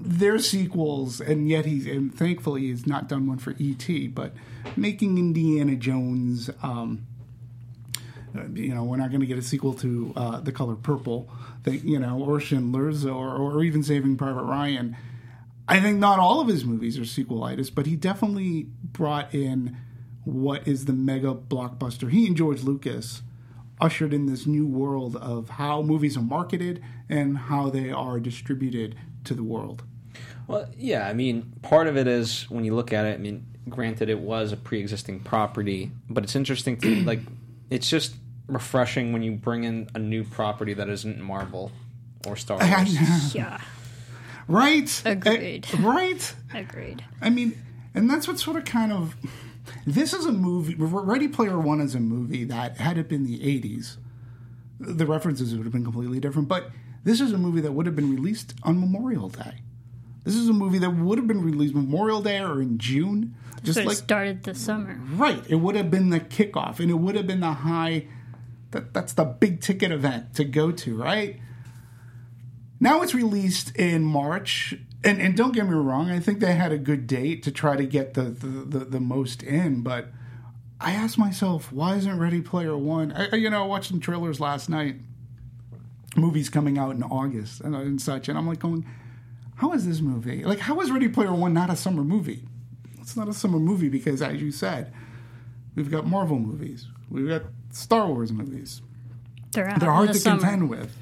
They're 0.03 0.39
sequels, 0.39 1.21
and 1.21 1.47
yet 1.49 1.65
he's 1.65 1.85
and 1.85 2.13
thankfully 2.13 2.61
he's 2.61 2.87
not 2.87 3.07
done 3.07 3.27
one 3.27 3.37
for 3.37 3.55
E.T. 3.57 4.07
But 4.07 4.33
making 4.75 5.17
Indiana 5.17 5.75
Jones. 5.75 6.49
Um, 6.61 7.05
uh, 8.33 8.45
you 8.53 8.73
know, 8.73 8.85
we're 8.85 8.95
not 8.95 9.09
going 9.09 9.19
to 9.19 9.25
get 9.25 9.37
a 9.37 9.41
sequel 9.41 9.73
to 9.73 10.13
uh, 10.15 10.39
The 10.39 10.53
Color 10.53 10.75
Purple, 10.75 11.29
that 11.63 11.83
you 11.83 11.99
know, 11.99 12.17
or 12.17 12.39
Schindler's, 12.39 13.05
or, 13.05 13.35
or 13.35 13.61
even 13.61 13.83
Saving 13.83 14.15
Private 14.15 14.43
Ryan. 14.43 14.95
I 15.67 15.79
think 15.79 15.99
not 15.99 16.19
all 16.19 16.39
of 16.39 16.47
his 16.47 16.65
movies 16.65 16.97
are 16.97 17.01
sequelitis, 17.01 17.73
but 17.73 17.85
he 17.85 17.95
definitely 17.95 18.67
brought 18.83 19.33
in 19.33 19.77
what 20.23 20.67
is 20.67 20.85
the 20.85 20.93
mega 20.93 21.33
blockbuster. 21.33 22.09
He 22.09 22.27
and 22.27 22.35
George 22.35 22.63
Lucas 22.63 23.21
ushered 23.79 24.13
in 24.13 24.27
this 24.27 24.45
new 24.45 24.67
world 24.67 25.15
of 25.15 25.49
how 25.49 25.81
movies 25.81 26.15
are 26.15 26.21
marketed 26.21 26.83
and 27.09 27.37
how 27.37 27.69
they 27.69 27.89
are 27.89 28.19
distributed 28.19 28.95
to 29.23 29.33
the 29.33 29.43
world. 29.43 29.83
Well, 30.51 30.69
yeah, 30.77 31.07
I 31.07 31.13
mean, 31.13 31.53
part 31.61 31.87
of 31.87 31.97
it 31.97 32.07
is 32.07 32.49
when 32.49 32.63
you 32.65 32.75
look 32.75 32.93
at 32.93 33.05
it. 33.05 33.15
I 33.15 33.17
mean, 33.17 33.45
granted, 33.69 34.09
it 34.09 34.19
was 34.19 34.51
a 34.51 34.57
pre-existing 34.57 35.21
property, 35.21 35.91
but 36.09 36.23
it's 36.23 36.35
interesting 36.35 36.77
to 36.81 36.95
like. 37.03 37.19
It's 37.69 37.89
just 37.89 38.15
refreshing 38.47 39.13
when 39.13 39.23
you 39.23 39.31
bring 39.31 39.63
in 39.63 39.89
a 39.95 39.99
new 39.99 40.25
property 40.25 40.73
that 40.73 40.89
isn't 40.89 41.21
Marvel 41.21 41.71
or 42.27 42.35
Star 42.35 42.57
Wars. 42.57 43.33
yeah 43.33 43.61
right? 44.51 45.01
Agreed. 45.05 45.67
Uh, 45.73 45.77
right? 45.77 46.33
agreed 46.53 47.03
I 47.21 47.29
mean, 47.29 47.61
and 47.93 48.09
that's 48.09 48.27
what 48.27 48.39
sort 48.39 48.57
of 48.57 48.65
kind 48.65 48.91
of. 48.91 49.15
This 49.85 50.13
is 50.13 50.25
a 50.25 50.31
movie. 50.31 50.75
Ready 50.75 51.27
Player 51.27 51.59
One 51.59 51.81
is 51.81 51.95
a 51.95 51.99
movie 51.99 52.43
that, 52.45 52.77
had 52.77 52.97
it 52.97 53.07
been 53.07 53.25
the 53.25 53.39
80s, 53.39 53.97
the 54.79 55.05
references 55.05 55.55
would 55.55 55.63
have 55.63 55.71
been 55.71 55.83
completely 55.83 56.19
different. 56.19 56.47
But 56.47 56.71
this 57.03 57.21
is 57.21 57.31
a 57.31 57.37
movie 57.37 57.61
that 57.61 57.71
would 57.71 57.85
have 57.85 57.95
been 57.95 58.13
released 58.13 58.53
on 58.63 58.79
Memorial 58.79 59.29
Day. 59.29 59.61
This 60.23 60.35
is 60.35 60.49
a 60.49 60.53
movie 60.53 60.77
that 60.79 60.89
would 60.91 61.17
have 61.17 61.27
been 61.27 61.41
released 61.43 61.73
Memorial 61.73 62.21
Day 62.21 62.39
or 62.39 62.61
in 62.61 62.77
June. 62.77 63.35
Just 63.63 63.77
so 63.79 63.83
like 63.85 63.93
it 63.93 63.97
started 63.97 64.43
the 64.43 64.55
summer 64.55 64.99
Right. 65.13 65.43
It 65.47 65.55
would 65.55 65.75
have 65.75 65.91
been 65.91 66.09
the 66.09 66.19
kickoff 66.19 66.79
and 66.79 66.89
it 66.89 66.95
would 66.95 67.15
have 67.15 67.27
been 67.27 67.41
the 67.41 67.51
high 67.53 68.07
that 68.71 68.93
that's 68.93 69.13
the 69.13 69.25
big 69.25 69.61
ticket 69.61 69.91
event 69.91 70.33
to 70.35 70.43
go 70.43 70.71
to, 70.71 70.95
right? 70.95 71.39
Now 72.79 73.01
it's 73.01 73.13
released 73.13 73.75
in 73.75 74.03
March. 74.03 74.75
And, 75.03 75.19
and 75.19 75.35
don't 75.35 75.51
get 75.53 75.65
me 75.67 75.73
wrong, 75.73 76.11
I 76.11 76.19
think 76.19 76.39
they 76.39 76.53
had 76.53 76.71
a 76.71 76.77
good 76.77 77.07
date 77.07 77.41
to 77.43 77.51
try 77.51 77.75
to 77.75 77.85
get 77.85 78.13
the, 78.13 78.21
the, 78.23 78.47
the, 78.79 78.85
the 78.85 78.99
most 78.99 79.41
in, 79.41 79.81
but 79.81 80.09
I 80.79 80.91
asked 80.91 81.17
myself, 81.17 81.71
why 81.71 81.95
isn't 81.95 82.19
Ready 82.19 82.39
Player 82.41 82.77
One? 82.77 83.11
I- 83.11 83.35
you 83.35 83.49
know, 83.49 83.63
I 83.63 83.65
watched 83.65 83.89
some 83.89 83.99
trailers 83.99 84.39
last 84.39 84.69
night, 84.69 84.97
movies 86.15 86.49
coming 86.49 86.77
out 86.77 86.91
in 86.95 87.01
August 87.01 87.61
and, 87.61 87.75
and 87.75 87.99
such, 87.99 88.29
and 88.29 88.37
I'm 88.37 88.45
like 88.47 88.59
going, 88.59 88.85
how 89.61 89.73
is 89.73 89.85
this 89.85 90.01
movie? 90.01 90.43
Like, 90.43 90.57
how 90.57 90.79
is 90.81 90.89
Ready 90.89 91.07
Player 91.07 91.31
One 91.33 91.53
not 91.53 91.69
a 91.69 91.75
summer 91.75 92.03
movie? 92.03 92.43
It's 92.99 93.15
not 93.15 93.27
a 93.27 93.33
summer 93.33 93.59
movie 93.59 93.89
because, 93.89 94.19
as 94.21 94.41
you 94.41 94.51
said, 94.51 94.91
we've 95.75 95.91
got 95.91 96.07
Marvel 96.07 96.39
movies, 96.39 96.87
we've 97.11 97.27
got 97.27 97.43
Star 97.71 98.07
Wars 98.07 98.31
movies. 98.31 98.81
they're 99.51 99.67
out 99.69 99.79
They're 99.79 99.91
hard 99.91 100.09
the 100.09 100.13
to 100.13 100.19
summer. 100.19 100.39
contend 100.39 100.69
with. 100.69 100.97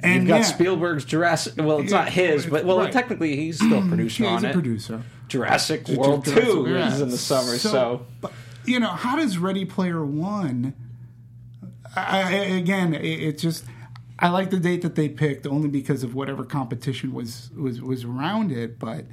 And 0.00 0.14
You've 0.24 0.28
got 0.28 0.36
yeah, 0.36 0.42
Spielberg's 0.42 1.06
Jurassic. 1.06 1.54
Well, 1.56 1.78
it's 1.80 1.90
Yeah, 1.92 2.00
not 2.00 2.08
his, 2.10 2.44
but 2.44 2.66
well, 2.66 2.78
right. 2.78 2.92
technically 2.92 3.36
he's 3.36 3.56
still 3.56 3.78
a 3.82 3.88
producer 3.88 4.24
yeah, 4.24 4.28
on 4.30 4.34
he's 4.36 4.44
a 4.44 4.48
it. 4.50 4.52
producer. 4.52 5.02
Jurassic 5.28 5.88
World 5.88 6.26
Jurassic- 6.26 6.44
Two 6.44 6.66
yeah. 6.68 6.92
is 6.92 7.00
in 7.00 7.08
the 7.08 7.16
summer, 7.16 7.56
so, 7.56 8.04
but, 8.20 8.32
you 8.66 8.80
know, 8.80 8.88
how 8.90 9.16
does 9.16 9.38
Ready 9.38 9.64
Player 9.64 10.04
One? 10.04 10.74
I, 11.96 12.20
I, 12.22 12.30
again, 12.56 12.92
it, 12.92 13.02
it 13.04 13.38
just 13.38 13.64
I 14.18 14.28
like 14.28 14.50
the 14.50 14.60
date 14.60 14.82
that 14.82 14.94
they 14.94 15.08
picked 15.08 15.46
only 15.46 15.68
because 15.68 16.02
of 16.04 16.14
whatever 16.14 16.44
competition 16.44 17.12
was 17.12 17.50
was 17.56 17.80
was 17.80 18.04
around 18.04 18.52
it. 18.52 18.78
But 18.78 19.06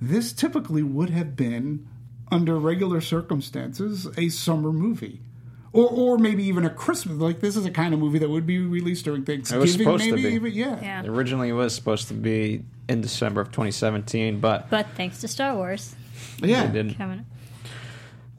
this 0.00 0.32
typically 0.32 0.82
would 0.82 1.10
have 1.10 1.36
been 1.36 1.86
under 2.32 2.58
regular 2.58 3.00
circumstances 3.00 4.08
a 4.16 4.28
summer 4.28 4.72
movie. 4.72 5.20
Or, 5.72 5.88
or 5.88 6.18
maybe 6.18 6.42
even 6.44 6.64
a 6.64 6.70
Christmas. 6.70 7.18
Like 7.18 7.38
this 7.40 7.56
is 7.56 7.64
a 7.64 7.70
kind 7.70 7.94
of 7.94 8.00
movie 8.00 8.18
that 8.18 8.28
would 8.28 8.44
be 8.44 8.58
released 8.58 9.04
during 9.04 9.24
Thanksgiving. 9.24 9.68
supposed 9.68 10.02
to 10.04 10.10
maybe 10.16 10.28
be. 10.28 10.34
even 10.34 10.52
yeah. 10.52 10.80
yeah 10.82 11.02
originally 11.06 11.48
it 11.48 11.52
was 11.52 11.72
supposed 11.74 12.08
to 12.08 12.14
be 12.14 12.64
in 12.88 13.00
December 13.02 13.40
of 13.40 13.48
2017, 13.52 14.40
but 14.40 14.68
but 14.68 14.88
thanks 14.96 15.20
to 15.20 15.28
star 15.28 15.54
wars 15.54 15.94
Yeah. 16.42 16.66
they 16.66 16.72
didn't. 16.72 16.94
coming 16.96 17.24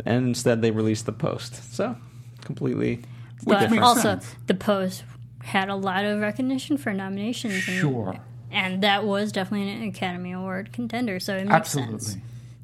And 0.05 0.28
instead, 0.28 0.62
they 0.62 0.72
released 0.72 1.05
the 1.05 1.14
post. 1.14 1.74
So 1.74 1.95
completely. 2.41 3.01
but 3.45 3.72
also 3.80 4.01
sense. 4.01 4.36
the 4.47 4.53
post 4.53 5.03
had 5.44 5.70
a 5.70 5.76
lot 5.76 6.06
of 6.06 6.20
recognition 6.22 6.78
for 6.78 6.94
nominations 6.94 7.54
and, 7.68 7.78
Sure. 7.80 8.18
and 8.52 8.84
that 8.84 9.04
was 9.06 9.32
definitely 9.32 9.70
an 9.72 9.84
academy 9.84 10.32
award 10.32 10.72
contender 10.74 11.20
so 11.20 11.36
it 11.38 11.48
makes 11.48 11.70
sense 11.72 12.18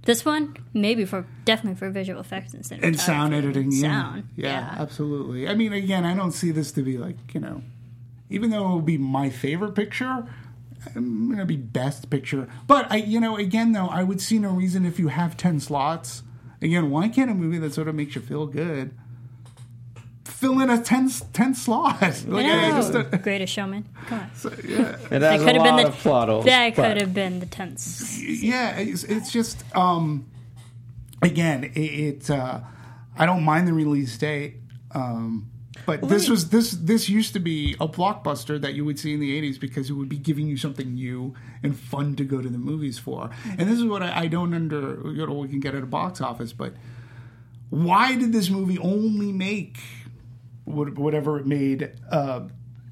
this 0.03 0.23
one 0.23 0.55
maybe 0.73 1.03
for 1.05 1.25
definitely 1.43 1.77
for 1.77 1.89
visual 1.89 2.19
effects 2.21 2.53
and 2.53 2.63
cinematography 2.63 2.83
and 2.83 2.99
sound 2.99 3.33
editing. 3.33 3.71
Yeah. 3.73 3.81
sound 3.81 4.29
yeah, 4.37 4.75
absolutely. 4.77 5.49
I 5.49 5.53
mean, 5.53 5.73
again, 5.73 6.05
I 6.05 6.15
don't 6.15 6.31
see 6.31 6.51
this 6.51 6.71
to 6.73 6.81
be 6.81 6.97
like 6.97 7.17
you 7.33 7.41
know, 7.41 7.61
even 8.29 8.49
though 8.51 8.71
it 8.71 8.75
would 8.75 8.85
be 8.85 8.97
my 8.97 9.29
favorite 9.29 9.73
picture, 9.75 10.25
I'm 10.95 11.29
gonna 11.29 11.45
be 11.45 11.57
best 11.57 12.09
picture. 12.09 12.47
But 12.67 12.89
I, 12.89 12.97
you 12.97 13.19
know, 13.19 13.35
again 13.35 13.73
though, 13.73 13.87
I 13.87 14.03
would 14.03 14.21
see 14.21 14.39
no 14.39 14.51
reason 14.51 14.85
if 14.85 14.97
you 14.97 15.09
have 15.09 15.35
ten 15.35 15.59
slots. 15.59 16.23
Again, 16.61 16.89
why 16.89 17.09
can't 17.09 17.29
a 17.29 17.33
movie 17.33 17.57
that 17.57 17.73
sort 17.73 17.89
of 17.89 17.95
makes 17.95 18.15
you 18.15 18.21
feel 18.21 18.47
good 18.47 18.91
fill 20.27 20.59
in 20.61 20.69
a 20.69 20.81
10, 20.81 21.09
10 21.33 21.55
slot? 21.55 22.01
Like, 22.01 22.45
I 22.45 22.69
No. 22.69 22.77
just 22.77 22.93
don't- 22.93 23.21
Greatest 23.23 23.53
Showman. 23.53 23.85
Come 24.07 24.19
on. 24.19 24.29
It 24.53 25.09
That 25.09 25.39
a 25.39 25.43
could 25.43 25.55
have 25.55 25.63
been 25.63 25.75
the 25.77 25.87
of 25.87 25.95
plot 25.95 26.29
holes. 26.29 26.45
that 26.45 26.75
but- 26.75 26.87
could 26.89 27.01
have 27.01 27.13
been 27.13 27.39
the 27.39 27.45
tense. 27.45 28.21
yeah, 28.21 28.77
it's, 28.77 29.03
it's 29.03 29.31
just 29.31 29.63
um, 29.75 30.25
again, 31.21 31.63
it. 31.65 31.79
it 31.79 32.29
uh, 32.29 32.59
I 33.17 33.25
don't 33.25 33.43
mind 33.43 33.67
the 33.67 33.73
release 33.73 34.15
date, 34.17 34.57
um, 34.91 35.49
but 35.87 36.07
this 36.07 36.29
was 36.29 36.49
this 36.49 36.71
this 36.71 37.09
used 37.09 37.33
to 37.33 37.39
be 37.39 37.75
a 37.79 37.87
blockbuster 37.87 38.61
that 38.61 38.73
you 38.75 38.85
would 38.85 38.99
see 38.99 39.13
in 39.13 39.19
the 39.19 39.41
'80s 39.41 39.59
because 39.59 39.89
it 39.89 39.93
would 39.93 40.09
be 40.09 40.17
giving 40.17 40.47
you 40.47 40.55
something 40.57 40.93
new 40.93 41.33
and 41.63 41.75
fun 41.75 42.15
to 42.17 42.23
go 42.23 42.41
to 42.41 42.49
the 42.49 42.57
movies 42.59 42.99
for. 42.99 43.29
And 43.57 43.61
this 43.69 43.79
is 43.79 43.85
what 43.85 44.03
I, 44.03 44.19
I 44.23 44.27
don't 44.27 44.53
under 44.53 45.01
you 45.11 45.25
know 45.25 45.33
we 45.33 45.47
can 45.47 45.59
get 45.59 45.73
at 45.73 45.81
a 45.81 45.87
box 45.87 46.21
office, 46.21 46.53
but 46.53 46.73
why 47.69 48.15
did 48.15 48.31
this 48.33 48.49
movie 48.49 48.77
only 48.79 49.31
make 49.31 49.77
what- 49.77 50.06
whatever 50.67 51.39
it 51.39 51.47
made 51.47 51.91
uh, 52.11 52.41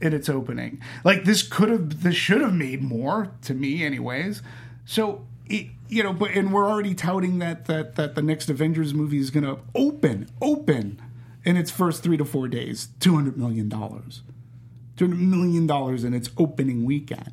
in 0.01 0.13
its 0.13 0.29
opening. 0.29 0.81
Like 1.03 1.23
this 1.25 1.43
could 1.43 1.69
have, 1.69 2.03
this 2.03 2.15
should 2.15 2.41
have 2.41 2.53
made 2.53 2.81
more 2.81 3.31
to 3.43 3.53
me, 3.53 3.83
anyways. 3.83 4.41
So 4.85 5.25
it, 5.47 5.67
you 5.89 6.03
know, 6.03 6.13
but 6.13 6.31
and 6.31 6.51
we're 6.51 6.67
already 6.67 6.95
touting 6.95 7.39
that 7.39 7.65
that 7.65 7.95
that 7.95 8.15
the 8.15 8.21
next 8.21 8.49
Avengers 8.49 8.93
movie 8.93 9.19
is 9.19 9.29
going 9.29 9.43
to 9.43 9.59
open, 9.73 10.27
open 10.41 11.01
in 11.43 11.57
its 11.57 11.69
first 11.69 12.01
three 12.01 12.17
to 12.17 12.25
four 12.25 12.47
days, 12.47 12.89
two 12.99 13.13
hundred 13.15 13.37
million 13.37 13.69
dollars, 13.69 14.23
two 14.97 15.05
hundred 15.05 15.19
million 15.19 15.67
dollars 15.67 16.03
in 16.03 16.13
its 16.13 16.29
opening 16.37 16.85
weekend. 16.85 17.31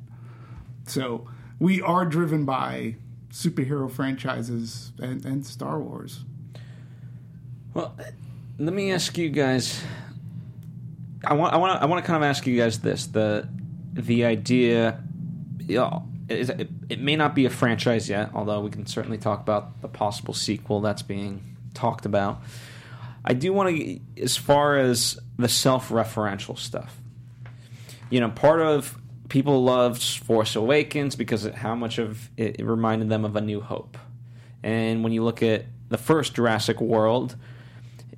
So 0.87 1.29
we 1.59 1.81
are 1.81 2.05
driven 2.05 2.45
by 2.45 2.97
superhero 3.31 3.91
franchises 3.91 4.93
and, 4.99 5.25
and 5.25 5.47
Star 5.47 5.81
Wars. 5.81 6.25
Well, 7.73 7.97
let 8.59 8.75
me 8.75 8.93
ask 8.93 9.17
you 9.17 9.31
guys. 9.31 9.83
I 11.25 11.35
want. 11.35 11.55
I 11.55 11.57
want. 11.57 11.83
I 11.83 11.87
want 11.87 12.05
to 12.05 12.07
kind 12.07 12.23
of 12.23 12.29
ask 12.29 12.47
you 12.47 12.57
guys 12.57 12.81
this: 12.81 13.07
the 13.07 13.49
the 13.93 14.25
idea. 14.25 15.01
You 15.61 15.77
know, 15.77 16.09
is, 16.29 16.51
it, 16.51 16.69
it 16.89 17.01
may 17.01 17.17
not 17.17 17.35
be 17.35 17.47
a 17.47 17.51
franchise 17.51 18.09
yet, 18.09 18.31
although 18.35 18.61
we 18.61 18.71
can 18.71 18.87
certainly 18.87 19.19
talk 19.19 19.41
about 19.41 19.81
the 19.81 19.89
possible 19.89 20.35
sequel 20.35 20.81
that's 20.81 21.03
being 21.03 21.57
talked 21.75 22.05
about. 22.05 22.43
I 23.25 23.35
do 23.35 23.53
want 23.53 23.77
to, 23.77 24.01
as 24.21 24.37
far 24.37 24.77
as 24.79 25.19
the 25.39 25.49
self-referential 25.49 26.59
stuff. 26.59 26.99
You 28.11 28.21
know, 28.21 28.31
part 28.31 28.61
of 28.61 28.99
people 29.29 29.63
loved 29.63 30.03
Force 30.03 30.57
Awakens 30.57 31.15
because 31.15 31.45
how 31.47 31.77
much 31.77 31.99
of 31.99 32.29
it, 32.37 32.59
it 32.59 32.65
reminded 32.67 33.09
them 33.09 33.25
of 33.25 33.37
A 33.37 33.41
New 33.41 33.61
Hope, 33.61 33.97
and 34.63 35.05
when 35.05 35.13
you 35.13 35.23
look 35.23 35.43
at 35.43 35.67
the 35.89 35.99
first 35.99 36.35
Jurassic 36.35 36.81
World, 36.81 37.37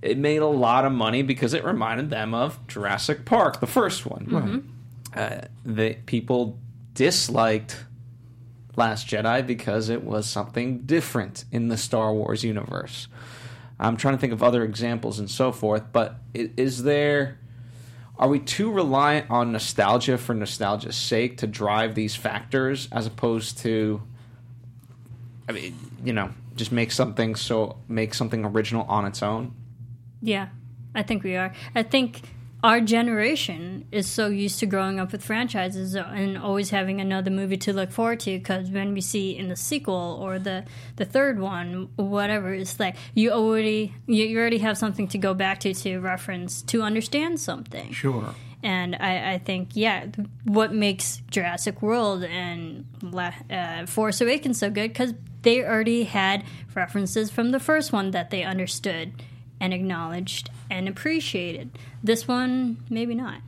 it 0.05 0.19
made 0.19 0.43
a 0.43 0.47
lot 0.47 0.85
of 0.85 0.93
money 0.93 1.23
because 1.23 1.55
it 1.55 1.65
reminded 1.65 2.11
them 2.11 2.35
of 2.35 2.65
Jurassic 2.67 3.25
Park, 3.25 3.61
the 3.61 3.67
first 3.67 4.05
one. 4.05 4.27
Uh, 5.17 5.41
the 5.65 5.97
people 6.05 6.59
disliked 6.93 7.85
Last 8.77 9.07
Jedi 9.09 9.47
because 9.47 9.89
it 9.89 10.05
was 10.05 10.29
something 10.29 10.81
different 10.81 11.45
in 11.51 11.69
the 11.69 11.79
Star 11.79 12.13
Wars 12.13 12.45
universe. 12.45 13.09
I'm 13.81 13.97
trying 13.97 14.15
to 14.15 14.21
think 14.21 14.33
of 14.33 14.43
other 14.43 14.63
examples 14.63 15.19
and 15.19 15.31
so 15.31 15.53
forth, 15.53 15.85
but 15.93 16.17
is 16.35 16.83
there 16.83 17.39
are 18.19 18.29
we 18.29 18.39
too 18.39 18.71
reliant 18.71 19.31
on 19.31 19.53
nostalgia 19.53 20.19
for 20.19 20.35
nostalgia's 20.35 20.97
sake 20.97 21.39
to 21.39 21.47
drive 21.47 21.95
these 21.95 22.15
factors 22.15 22.89
as 22.93 23.07
opposed 23.07 23.59
to 23.59 24.03
I 25.49 25.53
mean, 25.53 25.77
you 26.05 26.13
know, 26.13 26.31
just 26.57 26.73
make 26.73 26.93
something 26.93 27.37
so 27.37 27.79
make 27.89 28.13
something 28.13 28.45
original 28.45 28.85
on 28.89 29.07
its 29.07 29.23
own? 29.23 29.55
Yeah, 30.25 30.49
I 30.95 31.03
think 31.03 31.23
we 31.23 31.37
are. 31.37 31.53
I 31.75 31.83
think 31.83 32.23
our 32.63 32.81
generation 32.81 33.87
is 33.93 34.09
so 34.09 34.29
used 34.29 34.59
to 34.61 34.67
growing 34.67 34.99
up 34.99 35.13
with 35.13 35.23
franchises 35.23 35.95
and 35.95 36.39
always 36.39 36.71
having 36.71 36.99
another 36.99 37.31
movie 37.31 37.59
to 37.59 37.75
look 37.75 37.91
forward 37.93 38.21
to 38.21 38.39
because 38.39 38.71
when 38.71 38.95
we 38.95 39.03
see 39.03 39.37
in 39.37 39.49
the 39.49 39.57
sequel 39.57 40.19
or 40.19 40.39
the 40.39 40.65
the 40.97 41.05
third 41.05 41.39
one 41.39 41.91
whatever 41.97 42.55
it's 42.55 42.81
like 42.81 42.97
you 43.13 43.31
already 43.31 43.93
you, 44.07 44.25
you 44.25 44.39
already 44.39 44.57
have 44.59 44.79
something 44.79 45.07
to 45.09 45.19
go 45.19 45.35
back 45.35 45.61
to 45.61 45.75
to 45.75 45.99
reference 45.99 46.63
to 46.63 46.81
understand 46.81 47.39
something 47.39 47.93
Sure. 47.93 48.35
and 48.63 48.97
I, 48.99 49.35
I 49.35 49.39
think 49.39 49.77
yeah 49.77 50.07
what 50.45 50.73
makes 50.73 51.21
jurassic 51.31 51.83
world 51.83 52.25
and 52.25 52.87
uh, 53.15 53.85
force 53.85 54.23
awakens 54.23 54.59
so 54.59 54.71
good 54.71 54.89
because 54.89 55.13
they 55.43 55.63
already 55.63 56.05
had 56.05 56.45
references 56.75 57.31
from 57.31 57.51
the 57.51 57.61
first 57.61 57.93
one 57.93 58.13
that 58.13 58.31
they 58.31 58.43
understood 58.43 59.13
and 59.61 59.73
acknowledged 59.73 60.51
and 60.71 60.89
appreciated 60.89 61.71
this 62.03 62.27
one 62.29 62.77
maybe 62.91 63.15
not 63.15 63.41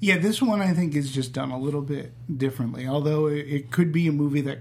Yeah, 0.00 0.18
this 0.18 0.42
one 0.42 0.60
I 0.60 0.74
think 0.74 0.94
is 0.94 1.10
just 1.10 1.32
done 1.32 1.50
a 1.50 1.58
little 1.58 1.82
bit 1.82 2.12
differently. 2.38 2.86
Although 2.86 3.26
it, 3.28 3.70
could 3.70 3.92
be 3.92 4.06
a 4.08 4.12
movie 4.12 4.42
that 4.42 4.58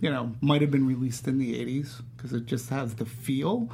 you 0.00 0.10
know 0.10 0.32
might 0.40 0.60
have 0.60 0.70
been 0.70 0.86
released 0.86 1.26
in 1.28 1.38
the 1.38 1.54
'80s 1.54 2.02
because 2.16 2.32
it 2.32 2.46
just 2.46 2.70
has 2.70 2.96
the 2.96 3.06
feel. 3.06 3.70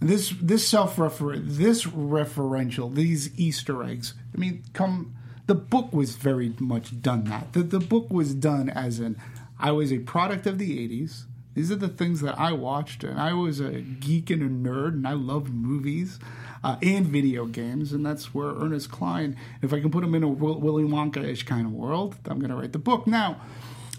This 0.00 0.34
this 0.40 0.66
self 0.68 0.98
refer 0.98 1.36
this 1.38 1.84
referential 1.84 2.94
these 2.94 3.36
Easter 3.38 3.82
eggs. 3.82 4.14
I 4.34 4.38
mean, 4.38 4.62
come 4.74 5.14
the 5.46 5.54
book 5.54 5.92
was 5.92 6.16
very 6.16 6.54
much 6.58 7.00
done 7.00 7.24
that. 7.24 7.52
The 7.52 7.62
the 7.62 7.80
book 7.80 8.10
was 8.10 8.34
done 8.34 8.68
as 8.68 8.98
an 8.98 9.16
I 9.58 9.72
was 9.72 9.92
a 9.92 9.98
product 9.98 10.46
of 10.46 10.58
the 10.58 10.78
'80s. 10.88 11.24
These 11.54 11.70
are 11.70 11.76
the 11.76 11.88
things 11.88 12.20
that 12.20 12.38
I 12.38 12.52
watched, 12.52 13.04
and 13.04 13.20
I 13.20 13.32
was 13.32 13.60
a 13.60 13.80
geek 13.80 14.28
and 14.30 14.42
a 14.42 14.68
nerd, 14.68 14.94
and 14.94 15.06
I 15.06 15.12
loved 15.12 15.54
movies 15.54 16.18
uh, 16.64 16.76
and 16.82 17.06
video 17.06 17.46
games, 17.46 17.92
and 17.92 18.04
that's 18.04 18.34
where 18.34 18.48
Ernest 18.48 18.90
Cline. 18.90 19.36
If 19.62 19.72
I 19.72 19.80
can 19.80 19.90
put 19.90 20.02
him 20.02 20.14
in 20.14 20.22
a 20.22 20.28
Will- 20.28 20.60
Willy 20.60 20.84
Wonka-ish 20.84 21.44
kind 21.44 21.66
of 21.66 21.72
world, 21.72 22.16
I'm 22.26 22.38
going 22.38 22.50
to 22.50 22.56
write 22.56 22.72
the 22.72 22.78
book. 22.78 23.06
Now, 23.06 23.40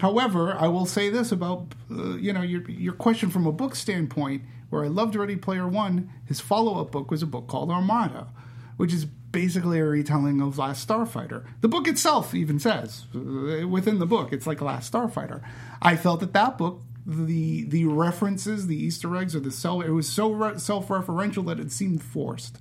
however, 0.00 0.54
I 0.54 0.68
will 0.68 0.86
say 0.86 1.08
this 1.08 1.32
about 1.32 1.74
uh, 1.90 2.16
you 2.16 2.32
know 2.32 2.42
your 2.42 2.68
your 2.70 2.92
question 2.92 3.30
from 3.30 3.46
a 3.46 3.52
book 3.52 3.74
standpoint, 3.74 4.42
where 4.68 4.84
I 4.84 4.88
loved 4.88 5.16
Ready 5.16 5.36
Player 5.36 5.66
One. 5.66 6.10
His 6.26 6.40
follow-up 6.40 6.90
book 6.90 7.10
was 7.10 7.22
a 7.22 7.26
book 7.26 7.46
called 7.46 7.70
Armada, 7.70 8.28
which 8.76 8.92
is 8.92 9.06
basically 9.32 9.78
a 9.78 9.84
retelling 9.84 10.40
of 10.40 10.58
Last 10.58 10.86
Starfighter. 10.88 11.44
The 11.60 11.68
book 11.68 11.86
itself 11.86 12.34
even 12.34 12.58
says 12.58 13.04
uh, 13.14 13.68
within 13.68 13.98
the 13.98 14.06
book, 14.06 14.32
it's 14.32 14.46
like 14.46 14.60
Last 14.60 14.92
Starfighter. 14.92 15.42
I 15.82 15.96
felt 15.96 16.20
that 16.20 16.32
that 16.32 16.56
book 16.56 16.82
the 17.06 17.64
the 17.64 17.84
references, 17.84 18.66
the 18.66 18.76
Easter 18.76 19.14
eggs, 19.16 19.36
or 19.36 19.40
the 19.40 19.52
self 19.52 19.84
it 19.84 19.90
was 19.92 20.08
so 20.08 20.32
re- 20.32 20.58
self 20.58 20.88
referential 20.88 21.46
that 21.46 21.60
it 21.60 21.70
seemed 21.70 22.02
forced. 22.02 22.58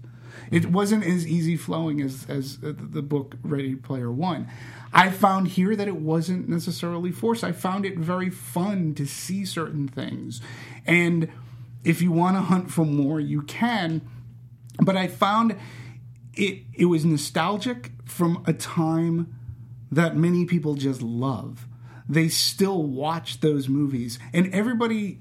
It 0.52 0.68
wasn't 0.68 1.04
as 1.06 1.26
easy 1.28 1.58
flowing 1.58 2.00
as 2.00 2.26
as 2.30 2.60
uh, 2.64 2.74
the 2.78 3.02
book 3.02 3.36
Ready 3.42 3.76
Player 3.76 4.12
One. 4.12 4.48
I 4.94 5.10
found 5.10 5.50
here 5.50 5.76
that 5.76 5.88
it 5.88 5.98
wasn't 5.98 6.48
necessarily 6.48 7.12
forced. 7.12 7.44
I 7.44 7.52
found 7.52 7.86
it 7.86 7.98
very 7.98 8.30
fun 8.30 8.94
to 8.96 9.06
see 9.06 9.46
certain 9.46 9.88
things, 9.88 10.42
and 10.86 11.28
if 11.84 12.02
you 12.02 12.12
want 12.12 12.38
to 12.38 12.42
hunt 12.42 12.70
for 12.72 12.86
more, 12.86 13.20
you 13.20 13.42
can. 13.42 14.02
But 14.80 14.96
I 14.96 15.08
found 15.08 15.56
it 16.36 16.60
it 16.74 16.86
was 16.86 17.04
nostalgic 17.04 17.92
from 18.06 18.44
a 18.46 18.54
time 18.54 19.34
that 19.92 20.16
many 20.16 20.46
people 20.46 20.76
just 20.76 21.02
love. 21.02 21.66
They 22.08 22.30
still 22.30 22.84
watch 22.84 23.40
those 23.40 23.68
movies, 23.68 24.20
and 24.34 24.54
everybody, 24.54 25.20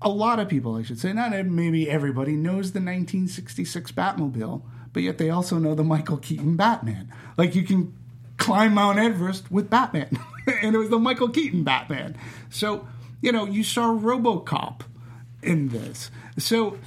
a 0.00 0.08
lot 0.08 0.38
of 0.38 0.48
people, 0.48 0.76
I 0.76 0.82
should 0.82 1.00
say, 1.00 1.12
not 1.12 1.32
maybe 1.46 1.90
everybody 1.90 2.32
knows 2.32 2.72
the 2.72 2.80
1966 2.80 3.92
Batmobile, 3.92 4.62
but 4.92 5.02
yet 5.02 5.18
they 5.18 5.30
also 5.30 5.58
know 5.58 5.74
the 5.74 5.84
Michael 5.84 6.18
Keaton 6.18 6.56
Batman. 6.56 7.12
Like 7.36 7.54
you 7.54 7.64
can 7.64 7.96
climb 8.36 8.74
Mount 8.74 8.98
Everest 8.98 9.50
with 9.50 9.68
Batman, 9.68 10.18
and 10.46 10.74
it 10.74 10.78
was 10.78 10.90
the 10.90 10.98
Michael 10.98 11.28
Keaton 11.28 11.64
Batman. 11.64 12.16
So 12.50 12.86
you 13.20 13.32
know 13.32 13.46
you 13.46 13.64
saw 13.64 13.88
RoboCop 13.88 14.82
in 15.42 15.68
this. 15.68 16.10
So 16.38 16.78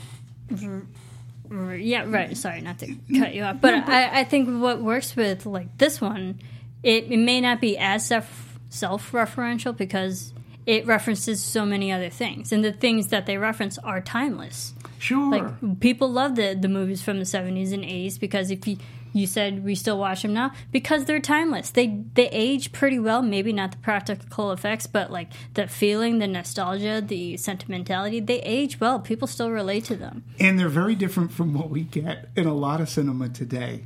yeah 1.78 2.06
right 2.08 2.38
sorry 2.38 2.62
not 2.62 2.80
to 2.80 2.96
cut 3.18 3.34
you 3.34 3.44
off 3.44 3.60
but 3.60 3.74
I, 3.74 4.22
I 4.22 4.24
think 4.24 4.62
what 4.62 4.82
works 4.82 5.16
with 5.18 5.46
like 5.46 5.78
this 5.78 6.00
one 6.00 6.40
it, 6.82 7.12
it 7.12 7.18
may 7.18 7.42
not 7.42 7.60
be 7.60 7.78
as 7.78 8.06
self 8.06 8.51
self-referential 8.72 9.76
because 9.76 10.34
it 10.66 10.86
references 10.86 11.42
so 11.44 11.66
many 11.66 11.92
other 11.92 12.10
things. 12.10 12.52
And 12.52 12.64
the 12.64 12.72
things 12.72 13.08
that 13.08 13.26
they 13.26 13.38
reference 13.38 13.78
are 13.80 14.02
timeless. 14.02 14.74
Sure, 15.00 15.32
like 15.32 15.80
people 15.80 16.12
love 16.12 16.36
the 16.36 16.58
the 16.60 16.70
movies 16.70 17.02
from 17.02 17.18
the 17.18 17.26
70s 17.26 17.74
and 17.74 17.84
80s 17.84 18.20
because 18.20 18.52
if 18.52 18.68
you 18.68 18.78
you 19.14 19.26
said 19.28 19.64
we 19.64 19.74
still 19.74 19.98
watch 19.98 20.22
them 20.22 20.34
now 20.34 20.52
because 20.72 21.06
they're 21.06 21.20
timeless. 21.20 21.72
They 21.72 22.04
they 22.14 22.30
age 22.30 22.72
pretty 22.72 23.00
well 23.00 23.24
maybe 23.24 23.52
not 23.52 23.72
the 23.72 23.78
practical 23.80 24.52
effects 24.52 24.86
but 24.86 25.12
like 25.12 25.32
the 25.56 25.68
feeling 25.68 26.20
the 26.20 26.28
nostalgia 26.28 27.02
the 27.02 27.36
sentimentality 27.38 28.20
they 28.20 28.42
age 28.42 28.80
well. 28.80 29.00
People 29.00 29.28
still 29.28 29.50
relate 29.50 29.86
to 29.86 29.96
them. 29.96 30.24
And 30.40 30.60
they're 30.60 30.70
very 30.70 30.94
different 30.94 31.32
from 31.32 31.56
what 31.56 31.72
we 31.72 31.82
get 31.82 32.30
in 32.36 32.46
a 32.46 32.54
lot 32.54 32.80
of 32.80 32.88
cinema 32.88 33.30
today. 33.30 33.86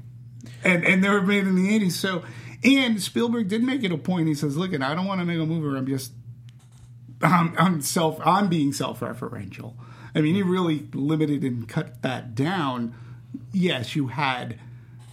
And 0.65 0.83
and 0.85 1.01
they 1.01 1.09
were 1.09 1.21
made 1.21 1.47
in 1.47 1.55
the 1.55 1.73
eighties. 1.73 1.97
So 1.97 2.23
and 2.65 3.01
Spielberg 3.01 3.47
did 3.47 3.63
make 3.63 3.83
it 3.83 3.91
a 3.91 3.97
point. 3.97 4.27
He 4.27 4.35
says, 4.35 4.57
"Look, 4.57 4.73
I 4.73 4.95
don't 4.95 5.05
want 5.05 5.21
to 5.21 5.25
make 5.25 5.39
a 5.39 5.45
movie 5.45 5.67
where 5.67 5.77
I'm 5.77 5.87
just 5.87 6.11
I'm, 7.21 7.53
I'm 7.57 7.81
self 7.81 8.19
I'm 8.25 8.49
being 8.49 8.73
self-referential. 8.73 9.73
I 10.13 10.21
mean, 10.21 10.35
he 10.35 10.43
really 10.43 10.87
limited 10.93 11.43
and 11.43 11.67
cut 11.67 12.01
that 12.01 12.35
down. 12.35 12.93
Yes, 13.51 13.95
you 13.95 14.07
had 14.07 14.59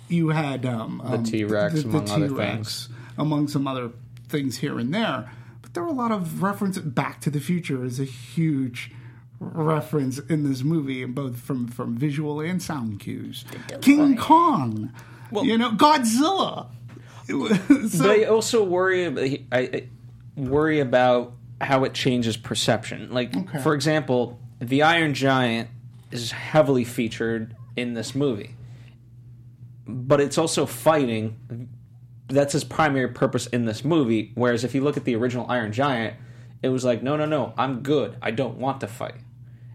you 0.08 0.28
had 0.28 0.64
um, 0.66 1.00
um, 1.00 1.24
T-Rex, 1.24 1.82
among 1.82 2.10
other 2.10 2.28
T-Rex, 2.28 2.88
among 3.18 3.48
some 3.48 3.66
other 3.66 3.90
things 4.28 4.58
here 4.58 4.78
and 4.78 4.92
there. 4.94 5.30
But 5.60 5.74
there 5.74 5.82
were 5.82 5.88
a 5.88 5.94
lot 5.94 6.12
of 6.12 6.42
references. 6.42 6.82
Back 6.82 7.20
to 7.22 7.30
the 7.30 7.40
Future 7.40 7.84
is 7.84 7.98
a 7.98 8.04
huge 8.04 8.92
reference 9.40 10.18
in 10.18 10.48
this 10.48 10.62
movie, 10.62 11.04
both 11.04 11.38
from 11.40 11.66
from 11.68 11.96
visual 11.96 12.40
and 12.40 12.62
sound 12.62 13.00
cues. 13.00 13.44
King 13.80 14.16
Kong, 14.16 14.92
you 15.32 15.58
know, 15.58 15.70
Godzilla. 15.72 16.68
so, 17.88 17.98
but 17.98 18.10
I 18.10 18.24
also 18.24 18.64
worry. 18.64 19.44
I, 19.52 19.58
I 19.58 19.84
worry 20.36 20.80
about 20.80 21.32
how 21.60 21.84
it 21.84 21.94
changes 21.94 22.36
perception. 22.36 23.12
Like, 23.12 23.36
Okay. 23.36 23.58
for 23.60 23.74
example, 23.74 24.40
the 24.60 24.82
Iron 24.82 25.14
Giant 25.14 25.68
is 26.10 26.32
heavily 26.32 26.84
featured 26.84 27.54
in 27.76 27.94
this 27.94 28.14
movie, 28.14 28.54
but 29.86 30.20
it's 30.20 30.38
also 30.38 30.66
fighting. 30.66 31.68
That's 32.28 32.52
his 32.54 32.64
primary 32.64 33.08
purpose 33.08 33.46
in 33.48 33.66
this 33.66 33.84
movie. 33.84 34.32
Whereas 34.34 34.64
if 34.64 34.74
you 34.74 34.80
look 34.82 34.96
at 34.96 35.04
the 35.04 35.14
original 35.16 35.46
Iron 35.50 35.72
Giant, 35.72 36.16
it 36.62 36.68
was 36.70 36.84
like, 36.84 37.02
no, 37.02 37.16
no, 37.16 37.26
no, 37.26 37.52
I'm 37.58 37.82
good. 37.82 38.16
I 38.22 38.30
don't 38.30 38.56
want 38.58 38.80
to 38.80 38.86
fight, 38.86 39.16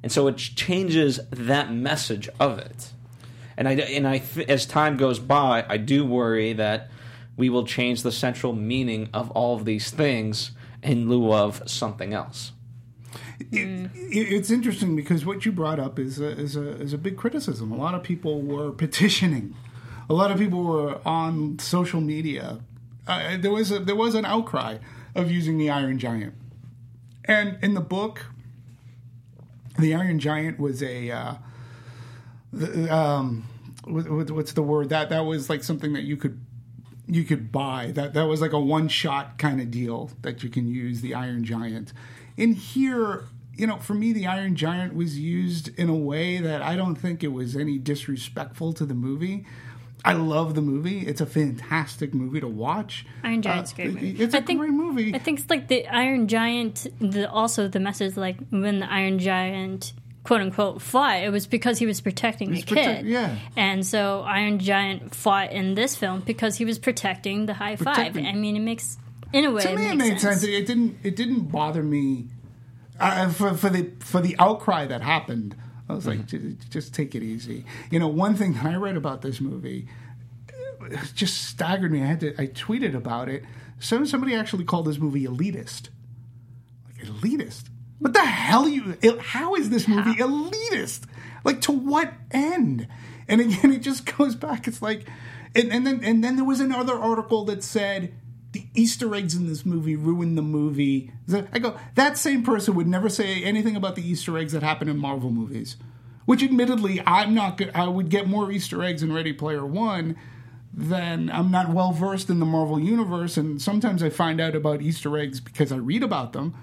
and 0.03 0.11
so 0.11 0.27
it 0.27 0.37
changes 0.37 1.19
that 1.29 1.71
message 1.71 2.29
of 2.39 2.57
it. 2.59 2.91
And 3.57 3.67
I 3.67 3.73
and 3.73 4.07
I 4.07 4.21
as 4.47 4.65
time 4.65 4.97
goes 4.97 5.19
by, 5.19 5.65
I 5.67 5.77
do 5.77 6.05
worry 6.05 6.53
that 6.53 6.89
we 7.37 7.49
will 7.49 7.65
change 7.65 8.03
the 8.03 8.11
central 8.11 8.51
meaning 8.53 9.09
of 9.13 9.31
all 9.31 9.55
of 9.55 9.63
these 9.63 9.89
things 9.91 10.51
in 10.83 11.07
lieu 11.07 11.31
of 11.33 11.61
something 11.69 12.13
else. 12.13 12.51
It, 13.51 13.89
it's 13.93 14.49
interesting 14.51 14.95
because 14.95 15.25
what 15.25 15.45
you 15.45 15.51
brought 15.51 15.79
up 15.79 15.97
is 15.99 16.19
a, 16.19 16.27
is 16.29 16.55
a 16.55 16.69
is 16.81 16.91
a 16.93 16.97
big 16.97 17.15
criticism. 17.17 17.71
A 17.71 17.75
lot 17.77 17.93
of 17.93 18.03
people 18.03 18.41
were 18.41 18.71
petitioning. 18.71 19.55
A 20.09 20.13
lot 20.13 20.31
of 20.31 20.37
people 20.39 20.63
were 20.63 20.99
on 21.07 21.59
social 21.59 22.01
media. 22.01 22.59
Uh, 23.07 23.37
there 23.37 23.51
was 23.51 23.71
a, 23.71 23.79
there 23.79 23.95
was 23.95 24.15
an 24.15 24.25
outcry 24.25 24.77
of 25.15 25.31
using 25.31 25.57
the 25.57 25.69
Iron 25.69 25.99
Giant, 25.99 26.33
and 27.25 27.57
in 27.61 27.73
the 27.75 27.81
book, 27.81 28.25
the 29.79 29.93
Iron 29.93 30.19
Giant 30.19 30.59
was 30.59 30.81
a 30.81 31.11
uh, 31.11 31.33
um, 32.89 33.45
what, 33.85 34.09
what- 34.09 34.31
what's 34.31 34.53
the 34.53 34.61
word 34.63 34.89
that 34.89 35.09
that 35.09 35.21
was 35.25 35.49
like 35.49 35.63
something 35.63 35.93
that 35.93 36.03
you 36.03 36.17
could 36.17 36.39
you 37.07 37.23
could 37.23 37.51
buy 37.51 37.91
that 37.95 38.13
that 38.13 38.23
was 38.23 38.41
like 38.41 38.51
a 38.53 38.59
one 38.59 38.87
shot 38.87 39.37
kind 39.37 39.61
of 39.61 39.71
deal 39.71 40.11
that 40.21 40.43
you 40.43 40.49
can 40.49 40.67
use 40.67 41.01
the 41.01 41.13
Iron 41.13 41.43
Giant. 41.43 41.93
In 42.35 42.53
here, 42.53 43.23
you 43.55 43.65
know, 43.65 43.77
for 43.77 43.93
me, 43.93 44.13
the 44.13 44.27
Iron 44.27 44.55
Giant 44.55 44.93
was 44.93 45.17
used 45.17 45.69
in 45.79 45.89
a 45.89 45.95
way 45.95 46.37
that 46.39 46.61
I 46.61 46.75
don't 46.75 46.95
think 46.95 47.23
it 47.23 47.29
was 47.29 47.55
any 47.55 47.77
disrespectful 47.77 48.73
to 48.73 48.85
the 48.85 48.93
movie. 48.93 49.45
I 50.05 50.13
love 50.13 50.53
the 50.53 50.61
movie. 50.61 50.99
It's 50.99 51.21
a 51.21 51.25
fantastic 51.25 52.13
movie 52.13 52.39
to 52.39 52.47
watch. 52.47 53.05
Iron 53.23 53.41
Giant's 53.41 53.71
Uh, 53.71 53.73
a 53.73 53.75
great 53.85 53.93
movie. 53.95 54.11
It's 54.23 54.33
a 54.33 54.37
I 54.37 54.41
think- 54.41 54.59
great 54.59 54.71
movie. 54.71 55.15
I 55.15 55.17
think 55.19 55.39
it's 55.39 55.49
like 55.49 55.67
the 55.69 55.87
Iron 55.87 56.27
Giant. 56.27 56.85
The 56.99 57.29
also 57.29 57.67
the 57.67 57.79
message 57.79 58.15
like 58.15 58.37
when 58.51 58.79
the 58.79 58.91
Iron 58.91 59.17
Giant 59.17 59.93
quote 60.27 60.41
unquote 60.41 60.81
fought, 60.81 61.23
it 61.23 61.31
was 61.31 61.47
because 61.47 61.79
he 61.79 61.85
was 61.85 62.01
protecting 62.01 62.53
He's 62.53 62.65
the 62.65 62.75
protect- 62.75 63.03
kid. 63.03 63.09
yeah. 63.09 63.37
And 63.55 63.85
so 63.85 64.21
Iron 64.21 64.59
Giant 64.59 65.15
fought 65.15 65.51
in 65.53 65.73
this 65.75 65.95
film 65.95 66.19
because 66.21 66.57
he 66.57 66.65
was 66.65 66.77
protecting 66.77 67.45
the 67.45 67.53
high 67.53 67.77
five. 67.77 68.17
I 68.17 68.33
mean, 68.33 68.55
it 68.57 68.59
makes 68.59 68.97
in 69.33 69.45
a 69.45 69.51
way 69.51 69.61
to 69.63 69.71
it 69.71 69.75
me, 69.77 69.81
makes 69.83 69.93
it 69.93 69.97
made 69.97 70.19
sense. 70.21 70.43
It 70.43 70.67
didn't. 70.67 70.97
It 71.03 71.15
didn't 71.15 71.49
bother 71.51 71.81
me 71.81 72.27
uh, 72.99 73.29
for 73.29 73.53
for 73.55 73.69
the 73.69 73.91
for 73.99 74.19
the 74.21 74.35
outcry 74.37 74.85
that 74.85 75.01
happened. 75.01 75.55
I 75.89 75.93
was 75.93 76.05
like, 76.05 76.19
Mm-hmm. 76.27 76.49
"J- 76.59 76.67
just 76.69 76.93
take 76.93 77.15
it 77.15 77.23
easy. 77.23 77.63
You 77.91 77.99
know, 77.99 78.09
one 78.09 78.35
thing 78.35 78.53
that 78.55 78.65
I 78.65 78.75
read 78.75 78.97
about 78.97 79.21
this 79.21 79.39
movie 79.39 79.87
it 80.91 80.99
just 81.15 81.45
staggered 81.45 81.91
me. 81.91 82.03
I 82.03 82.05
had 82.05 82.19
to. 82.19 82.41
I 82.41 82.47
tweeted 82.47 82.95
about 82.95 83.29
it. 83.29 83.43
So 83.79 84.03
somebody 84.05 84.35
actually 84.35 84.65
called 84.65 84.85
this 84.87 84.97
movie 84.97 85.25
elitist. 85.25 85.89
Like 86.97 87.07
elitist. 87.07 87.63
What 87.99 88.13
the 88.13 88.25
hell 88.25 88.65
are 88.65 88.69
you? 88.69 88.97
How 89.19 89.55
is 89.55 89.69
this 89.69 89.87
movie 89.87 90.15
elitist? 90.15 91.01
Like 91.43 91.61
to 91.61 91.71
what 91.71 92.13
end? 92.31 92.87
And 93.27 93.41
again, 93.41 93.71
it 93.73 93.81
just 93.81 94.17
goes 94.17 94.35
back. 94.35 94.67
It's 94.67 94.81
like, 94.81 95.07
and, 95.55 95.71
and 95.71 95.85
then 95.85 96.03
and 96.03 96.23
then 96.23 96.35
there 96.35 96.45
was 96.45 96.59
another 96.59 96.95
article 96.95 97.45
that 97.45 97.63
said 97.63 98.13
the 98.51 98.65
Easter 98.75 99.13
eggs 99.13 99.35
in 99.35 99.47
this 99.47 99.65
movie 99.65 99.95
ruined 99.95 100.37
the 100.37 100.41
movie. 100.41 101.11
I 101.51 101.59
go, 101.59 101.77
that 101.95 102.17
same 102.17 102.43
person 102.43 102.75
would 102.75 102.87
never 102.87 103.09
say 103.09 103.43
anything 103.43 103.75
about 103.75 103.95
the 103.95 104.07
Easter 104.07 104.37
eggs 104.37 104.53
that 104.53 104.63
happen 104.63 104.87
in 104.87 104.97
Marvel 104.97 105.31
movies. 105.31 105.75
Which, 106.25 106.43
admittedly, 106.43 107.01
I'm 107.05 107.33
not. 107.33 107.57
good. 107.57 107.71
I 107.73 107.87
would 107.87 108.09
get 108.09 108.27
more 108.27 108.51
Easter 108.51 108.83
eggs 108.83 109.01
in 109.01 109.13
Ready 109.13 109.31
Player 109.31 109.65
One 109.65 110.17
than 110.73 111.29
I'm 111.31 111.49
not 111.49 111.69
well 111.69 111.91
versed 111.91 112.29
in 112.29 112.39
the 112.39 112.45
Marvel 112.45 112.79
universe, 112.79 113.37
and 113.37 113.61
sometimes 113.61 114.03
I 114.03 114.09
find 114.09 114.41
out 114.41 114.53
about 114.53 114.81
Easter 114.81 115.17
eggs 115.17 115.39
because 115.39 115.71
I 115.71 115.77
read 115.77 116.03
about 116.03 116.33
them. 116.33 116.53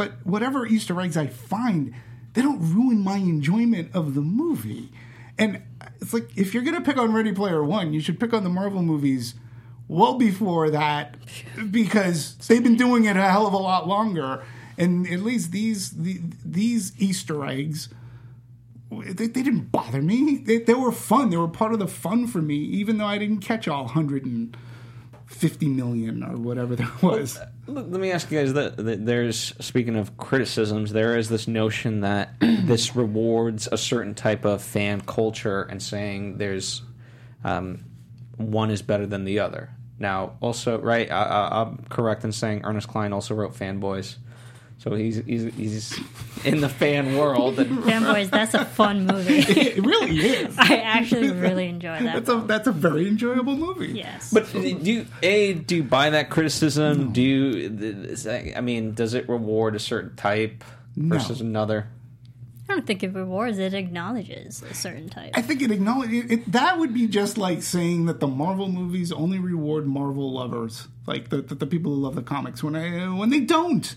But 0.00 0.24
whatever 0.24 0.64
Easter 0.64 0.98
eggs 0.98 1.18
I 1.18 1.26
find, 1.26 1.92
they 2.32 2.40
don't 2.40 2.74
ruin 2.74 3.04
my 3.04 3.18
enjoyment 3.18 3.94
of 3.94 4.14
the 4.14 4.22
movie. 4.22 4.88
And 5.36 5.60
it's 6.00 6.14
like 6.14 6.38
if 6.38 6.54
you're 6.54 6.62
gonna 6.62 6.80
pick 6.80 6.96
on 6.96 7.12
Ready 7.12 7.32
Player 7.32 7.62
One, 7.62 7.92
you 7.92 8.00
should 8.00 8.18
pick 8.18 8.32
on 8.32 8.42
the 8.42 8.48
Marvel 8.48 8.80
movies 8.80 9.34
well 9.88 10.14
before 10.14 10.70
that 10.70 11.16
because 11.70 12.36
they've 12.48 12.62
been 12.62 12.78
doing 12.78 13.04
it 13.04 13.18
a 13.18 13.30
hell 13.30 13.46
of 13.46 13.52
a 13.52 13.58
lot 13.58 13.86
longer. 13.86 14.42
And 14.78 15.06
at 15.06 15.20
least 15.20 15.52
these 15.52 15.90
the, 15.90 16.18
these 16.46 16.98
Easter 16.98 17.44
eggs 17.44 17.90
they, 18.90 19.26
they 19.26 19.42
didn't 19.42 19.70
bother 19.70 20.00
me. 20.00 20.38
They, 20.38 20.60
they 20.60 20.72
were 20.72 20.92
fun. 20.92 21.28
They 21.28 21.36
were 21.36 21.46
part 21.46 21.74
of 21.74 21.78
the 21.78 21.86
fun 21.86 22.26
for 22.26 22.40
me, 22.40 22.56
even 22.56 22.96
though 22.96 23.04
I 23.04 23.18
didn't 23.18 23.40
catch 23.40 23.68
all 23.68 23.84
150 23.84 25.68
million 25.68 26.24
or 26.24 26.38
whatever 26.38 26.74
that 26.74 27.02
was. 27.02 27.36
Let 27.36 27.59
let 27.74 28.00
me 28.00 28.10
ask 28.10 28.30
you 28.30 28.38
guys 28.38 28.52
that, 28.54 28.74
there's 28.76 29.54
speaking 29.60 29.96
of 29.96 30.16
criticisms, 30.16 30.92
there 30.92 31.16
is 31.16 31.28
this 31.28 31.46
notion 31.46 32.00
that 32.00 32.34
this 32.40 32.96
rewards 32.96 33.68
a 33.70 33.78
certain 33.78 34.14
type 34.14 34.44
of 34.44 34.62
fan 34.62 35.00
culture 35.00 35.62
and 35.62 35.82
saying 35.82 36.38
there's 36.38 36.82
um, 37.44 37.84
one 38.36 38.70
is 38.70 38.82
better 38.82 39.06
than 39.06 39.24
the 39.24 39.38
other. 39.38 39.70
Now, 39.98 40.36
also, 40.40 40.80
right? 40.80 41.10
I, 41.10 41.48
I'm 41.62 41.84
correct 41.88 42.24
in 42.24 42.32
saying 42.32 42.62
Ernest 42.64 42.88
Cline 42.88 43.12
also 43.12 43.34
wrote 43.34 43.54
Fanboys, 43.54 44.16
so 44.82 44.94
he's 44.94 45.16
he's, 45.26 45.54
he's 45.54 46.00
in 46.44 46.60
the 46.62 46.68
fan 46.68 47.16
world. 47.16 47.58
And 47.58 47.78
Fanboys, 47.84 48.30
that's 48.30 48.54
a 48.54 48.64
fun 48.64 49.06
movie. 49.06 49.38
it 49.46 49.84
really 49.84 50.18
is. 50.20 50.56
I 50.58 50.76
actually 50.76 51.30
really 51.30 51.68
enjoy 51.68 52.00
that. 52.02 52.24
That's 52.24 52.28
a 52.30 52.40
that's 52.46 52.66
a 52.66 52.72
very 52.72 53.06
enjoyable 53.06 53.56
movie. 53.56 53.92
yes. 53.92 54.32
But 54.32 54.50
do 54.50 54.60
you 54.60 55.06
a 55.22 55.52
do 55.52 55.76
you 55.76 55.82
buy 55.84 56.10
that 56.10 56.30
criticism? 56.30 57.12
Do 57.12 57.20
you? 57.22 57.70
is 58.08 58.24
that- 58.24 58.56
I 58.56 58.60
mean, 58.62 58.94
does 58.94 59.14
it 59.14 59.28
reward 59.28 59.76
a 59.76 59.78
certain 59.78 60.16
type 60.16 60.64
versus 60.96 61.40
another? 61.40 61.86
I 62.68 62.74
don't 62.74 62.86
think 62.86 63.02
it 63.02 63.12
rewards, 63.12 63.58
it 63.58 63.74
acknowledges 63.74 64.62
a 64.62 64.74
certain 64.74 65.08
type. 65.08 65.32
I 65.34 65.42
think 65.42 65.60
it 65.60 65.72
acknowledges 65.72 66.24
it, 66.26 66.30
it, 66.30 66.52
that 66.52 66.78
would 66.78 66.94
be 66.94 67.08
just 67.08 67.36
like 67.36 67.64
saying 67.64 68.04
that 68.06 68.20
the 68.20 68.28
Marvel 68.28 68.68
movies 68.68 69.10
only 69.10 69.40
reward 69.40 69.88
Marvel 69.88 70.32
lovers, 70.32 70.86
like 71.06 71.28
the 71.30 71.42
the, 71.42 71.56
the 71.56 71.66
people 71.66 71.92
who 71.94 72.00
love 72.00 72.14
the 72.14 72.22
comics. 72.22 72.62
When 72.62 72.76
I 72.76 73.08
when 73.12 73.30
they 73.30 73.40
don't, 73.40 73.82
th- 73.82 73.96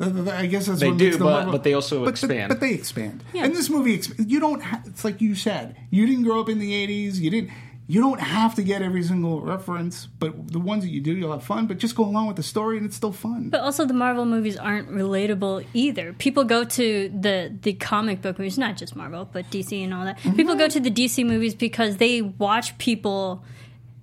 I 0.00 0.46
guess 0.46 0.66
that's 0.66 0.80
They 0.80 0.88
what 0.88 0.98
do, 0.98 1.04
makes 1.04 1.16
the 1.18 1.24
but- 1.24 1.30
Marvel, 1.30 1.52
but 1.52 1.62
they 1.64 1.74
also 1.74 2.04
but, 2.04 2.10
expand. 2.10 2.48
But, 2.48 2.60
they 2.60 2.72
expand. 2.72 3.22
Yeah. 3.32 3.44
And 3.44 3.54
this 3.54 3.68
movie, 3.68 4.00
you 4.18 4.40
don't. 4.40 4.62
Ha- 4.62 4.82
it's 4.86 5.04
like 5.04 5.20
you 5.20 5.34
said, 5.34 5.76
you 5.90 6.06
didn't 6.06 6.24
grow 6.24 6.40
up 6.40 6.48
in 6.48 6.58
the 6.58 6.72
'80s. 6.72 7.16
You 7.16 7.30
didn't. 7.30 7.50
You 7.86 8.00
don't 8.00 8.20
have 8.20 8.54
to 8.54 8.62
get 8.62 8.82
every 8.82 9.02
single 9.02 9.40
reference, 9.40 10.06
but 10.06 10.52
the 10.52 10.60
ones 10.60 10.84
that 10.84 10.90
you 10.90 11.00
do, 11.00 11.12
you'll 11.12 11.32
have 11.32 11.42
fun. 11.42 11.66
But 11.66 11.78
just 11.78 11.96
go 11.96 12.04
along 12.04 12.28
with 12.28 12.36
the 12.36 12.42
story, 12.44 12.76
and 12.76 12.86
it's 12.86 12.94
still 12.94 13.10
fun. 13.10 13.48
But 13.50 13.62
also, 13.62 13.84
the 13.84 13.94
Marvel 13.94 14.24
movies 14.24 14.56
aren't 14.56 14.88
relatable 14.90 15.66
either. 15.74 16.12
People 16.12 16.44
go 16.44 16.62
to 16.64 17.08
the 17.08 17.52
the 17.62 17.72
comic 17.72 18.22
book 18.22 18.38
movies, 18.38 18.56
not 18.58 18.76
just 18.76 18.94
Marvel, 18.94 19.28
but 19.32 19.50
DC 19.50 19.82
and 19.82 19.92
all 19.92 20.04
that. 20.04 20.18
Mm-hmm. 20.20 20.36
People 20.36 20.54
go 20.54 20.68
to 20.68 20.78
the 20.78 20.90
DC 20.90 21.26
movies 21.26 21.54
because 21.54 21.96
they 21.96 22.22
watch 22.22 22.78
people 22.78 23.42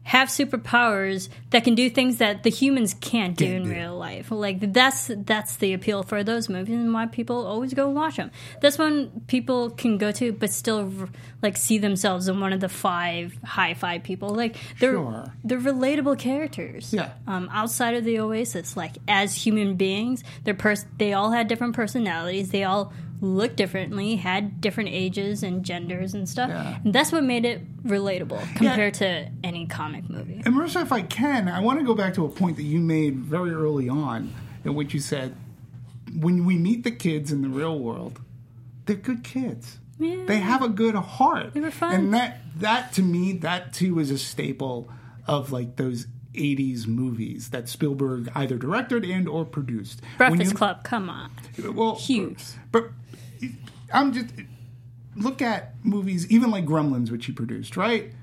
have 0.07 0.29
superpowers 0.29 1.27
that 1.49 1.65
can 1.65 1.75
do 1.75 1.89
things 1.89 2.17
that 2.17 2.43
the 2.43 2.49
humans 2.49 2.93
can't 3.01 3.35
do 3.35 3.43
Can't 3.45 3.57
in 3.57 3.63
do. 3.65 3.69
real 3.75 3.97
life. 3.97 4.31
Like 4.31 4.71
that's 4.73 5.11
that's 5.13 5.57
the 5.57 5.73
appeal 5.73 6.01
for 6.03 6.23
those 6.23 6.47
movies 6.47 6.75
and 6.75 6.93
why 6.93 7.07
people 7.07 7.45
always 7.45 7.73
go 7.73 7.89
watch 7.89 8.15
them. 8.15 8.31
That's 8.61 8.77
when 8.77 9.09
people 9.27 9.69
can 9.71 9.97
go 9.97 10.11
to, 10.13 10.31
but 10.31 10.49
still 10.51 11.09
like 11.41 11.57
see 11.57 11.77
themselves 11.77 12.29
in 12.29 12.39
one 12.39 12.53
of 12.53 12.61
the 12.61 12.69
five 12.69 13.38
high 13.43 13.73
five 13.73 14.03
people. 14.03 14.29
Like 14.29 14.55
they're 14.79 14.93
Sure. 14.93 15.25
they're 15.43 15.59
relatable 15.59 16.17
characters. 16.19 16.93
Yeah. 16.93 17.09
Um, 17.27 17.49
outside 17.51 17.93
of 17.95 18.05
the 18.05 18.19
Oasis, 18.19 18.77
like 18.77 18.93
as 19.09 19.35
human 19.35 19.75
beings, 19.75 20.23
they're 20.45 20.53
pers- 20.53 20.85
they 20.97 21.11
all 21.13 21.31
had 21.31 21.49
different 21.49 21.75
personalities. 21.75 22.51
They 22.51 22.63
all 22.63 22.93
looked 23.19 23.56
differently, 23.56 24.15
had 24.18 24.61
different 24.61 24.89
ages 24.89 25.44
and 25.44 25.64
genders 25.64 26.14
and 26.14 26.27
stuff. 26.30 26.49
Yeah. 26.49 26.80
And 26.84 26.94
that's 26.94 27.11
what 27.11 27.23
made 27.23 27.45
it 27.45 27.84
relatable 27.84 28.56
compared 28.56 28.94
to 28.95 29.30
any 29.44 29.65
comic 29.65 30.10
movie. 30.10 30.41
And 30.45 30.53
Marissa, 30.56 30.81
if 30.84 30.91
I 30.91 31.02
can, 31.02 31.48
I 31.48 31.60
want 31.61 31.80
to 31.80 31.85
go 31.85 31.95
back 31.95 32.14
to 32.15 32.26
a 32.26 32.30
point 32.30 32.57
that 32.57 32.64
you 32.64 32.80
made 32.80 33.15
very 33.18 33.52
early 33.52 33.89
on, 33.89 34.34
in 34.64 34.76
which 34.76 34.94
you 34.94 34.99
said, 34.99 35.35
when 36.15 36.45
we 36.45 36.57
meet 36.57 36.84
the 36.84 36.91
kids 36.91 37.31
in 37.31 37.41
the 37.41 37.49
real 37.49 37.77
world, 37.80 38.22
they're 38.85 38.95
good 38.95 39.23
kids. 39.23 39.80
Yeah. 39.99 40.26
They 40.27 40.38
have 40.38 40.61
a 40.61 40.69
good 40.69 40.95
heart. 40.95 41.53
They 41.53 41.60
were 41.60 41.72
fun. 41.72 41.94
And 41.94 42.14
that, 42.14 42.39
that 42.57 42.94
to 42.94 43.02
me, 43.02 43.34
that 43.34 43.73
too 43.73 43.99
is 43.99 44.11
a 44.11 44.18
staple 44.18 44.89
of 45.26 45.52
like 45.52 45.76
those 45.76 46.07
80s 46.34 46.85
movies 46.88 47.49
that 47.49 47.68
Spielberg 47.68 48.30
either 48.35 48.57
directed 48.57 49.03
and 49.03 49.27
or 49.27 49.44
produced. 49.44 50.02
Breakfast 50.18 50.52
you- 50.52 50.57
Club, 50.57 50.84
come 50.84 51.10
on. 51.10 51.31
well, 51.73 51.95
Huge. 51.95 52.44
But 52.72 52.89
I'm 53.93 54.14
just 54.14 54.27
look 55.15 55.41
at 55.41 55.73
movies, 55.84 56.30
even 56.30 56.51
like 56.51 56.65
Gremlins, 56.65 57.11
which 57.11 57.26
he 57.26 57.31
produced. 57.31 57.77
Right, 57.77 58.14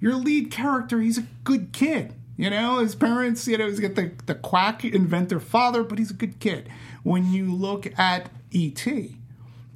your 0.00 0.14
lead 0.14 0.50
character, 0.50 1.00
he's 1.00 1.18
a 1.18 1.26
good 1.44 1.72
kid. 1.72 2.14
You 2.36 2.48
know, 2.48 2.78
his 2.78 2.94
parents, 2.94 3.46
you 3.46 3.58
know, 3.58 3.68
he's 3.68 3.80
got 3.80 3.94
the 3.94 4.12
the 4.26 4.34
quack 4.34 4.84
inventor 4.84 5.40
father, 5.40 5.82
but 5.82 5.98
he's 5.98 6.10
a 6.10 6.14
good 6.14 6.40
kid. 6.40 6.70
When 7.02 7.32
you 7.32 7.54
look 7.54 7.86
at 7.98 8.30
E.T., 8.50 9.16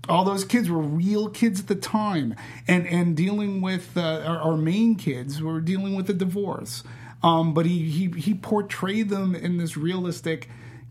all 0.08 0.24
those 0.24 0.44
kids 0.44 0.70
were 0.70 0.78
real 0.78 1.28
kids 1.28 1.60
at 1.60 1.66
the 1.66 1.74
time, 1.74 2.34
and 2.66 2.86
and 2.86 3.16
dealing 3.16 3.60
with 3.60 3.96
uh, 3.96 4.22
our, 4.24 4.38
our 4.38 4.56
main 4.56 4.94
kids 4.94 5.42
were 5.42 5.60
dealing 5.60 5.94
with 5.94 6.08
a 6.08 6.14
divorce. 6.14 6.82
Um, 7.22 7.54
but 7.54 7.64
he, 7.66 7.88
he 7.90 8.20
he 8.20 8.34
portrayed 8.34 9.08
them 9.08 9.34
in 9.34 9.56
this 9.56 9.76
realistic 9.76 10.48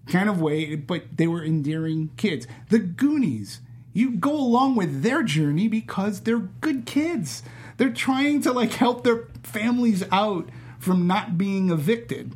kind 0.07 0.29
of 0.29 0.41
way, 0.41 0.75
but 0.75 1.17
they 1.17 1.27
were 1.27 1.43
endearing 1.43 2.09
kids. 2.17 2.47
The 2.69 2.79
Goonies, 2.79 3.61
you 3.93 4.11
go 4.11 4.35
along 4.35 4.75
with 4.75 5.03
their 5.03 5.23
journey 5.23 5.67
because 5.67 6.21
they're 6.21 6.39
good 6.39 6.85
kids. 6.85 7.43
they're 7.77 7.89
trying 7.89 8.41
to 8.41 8.51
like 8.51 8.73
help 8.73 9.03
their 9.03 9.27
families 9.43 10.03
out 10.11 10.49
from 10.79 11.07
not 11.07 11.37
being 11.37 11.69
evicted 11.69 12.33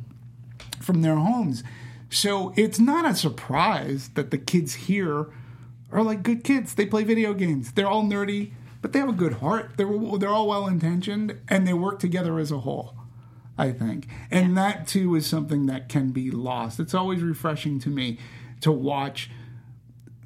from 0.80 1.02
their 1.02 1.16
homes. 1.16 1.62
So 2.10 2.52
it's 2.56 2.78
not 2.78 3.04
a 3.04 3.14
surprise 3.14 4.10
that 4.14 4.30
the 4.30 4.38
kids 4.38 4.74
here 4.74 5.26
are 5.92 6.02
like 6.02 6.22
good 6.22 6.44
kids. 6.44 6.74
They 6.74 6.86
play 6.86 7.04
video 7.04 7.34
games. 7.34 7.72
They're 7.72 7.86
all 7.86 8.04
nerdy, 8.04 8.52
but 8.80 8.92
they 8.92 8.98
have 8.98 9.08
a 9.08 9.12
good 9.12 9.34
heart. 9.34 9.72
They're 9.76 10.18
they're 10.18 10.30
all 10.30 10.48
well 10.48 10.66
intentioned 10.66 11.38
and 11.48 11.66
they 11.66 11.74
work 11.74 11.98
together 11.98 12.38
as 12.38 12.50
a 12.50 12.60
whole. 12.60 12.94
I 13.58 13.72
think. 13.72 14.06
And 14.30 14.56
that 14.56 14.86
too 14.86 15.16
is 15.16 15.26
something 15.26 15.66
that 15.66 15.88
can 15.88 16.12
be 16.12 16.30
lost. 16.30 16.78
It's 16.78 16.94
always 16.94 17.22
refreshing 17.22 17.80
to 17.80 17.88
me 17.88 18.18
to 18.60 18.70
watch 18.70 19.30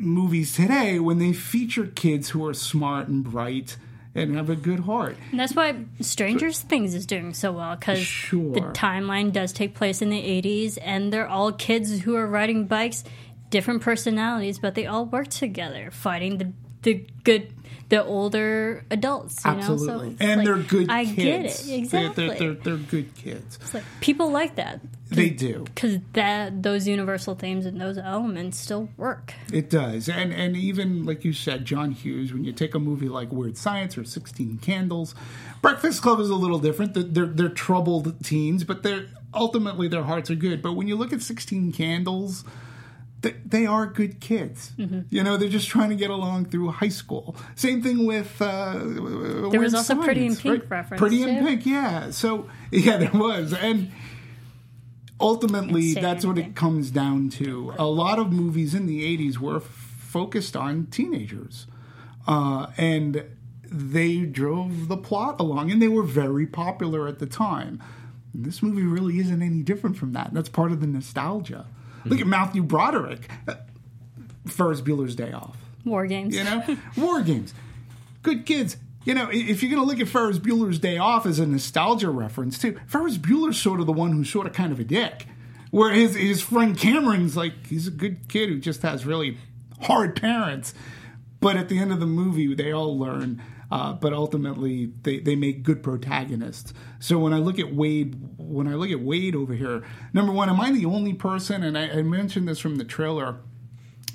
movies 0.03 0.55
today 0.55 0.99
when 0.99 1.19
they 1.19 1.33
feature 1.33 1.87
kids 1.87 2.31
who 2.31 2.47
are 2.47 2.55
smart 2.55 3.09
and 3.09 3.24
bright 3.24 3.77
and 4.15 4.37
have 4.37 4.51
a 4.51 4.57
good 4.57 4.81
heart. 4.81 5.16
And 5.31 5.41
that's 5.41 5.55
why 5.55 5.74
Stranger 6.01 6.53
Things 6.53 6.95
is 6.95 7.07
doing 7.07 7.33
so 7.33 7.53
well 7.53 7.77
because 7.77 7.99
Sure. 7.99 8.53
the 8.53 8.61
timeline 8.61 9.33
does 9.33 9.53
take 9.53 9.74
place 9.74 10.03
in 10.03 10.11
the 10.11 10.20
80s 10.20 10.77
and 10.83 11.12
they're 11.12 11.29
all 11.29 11.53
kids 11.53 12.03
who 12.03 12.15
are 12.16 12.27
riding 12.27 12.66
bikes, 12.66 13.05
different 13.49 13.81
personalities, 13.83 14.59
but 14.59 14.74
they 14.74 14.87
all 14.87 15.07
work 15.07 15.29
together 15.29 15.91
fighting 15.91 16.39
the, 16.39 16.53
the 16.83 17.07
good, 17.24 17.53
the 17.93 18.02
older 18.02 18.82
adults. 18.90 19.44
You 19.44 19.51
Absolutely. 19.51 20.10
Know? 20.12 20.16
So 20.19 20.24
and 20.24 20.39
like, 20.39 20.47
they're 20.47 20.56
good 20.62 20.90
I 20.90 21.05
kids. 21.05 21.16
get 21.16 21.44
it. 21.44 21.62
They're- 21.66 21.78
Exactly. 21.78 22.27
They're, 22.28 22.39
they're, 22.39 22.55
they're 22.55 22.77
good 22.78 23.14
kids. 23.16 23.59
It's 23.60 23.74
like, 23.74 23.85
people 24.01 24.31
like 24.31 24.55
that. 24.55 24.81
They 25.10 25.28
do. 25.28 25.64
Because 25.64 25.98
that 26.14 26.62
those 26.62 26.89
universal 26.89 27.35
themes 27.35 27.66
and 27.66 27.78
those 27.78 27.98
elements 27.98 28.59
still 28.59 28.89
work. 28.97 29.35
It 29.52 29.69
does. 29.69 30.09
And 30.09 30.32
and 30.32 30.56
even 30.56 31.05
like 31.05 31.23
you 31.23 31.35
said, 31.35 31.66
John 31.66 31.90
Hughes, 31.93 32.32
when 32.32 32.44
you 32.44 32.52
take 32.52 32.74
a 32.74 32.78
movie 32.78 33.10
like 33.10 33.31
Weird 33.31 33.59
Science 33.59 33.98
or 33.98 34.05
Sixteen 34.05 34.56
Candles, 34.56 35.14
Breakfast 35.60 36.01
Club 36.01 36.19
is 36.19 36.31
a 36.31 36.35
little 36.35 36.59
different. 36.59 36.94
They're 36.94 37.02
they're, 37.02 37.27
they're 37.27 37.48
troubled 37.51 38.24
teens, 38.24 38.64
but 38.64 38.82
they're 38.82 39.05
ultimately 39.35 39.86
their 39.86 40.05
hearts 40.05 40.31
are 40.31 40.35
good. 40.35 40.62
But 40.62 40.77
when 40.77 40.89
you 40.89 40.97
look 40.97 41.12
at 41.12 41.20
Sixteen 41.20 41.73
Candles, 41.73 42.43
they, 43.23 43.32
they 43.47 43.66
are 43.66 43.86
good 43.86 44.20
kids. 44.20 44.73
You 45.11 45.23
know, 45.23 45.36
they're 45.36 45.49
just 45.49 45.69
trying 45.69 45.90
to 45.90 45.97
get 45.97 46.11
along 46.11 46.47
through 46.47 46.70
high 46.70 46.89
school. 46.89 47.36
Same 47.55 47.82
thing 47.82 48.05
with 48.07 48.40
uh, 48.40 48.78
There 49.51 49.61
was 49.61 49.74
also 49.74 50.03
Pretty 50.03 50.27
in 50.27 50.36
Pink 50.36 50.69
reference, 50.70 50.99
Pretty 51.01 51.23
in. 51.23 51.44
Pink, 51.44 51.65
yeah. 51.65 52.11
So 52.11 52.49
yeah, 52.70 52.97
there 52.99 53.12
was, 53.12 53.53
and 53.55 53.90
ultimately 55.20 55.90
Insane 55.90 56.03
that's 56.03 56.27
what 56.27 56.39
it 56.39 56.55
comes 56.55 56.90
down 56.90 57.31
to. 57.31 57.74
A 57.78 57.86
lot 57.86 58.19
of 58.19 58.32
movies 58.32 58.74
in 58.74 58.86
the 58.86 59.16
80s 59.16 59.39
were 59.39 59.57
f- 59.57 59.62
focused 59.65 60.57
on 60.57 60.86
teenagers. 60.86 61.66
Uh, 62.27 62.66
and 62.77 63.24
they 63.65 64.19
drove 64.20 64.89
the 64.89 64.97
plot 64.97 65.40
along, 65.40 65.70
and 65.70 65.81
they 65.81 65.89
were 65.89 66.03
very 66.03 66.47
popular 66.47 67.09
at 67.09 67.19
the 67.19 67.27
time. 67.27 67.82
And 68.35 68.44
this 68.44 68.62
movie 68.62 68.82
really 68.82 69.19
isn't 69.19 69.43
any 69.43 69.62
different 69.62 69.97
from 69.97 70.12
that. 70.12 70.31
That's 70.32 70.49
part 70.49 70.73
of 70.73 70.81
the 70.81 70.86
nostalgia. 70.86 71.66
Look 72.05 72.20
at 72.20 72.27
Matthew 72.27 72.62
Broderick, 72.62 73.31
Ferris 74.47 74.81
Bueller's 74.81 75.15
Day 75.15 75.33
Off. 75.33 75.57
War 75.85 76.07
games. 76.07 76.37
You 76.37 76.45
know, 76.45 76.77
war 76.97 77.23
games, 77.23 77.55
good 78.23 78.47
kids. 78.47 78.77
You 79.05 79.15
know, 79.15 79.29
if 79.33 79.62
you're 79.62 79.70
going 79.70 79.83
to 79.83 79.89
look 79.89 80.01
at 80.01 80.09
Ferris 80.09 80.39
Bueller's 80.39 80.79
Day 80.79 80.97
Off 80.97 81.27
as 81.27 81.41
a 81.41 81.47
nostalgia 81.47 82.11
reference 82.11 82.59
too, 82.59 82.79
Ferris 82.87 83.19
Bueller's 83.19 83.61
sort 83.61 83.81
of 83.81 83.87
the 83.87 83.93
one 83.93 84.12
who's 84.12 84.31
sort 84.31 84.47
of 84.47 84.53
kind 84.53 84.73
of 84.73 84.79
a 84.79 84.85
dick, 84.85 85.27
where 85.70 85.93
his 85.93 86.15
his 86.15 86.41
friend 86.41 86.79
Cameron's 86.79 87.37
like 87.37 87.66
he's 87.66 87.89
a 87.89 87.91
good 87.91 88.29
kid 88.29 88.49
who 88.49 88.59
just 88.61 88.83
has 88.83 89.05
really 89.05 89.39
hard 89.83 90.20
parents. 90.20 90.73
But 91.41 91.57
at 91.57 91.69
the 91.69 91.81
end 91.81 91.93
of 91.93 91.99
the 91.99 92.07
movie, 92.07 92.55
they 92.55 92.70
all 92.70 92.97
learn. 92.97 93.43
Uh, 93.73 93.90
but 93.94 94.12
ultimately, 94.12 94.93
they, 95.03 95.19
they 95.19 95.35
make 95.35 95.62
good 95.62 95.82
protagonists. 95.82 96.74
So 97.01 97.19
when 97.19 97.32
I 97.32 97.39
look 97.39 97.59
at 97.59 97.73
Wade, 97.73 98.15
when 98.36 98.69
I 98.69 98.74
look 98.74 98.90
at 98.90 99.01
Wade 99.01 99.35
over 99.35 99.55
here, 99.55 99.82
number 100.12 100.31
one, 100.31 100.51
am 100.51 100.61
I 100.61 100.70
the 100.73 100.85
only 100.85 101.15
person? 101.15 101.62
And 101.62 101.78
I, 101.78 101.89
I 101.89 102.03
mentioned 102.03 102.47
this 102.47 102.59
from 102.59 102.77
the 102.77 102.85
trailer. 102.85 103.36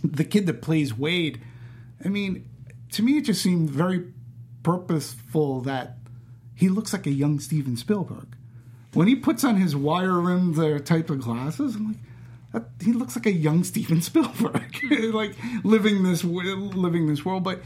The 0.04 0.26
kid 0.26 0.46
that 0.46 0.62
plays 0.62 0.96
Wade, 0.96 1.42
I 2.06 2.10
mean, 2.10 2.48
to 2.92 3.02
me, 3.02 3.18
it 3.18 3.22
just 3.22 3.42
seemed 3.42 3.72
very 3.72 4.14
purposeful 4.62 5.62
that 5.62 5.98
he 6.54 6.70
looks 6.70 6.94
like 6.94 7.08
a 7.08 7.12
young 7.12 7.40
Steven 7.40 7.76
Spielberg. 7.78 8.28
When 8.94 9.08
he 9.08 9.16
puts 9.16 9.44
on 9.44 9.56
his 9.56 9.76
wire 9.76 10.20
rimmed 10.20 10.86
type 10.86 11.10
of 11.10 11.22
glasses, 11.22 11.76
I'm 11.76 11.98
like, 12.54 12.64
he 12.80 12.94
looks 12.94 13.16
like 13.16 13.26
a 13.26 13.32
young 13.32 13.64
Steven 13.64 14.02
Spielberg, 14.04 14.84
like 14.92 15.34
living 15.64 16.04
this 16.04 16.24
living 16.24 17.08
this 17.08 17.26
world. 17.26 17.44
But 17.44 17.62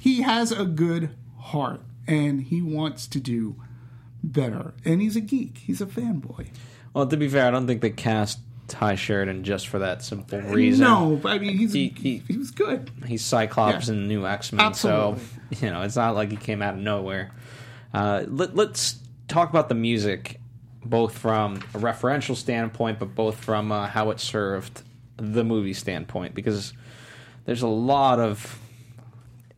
he 0.00 0.22
has 0.22 0.50
a 0.50 0.64
good 0.64 1.10
heart, 1.46 1.80
and 2.06 2.42
he 2.42 2.60
wants 2.62 3.06
to 3.08 3.20
do 3.20 3.56
better. 4.22 4.74
And 4.84 5.00
he's 5.00 5.16
a 5.16 5.20
geek. 5.20 5.58
He's 5.58 5.80
a 5.80 5.86
fanboy. 5.86 6.48
Well, 6.94 7.06
to 7.06 7.16
be 7.16 7.28
fair, 7.28 7.46
I 7.46 7.50
don't 7.50 7.66
think 7.66 7.80
they 7.82 7.90
cast 7.90 8.38
Tye 8.68 8.94
Sheridan 8.96 9.44
just 9.44 9.68
for 9.68 9.78
that 9.78 10.02
simple 10.02 10.40
reason. 10.40 10.84
No, 10.84 11.20
I 11.24 11.38
mean 11.38 11.56
he's 11.56 11.72
He- 11.72 11.94
he, 11.96 12.22
he- 12.26 12.36
was 12.36 12.50
good. 12.50 12.90
He's 13.06 13.24
Cyclops 13.24 13.86
Yeah. 13.88 13.94
in 13.94 14.02
the 14.02 14.08
new 14.08 14.26
X 14.26 14.52
Men, 14.52 14.74
so 14.74 15.16
you 15.60 15.70
know 15.70 15.82
it's 15.82 15.96
not 15.96 16.14
like 16.14 16.30
he 16.30 16.36
came 16.36 16.62
out 16.62 16.74
of 16.74 16.80
nowhere. 16.80 17.30
Uh, 17.94 18.24
let, 18.26 18.56
let's 18.56 18.96
talk 19.28 19.48
about 19.50 19.68
the 19.68 19.74
music, 19.74 20.40
both 20.84 21.16
from 21.16 21.56
a 21.74 21.78
referential 21.78 22.34
standpoint, 22.36 22.98
but 22.98 23.14
both 23.14 23.36
from 23.36 23.70
uh, 23.70 23.86
how 23.86 24.10
it 24.10 24.18
served 24.20 24.82
the 25.16 25.44
movie 25.44 25.72
standpoint, 25.72 26.34
because 26.34 26.72
there's 27.44 27.62
a 27.62 27.68
lot 27.68 28.18
of 28.18 28.58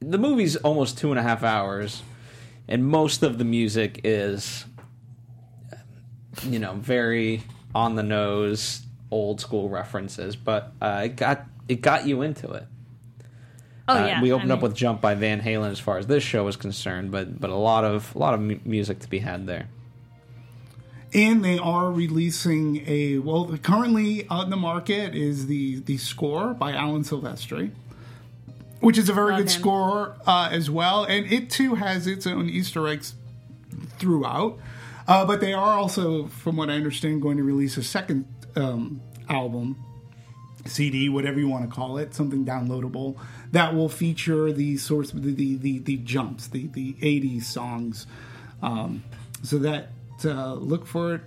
the 0.00 0.18
movie's 0.18 0.56
almost 0.56 0.98
two 0.98 1.10
and 1.10 1.18
a 1.18 1.22
half 1.22 1.42
hours, 1.42 2.02
and 2.68 2.84
most 2.86 3.22
of 3.22 3.38
the 3.38 3.44
music 3.44 4.00
is, 4.04 4.64
you 6.44 6.58
know, 6.58 6.74
very 6.74 7.42
on 7.74 7.94
the 7.96 8.02
nose, 8.02 8.82
old 9.10 9.40
school 9.40 9.68
references, 9.68 10.36
but 10.36 10.72
uh, 10.80 11.02
it 11.04 11.16
got 11.16 11.44
it 11.68 11.80
got 11.82 12.06
you 12.06 12.22
into 12.22 12.50
it. 12.52 12.64
Oh 13.88 13.94
Uh, 14.02 14.06
yeah, 14.06 14.22
we 14.22 14.30
I 14.30 14.34
opened 14.34 14.52
up 14.52 14.62
with 14.62 14.74
"Jump" 14.74 15.00
by 15.00 15.14
Van 15.14 15.40
Halen 15.40 15.70
as 15.70 15.80
far 15.80 15.98
as 15.98 16.06
this 16.06 16.22
show 16.22 16.46
is 16.48 16.56
concerned, 16.56 17.10
but 17.10 17.40
but 17.40 17.50
a 17.50 17.54
lot 17.56 17.84
of 17.84 18.14
a 18.14 18.18
lot 18.18 18.34
of 18.34 18.40
mu- 18.40 18.60
music 18.64 18.98
to 19.00 19.08
be 19.08 19.18
had 19.20 19.46
there. 19.46 19.68
and 21.14 21.42
they 21.42 21.58
are 21.58 21.90
releasing 21.90 22.84
a 22.86 23.16
well 23.18 23.56
currently 23.62 24.26
on 24.28 24.50
the 24.50 24.56
market 24.56 25.14
is 25.14 25.46
the 25.46 25.80
the 25.80 25.96
score 25.96 26.52
by 26.52 26.70
alan 26.74 27.02
silvestri 27.02 27.70
which 28.88 28.96
is 28.96 29.10
a 29.10 29.12
very 29.12 29.32
Love 29.32 29.40
good 29.40 29.50
him. 29.52 29.60
score 29.60 30.16
uh, 30.26 30.48
as 30.50 30.70
well 30.70 31.04
and 31.04 31.30
it 31.30 31.50
too 31.50 31.74
has 31.74 32.06
its 32.06 32.26
own 32.26 32.48
easter 32.48 32.88
eggs 32.88 33.14
throughout 33.98 34.58
uh, 35.06 35.26
but 35.26 35.40
they 35.42 35.52
are 35.52 35.74
also 35.78 36.26
from 36.28 36.56
what 36.56 36.70
i 36.70 36.72
understand 36.72 37.20
going 37.20 37.36
to 37.36 37.42
release 37.42 37.76
a 37.76 37.82
second 37.82 38.24
um, 38.56 39.02
album 39.28 39.76
CD, 40.66 41.08
whatever 41.08 41.38
you 41.38 41.48
want 41.48 41.68
to 41.68 41.74
call 41.74 41.98
it, 41.98 42.14
something 42.14 42.44
downloadable 42.44 43.16
that 43.52 43.74
will 43.74 43.88
feature 43.88 44.52
the 44.52 44.76
source, 44.76 45.10
the 45.10 45.32
the 45.32 45.56
the, 45.56 45.78
the 45.78 45.96
jumps, 45.98 46.48
the 46.48 46.66
the 46.68 46.94
'80s 46.94 47.44
songs, 47.44 48.06
um, 48.62 49.02
so 49.42 49.58
that 49.58 49.90
uh, 50.24 50.54
look 50.54 50.86
for 50.86 51.14
it 51.14 51.20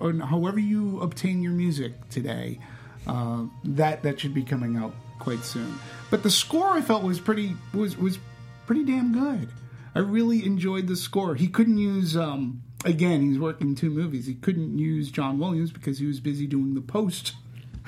on 0.00 0.20
however 0.20 0.58
you 0.58 1.00
obtain 1.00 1.42
your 1.42 1.52
music 1.52 1.92
today. 2.10 2.58
Uh, 3.06 3.44
that 3.64 4.02
that 4.02 4.18
should 4.18 4.34
be 4.34 4.42
coming 4.42 4.76
out 4.76 4.94
quite 5.18 5.44
soon. 5.44 5.78
But 6.14 6.22
the 6.22 6.30
score 6.30 6.70
I 6.70 6.80
felt 6.80 7.02
was 7.02 7.18
pretty 7.18 7.56
was 7.72 7.98
was 7.98 8.20
pretty 8.66 8.84
damn 8.84 9.12
good. 9.12 9.48
I 9.96 9.98
really 9.98 10.46
enjoyed 10.46 10.86
the 10.86 10.94
score. 10.94 11.34
He 11.34 11.48
couldn't 11.48 11.78
use 11.78 12.16
um, 12.16 12.62
again. 12.84 13.20
He's 13.20 13.40
working 13.40 13.74
two 13.74 13.90
movies. 13.90 14.24
He 14.24 14.34
couldn't 14.34 14.78
use 14.78 15.10
John 15.10 15.40
Williams 15.40 15.72
because 15.72 15.98
he 15.98 16.06
was 16.06 16.20
busy 16.20 16.46
doing 16.46 16.74
the 16.74 16.80
post. 16.80 17.32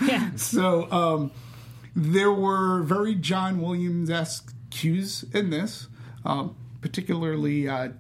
yeah. 0.05 0.33
So 0.37 0.91
um, 0.91 1.31
there 1.95 2.33
were 2.33 2.83
very 2.83 3.15
John 3.15 3.63
Williams 3.63 4.11
esque 4.11 4.53
cues 4.71 5.25
in 5.33 5.51
this, 5.51 5.87
um, 6.25 6.57
particularly 6.81 7.69
uh, 7.69 7.91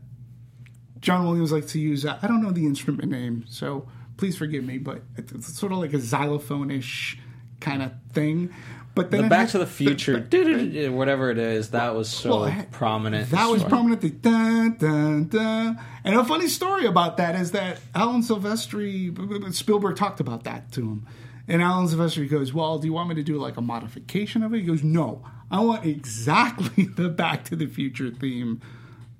John 0.98 1.24
Williams 1.24 1.52
likes 1.52 1.70
to 1.70 1.78
use 1.78 2.04
uh, 2.04 2.18
I 2.20 2.26
don't 2.26 2.42
know 2.42 2.50
the 2.50 2.66
instrument 2.66 3.12
name, 3.12 3.44
so 3.48 3.86
please 4.16 4.36
forgive 4.36 4.64
me, 4.64 4.78
but 4.78 5.02
it's, 5.16 5.30
it's 5.30 5.56
sort 5.56 5.70
of 5.70 5.78
like 5.78 5.92
a 5.92 6.00
xylophone 6.00 6.72
ish 6.72 7.16
kind 7.60 7.80
of 7.80 7.92
thing. 8.12 8.52
But 8.96 9.10
then 9.10 9.24
The 9.24 9.28
Back 9.28 9.40
has- 9.42 9.52
to 9.52 9.58
the 9.58 9.66
Future, 9.66 10.18
doo-doo-doo, 10.18 10.90
whatever 10.92 11.30
it 11.30 11.36
is, 11.38 11.68
that 11.70 11.94
was 11.94 12.08
so 12.08 12.40
Well, 12.40 12.66
prominent. 12.72 13.30
That 13.30 13.48
was 13.50 13.62
prominent. 13.62 14.00
The 14.00 14.08
dun, 14.10 14.76
dun, 14.78 15.28
dun. 15.28 15.78
And 16.02 16.16
a 16.16 16.24
funny 16.24 16.48
story 16.48 16.86
about 16.86 17.18
that 17.18 17.34
is 17.36 17.50
that 17.52 17.78
Alan 17.94 18.22
Silvestri, 18.22 19.52
Spielberg 19.54 19.96
talked 19.96 20.18
about 20.20 20.44
that 20.44 20.72
to 20.72 20.80
him. 20.80 21.06
And 21.46 21.60
Alan 21.62 21.86
Silvestri 21.86 22.28
goes, 22.28 22.54
Well, 22.54 22.78
do 22.78 22.86
you 22.86 22.92
want 22.94 23.10
me 23.10 23.14
to 23.16 23.22
do 23.22 23.36
like 23.36 23.58
a 23.58 23.60
modification 23.60 24.42
of 24.42 24.54
it? 24.54 24.60
He 24.60 24.64
goes, 24.64 24.82
No, 24.82 25.22
I 25.50 25.60
want 25.60 25.84
exactly 25.84 26.84
the 26.96 27.10
Back 27.10 27.44
to 27.44 27.54
the 27.56 27.66
Future 27.66 28.10
theme 28.10 28.62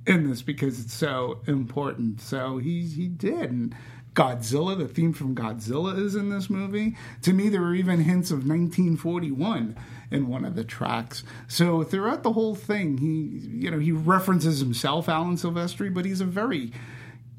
in 0.07 0.29
this 0.31 0.41
because 0.41 0.81
it's 0.81 0.95
so 0.95 1.41
important. 1.47 2.21
So 2.23 2.57
he, 2.59 2.83
he 2.87 3.09
did. 3.09 3.51
And 3.51 3.77
Godzilla, 4.17 4.77
the 4.77 4.89
theme 4.89 5.13
from 5.13 5.35
Godzilla 5.35 5.97
is 5.99 6.15
in 6.15 6.31
this 6.31 6.49
movie. 6.49 6.97
To 7.23 7.35
me, 7.35 7.51
there 7.51 7.61
were 7.61 7.75
even 7.75 8.01
hints 8.01 8.31
of 8.31 8.39
1941 8.39 9.77
in 10.11 10.29
one 10.29 10.45
of 10.47 10.55
the 10.55 10.65
tracks. 10.65 11.23
So 11.49 11.85
throughout 11.85 12.23
the 12.23 12.33
whole 12.33 12.55
thing, 12.55 12.97
he, 12.97 13.47
you 13.59 13.71
know, 13.71 13.79
he 13.79 13.93
references 13.93 14.59
himself, 14.61 15.09
Alan 15.09 15.37
Silvestri, 15.37 15.93
but 15.93 16.07
he's 16.07 16.23
a 16.23 16.25
very 16.25 16.73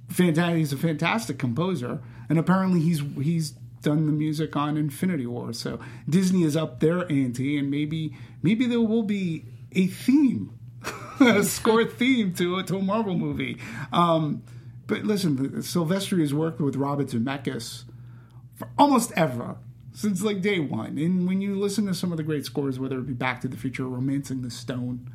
fantastic. 0.07 0.57
He's 0.57 0.71
a 0.73 0.77
fantastic 0.77 1.39
composer, 1.39 1.99
and 2.29 2.37
apparently 2.37 2.79
he's 2.79 3.01
he's 3.21 3.51
done 3.81 4.05
the 4.05 4.11
music 4.11 4.55
on 4.55 4.77
Infinity 4.77 5.25
War. 5.25 5.53
So 5.53 5.79
Disney 6.07 6.43
is 6.43 6.55
up 6.55 6.79
their 6.79 7.11
ante, 7.11 7.57
and 7.57 7.71
maybe 7.71 8.15
maybe 8.43 8.67
there 8.67 8.81
will 8.81 9.03
be 9.03 9.45
a 9.71 9.87
theme, 9.87 10.57
a 11.19 11.43
score 11.43 11.85
theme 11.85 12.35
to 12.35 12.57
a, 12.57 12.63
to 12.63 12.77
a 12.77 12.81
Marvel 12.83 13.15
movie. 13.15 13.57
Um, 13.91 14.43
but 14.87 15.03
listen, 15.03 15.37
Silvestri 15.61 16.21
has 16.21 16.33
worked 16.33 16.59
with 16.59 16.75
Robert 16.75 17.07
Zemeckis 17.07 17.83
for 18.55 18.69
almost 18.77 19.11
ever 19.15 19.57
since 19.93 20.21
like 20.21 20.41
day 20.41 20.59
one. 20.59 20.97
And 20.97 21.27
when 21.27 21.41
you 21.41 21.55
listen 21.55 21.85
to 21.87 21.93
some 21.93 22.11
of 22.11 22.17
the 22.17 22.23
great 22.23 22.45
scores, 22.45 22.79
whether 22.79 22.97
it 22.99 23.07
be 23.07 23.13
Back 23.13 23.41
to 23.41 23.47
the 23.47 23.57
Future, 23.57 23.85
Romancing 23.87 24.41
the 24.41 24.49
Stone, 24.51 25.11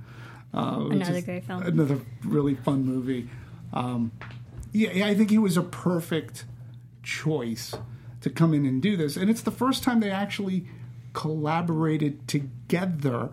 uh, 0.55 0.89
Another 0.90 1.20
great 1.23 1.44
film. 1.44 1.62
another 1.62 2.01
really 2.24 2.55
fun 2.55 2.85
movie. 2.85 3.28
Um, 3.73 4.12
yeah, 4.73 5.07
I 5.07 5.15
think 5.15 5.31
he 5.31 5.39
was 5.39 5.57
a 5.57 5.62
perfect 5.62 6.44
choice 7.03 7.74
to 8.20 8.31
come 8.31 8.55
in 8.55 8.66
and 8.66 8.81
do 8.82 8.97
this, 8.97 9.16
and 9.16 9.31
it's 9.31 9.43
the 9.43 9.51
first 9.51 9.82
time 9.82 10.01
they 10.01 10.11
actually 10.11 10.66
collaborated 11.12 12.27
together. 12.28 13.31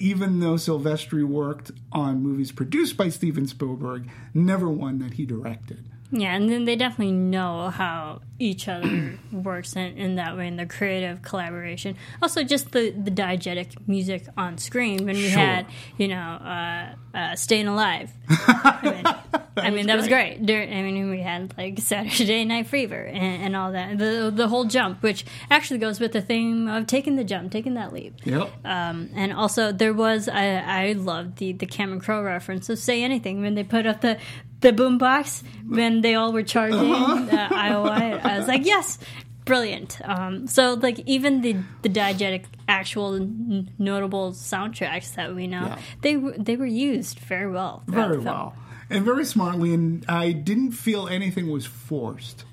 Even 0.00 0.40
though 0.40 0.54
Silvestri 0.54 1.22
worked 1.22 1.72
on 1.92 2.22
movies 2.22 2.52
produced 2.52 2.96
by 2.96 3.10
Steven 3.10 3.46
Spielberg, 3.46 4.08
never 4.32 4.70
one 4.70 4.98
that 4.98 5.12
he 5.14 5.26
directed. 5.26 5.89
Yeah, 6.12 6.34
and 6.34 6.50
then 6.50 6.64
they 6.64 6.74
definitely 6.76 7.12
know 7.12 7.70
how 7.70 8.20
each 8.38 8.66
other 8.68 9.18
works 9.32 9.76
in, 9.76 9.96
in 9.96 10.14
that 10.16 10.36
way 10.36 10.48
in 10.48 10.56
the 10.56 10.66
creative 10.66 11.22
collaboration. 11.22 11.96
Also, 12.20 12.42
just 12.42 12.72
the, 12.72 12.90
the 12.90 13.10
diegetic 13.10 13.86
music 13.86 14.26
on 14.36 14.58
screen 14.58 15.04
when 15.04 15.14
we 15.14 15.28
Sure. 15.28 15.38
had, 15.38 15.66
you 15.98 16.08
know, 16.08 16.16
uh, 16.16 16.94
uh, 17.16 17.36
Staying 17.36 17.68
Alive. 17.68 18.10
I 18.28 18.80
mean, 18.82 19.14
I 19.56 19.70
mean 19.70 19.86
that 19.86 19.96
was 19.96 20.08
great. 20.08 20.38
I 20.38 20.82
mean, 20.82 21.10
we 21.10 21.20
had 21.20 21.52
like 21.58 21.78
Saturday 21.78 22.44
Night 22.46 22.66
Fever 22.66 23.02
and, 23.02 23.42
and 23.44 23.56
all 23.56 23.72
that. 23.72 23.98
The 23.98 24.32
the 24.34 24.48
whole 24.48 24.64
jump, 24.64 25.02
which 25.02 25.24
actually 25.50 25.78
goes 25.78 26.00
with 26.00 26.12
the 26.12 26.22
theme 26.22 26.66
of 26.68 26.86
taking 26.86 27.16
the 27.16 27.24
jump, 27.24 27.52
taking 27.52 27.74
that 27.74 27.92
leap. 27.92 28.14
Yep. 28.24 28.50
Um, 28.64 29.10
and 29.14 29.32
also 29.32 29.70
there 29.72 29.92
was 29.92 30.28
I 30.28 30.54
I 30.56 30.92
loved 30.92 31.36
the 31.38 31.52
the 31.52 31.66
Cameron 31.66 32.00
Crowe 32.00 32.22
reference 32.22 32.68
of 32.70 32.78
"Say 32.78 33.02
Anything" 33.02 33.42
when 33.42 33.54
they 33.54 33.64
put 33.64 33.86
up 33.86 34.00
the 34.00 34.18
the 34.60 34.72
boombox 34.72 35.42
when 35.68 36.00
they 36.02 36.14
all 36.14 36.32
were 36.32 36.42
charging 36.42 36.78
uh, 36.92 37.48
IOI. 37.50 38.24
I 38.24 38.38
was 38.38 38.48
like, 38.48 38.64
yes, 38.66 38.98
brilliant. 39.44 40.00
Um, 40.04 40.46
so 40.46 40.74
like 40.74 41.00
even 41.06 41.40
the 41.40 41.56
the 41.82 41.88
diegetic 41.88 42.44
actual 42.68 43.16
n- 43.16 43.70
notable 43.78 44.32
soundtracks 44.32 45.14
that 45.14 45.34
we 45.34 45.46
know 45.46 45.66
Yeah. 45.66 45.78
they 46.02 46.16
were 46.16 46.34
they 46.38 46.56
were 46.56 46.66
used 46.66 47.18
very 47.20 47.50
well. 47.50 47.82
very 47.86 48.18
well 48.18 48.54
and 48.92 49.04
very 49.04 49.24
smartly 49.24 49.72
and 49.74 50.04
i 50.08 50.32
didn't 50.32 50.72
feel 50.72 51.06
anything 51.08 51.48
was 51.50 51.64
forced 51.66 52.44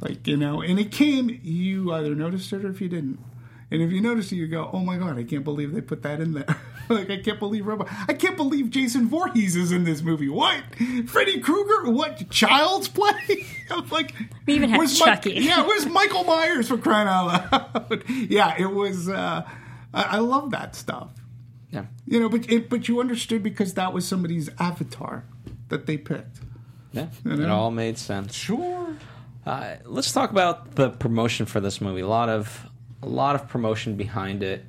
like 0.00 0.26
you 0.26 0.36
know 0.36 0.60
and 0.62 0.78
it 0.80 0.90
came 0.90 1.38
you 1.44 1.92
either 1.92 2.14
noticed 2.14 2.52
it 2.52 2.64
or 2.64 2.70
if 2.70 2.80
you 2.80 2.88
didn't 2.88 3.18
and 3.70 3.82
if 3.82 3.90
you 3.92 4.00
noticed 4.00 4.32
it 4.32 4.36
you 4.36 4.46
go 4.48 4.68
oh 4.72 4.80
my 4.80 4.96
god 4.96 5.16
i 5.18 5.22
can't 5.24 5.44
believe 5.44 5.72
they 5.72 5.80
put 5.80 6.02
that 6.02 6.20
in 6.20 6.32
there 6.34 6.44
like 6.96 7.10
i 7.10 7.16
can't 7.18 7.38
believe 7.38 7.66
Robo- 7.66 7.86
i 8.08 8.12
can't 8.12 8.36
believe 8.36 8.70
jason 8.70 9.08
Voorhees 9.08 9.56
is 9.56 9.72
in 9.72 9.84
this 9.84 10.02
movie 10.02 10.28
what 10.28 10.62
freddy 11.06 11.40
krueger 11.40 11.90
what 11.90 12.28
child's 12.30 12.88
play 12.88 13.46
i'm 13.70 13.88
like 13.88 14.14
We 14.46 14.54
even 14.54 14.70
had 14.70 14.78
where's 14.78 14.98
Mi- 14.98 15.06
Chucky. 15.06 15.32
yeah 15.34 15.64
where's 15.66 15.86
michael 15.86 16.24
myers 16.24 16.68
for 16.68 16.76
crying 16.78 17.08
out 17.08 17.26
loud 17.52 18.04
yeah 18.08 18.54
it 18.58 18.70
was 18.72 19.08
uh 19.08 19.48
I, 19.94 20.02
I 20.02 20.18
love 20.18 20.50
that 20.50 20.76
stuff 20.76 21.10
Yeah. 21.70 21.86
you 22.06 22.20
know, 22.20 22.28
but 22.28 22.50
it, 22.50 22.68
but 22.68 22.86
you 22.88 23.00
understood 23.00 23.42
because 23.42 23.74
that 23.74 23.92
was 23.92 24.06
somebody's 24.06 24.48
avatar 24.58 25.24
that 25.68 25.86
they 25.86 25.96
picked. 25.96 26.38
Yeah. 26.92 27.06
You 27.24 27.42
It 27.42 27.48
all 27.48 27.70
made 27.70 27.96
sense. 27.98 28.34
Sure. 28.34 28.88
Uh, 29.46 29.76
let's 29.84 30.12
talk 30.12 30.30
about 30.32 30.74
the 30.74 30.90
promotion 30.90 31.46
for 31.46 31.60
this 31.60 31.80
movie. 31.80 32.00
A 32.02 32.08
lot 32.08 32.28
of 32.28 32.66
a 33.02 33.08
lot 33.08 33.34
of 33.36 33.48
promotion 33.48 33.96
behind 33.96 34.42
it. 34.42 34.64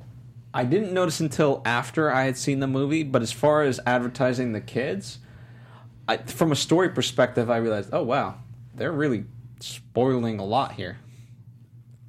I 0.54 0.64
didn't 0.64 0.92
notice 0.92 1.20
until 1.20 1.62
after 1.64 2.10
I 2.12 2.24
had 2.24 2.36
seen 2.36 2.60
the 2.60 2.66
movie, 2.66 3.02
but 3.02 3.22
as 3.22 3.32
far 3.32 3.62
as 3.62 3.80
advertising 3.86 4.52
the 4.52 4.60
kids, 4.60 5.18
I, 6.06 6.18
from 6.18 6.52
a 6.52 6.56
story 6.56 6.90
perspective, 6.90 7.50
I 7.50 7.56
realized, 7.56 7.90
oh 7.92 8.02
wow, 8.02 8.36
they're 8.74 8.92
really 8.92 9.24
spoiling 9.60 10.38
a 10.38 10.44
lot 10.44 10.72
here. 10.72 10.98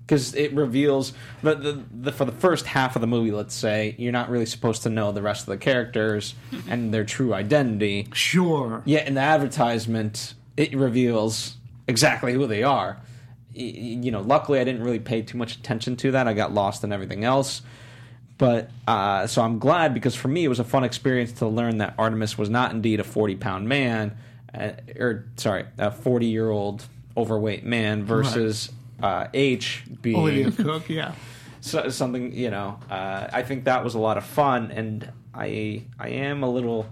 Because 0.05 0.35
it 0.35 0.53
reveals 0.53 1.13
the, 1.41 1.55
the, 1.55 1.83
the 1.89 2.11
for 2.11 2.25
the 2.25 2.33
first 2.33 2.65
half 2.65 2.97
of 2.97 3.01
the 3.01 3.07
movie, 3.07 3.31
let's 3.31 3.55
say, 3.55 3.95
you're 3.97 4.11
not 4.11 4.29
really 4.29 4.45
supposed 4.45 4.83
to 4.83 4.89
know 4.89 5.13
the 5.13 5.21
rest 5.21 5.43
of 5.43 5.45
the 5.47 5.57
characters 5.57 6.35
and 6.67 6.93
their 6.93 7.05
true 7.05 7.33
identity. 7.33 8.09
Sure. 8.13 8.81
Yet 8.83 9.07
in 9.07 9.13
the 9.13 9.21
advertisement, 9.21 10.33
it 10.57 10.75
reveals 10.75 11.55
exactly 11.87 12.33
who 12.33 12.47
they 12.47 12.63
are. 12.63 12.97
You 13.53 14.11
know, 14.11 14.19
luckily 14.19 14.59
I 14.59 14.65
didn't 14.65 14.83
really 14.83 14.99
pay 14.99 15.21
too 15.21 15.37
much 15.37 15.55
attention 15.55 15.95
to 15.97 16.11
that. 16.11 16.27
I 16.27 16.33
got 16.33 16.53
lost 16.53 16.83
in 16.83 16.91
everything 16.91 17.23
else. 17.23 17.61
But 18.37 18.71
uh, 18.87 19.27
so 19.27 19.41
I'm 19.41 19.59
glad 19.59 19.93
because 19.93 20.15
for 20.15 20.27
me 20.27 20.43
it 20.43 20.47
was 20.47 20.59
a 20.59 20.63
fun 20.63 20.83
experience 20.83 21.33
to 21.33 21.47
learn 21.47 21.77
that 21.77 21.93
Artemis 21.97 22.37
was 22.37 22.49
not 22.49 22.71
indeed 22.71 22.99
a 22.99 23.03
40 23.03 23.35
pound 23.35 23.69
man, 23.69 24.17
uh, 24.53 24.71
or 24.97 25.25
sorry, 25.37 25.65
a 25.77 25.91
40 25.91 26.25
year 26.25 26.49
old 26.49 26.85
overweight 27.15 27.63
man 27.63 28.03
versus 28.03 28.71
uh, 29.01 29.27
H 29.33 29.83
being 30.01 30.17
Olivia 30.17 30.51
Cooke, 30.51 30.89
yeah. 30.89 31.13
so, 31.63 31.87
something 31.89 32.33
you 32.33 32.51
know 32.51 32.77
uh, 32.89 33.27
i 33.31 33.41
think 33.41 33.63
that 33.63 33.83
was 33.83 33.95
a 33.95 33.99
lot 33.99 34.17
of 34.17 34.25
fun 34.25 34.69
and 34.71 35.09
i 35.33 35.81
i 35.97 36.09
am 36.09 36.43
a 36.43 36.49
little 36.49 36.85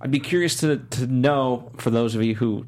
i'd 0.00 0.10
be 0.10 0.20
curious 0.20 0.60
to 0.60 0.78
to 0.90 1.06
know 1.06 1.70
for 1.76 1.90
those 1.90 2.14
of 2.14 2.22
you 2.22 2.36
who 2.36 2.64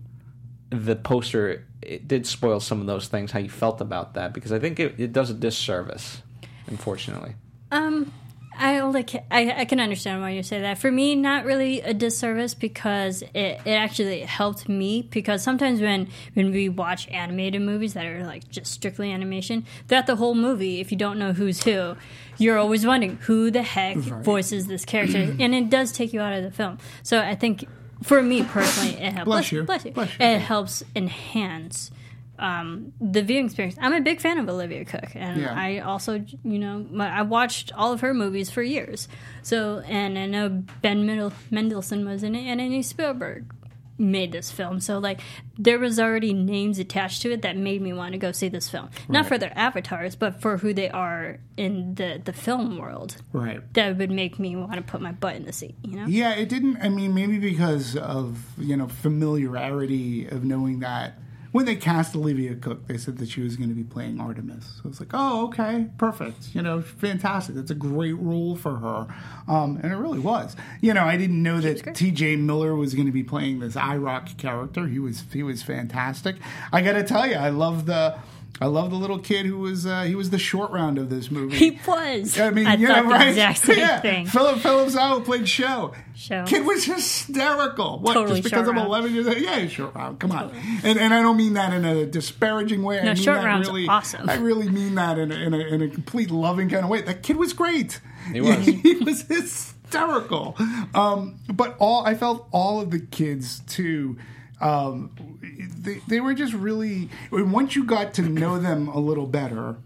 the 0.70 0.96
poster 0.96 1.64
it 1.80 2.08
did 2.08 2.26
spoil 2.26 2.58
some 2.58 2.80
of 2.80 2.86
those 2.86 3.06
things 3.06 3.30
how 3.30 3.38
you 3.38 3.48
felt 3.48 3.80
about 3.80 4.14
that 4.14 4.34
because 4.34 4.52
i 4.52 4.58
think 4.58 4.80
it, 4.80 4.98
it 4.98 5.12
does 5.12 5.30
a 5.30 5.34
disservice 5.34 6.22
unfortunately 6.66 7.34
Um, 7.70 8.12
I 8.58 8.80
like 8.80 9.14
I, 9.30 9.60
I 9.60 9.64
can 9.66 9.80
understand 9.80 10.22
why 10.22 10.30
you 10.30 10.42
say 10.42 10.60
that. 10.62 10.78
For 10.78 10.90
me, 10.90 11.14
not 11.14 11.44
really 11.44 11.80
a 11.82 11.92
disservice 11.92 12.54
because 12.54 13.22
it, 13.34 13.60
it 13.64 13.70
actually 13.70 14.20
helped 14.20 14.68
me 14.68 15.02
because 15.02 15.42
sometimes 15.42 15.80
when 15.80 16.08
when 16.34 16.50
we 16.52 16.68
watch 16.68 17.08
animated 17.08 17.60
movies 17.62 17.94
that 17.94 18.06
are 18.06 18.24
like 18.24 18.48
just 18.48 18.72
strictly 18.72 19.12
animation, 19.12 19.66
throughout 19.88 20.06
the 20.06 20.16
whole 20.16 20.34
movie, 20.34 20.80
if 20.80 20.90
you 20.90 20.96
don't 20.96 21.18
know 21.18 21.32
who's 21.32 21.64
who, 21.64 21.96
you're 22.38 22.58
always 22.58 22.86
wondering 22.86 23.16
who 23.22 23.50
the 23.50 23.62
heck 23.62 23.96
voices 23.96 24.66
this 24.66 24.84
character, 24.84 25.18
and 25.38 25.54
it 25.54 25.68
does 25.68 25.92
take 25.92 26.12
you 26.12 26.20
out 26.20 26.32
of 26.32 26.42
the 26.42 26.50
film. 26.50 26.78
So 27.02 27.20
I 27.20 27.34
think 27.34 27.66
for 28.02 28.22
me 28.22 28.42
personally, 28.42 28.94
it 28.94 29.12
helps. 29.12 29.26
Bless 29.26 29.52
you. 29.52 29.62
Bless 29.64 29.84
you. 29.84 29.90
Bless 29.92 30.18
you. 30.18 30.24
It 30.24 30.38
helps 30.38 30.82
enhance 30.94 31.90
um, 32.38 32.92
the 33.00 33.22
viewing 33.22 33.46
experience. 33.46 33.76
I'm 33.80 33.92
a 33.92 34.00
big 34.00 34.20
fan 34.20 34.38
of 34.38 34.48
Olivia 34.48 34.84
Cooke, 34.84 35.14
and 35.14 35.40
Yeah. 35.40 35.54
I 35.54 35.78
also, 35.78 36.24
you 36.44 36.58
know, 36.58 36.86
I 37.00 37.22
watched 37.22 37.72
all 37.74 37.92
of 37.92 38.00
her 38.00 38.12
movies 38.14 38.50
for 38.50 38.62
years. 38.62 39.08
So, 39.42 39.80
and 39.86 40.18
I 40.18 40.26
know 40.26 40.64
Ben 40.82 41.06
Mendel- 41.06 41.32
Mendelsohn 41.50 42.04
was 42.06 42.22
in 42.22 42.34
it, 42.34 42.44
and 42.46 42.60
I 42.60 42.68
knew 42.68 42.82
Spielberg 42.82 43.52
made 43.98 44.30
this 44.30 44.52
film. 44.52 44.78
So, 44.78 44.98
like, 44.98 45.22
there 45.56 45.78
was 45.78 45.98
already 45.98 46.34
names 46.34 46.78
attached 46.78 47.22
to 47.22 47.32
it 47.32 47.40
that 47.40 47.56
made 47.56 47.80
me 47.80 47.94
want 47.94 48.12
to 48.12 48.18
go 48.18 48.30
see 48.30 48.48
this 48.48 48.68
film. 48.68 48.90
Not 49.08 49.24
for 49.24 49.38
their 49.38 49.56
avatars, 49.58 50.14
but 50.14 50.42
for 50.42 50.58
who 50.58 50.74
they 50.74 50.90
are 50.90 51.38
in 51.56 51.94
the 51.94 52.20
the 52.22 52.34
film 52.34 52.76
world. 52.76 53.16
Right. 53.32 53.62
That 53.72 53.96
would 53.96 54.10
make 54.10 54.38
me 54.38 54.54
want 54.54 54.74
to 54.74 54.82
put 54.82 55.00
my 55.00 55.12
butt 55.12 55.36
in 55.36 55.46
the 55.46 55.52
seat. 55.54 55.76
You 55.82 55.96
know. 55.96 56.06
Yeah, 56.06 56.34
it 56.34 56.50
didn't. 56.50 56.76
I 56.82 56.90
mean, 56.90 57.14
maybe 57.14 57.38
because 57.38 57.96
of 57.96 58.38
you 58.58 58.76
know 58.76 58.86
familiarity 58.88 60.26
of 60.26 60.44
knowing 60.44 60.80
that 60.80 61.18
when 61.56 61.64
they 61.64 61.74
cast 61.74 62.14
Olivia 62.14 62.54
Cooke, 62.54 62.86
they 62.86 62.98
said 62.98 63.16
that 63.16 63.30
she 63.30 63.40
was 63.40 63.56
going 63.56 63.70
to 63.70 63.74
be 63.74 63.82
playing 63.82 64.20
Artemis. 64.20 64.78
So 64.82 64.90
it's 64.90 65.00
like, 65.00 65.08
oh, 65.14 65.46
okay, 65.46 65.86
perfect. 65.96 66.54
You 66.54 66.60
know, 66.60 66.82
fantastic. 66.82 67.54
That's 67.54 67.70
a 67.70 67.74
great 67.74 68.12
role 68.12 68.56
for 68.56 68.76
her, 68.76 69.06
um, 69.48 69.80
and 69.82 69.90
it 69.90 69.96
really 69.96 70.18
was. 70.18 70.54
You 70.82 70.92
know, 70.92 71.04
I 71.04 71.16
didn't 71.16 71.42
know 71.42 71.62
that 71.62 71.94
T.J. 71.94 72.36
Miller 72.36 72.74
was 72.74 72.92
going 72.92 73.06
to 73.06 73.12
be 73.12 73.22
playing 73.22 73.60
this 73.60 73.74
IROC 73.74 74.36
character. 74.36 74.86
He 74.86 74.98
was 74.98 75.24
he 75.32 75.42
was 75.42 75.62
fantastic. 75.62 76.36
I 76.74 76.82
got 76.82 76.92
to 76.92 77.02
tell 77.02 77.26
you, 77.26 77.36
I 77.36 77.48
love 77.48 77.86
the. 77.86 78.18
I 78.60 78.66
love 78.66 78.90
the 78.90 78.96
little 78.96 79.18
kid 79.18 79.44
who 79.44 79.58
was 79.58 79.84
uh, 79.84 80.02
he 80.02 80.14
was 80.14 80.30
the 80.30 80.38
short 80.38 80.70
round 80.70 80.98
of 80.98 81.10
this 81.10 81.30
movie. 81.30 81.56
He 81.56 81.78
was. 81.86 82.40
I 82.40 82.50
mean, 82.50 82.66
I 82.66 82.76
you 82.76 82.86
thought 82.86 83.04
know, 83.04 83.10
the 83.10 83.14
right? 83.14 83.28
exact 83.28 83.58
same 83.64 83.78
yeah. 83.78 84.00
thing. 84.00 84.26
Philip 84.26 84.60
Phillips 84.60 84.94
Howe 84.94 85.20
played 85.20 85.46
Sho. 85.46 85.92
Sho. 86.14 86.44
Kid 86.46 86.64
was 86.64 86.84
hysterical. 86.84 87.98
What? 87.98 88.14
Totally 88.14 88.40
just 88.40 88.44
because 88.44 88.66
short 88.66 88.76
I'm 88.76 88.76
round. 88.76 88.88
11 88.88 89.14
years 89.14 89.26
old? 89.26 89.36
Yeah, 89.36 89.58
he's 89.58 89.72
short 89.72 89.94
round. 89.94 90.18
Come 90.18 90.32
on. 90.32 90.50
And, 90.82 90.98
and 90.98 91.12
I 91.12 91.20
don't 91.20 91.36
mean 91.36 91.52
that 91.54 91.74
in 91.74 91.84
a 91.84 92.06
disparaging 92.06 92.82
way. 92.82 93.00
I 93.00 93.04
mean 93.04 93.16
short 93.16 93.38
that 93.38 93.44
round's 93.44 93.68
really, 93.68 93.88
awesome. 93.88 94.28
I 94.28 94.36
really 94.36 94.70
mean 94.70 94.94
that 94.94 95.18
in 95.18 95.30
a, 95.30 95.34
in, 95.34 95.52
a, 95.52 95.58
in 95.58 95.82
a 95.82 95.88
complete 95.88 96.30
loving 96.30 96.70
kind 96.70 96.84
of 96.84 96.90
way. 96.90 97.02
That 97.02 97.22
kid 97.22 97.36
was 97.36 97.52
great. 97.52 98.00
He 98.32 98.40
was. 98.40 98.64
he 98.66 98.94
was 98.94 99.22
hysterical. 99.22 100.56
Um, 100.94 101.40
but 101.52 101.76
all 101.78 102.06
I 102.06 102.14
felt 102.14 102.48
all 102.52 102.80
of 102.80 102.90
the 102.90 103.00
kids 103.00 103.60
too 103.66 104.16
Um, 104.60 105.38
they, 105.78 106.00
they 106.08 106.20
were 106.20 106.34
just 106.34 106.52
really. 106.52 107.10
Once 107.30 107.76
you 107.76 107.84
got 107.84 108.14
to 108.14 108.22
know 108.22 108.58
them 108.58 108.88
a 108.88 108.98
little 108.98 109.26
better, 109.26 109.76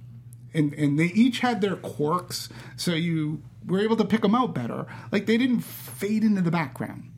and 0.55 0.73
and 0.75 0.99
they 0.99 1.07
each 1.07 1.41
had 1.41 1.61
their 1.61 1.77
quirks, 1.77 2.49
so 2.77 2.93
you 2.93 3.43
were 3.67 3.81
able 3.81 3.97
to 3.97 4.05
pick 4.05 4.23
them 4.23 4.35
out 4.35 4.55
better. 4.55 4.87
Like 5.13 5.27
they 5.27 5.37
didn't 5.37 5.61
fade 5.61 6.23
into 6.25 6.43
the 6.43 6.51
background. 6.51 7.11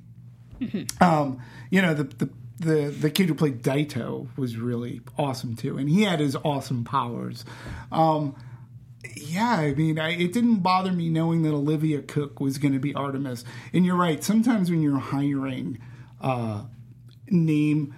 Um, 1.01 1.43
you 1.71 1.83
know 1.83 1.95
the 1.95 2.05
the. 2.05 2.31
The, 2.59 2.95
the 2.97 3.11
kid 3.11 3.29
who 3.29 3.35
played 3.35 3.65
Daito 3.65 4.29
was 4.37 4.57
really 4.57 5.01
awesome 5.19 5.57
too, 5.57 5.79
and 5.79 5.89
he 5.89 6.03
had 6.03 6.21
his 6.21 6.37
awesome 6.45 6.85
powers. 6.85 7.45
Um, 7.91 8.37
yeah, 9.17 9.55
I 9.55 9.75
mean, 9.75 9.99
I, 9.99 10.11
it 10.11 10.33
didn't 10.33 10.61
bother 10.61 10.93
me 10.93 11.09
knowing 11.09 11.43
that 11.43 11.53
Olivia 11.53 12.03
Cooke 12.03 12.39
was 12.39 12.59
going 12.59 12.73
to 12.73 12.79
be 12.79 12.95
Artemis. 12.95 13.45
And 13.73 13.85
you're 13.85 13.97
right. 13.97 14.23
Sometimes 14.23 14.71
when 14.71 14.81
you're 14.81 15.01
hiring 15.01 15.79
uh, 16.21 16.67
name 17.33 17.95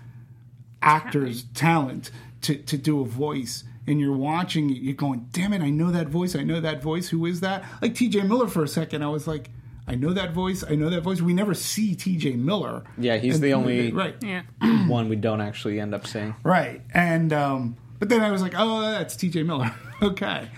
actors, 0.82 1.44
talent 1.54 2.10
to, 2.42 2.56
to 2.56 2.76
do 2.76 3.00
a 3.00 3.04
voice, 3.04 3.64
and 3.86 4.00
you're 4.00 4.16
watching 4.16 4.70
it, 4.70 4.78
you're 4.78 4.94
going, 4.94 5.28
damn 5.32 5.52
it, 5.52 5.62
I 5.62 5.70
know 5.70 5.90
that 5.90 6.08
voice. 6.08 6.34
I 6.34 6.42
know 6.42 6.60
that 6.60 6.82
voice. 6.82 7.08
Who 7.08 7.26
is 7.26 7.40
that? 7.40 7.64
Like 7.82 7.94
TJ 7.94 8.26
Miller 8.28 8.48
for 8.48 8.62
a 8.62 8.68
second. 8.68 9.02
I 9.02 9.08
was 9.08 9.26
like, 9.26 9.50
I 9.86 9.94
know 9.94 10.14
that 10.14 10.32
voice. 10.32 10.64
I 10.66 10.74
know 10.74 10.88
that 10.88 11.02
voice. 11.02 11.20
We 11.20 11.34
never 11.34 11.52
see 11.52 11.94
TJ 11.94 12.36
Miller. 12.38 12.84
Yeah, 12.96 13.18
he's 13.18 13.34
And- 13.34 13.44
the 13.44 13.52
only- 13.52 13.92
Right. 13.92 14.16
Yeah. 14.22 14.42
One 14.88 15.10
we 15.10 15.16
don't 15.16 15.42
actually 15.42 15.78
end 15.80 15.94
up 15.94 16.06
seeing. 16.06 16.34
Right. 16.42 16.80
And 16.94 17.32
um 17.34 17.76
but 17.98 18.08
then 18.08 18.22
I 18.22 18.30
was 18.30 18.40
like, 18.40 18.54
oh, 18.56 18.80
that's 18.80 19.14
TJ 19.14 19.44
Miller. 19.44 19.74
okay. 20.02 20.48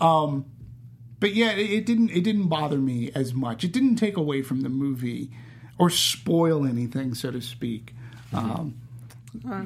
Um 0.00 0.44
but 1.18 1.34
yeah, 1.34 1.50
it, 1.50 1.68
it 1.70 1.86
didn't 1.86 2.10
it 2.10 2.22
didn't 2.22 2.46
bother 2.46 2.78
me 2.78 3.10
as 3.16 3.34
much. 3.34 3.64
It 3.64 3.72
didn't 3.72 3.96
take 3.96 4.16
away 4.16 4.42
from 4.42 4.60
the 4.60 4.68
movie 4.68 5.32
or 5.78 5.90
spoil 5.90 6.64
anything, 6.64 7.14
so 7.14 7.32
to 7.32 7.40
speak. 7.42 7.92
Um 8.32 8.74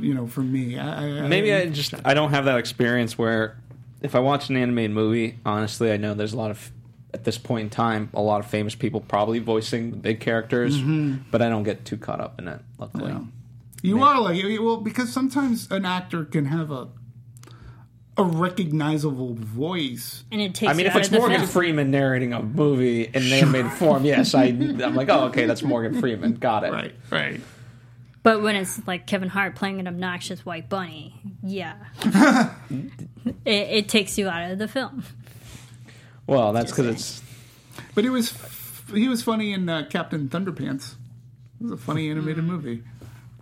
you 0.01 0.15
know, 0.15 0.27
for 0.27 0.41
me, 0.41 0.79
I, 0.79 1.25
I, 1.25 1.29
Maybe 1.29 1.55
I 1.55 1.69
just 1.69 1.95
I 2.05 2.15
don't 2.15 2.31
have 2.31 2.47
that 2.47 2.59
experience 2.59 3.17
where 3.17 3.57
if 4.03 4.15
I 4.15 4.19
watch 4.19 4.49
an 4.51 4.57
animated 4.57 4.91
movie, 4.91 5.39
honestly, 5.47 5.93
I 5.93 5.97
know 5.97 6.15
there's 6.15 6.33
a 6.33 6.37
lot 6.37 6.51
of 6.51 6.71
at 7.13 7.25
this 7.25 7.39
point 7.39 7.65
in 7.65 7.71
time 7.71 8.09
a 8.15 8.21
lot 8.21 8.41
of 8.41 8.47
famous 8.47 8.75
people 8.75 9.01
probably 9.01 9.39
voicing 9.39 9.91
the 9.91 9.97
big 9.97 10.21
characters, 10.21 10.81
but 11.31 11.43
I 11.43 11.49
don't 11.49 11.63
get 11.65 11.85
too 11.85 11.97
caught 11.97 12.21
up 12.21 12.39
in 12.39 12.49
it. 12.49 12.61
Luckily, 12.79 13.13
Yeah. 13.13 13.21
You 13.83 14.03
are 14.03 14.21
like 14.21 14.43
well 14.61 14.77
because 14.77 15.13
sometimes 15.13 15.71
an 15.71 15.85
actor 15.85 16.25
can 16.25 16.47
have 16.47 16.71
a 16.71 16.89
a 18.17 18.25
recognizable 18.25 19.35
voice. 19.35 20.25
And 20.31 20.41
it 20.41 20.55
takes 20.55 20.71
I 20.71 20.75
mean, 20.75 20.87
if 20.87 20.95
it's 20.97 21.11
Morgan 21.11 21.39
film. 21.39 21.49
Freeman 21.49 21.91
narrating 21.91 22.33
a 22.35 22.43
movie 22.43 23.05
in 23.05 23.23
an 23.23 23.33
animated 23.33 23.73
form, 23.79 24.05
yes, 24.05 24.35
I 24.35 24.45
I'm 24.45 24.95
like, 24.95 25.09
oh, 25.09 25.27
okay, 25.27 25.47
that's 25.47 25.63
Morgan 25.63 26.01
Freeman. 26.01 26.35
Got 26.35 26.65
it. 26.65 26.73
Right, 26.73 26.95
right. 27.11 27.41
But 28.23 28.43
when 28.43 28.55
it's 28.55 28.87
like 28.87 29.07
Kevin 29.07 29.29
Hart 29.31 29.55
playing 29.57 29.81
an 29.81 29.89
obnoxious 29.89 30.45
white 30.45 30.69
bunny, 30.69 31.15
yeah, 31.43 31.77
it, 32.71 32.93
it 33.47 33.89
takes 33.89 34.19
you 34.19 34.29
out 34.29 34.51
of 34.51 34.59
the 34.59 34.69
film. 34.69 35.05
Well, 36.27 36.53
that's 36.53 36.71
because 36.71 36.87
it's 36.87 37.23
But 37.95 38.05
it 38.05 38.11
was 38.11 38.35
he 38.93 39.09
was 39.09 39.23
funny 39.23 39.53
in 39.53 39.69
uh, 39.69 39.87
Captain 39.89 40.29
Thunderpants. 40.29 40.95
It 41.61 41.65
was 41.65 41.73
a 41.73 41.77
funny 41.77 42.11
animated 42.11 42.45
movie. 42.45 42.83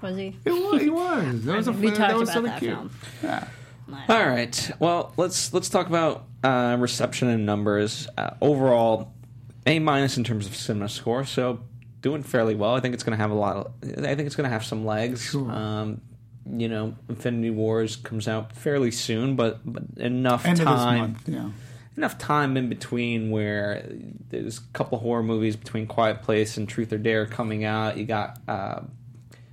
Was 0.00 0.16
he? 0.16 0.36
It 0.44 0.52
was. 0.52 0.80
He 0.80 0.90
was. 0.90 1.44
That 1.44 1.56
was 1.56 1.66
a 1.68 1.72
we 1.72 1.90
that 1.90 1.96
talked 1.96 2.14
was 2.18 2.30
about 2.30 2.44
that 2.44 2.58
cute. 2.60 2.76
film. 2.76 2.90
All 4.08 4.26
right. 4.26 4.70
Well, 4.78 5.12
let's 5.16 5.52
let's 5.52 5.68
talk 5.68 5.88
about 5.88 6.24
uh, 6.44 6.76
reception 6.78 7.28
and 7.28 7.44
numbers. 7.46 8.06
Uh, 8.16 8.30
overall, 8.40 9.12
A 9.66 9.78
minus 9.80 10.16
in 10.16 10.24
terms 10.24 10.46
of 10.46 10.54
cinema 10.54 10.88
score. 10.88 11.24
So 11.24 11.60
doing 12.00 12.22
fairly 12.22 12.54
well. 12.54 12.74
I 12.74 12.80
think 12.80 12.94
it's 12.94 13.02
going 13.02 13.16
to 13.16 13.22
have 13.22 13.30
a 13.30 13.34
lot. 13.34 13.56
Of, 13.56 13.72
I 14.04 14.14
think 14.14 14.26
it's 14.26 14.36
going 14.36 14.48
to 14.48 14.52
have 14.52 14.64
some 14.64 14.84
legs. 14.86 15.22
Sure. 15.22 15.50
Um, 15.50 16.00
you 16.50 16.68
know, 16.68 16.94
Infinity 17.08 17.50
Wars 17.50 17.96
comes 17.96 18.26
out 18.26 18.52
fairly 18.52 18.90
soon, 18.90 19.36
but, 19.36 19.60
but 19.64 19.82
enough 19.98 20.46
End 20.46 20.60
of 20.60 20.66
this 20.66 20.74
time. 20.74 20.98
month. 20.98 21.28
Yeah. 21.28 21.50
Enough 21.96 22.16
time 22.18 22.56
in 22.56 22.68
between 22.68 23.30
where 23.30 23.84
there's 24.30 24.58
a 24.58 24.62
couple 24.72 24.98
horror 24.98 25.22
movies 25.22 25.56
between 25.56 25.86
Quiet 25.86 26.22
Place 26.22 26.56
and 26.56 26.68
Truth 26.68 26.92
or 26.92 26.98
Dare 26.98 27.26
coming 27.26 27.64
out. 27.64 27.96
You 27.96 28.04
got. 28.04 28.38
Uh, 28.46 28.82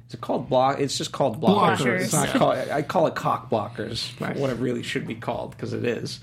is 0.08 0.14
it 0.14 0.22
called 0.22 0.48
block? 0.48 0.80
It's 0.80 0.96
just 0.96 1.12
called 1.12 1.42
blockers. 1.42 1.78
Blockers. 1.78 2.02
It's 2.02 2.14
not 2.14 2.30
called, 2.30 2.56
I 2.56 2.84
call 2.84 3.08
it 3.08 3.16
cock 3.16 3.50
blockers. 3.50 4.18
Right. 4.22 4.38
What 4.38 4.52
it 4.52 4.60
really 4.60 4.84
should 4.84 5.08
be 5.08 5.16
called 5.16 5.52
because 5.52 5.74
it 5.74 5.84
is. 5.84 6.20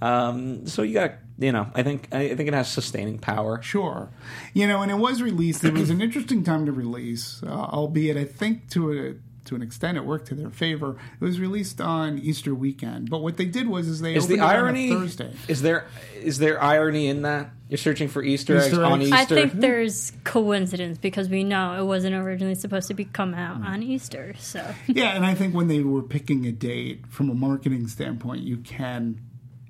Um, 0.00 0.66
so 0.66 0.80
you 0.80 0.94
got, 0.94 1.14
you 1.38 1.52
know, 1.52 1.68
I 1.74 1.82
think 1.82 2.08
I 2.12 2.34
think 2.34 2.48
it 2.48 2.54
has 2.54 2.68
sustaining 2.70 3.18
power. 3.18 3.62
Sure. 3.62 4.10
You 4.54 4.66
know, 4.66 4.82
and 4.82 4.90
it 4.90 4.96
was 4.98 5.22
released. 5.22 5.64
It 5.64 5.72
was 5.74 5.90
an 5.90 6.00
interesting 6.00 6.42
time 6.44 6.66
to 6.66 6.72
release, 6.72 7.42
uh, 7.44 7.48
albeit 7.48 8.16
I 8.16 8.24
think 8.24 8.68
to 8.70 8.92
a 8.92 9.14
to 9.48 9.54
an 9.54 9.62
extent 9.62 9.96
it 9.96 10.04
worked 10.04 10.26
to 10.28 10.34
their 10.34 10.50
favor. 10.50 10.96
It 11.18 11.24
was 11.24 11.40
released 11.40 11.80
on 11.80 12.18
Easter 12.18 12.54
weekend, 12.54 13.08
but 13.08 13.22
what 13.22 13.38
they 13.38 13.46
did 13.46 13.66
was 13.66 13.88
is 13.88 14.00
they 14.02 14.14
Is 14.14 14.24
opened 14.24 14.40
the 14.40 14.44
it 14.44 14.46
irony? 14.46 14.90
on 14.90 14.96
a 14.96 15.00
Thursday. 15.00 15.32
Is 15.48 15.62
there 15.62 15.86
is 16.20 16.38
there 16.38 16.62
irony 16.62 17.06
in 17.06 17.22
that 17.22 17.50
you're 17.70 17.78
searching 17.78 18.08
for 18.08 18.22
Easter, 18.22 18.58
Easter 18.58 18.66
eggs 18.68 18.78
on? 18.78 19.00
Easter? 19.02 19.14
I 19.14 19.24
think 19.24 19.52
there's 19.54 20.12
coincidence 20.24 20.98
because 20.98 21.28
we 21.30 21.44
know 21.44 21.80
it 21.80 21.84
wasn't 21.86 22.14
originally 22.14 22.56
supposed 22.56 22.88
to 22.88 22.94
be 22.94 23.04
come 23.06 23.32
out 23.32 23.62
on 23.66 23.82
Easter. 23.82 24.34
So 24.38 24.62
Yeah, 24.86 25.14
and 25.16 25.24
I 25.24 25.34
think 25.34 25.54
when 25.54 25.68
they 25.68 25.80
were 25.80 26.02
picking 26.02 26.44
a 26.46 26.52
date 26.52 27.06
from 27.08 27.30
a 27.30 27.34
marketing 27.34 27.86
standpoint, 27.88 28.42
you 28.42 28.58
can 28.58 29.18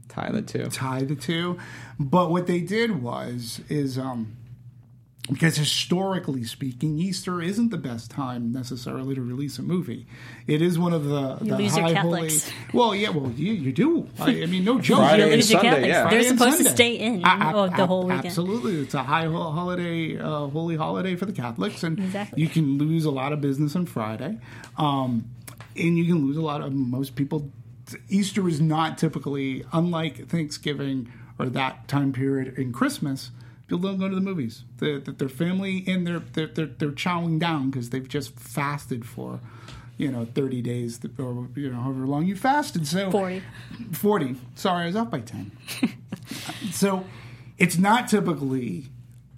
tie 0.09 0.30
the 0.32 0.43
two. 0.43 0.66
tie 0.70 1.02
the 1.05 1.14
two. 1.16 1.59
But 1.98 2.30
what 2.30 2.47
they 2.47 2.60
did 2.60 3.02
was 3.02 3.60
is 3.68 3.98
um 3.98 4.35
because 5.30 5.56
historically 5.59 6.43
speaking, 6.44 6.98
Easter 6.98 7.43
isn't 7.43 7.68
the 7.68 7.76
best 7.76 8.10
time 8.10 8.51
necessarily 8.51 9.14
to 9.14 9.20
release 9.20 9.59
a 9.59 9.62
movie. 9.62 10.06
It 10.47 10.62
is 10.62 10.78
one 10.78 10.94
of 10.94 11.05
the, 11.05 11.36
You 11.43 11.51
the 11.51 11.59
lose 11.59 11.76
your 11.76 11.85
high 11.86 11.93
holy. 11.93 12.30
Well, 12.72 12.94
yeah, 12.94 13.10
well, 13.10 13.30
you, 13.32 13.52
you 13.52 13.70
do. 13.70 14.09
I, 14.18 14.44
I 14.44 14.47
mean, 14.47 14.64
no 14.64 14.80
joke. 14.80 15.01
Friday 15.01 15.18
you 15.18 15.22
and 15.24 15.32
lose 15.35 15.51
your 15.51 15.60
Sunday, 15.60 15.70
Catholics. 15.70 15.89
yeah. 15.89 16.01
They're 16.01 16.09
Friday 16.09 16.28
and 16.28 16.39
supposed 16.39 16.59
to 16.62 16.70
stay 16.70 16.94
in 16.94 17.22
A- 17.26 17.28
a- 17.28 17.52
of 17.64 17.76
the 17.76 17.86
whole 17.86 18.05
weekend. 18.05 18.24
Absolutely, 18.24 18.80
it's 18.80 18.94
a 18.94 19.02
high 19.02 19.26
ho- 19.26 19.51
holiday, 19.51 20.16
uh, 20.18 20.47
holy 20.47 20.76
holiday 20.76 21.14
for 21.14 21.26
the 21.26 21.32
Catholics, 21.35 21.82
and 21.82 21.98
Exactly. 21.98 22.40
you 22.40 22.48
can 22.48 22.78
lose 22.78 23.05
a 23.05 23.10
lot 23.10 23.35
of 23.35 23.43
business 23.43 23.76
on 23.76 23.85
Friday, 23.85 24.39
um, 24.78 25.26
and 25.76 25.98
you 25.98 26.06
can 26.06 26.24
lose 26.26 26.39
a 26.39 26.43
lot 26.43 26.62
of 26.62 26.72
most 26.72 27.16
people. 27.16 27.52
Easter 28.09 28.48
is 28.48 28.60
not 28.60 28.98
typically 28.98 29.65
unlike 29.73 30.28
Thanksgiving 30.28 31.10
or 31.39 31.47
that 31.47 31.89
time 31.89 32.12
period 32.12 32.59
in 32.59 32.73
Christmas. 32.73 33.31
People 33.66 33.90
don't 33.90 33.98
go 33.98 34.09
to 34.09 34.15
the 34.15 34.20
movies. 34.20 34.65
The, 34.78 34.98
the, 34.98 35.12
their 35.12 35.28
family 35.28 35.85
and 35.86 36.06
they're 36.06 36.20
they're 36.20 36.47
they're, 36.47 36.66
they're 36.66 36.90
chowing 36.90 37.39
down 37.39 37.70
because 37.70 37.90
they've 37.90 38.09
just 38.09 38.39
fasted 38.39 39.06
for. 39.06 39.40
You 39.97 40.12
know, 40.12 40.27
thirty 40.27 40.62
days, 40.62 41.01
or 41.19 41.48
you 41.56 41.70
know, 41.70 41.81
however 41.81 42.06
long 42.06 42.24
you 42.27 42.36
fasted. 42.36 42.86
So 42.86 43.10
40. 43.10 43.43
40. 43.90 44.36
Sorry, 44.55 44.85
I 44.85 44.86
was 44.86 44.94
off 44.94 45.10
by 45.10 45.19
10. 45.19 45.51
so 46.70 47.05
it's 47.59 47.78
not 47.78 48.06
typically 48.06 48.90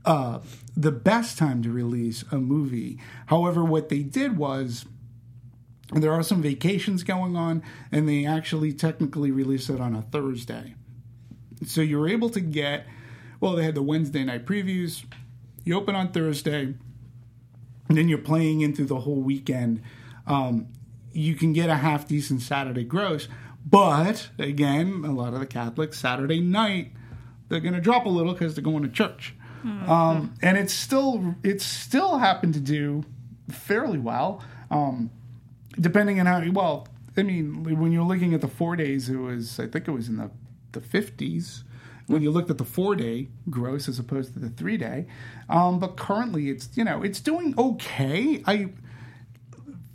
uh, 0.05 0.40
the 0.77 0.93
best 0.93 1.39
time 1.39 1.62
to 1.62 1.70
release 1.70 2.24
a 2.31 2.36
movie. 2.36 2.98
However, 3.27 3.64
what 3.64 3.89
they 3.89 4.02
did 4.02 4.36
was 4.36 4.85
there 5.92 6.12
are 6.12 6.22
some 6.22 6.42
vacations 6.42 7.02
going 7.02 7.36
on, 7.36 7.62
and 7.90 8.08
they 8.08 8.24
actually 8.24 8.72
technically 8.72 9.30
released 9.30 9.70
it 9.70 9.80
on 9.80 9.94
a 9.94 10.02
Thursday. 10.02 10.74
So 11.66 11.80
you're 11.80 12.08
able 12.08 12.30
to 12.30 12.40
get, 12.40 12.86
well, 13.40 13.54
they 13.54 13.64
had 13.64 13.74
the 13.74 13.82
Wednesday 13.82 14.24
night 14.24 14.46
previews. 14.46 15.04
You 15.64 15.76
open 15.76 15.94
on 15.94 16.12
Thursday, 16.12 16.74
and 17.88 17.98
then 17.98 18.08
you're 18.08 18.18
playing 18.18 18.60
into 18.60 18.84
the 18.84 19.00
whole 19.00 19.20
weekend. 19.20 19.82
Um, 20.26 20.68
you 21.12 21.34
can 21.34 21.52
get 21.52 21.68
a 21.68 21.74
half 21.74 22.06
decent 22.06 22.40
Saturday 22.42 22.84
gross, 22.84 23.26
but 23.66 24.30
again, 24.38 25.02
a 25.04 25.12
lot 25.12 25.34
of 25.34 25.40
the 25.40 25.46
Catholics 25.46 25.98
Saturday 25.98 26.40
night 26.40 26.92
they're 27.48 27.60
going 27.60 27.74
to 27.74 27.80
drop 27.80 28.06
a 28.06 28.08
little 28.08 28.32
because 28.32 28.54
they're 28.54 28.62
going 28.62 28.84
to 28.84 28.88
church, 28.88 29.34
um, 29.88 30.34
and 30.40 30.56
it's 30.56 30.72
still 30.72 31.34
it's 31.42 31.64
still 31.64 32.18
happened 32.18 32.54
to 32.54 32.60
do 32.60 33.02
fairly 33.50 33.98
well, 33.98 34.42
um, 34.70 35.10
depending 35.78 36.20
on 36.20 36.26
how 36.26 36.42
well. 36.51 36.88
I 37.16 37.22
mean, 37.22 37.64
when 37.78 37.92
you're 37.92 38.05
looking 38.05 38.34
at 38.34 38.40
the 38.40 38.48
four 38.48 38.76
days, 38.76 39.09
it 39.09 39.16
was 39.16 39.59
I 39.60 39.66
think 39.66 39.88
it 39.88 39.90
was 39.92 40.09
in 40.09 40.16
the 40.16 40.30
the 40.72 40.80
fifties 40.80 41.64
when 42.06 42.22
you 42.22 42.30
looked 42.30 42.51
at 42.51 42.59
the 42.59 42.64
four 42.64 42.94
day 42.97 43.28
gross 43.51 43.88
as 43.88 43.98
opposed 43.98 44.34
to 44.34 44.40
the 44.40 44.48
three 44.51 44.76
day. 44.76 45.06
Um, 45.48 45.78
but 45.80 45.97
currently, 45.97 46.48
it's 46.51 46.68
you 46.76 46.84
know 46.84 47.02
it's 47.02 47.20
doing 47.20 47.55
okay. 47.59 48.42
I 48.47 48.70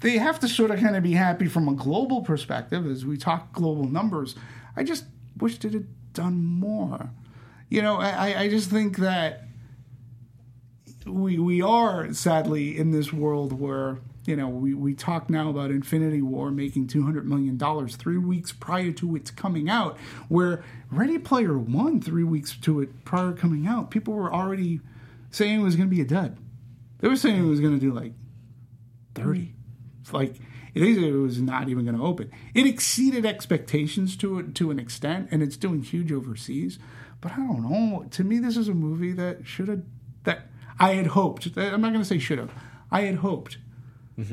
they 0.01 0.17
have 0.17 0.39
to 0.41 0.47
sort 0.47 0.71
of 0.71 0.79
kind 0.79 0.95
of 0.95 1.03
be 1.03 1.13
happy 1.13 1.47
from 1.47 1.67
a 1.67 1.73
global 1.73 2.21
perspective 2.21 2.85
as 2.85 3.05
we 3.05 3.17
talk 3.17 3.53
global 3.53 3.85
numbers. 3.87 4.35
I 4.75 4.83
just 4.83 5.05
wish 5.39 5.55
it 5.63 5.73
had 5.73 5.87
done 6.13 6.43
more. 6.45 7.09
You 7.69 7.81
know, 7.81 7.95
I- 7.95 8.41
I 8.41 8.49
just 8.49 8.69
think 8.69 8.97
that 8.97 9.47
we 11.05 11.37
we 11.39 11.61
are 11.61 12.13
sadly 12.13 12.77
in 12.77 12.91
this 12.91 13.13
world 13.13 13.53
where 13.53 13.99
you 14.25 14.35
know 14.35 14.47
we, 14.47 14.73
we 14.73 14.93
talk 14.93 15.29
now 15.29 15.49
about 15.49 15.71
Infinity 15.71 16.21
War 16.21 16.51
making 16.51 16.87
two 16.87 17.03
hundred 17.03 17.27
million 17.27 17.57
dollars 17.57 17.95
three 17.95 18.17
weeks 18.17 18.51
prior 18.51 18.91
to 18.93 19.15
its 19.15 19.31
coming 19.31 19.69
out, 19.69 19.97
where 20.27 20.63
Ready 20.91 21.17
Player 21.17 21.57
One 21.57 22.01
three 22.01 22.23
weeks 22.23 22.55
to 22.57 22.81
it 22.81 23.05
prior 23.05 23.33
coming 23.33 23.67
out, 23.67 23.91
people 23.91 24.13
were 24.13 24.33
already 24.33 24.81
saying 25.31 25.59
it 25.59 25.63
was 25.63 25.75
going 25.75 25.89
to 25.89 25.95
be 25.95 26.01
a 26.01 26.05
dud. 26.05 26.37
They 26.99 27.07
were 27.07 27.15
saying 27.15 27.43
it 27.43 27.47
was 27.47 27.59
going 27.59 27.73
to 27.73 27.79
do 27.79 27.93
like 27.93 28.13
30, 29.15 29.53
like 30.11 30.35
it 30.73 31.13
was 31.13 31.41
not 31.41 31.69
even 31.69 31.85
going 31.85 31.97
to 31.97 32.03
open. 32.03 32.31
It 32.53 32.65
exceeded 32.65 33.25
expectations 33.25 34.17
to 34.17 34.39
it 34.39 34.55
to 34.55 34.71
an 34.71 34.79
extent, 34.79 35.29
and 35.31 35.41
it's 35.41 35.57
doing 35.57 35.81
huge 35.81 36.11
overseas. 36.11 36.79
But 37.21 37.33
I 37.33 37.37
don't 37.37 37.69
know. 37.69 38.05
To 38.11 38.23
me, 38.23 38.39
this 38.39 38.57
is 38.57 38.67
a 38.67 38.73
movie 38.73 39.13
that 39.13 39.47
should 39.47 39.67
have 39.67 39.83
that 40.23 40.47
I 40.79 40.93
had 40.93 41.07
hoped. 41.07 41.47
I'm 41.57 41.81
not 41.81 41.91
going 41.93 42.01
to 42.01 42.05
say 42.05 42.19
should 42.19 42.39
have. 42.39 42.51
I 42.91 43.01
had 43.01 43.15
hoped 43.15 43.57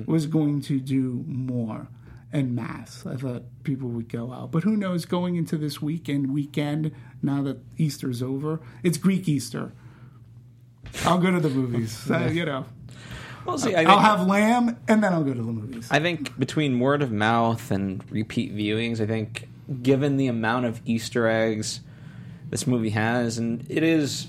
was 0.07 0.27
going 0.27 0.61
to 0.63 0.81
do 0.81 1.25
more 1.27 1.89
en 2.33 2.55
masse. 2.55 3.05
I 3.07 3.17
thought 3.17 3.43
people 3.65 3.89
would 3.91 4.09
go 4.09 4.33
out, 4.33 4.51
but 4.53 4.63
who 4.63 4.77
knows? 4.77 5.05
Going 5.05 5.37
into 5.37 5.57
this 5.57 5.83
weekend, 5.83 6.33
weekend 6.33 6.93
now 7.23 7.43
that 7.43 7.59
Easter's 7.77 8.23
over, 8.23 8.61
it's 8.83 8.97
Greek 8.99 9.29
Easter. 9.29 9.73
I'll 11.05 11.19
go 11.19 11.31
to 11.31 11.41
the 11.41 11.51
movies. 11.51 11.99
Uh, 12.11 12.29
you 12.33 12.45
know, 12.45 12.67
We'll 13.45 13.59
see. 13.59 13.73
I 13.73 13.79
think, 13.79 13.89
I'll 13.89 13.99
have 13.99 14.27
lamb, 14.27 14.79
and 14.87 15.03
then 15.03 15.13
I'll 15.13 15.25
go 15.25 15.35
to 15.35 15.43
the 15.43 15.53
movies. 15.53 15.89
I 15.91 15.99
think 15.99 16.39
between 16.39 16.79
word 16.79 17.03
of 17.03 17.11
mouth 17.11 17.71
and 17.71 18.05
repeat 18.11 18.55
viewings, 18.55 19.01
I 19.01 19.07
think 19.07 19.49
given 19.83 20.17
the 20.17 20.29
amount 20.29 20.67
of 20.67 20.81
Easter 20.85 21.27
eggs 21.27 21.81
this 22.51 22.67
movie 22.67 22.91
has, 22.91 23.39
and 23.39 23.67
it 23.69 23.83
is, 23.83 24.29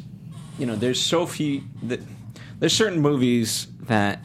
you 0.57 0.65
know, 0.65 0.75
there's 0.75 0.99
so 0.99 1.25
few 1.25 1.63
that 1.83 1.99
there's 2.59 2.73
certain 2.73 3.01
movies 3.01 3.67
that 3.81 4.19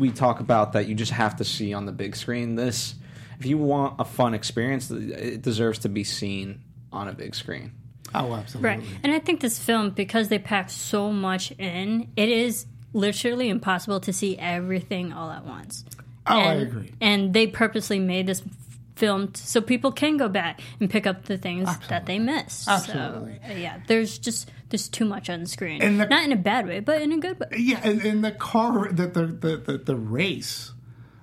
we 0.00 0.10
talk 0.10 0.40
about 0.40 0.72
that 0.72 0.88
you 0.88 0.94
just 0.94 1.12
have 1.12 1.36
to 1.36 1.44
see 1.44 1.72
on 1.72 1.86
the 1.86 1.92
big 1.92 2.16
screen. 2.16 2.56
This, 2.56 2.94
if 3.38 3.46
you 3.46 3.58
want 3.58 4.00
a 4.00 4.04
fun 4.04 4.34
experience, 4.34 4.90
it 4.90 5.42
deserves 5.42 5.80
to 5.80 5.88
be 5.88 6.02
seen 6.02 6.62
on 6.92 7.06
a 7.06 7.12
big 7.12 7.34
screen. 7.34 7.72
oh, 8.14 8.34
absolutely. 8.34 8.68
Right. 8.68 8.84
And 9.04 9.12
I 9.12 9.20
think 9.20 9.40
this 9.40 9.58
film, 9.58 9.90
because 9.90 10.28
they 10.28 10.38
packed 10.38 10.72
so 10.72 11.12
much 11.12 11.52
in, 11.52 12.08
it 12.16 12.28
is 12.28 12.66
literally 12.92 13.48
impossible 13.48 14.00
to 14.00 14.12
see 14.12 14.36
everything 14.38 15.12
all 15.12 15.30
at 15.30 15.44
once. 15.44 15.84
Oh, 16.26 16.38
I 16.38 16.54
agree. 16.54 16.92
And 17.00 17.32
they 17.32 17.46
purposely 17.46 17.98
made 17.98 18.26
this 18.26 18.42
film 19.00 19.28
t- 19.28 19.40
so 19.42 19.60
people 19.60 19.90
can 19.90 20.16
go 20.18 20.28
back 20.28 20.60
and 20.78 20.88
pick 20.88 21.06
up 21.06 21.24
the 21.24 21.36
things 21.38 21.68
that 21.88 22.06
they 22.06 22.18
missed. 22.20 22.68
Absolutely. 22.68 23.40
So, 23.48 23.54
yeah, 23.54 23.80
there's 23.88 24.18
just 24.18 24.50
there's 24.68 24.88
too 24.88 25.04
much 25.04 25.28
on 25.28 25.46
screen. 25.46 25.80
The- 25.80 26.06
Not 26.06 26.22
in 26.24 26.32
a 26.32 26.36
bad 26.36 26.68
way, 26.68 26.78
but 26.80 27.02
in 27.02 27.10
a 27.12 27.18
good 27.18 27.40
way. 27.40 27.48
Yeah, 27.56 27.80
and, 27.82 28.00
and 28.02 28.22
the 28.22 28.30
car, 28.32 28.92
the 28.92 29.06
the, 29.08 29.26
the 29.26 29.56
the 29.56 29.78
the 29.78 29.96
race. 29.96 30.72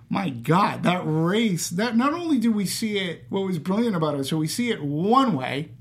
My 0.09 0.29
God, 0.29 0.83
that 0.83 1.01
race! 1.05 1.69
That 1.69 1.95
not 1.97 2.13
only 2.13 2.37
do 2.39 2.51
we 2.51 2.65
see 2.65 2.97
it, 2.97 3.25
what 3.29 3.41
was 3.45 3.59
brilliant 3.59 3.95
about 3.95 4.17
it, 4.19 4.23
so 4.25 4.37
we 4.37 4.47
see 4.47 4.69
it 4.71 4.81
one 4.81 5.35
way, 5.35 5.71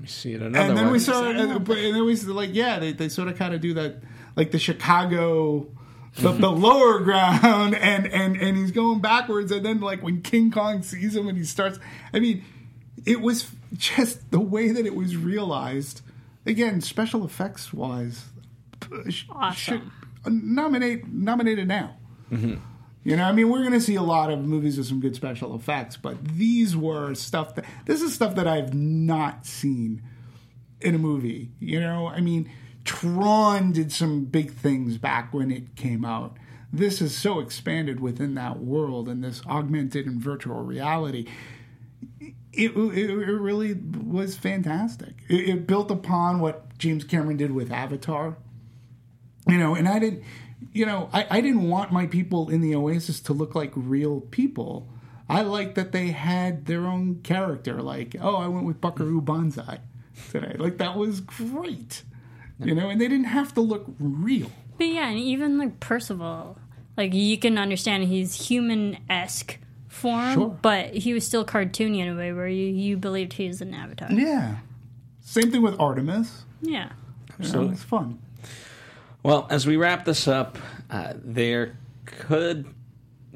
You 0.00 0.06
see 0.06 0.32
it 0.32 0.40
another 0.40 0.68
and 0.68 0.76
then 0.76 0.86
way. 0.86 0.92
we 0.92 0.98
saw 0.98 1.22
it, 1.28 1.36
and, 1.36 1.40
and 1.40 1.66
then 1.94 2.04
we 2.06 2.16
like, 2.16 2.54
yeah, 2.54 2.78
they, 2.78 2.92
they 2.92 3.10
sort 3.10 3.28
of 3.28 3.36
kind 3.36 3.52
of 3.54 3.60
do 3.60 3.74
that, 3.74 3.96
like 4.36 4.52
the 4.52 4.58
Chicago, 4.58 5.68
the, 6.16 6.32
the 6.32 6.48
mm-hmm. 6.48 6.62
lower 6.62 7.00
ground, 7.00 7.74
and 7.80 8.06
and 8.06 8.36
and 8.36 8.56
he's 8.56 8.70
going 8.70 9.00
backwards, 9.00 9.52
and 9.52 9.64
then 9.64 9.80
like 9.80 10.02
when 10.02 10.22
King 10.22 10.50
Kong 10.50 10.82
sees 10.82 11.14
him 11.14 11.28
and 11.28 11.36
he 11.36 11.44
starts, 11.44 11.78
I 12.12 12.20
mean, 12.20 12.44
it 13.04 13.20
was 13.20 13.50
just 13.74 14.30
the 14.30 14.40
way 14.40 14.70
that 14.70 14.86
it 14.86 14.94
was 14.94 15.16
realized. 15.16 16.02
Again, 16.44 16.80
special 16.80 17.24
effects 17.24 17.72
wise, 17.72 18.26
Awesome. 19.30 19.54
should 19.54 19.82
nominate 20.32 21.08
nominated 21.08 21.68
now. 21.68 21.96
Mm-hmm. 22.30 22.54
You 23.04 23.16
know, 23.16 23.22
I 23.22 23.32
mean, 23.32 23.50
we're 23.50 23.60
going 23.60 23.72
to 23.72 23.80
see 23.80 23.94
a 23.94 24.02
lot 24.02 24.32
of 24.32 24.40
movies 24.40 24.78
with 24.78 24.88
some 24.88 25.00
good 25.00 25.14
special 25.14 25.54
effects, 25.54 25.96
but 25.96 26.24
these 26.24 26.76
were 26.76 27.14
stuff 27.14 27.54
that 27.54 27.64
this 27.84 28.02
is 28.02 28.14
stuff 28.14 28.34
that 28.34 28.48
I've 28.48 28.74
not 28.74 29.46
seen 29.46 30.02
in 30.80 30.94
a 30.94 30.98
movie. 30.98 31.50
You 31.60 31.80
know, 31.80 32.08
I 32.08 32.20
mean, 32.20 32.50
Tron 32.86 33.72
did 33.72 33.92
some 33.92 34.24
big 34.24 34.52
things 34.52 34.96
back 34.96 35.34
when 35.34 35.50
it 35.50 35.76
came 35.76 36.04
out. 36.04 36.36
This 36.72 37.00
is 37.00 37.16
so 37.16 37.40
expanded 37.40 38.00
within 38.00 38.34
that 38.34 38.58
world 38.60 39.08
and 39.08 39.22
this 39.22 39.42
augmented 39.46 40.06
and 40.06 40.20
virtual 40.20 40.62
reality. 40.62 41.26
It, 42.52 42.72
it, 42.74 43.10
it 43.10 43.38
really 43.38 43.74
was 43.74 44.36
fantastic. 44.36 45.14
It, 45.28 45.48
it 45.48 45.66
built 45.66 45.90
upon 45.90 46.40
what 46.40 46.78
James 46.78 47.04
Cameron 47.04 47.36
did 47.36 47.52
with 47.52 47.70
Avatar 47.70 48.36
you 49.48 49.58
know 49.58 49.74
and 49.74 49.88
i 49.88 49.98
didn't 49.98 50.22
you 50.72 50.84
know 50.84 51.08
I, 51.12 51.26
I 51.30 51.40
didn't 51.40 51.68
want 51.68 51.92
my 51.92 52.06
people 52.06 52.48
in 52.50 52.60
the 52.60 52.74
oasis 52.74 53.20
to 53.20 53.32
look 53.32 53.54
like 53.54 53.72
real 53.74 54.20
people 54.20 54.88
i 55.28 55.42
liked 55.42 55.74
that 55.76 55.92
they 55.92 56.08
had 56.08 56.66
their 56.66 56.86
own 56.86 57.20
character 57.22 57.82
like 57.82 58.16
oh 58.20 58.36
i 58.36 58.48
went 58.48 58.66
with 58.66 58.80
buckaroo 58.80 59.20
banzai 59.20 59.80
today 60.30 60.56
like 60.58 60.78
that 60.78 60.96
was 60.96 61.20
great 61.20 62.02
you 62.60 62.74
know 62.74 62.88
and 62.88 63.00
they 63.00 63.08
didn't 63.08 63.26
have 63.26 63.52
to 63.54 63.60
look 63.60 63.84
real 63.98 64.50
But 64.78 64.86
yeah, 64.88 65.08
and 65.08 65.18
even 65.18 65.58
like 65.58 65.80
Percival, 65.80 66.58
like 66.96 67.12
you 67.14 67.38
can 67.38 67.58
understand 67.58 68.04
he's 68.04 68.48
human 68.48 68.98
esque 69.10 69.58
form, 69.88 70.34
Sure. 70.34 70.58
but 70.62 70.94
he 70.94 71.12
was 71.14 71.26
still 71.26 71.44
cartoony 71.44 71.98
in 71.98 72.08
a 72.08 72.16
way 72.16 72.32
where 72.32 72.48
you, 72.48 72.66
you 72.66 72.96
believed 72.96 73.34
he 73.34 73.46
was 73.48 73.60
an 73.60 73.72
avatar. 73.74 74.10
yeah 74.12 74.56
same 75.20 75.50
thing 75.50 75.62
with 75.62 75.78
artemis 75.80 76.44
Yeah. 76.62 76.90
you 77.38 77.50
know, 77.52 77.70
it's 77.70 77.82
fun 77.82 78.18
Well, 79.22 79.46
as 79.50 79.66
we 79.66 79.76
wrap 79.76 80.04
this 80.04 80.28
up, 80.28 80.56
uh, 80.90 81.14
there 81.16 81.76
could 82.04 82.66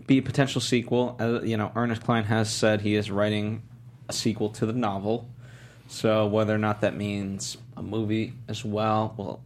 be 0.06 0.18
a 0.18 0.22
potential 0.22 0.60
sequel. 0.60 1.16
Uh, 1.18 1.40
you 1.42 1.56
know, 1.56 1.72
Ernest 1.74 2.02
Cline 2.04 2.24
has 2.24 2.48
said 2.50 2.80
he 2.82 2.94
is 2.94 3.10
writing 3.10 3.62
a 4.08 4.12
sequel 4.12 4.50
to 4.50 4.66
the 4.66 4.72
novel. 4.72 5.28
So 5.88 6.26
whether 6.28 6.54
or 6.54 6.58
not 6.58 6.80
that 6.82 6.96
means 6.96 7.56
a 7.80 7.82
movie 7.82 8.34
as 8.46 8.64
well, 8.64 9.14
well, 9.16 9.40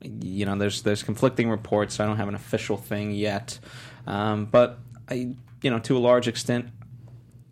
you 0.00 0.44
know, 0.46 0.56
there's 0.56 0.82
there's 0.82 1.02
conflicting 1.04 1.48
reports. 1.48 2.00
I 2.00 2.06
don't 2.06 2.16
have 2.16 2.28
an 2.28 2.34
official 2.34 2.76
thing 2.76 3.12
yet, 3.12 3.60
um, 4.06 4.46
but 4.46 4.78
I, 5.08 5.36
you 5.62 5.70
know, 5.70 5.78
to 5.80 5.96
a 5.96 6.00
large 6.00 6.26
extent, 6.26 6.66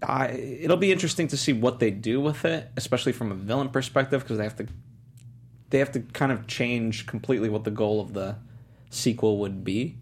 I 0.03 0.29
it'll 0.31 0.77
be 0.79 0.91
interesting 0.91 1.29
to 1.29 1.37
see 1.37 1.53
what 1.53 1.79
they 1.79 1.91
do 1.93 2.21
with 2.21 2.45
it, 2.45 2.71
especially 2.77 3.13
from 3.13 3.31
a 3.31 3.35
villain 3.37 3.69
perspective, 3.69 4.23
because 4.23 4.39
they 4.39 4.45
have 4.45 4.57
to 4.57 4.67
they 5.69 5.79
have 5.79 5.93
to 5.93 6.01
kind 6.01 6.33
of 6.33 6.47
change 6.49 7.07
completely 7.07 7.49
what 7.49 7.63
the 7.63 7.71
goal 7.71 8.01
of 8.01 8.15
the 8.15 8.37
sequel 8.89 9.39
would 9.39 9.63
be. 9.63 9.97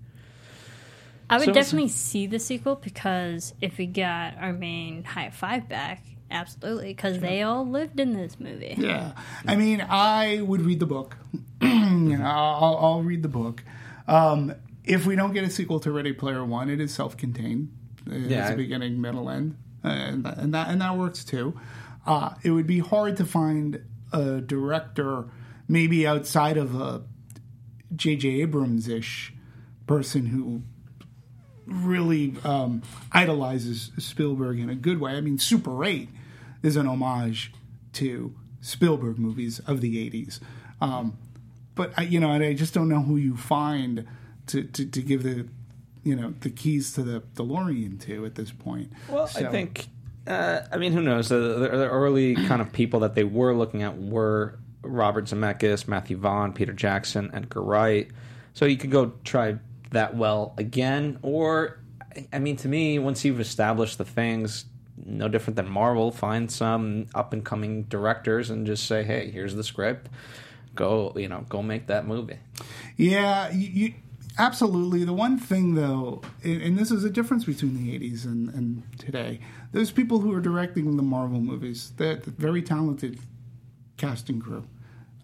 I 1.28 1.36
would 1.36 1.46
So- 1.46 1.52
definitely 1.52 1.88
see 1.90 2.26
the 2.26 2.38
sequel 2.38 2.76
because 2.76 3.52
if 3.60 3.76
we 3.76 3.86
got 3.86 4.38
our 4.38 4.54
main 4.54 5.04
high 5.04 5.28
five 5.28 5.68
back, 5.68 6.02
absolutely, 6.30 6.88
because 6.94 7.18
they 7.20 7.42
all 7.42 7.66
lived 7.66 7.98
in 8.00 8.12
this 8.14 8.38
movie. 8.40 8.74
Yeah, 8.78 9.12
I 9.46 9.56
mean, 9.56 9.80
I 9.88 10.40
would 10.42 10.60
read 10.62 10.80
the 10.80 10.86
book. 10.86 11.16
you 11.62 11.68
know, 12.18 12.24
I'll, 12.24 12.76
I'll 12.80 13.02
read 13.02 13.22
the 13.22 13.28
book. 13.28 13.62
Um, 14.06 14.54
if 14.84 15.04
we 15.06 15.16
don't 15.16 15.32
get 15.32 15.44
a 15.44 15.50
sequel 15.50 15.80
to 15.80 15.92
Ready 15.92 16.12
Player 16.12 16.44
One, 16.44 16.70
it 16.70 16.80
is 16.80 16.94
self-contained. 16.94 17.70
It's 18.06 18.30
Yeah, 18.30 18.48
a 18.48 18.52
I- 18.52 18.56
beginning, 18.56 19.00
middle, 19.00 19.28
end, 19.28 19.56
and, 19.82 20.26
and 20.26 20.54
that 20.54 20.68
and 20.68 20.80
that 20.80 20.96
works 20.96 21.24
too. 21.24 21.58
Uh, 22.06 22.30
it 22.42 22.50
would 22.52 22.66
be 22.66 22.78
hard 22.78 23.16
to 23.18 23.24
find 23.26 23.82
a 24.12 24.40
director, 24.40 25.26
maybe 25.68 26.06
outside 26.06 26.56
of 26.56 26.74
a 26.74 27.02
J.J. 27.94 28.40
Abrams 28.42 28.88
ish 28.88 29.34
person 29.86 30.26
who 30.26 30.62
really 31.66 32.34
um, 32.44 32.82
idolizes 33.12 33.90
Spielberg 33.98 34.58
in 34.58 34.70
a 34.70 34.74
good 34.74 35.00
way. 35.00 35.12
I 35.12 35.20
mean, 35.20 35.38
Super 35.38 35.84
8 35.84 36.08
is 36.62 36.76
an 36.76 36.86
homage 36.86 37.52
to 37.94 38.34
Spielberg 38.60 39.18
movies 39.18 39.60
of 39.60 39.80
the 39.80 40.10
80s. 40.10 40.40
Um, 40.80 41.18
but, 41.74 41.92
I, 41.96 42.02
you 42.02 42.20
know, 42.20 42.30
and 42.32 42.42
I 42.42 42.54
just 42.54 42.74
don't 42.74 42.88
know 42.88 43.00
who 43.00 43.16
you 43.16 43.36
find 43.36 44.06
to, 44.48 44.64
to, 44.64 44.86
to 44.86 45.02
give 45.02 45.22
the, 45.22 45.48
you 46.02 46.16
know, 46.16 46.34
the 46.40 46.50
keys 46.50 46.92
to 46.94 47.02
the 47.02 47.20
DeLorean 47.34 48.00
to 48.02 48.24
at 48.26 48.34
this 48.34 48.50
point. 48.50 48.92
Well, 49.08 49.30
I 49.36 49.44
think. 49.44 49.88
Uh, 50.26 50.60
I 50.70 50.76
mean, 50.76 50.92
who 50.92 51.00
knows? 51.00 51.30
The, 51.30 51.36
the, 51.36 51.68
the 51.68 51.88
early 51.88 52.34
kind 52.34 52.60
of 52.60 52.72
people 52.72 53.00
that 53.00 53.14
they 53.14 53.24
were 53.24 53.54
looking 53.54 53.82
at 53.82 53.96
were 53.96 54.58
Robert 54.82 55.26
Zemeckis, 55.26 55.88
Matthew 55.88 56.16
Vaughn, 56.16 56.52
Peter 56.52 56.72
Jackson, 56.72 57.30
Edgar 57.32 57.62
Wright. 57.62 58.10
So 58.52 58.66
you 58.66 58.76
could 58.76 58.90
go 58.90 59.12
try 59.24 59.56
that 59.92 60.16
well 60.16 60.54
again, 60.58 61.18
or 61.22 61.80
I 62.32 62.38
mean, 62.38 62.56
to 62.58 62.68
me, 62.68 62.98
once 62.98 63.24
you've 63.24 63.40
established 63.40 63.98
the 63.98 64.04
things, 64.04 64.64
no 65.04 65.28
different 65.28 65.56
than 65.56 65.68
Marvel, 65.68 66.10
find 66.10 66.50
some 66.50 67.06
up 67.14 67.32
and 67.32 67.44
coming 67.44 67.84
directors 67.84 68.50
and 68.50 68.66
just 68.66 68.86
say, 68.86 69.02
"Hey, 69.02 69.30
here's 69.30 69.54
the 69.54 69.64
script. 69.64 70.08
Go, 70.74 71.12
you 71.16 71.28
know, 71.28 71.44
go 71.48 71.62
make 71.62 71.86
that 71.86 72.06
movie." 72.06 72.38
Yeah, 72.96 73.50
you, 73.50 73.68
you 73.68 73.94
absolutely. 74.38 75.04
The 75.04 75.12
one 75.12 75.38
thing 75.38 75.74
though, 75.74 76.22
and, 76.42 76.78
this 76.78 76.90
is 76.90 77.04
a 77.04 77.10
difference 77.10 77.44
between 77.44 77.74
the 77.74 77.98
'80s 77.98 78.24
and, 78.24 78.48
and 78.50 78.82
today. 78.98 79.40
There's 79.72 79.90
people 79.90 80.20
who 80.20 80.32
are 80.34 80.40
directing 80.40 80.96
the 80.96 81.02
Marvel 81.02 81.40
movies. 81.40 81.92
They're 81.96 82.16
very 82.16 82.62
talented 82.62 83.18
casting 83.96 84.40
crew. 84.40 84.66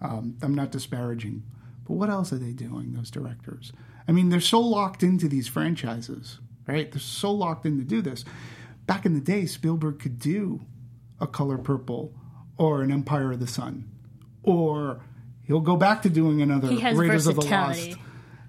Um, 0.01 0.36
I'm 0.42 0.55
not 0.55 0.70
disparaging, 0.70 1.42
but 1.86 1.94
what 1.94 2.10
else 2.10 2.32
are 2.32 2.38
they 2.38 2.52
doing? 2.52 2.92
Those 2.92 3.10
directors. 3.10 3.72
I 4.06 4.12
mean, 4.12 4.28
they're 4.28 4.40
so 4.40 4.60
locked 4.60 5.02
into 5.02 5.28
these 5.28 5.48
franchises, 5.48 6.38
right? 6.66 6.90
They're 6.90 7.01
so 7.01 7.30
locked 7.30 7.64
in 7.64 7.78
to 7.78 7.84
do 7.84 8.02
this. 8.02 8.24
Back 8.86 9.06
in 9.06 9.15
the 9.15 9.20
day, 9.20 9.47
Spielberg 9.47 9.98
could 9.98 10.19
do 10.19 10.61
a 11.20 11.27
Color 11.27 11.59
Purple 11.59 12.12
or 12.56 12.82
an 12.82 12.93
Empire 12.93 13.32
of 13.32 13.40
the 13.40 13.47
Sun, 13.47 13.89
or 14.43 15.01
he'll 15.44 15.61
go 15.61 15.77
back 15.77 16.02
to 16.02 16.11
doing 16.11 16.43
another 16.43 16.69
Raiders 16.69 17.27
of 17.27 17.36
the. 17.36 17.43
Lost 17.43 17.97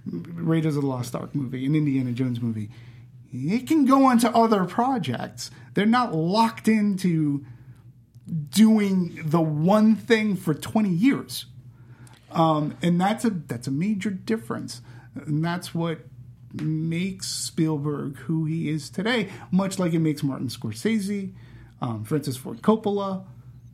Raiders 0.06 0.76
of 0.76 0.84
the 0.84 0.88
Lost 0.88 1.16
Ark 1.16 1.34
movie, 1.34 1.66
an 1.66 1.76
Indiana 1.76 2.12
Jones 2.12 2.40
movie, 2.40 2.70
it 3.32 3.68
can 3.68 3.86
go 3.86 4.06
on 4.06 4.20
to 4.20 4.30
other 4.36 4.66
projects. 4.66 5.52
They're 5.74 5.86
not 5.86 6.14
locked 6.14 6.68
into 6.68 7.46
doing 8.50 9.20
the 9.24 9.42
one 9.42 9.96
thing 9.96 10.36
for 10.36 10.54
20 10.54 10.90
years. 10.90 11.46
Um, 12.32 12.78
and 12.82 13.00
that's 13.00 13.26
a 13.26 13.30
that's 13.30 13.68
a 13.68 13.72
major 13.72 14.10
difference. 14.10 14.82
And 15.16 15.44
that's 15.44 15.74
what 15.74 16.00
makes 16.62 17.28
Spielberg 17.28 18.18
who 18.18 18.46
he 18.46 18.70
is 18.70 18.90
today, 18.90 19.30
much 19.52 19.80
like 19.80 19.94
it 19.94 20.00
makes 20.00 20.24
Martin 20.24 20.48
Scorsese, 20.48 21.34
um, 21.82 22.04
Francis 22.04 22.38
Ford 22.38 22.62
Coppola, 22.62 23.26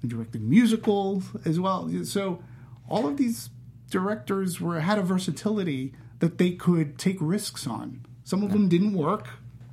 who 0.01 0.07
directed 0.07 0.41
musicals 0.41 1.25
as 1.45 1.59
well. 1.59 1.89
So 2.03 2.41
all 2.89 3.07
of 3.07 3.17
these 3.17 3.49
directors 3.89 4.59
were 4.59 4.79
had 4.79 4.97
a 4.97 5.03
versatility 5.03 5.93
that 6.19 6.37
they 6.37 6.51
could 6.51 6.97
take 6.97 7.17
risks 7.19 7.67
on. 7.67 8.05
Some 8.23 8.43
of 8.43 8.51
them 8.51 8.69
didn't 8.69 8.93
work, 8.93 9.27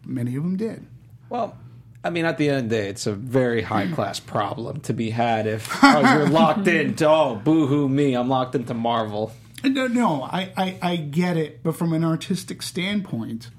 many 0.05 0.36
of 0.36 0.43
them 0.43 0.56
did. 0.56 0.86
Well, 1.28 1.56
I 2.02 2.10
mean, 2.10 2.24
at 2.24 2.39
the 2.39 2.48
end 2.48 2.64
of 2.64 2.70
the 2.70 2.76
day, 2.76 2.89
it's 2.89 3.06
a 3.06 3.12
very 3.12 3.62
high 3.62 3.89
class 3.89 4.20
problem 4.20 4.80
to 4.82 4.93
be 4.93 5.10
had 5.10 5.47
if 5.47 5.68
oh, 5.82 6.01
you're 6.01 6.28
locked 6.28 6.66
into, 6.66 7.09
oh, 7.09 7.40
boo 7.43 7.66
hoo 7.66 7.89
me, 7.89 8.14
I'm 8.14 8.28
locked 8.28 8.55
into 8.55 8.74
Marvel. 8.74 9.32
No, 9.64 9.86
no, 9.86 10.22
I, 10.22 10.52
I, 10.56 10.78
I 10.82 10.97
get 10.97 11.36
it, 11.36 11.62
but 11.62 11.76
from 11.76 11.93
an 11.93 12.05
artistic 12.05 12.62
standpoint, 12.62 13.51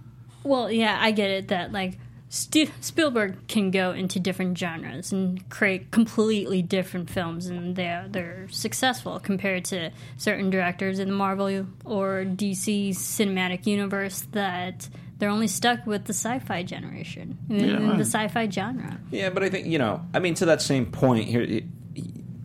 Well, 0.43 0.71
yeah, 0.71 0.97
I 0.99 1.11
get 1.11 1.29
it 1.29 1.47
that 1.49 1.71
like 1.71 1.97
St- 2.29 2.71
Spielberg 2.79 3.47
can 3.47 3.71
go 3.71 3.91
into 3.91 4.19
different 4.19 4.57
genres 4.57 5.11
and 5.11 5.47
create 5.49 5.89
completely 5.89 6.61
different 6.61 7.09
films, 7.09 7.47
and 7.47 7.75
they're 7.75 8.05
they're 8.07 8.47
successful 8.49 9.19
compared 9.19 9.65
to 9.65 9.91
certain 10.17 10.51
directors 10.51 10.99
in 10.99 11.07
the 11.07 11.15
Marvel 11.15 11.65
or 11.85 12.25
DC 12.25 12.91
cinematic 12.91 13.65
universe 13.65 14.21
that 14.31 14.87
they're 15.17 15.29
only 15.29 15.47
stuck 15.47 15.85
with 15.87 16.05
the 16.05 16.13
sci-fi 16.13 16.61
generation, 16.61 17.37
in 17.49 17.89
right. 17.89 17.97
the 17.97 18.05
sci-fi 18.05 18.47
genre. 18.47 18.99
Yeah, 19.09 19.31
but 19.31 19.43
I 19.43 19.49
think 19.49 19.65
you 19.65 19.79
know. 19.79 20.05
I 20.13 20.19
mean, 20.19 20.35
to 20.35 20.45
that 20.45 20.61
same 20.61 20.85
point 20.85 21.25
here, 21.25 21.41
you, 21.41 21.67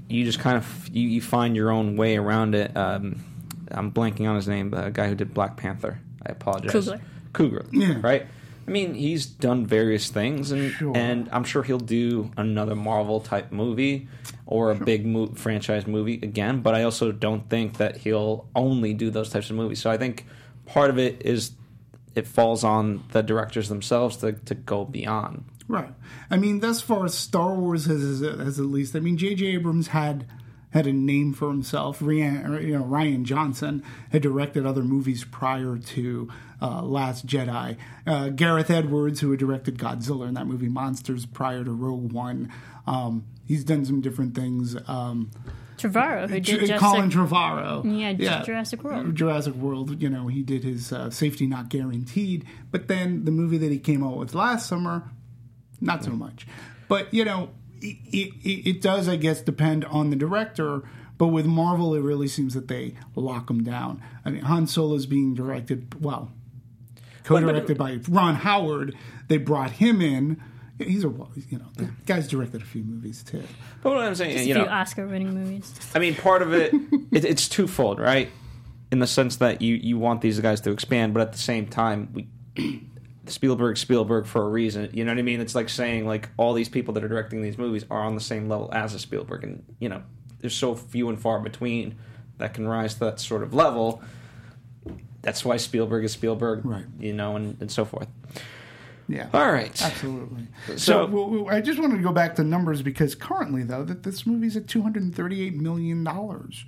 you 0.09 0.24
just 0.24 0.39
kind 0.39 0.56
of 0.56 0.89
you, 0.89 1.09
you 1.09 1.20
find 1.20 1.55
your 1.55 1.70
own 1.70 1.97
way 1.97 2.16
around 2.16 2.55
it. 2.55 2.74
Um, 2.74 3.22
I'm 3.74 3.92
blanking 3.92 4.28
on 4.28 4.36
his 4.36 4.48
name. 4.48 4.70
The 4.70 4.90
guy 4.90 5.09
who 5.09 5.14
did 5.14 5.34
Black 5.34 5.56
Panther. 5.56 5.98
I 6.26 6.32
apologize. 6.32 6.72
Coogler. 6.72 7.01
Coogler. 7.32 7.66
Yeah. 7.72 7.98
Right. 8.02 8.26
I 8.66 8.70
mean, 8.70 8.94
he's 8.94 9.26
done 9.26 9.66
various 9.66 10.09
things, 10.09 10.51
and 10.51 10.70
Sure. 10.72 10.96
and 10.96 11.28
I'm 11.32 11.44
sure 11.44 11.62
he'll 11.62 11.78
do 11.78 12.30
another 12.38 12.74
Marvel 12.74 13.20
type 13.20 13.52
movie 13.52 14.09
or 14.46 14.70
a 14.70 14.74
big 14.74 15.05
mo- 15.05 15.32
franchise 15.34 15.86
movie 15.86 16.14
again. 16.22 16.60
But 16.62 16.74
I 16.74 16.84
also 16.84 17.12
don't 17.12 17.51
think 17.51 17.76
that 17.76 17.98
he'll 17.98 18.48
only 18.55 18.94
do 18.94 19.10
those 19.10 19.28
types 19.28 19.51
of 19.51 19.56
movies. 19.56 19.80
So 19.80 19.90
I 19.90 19.98
think 19.98 20.24
part 20.64 20.88
of 20.88 20.98
it 20.98 21.20
is 21.26 21.51
it 22.14 22.26
falls 22.26 22.64
on 22.64 23.02
the 23.12 23.22
directors 23.22 23.68
themselves 23.68 24.16
to, 24.18 24.32
to 24.32 24.55
go 24.55 24.86
beyond. 24.86 25.44
Right. 25.68 25.92
I 26.30 26.36
mean, 26.38 26.60
thus 26.60 26.80
far 26.80 27.05
as 27.05 27.12
Star 27.14 27.55
Wars 27.55 27.84
has, 27.86 28.20
has 28.20 28.59
at 28.59 28.66
least. 28.66 28.94
I 28.96 29.01
mean, 29.01 29.16
J.J. 29.18 29.44
Abrams 29.46 29.88
had 29.88 30.26
had 30.74 30.86
a 30.86 30.92
name 30.92 31.32
for 31.32 31.48
himself. 31.48 32.02
Ryan, 32.02 32.60
you 32.66 32.76
know, 32.76 32.84
Rian 32.84 33.22
Johnson 33.22 33.82
had 34.10 34.20
directed 34.22 34.66
other 34.66 34.82
movies 34.82 35.24
prior 35.24 35.78
to 35.78 36.28
uh, 36.60 36.82
Last 36.82 37.26
Jedi. 37.26 37.76
Uh, 38.06 38.28
Gareth 38.30 38.70
Edwards, 38.70 39.20
who 39.20 39.30
had 39.30 39.38
directed 39.40 39.78
Godzilla 39.78 40.28
in 40.28 40.34
that 40.34 40.46
movie 40.46 40.68
Monsters 40.68 41.24
prior 41.26 41.64
to 41.64 41.70
Rogue 41.70 42.12
One. 42.12 42.52
Um, 42.86 43.24
he's 43.46 43.64
done 43.64 43.84
some 43.84 44.01
different 44.01 44.34
things. 44.34 44.76
Um, 44.88 45.30
Trevorrow, 45.78 46.28
who 46.28 46.40
did 46.40 46.66
J- 46.66 46.78
Colin 46.78 47.10
Jurassic, 47.10 47.36
Trevorrow. 47.36 48.18
Yeah, 48.20 48.42
Jurassic 48.42 48.82
World. 48.82 49.14
Jurassic 49.14 49.55
World, 49.55 50.02
you 50.02 50.09
know, 50.09 50.26
he 50.26 50.42
did 50.42 50.64
his 50.64 50.92
uh, 50.92 51.10
Safety 51.10 51.46
Not 51.46 51.68
Guaranteed. 51.68 52.44
But 52.70 52.88
then 52.88 53.24
the 53.24 53.30
movie 53.30 53.59
that 53.59 53.70
he 53.70 53.78
came 53.78 54.02
out 54.02 54.16
with 54.16 54.34
last 54.34 54.68
summer, 54.68 55.05
not 55.80 56.02
so 56.05 56.10
much. 56.10 56.46
But, 56.88 57.12
you 57.14 57.24
know, 57.24 57.51
it, 57.85 58.32
it, 58.43 58.69
it 58.69 58.82
does, 58.82 59.09
I 59.09 59.16
guess, 59.16 59.40
depend 59.40 59.85
on 59.85 60.11
the 60.11 60.16
director. 60.16 60.82
But 61.16 61.28
with 61.28 61.47
Marvel, 61.47 61.94
it 61.94 62.01
really 62.01 62.27
seems 62.27 62.55
that 62.55 62.69
they 62.69 62.94
lock 63.15 63.47
them 63.47 63.62
down. 63.62 64.02
I 64.24 64.31
mean, 64.31 64.43
Han 64.43 64.66
Solo 64.66 64.97
is 64.97 65.06
being 65.06 65.35
directed, 65.35 66.02
well, 66.02 66.32
co-directed 67.23 67.78
by 67.78 68.01
Ron 68.09 68.35
Howard. 68.36 68.97
They 69.28 69.36
brought 69.36 69.73
him 69.73 70.02
in. 70.02 70.43
He's 70.78 71.05
a, 71.05 71.09
you 71.09 71.59
know, 71.59 71.66
the 71.77 71.89
guy's 72.05 72.27
directed 72.27 72.62
a 72.62 72.65
few 72.65 72.82
movies 72.82 73.23
too. 73.23 73.44
But 73.81 73.90
what 73.90 74.02
I'm 74.02 74.16
saying, 74.16 74.39
a 74.39 74.40
you 74.40 74.55
few 74.55 74.65
know, 74.65 74.69
Oscar-winning 74.69 75.32
movies. 75.32 75.73
I 75.94 76.01
mean, 76.01 76.16
part 76.16 76.43
of 76.43 76.52
it, 76.52 76.74
it 77.12 77.24
it's 77.24 77.48
twofold, 77.48 78.01
right? 78.01 78.28
In 78.90 78.98
the 78.98 79.06
sense 79.06 79.36
that 79.36 79.62
you 79.62 79.77
you 79.77 79.98
want 79.98 80.20
these 80.20 80.40
guys 80.40 80.61
to 80.62 80.73
expand, 80.73 81.15
but 81.15 81.20
at 81.20 81.32
the 81.32 81.39
same 81.39 81.69
time, 81.69 82.09
we 82.12 82.27
Spielberg 83.26 83.76
Spielberg 83.76 84.26
for 84.26 84.42
a 84.42 84.48
reason. 84.48 84.90
You 84.92 85.05
know 85.05 85.12
what 85.12 85.18
I 85.18 85.22
mean? 85.22 85.40
It's 85.40 85.55
like 85.55 85.68
saying 85.68 86.06
like 86.06 86.28
all 86.36 86.52
these 86.55 86.68
people 86.68 86.94
that 86.94 87.05
are 87.05 87.09
directing 87.09 87.42
these 87.42 87.59
movies 87.59 87.84
are 87.90 88.01
on 88.02 88.14
the 88.14 88.20
same 88.20 88.48
level 88.48 88.68
as 88.72 88.94
a 88.94 88.98
Spielberg, 88.98 89.44
and 89.44 89.64
you 89.78 89.88
know, 89.88 90.02
there's 90.40 90.55
so 90.55 90.74
few 90.74 91.09
and 91.09 91.20
far 91.20 91.40
between 91.40 91.96
that 92.38 92.55
can 92.55 92.66
rise 92.68 92.94
to 92.94 93.01
that 93.01 93.20
sort 93.20 93.42
of 93.42 93.55
level. 93.55 94.02
That's 95.22 95.44
why 95.44 95.56
Spielberg 95.56 96.05
is 96.05 96.12
Spielberg, 96.12 96.64
Right. 96.66 96.84
You 97.01 97.14
know, 97.14 97.36
and, 97.36 97.56
and 97.60 97.70
so 97.70 97.84
forth. 97.86 98.09
Yeah. 99.09 99.28
All 99.32 99.51
right. 99.52 99.80
Absolutely. 99.82 100.46
So- 100.68 100.76
So, 100.76 101.06
w- 101.06 101.24
w- 101.24 101.46
I 101.48 101.60
just 101.60 101.78
wanted 101.78 101.96
to 101.98 102.02
go 102.02 102.12
back 102.12 102.34
to 102.36 102.44
numbers 102.44 102.82
because 102.82 103.14
currently, 103.14 103.62
though, 103.62 103.84
that 103.84 104.02
this 104.02 104.26
movie's 104.26 104.56
at 104.56 104.66
two 104.66 104.82
hundred 104.82 105.02
and 105.02 105.14
thirty-eight 105.14 105.55
million 105.56 106.05
dollars, 106.05 106.64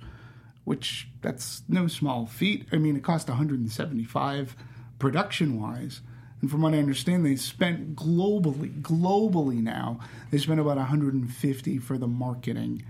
which 0.63 1.07
that's 1.21 1.61
no 1.67 1.87
small 1.87 2.25
feat. 2.25 2.65
I 2.71 2.77
mean, 2.77 2.95
it 2.95 3.03
cost 3.03 3.27
one 3.27 3.37
hundred 3.37 3.59
and 3.59 3.71
seventy-five 3.71 4.55
production-wise, 4.99 6.01
and 6.41 6.51
from 6.51 6.61
what 6.61 6.73
I 6.73 6.77
understand, 6.77 7.25
they 7.25 7.35
spent 7.35 7.95
globally, 7.95 8.81
globally 8.81 9.61
now, 9.61 9.99
they 10.29 10.37
spent 10.37 10.59
about 10.59 10.77
one 10.77 10.85
hundred 10.85 11.15
and 11.15 11.31
fifty 11.33 11.79
for 11.79 11.97
the 11.97 12.07
marketing 12.07 12.83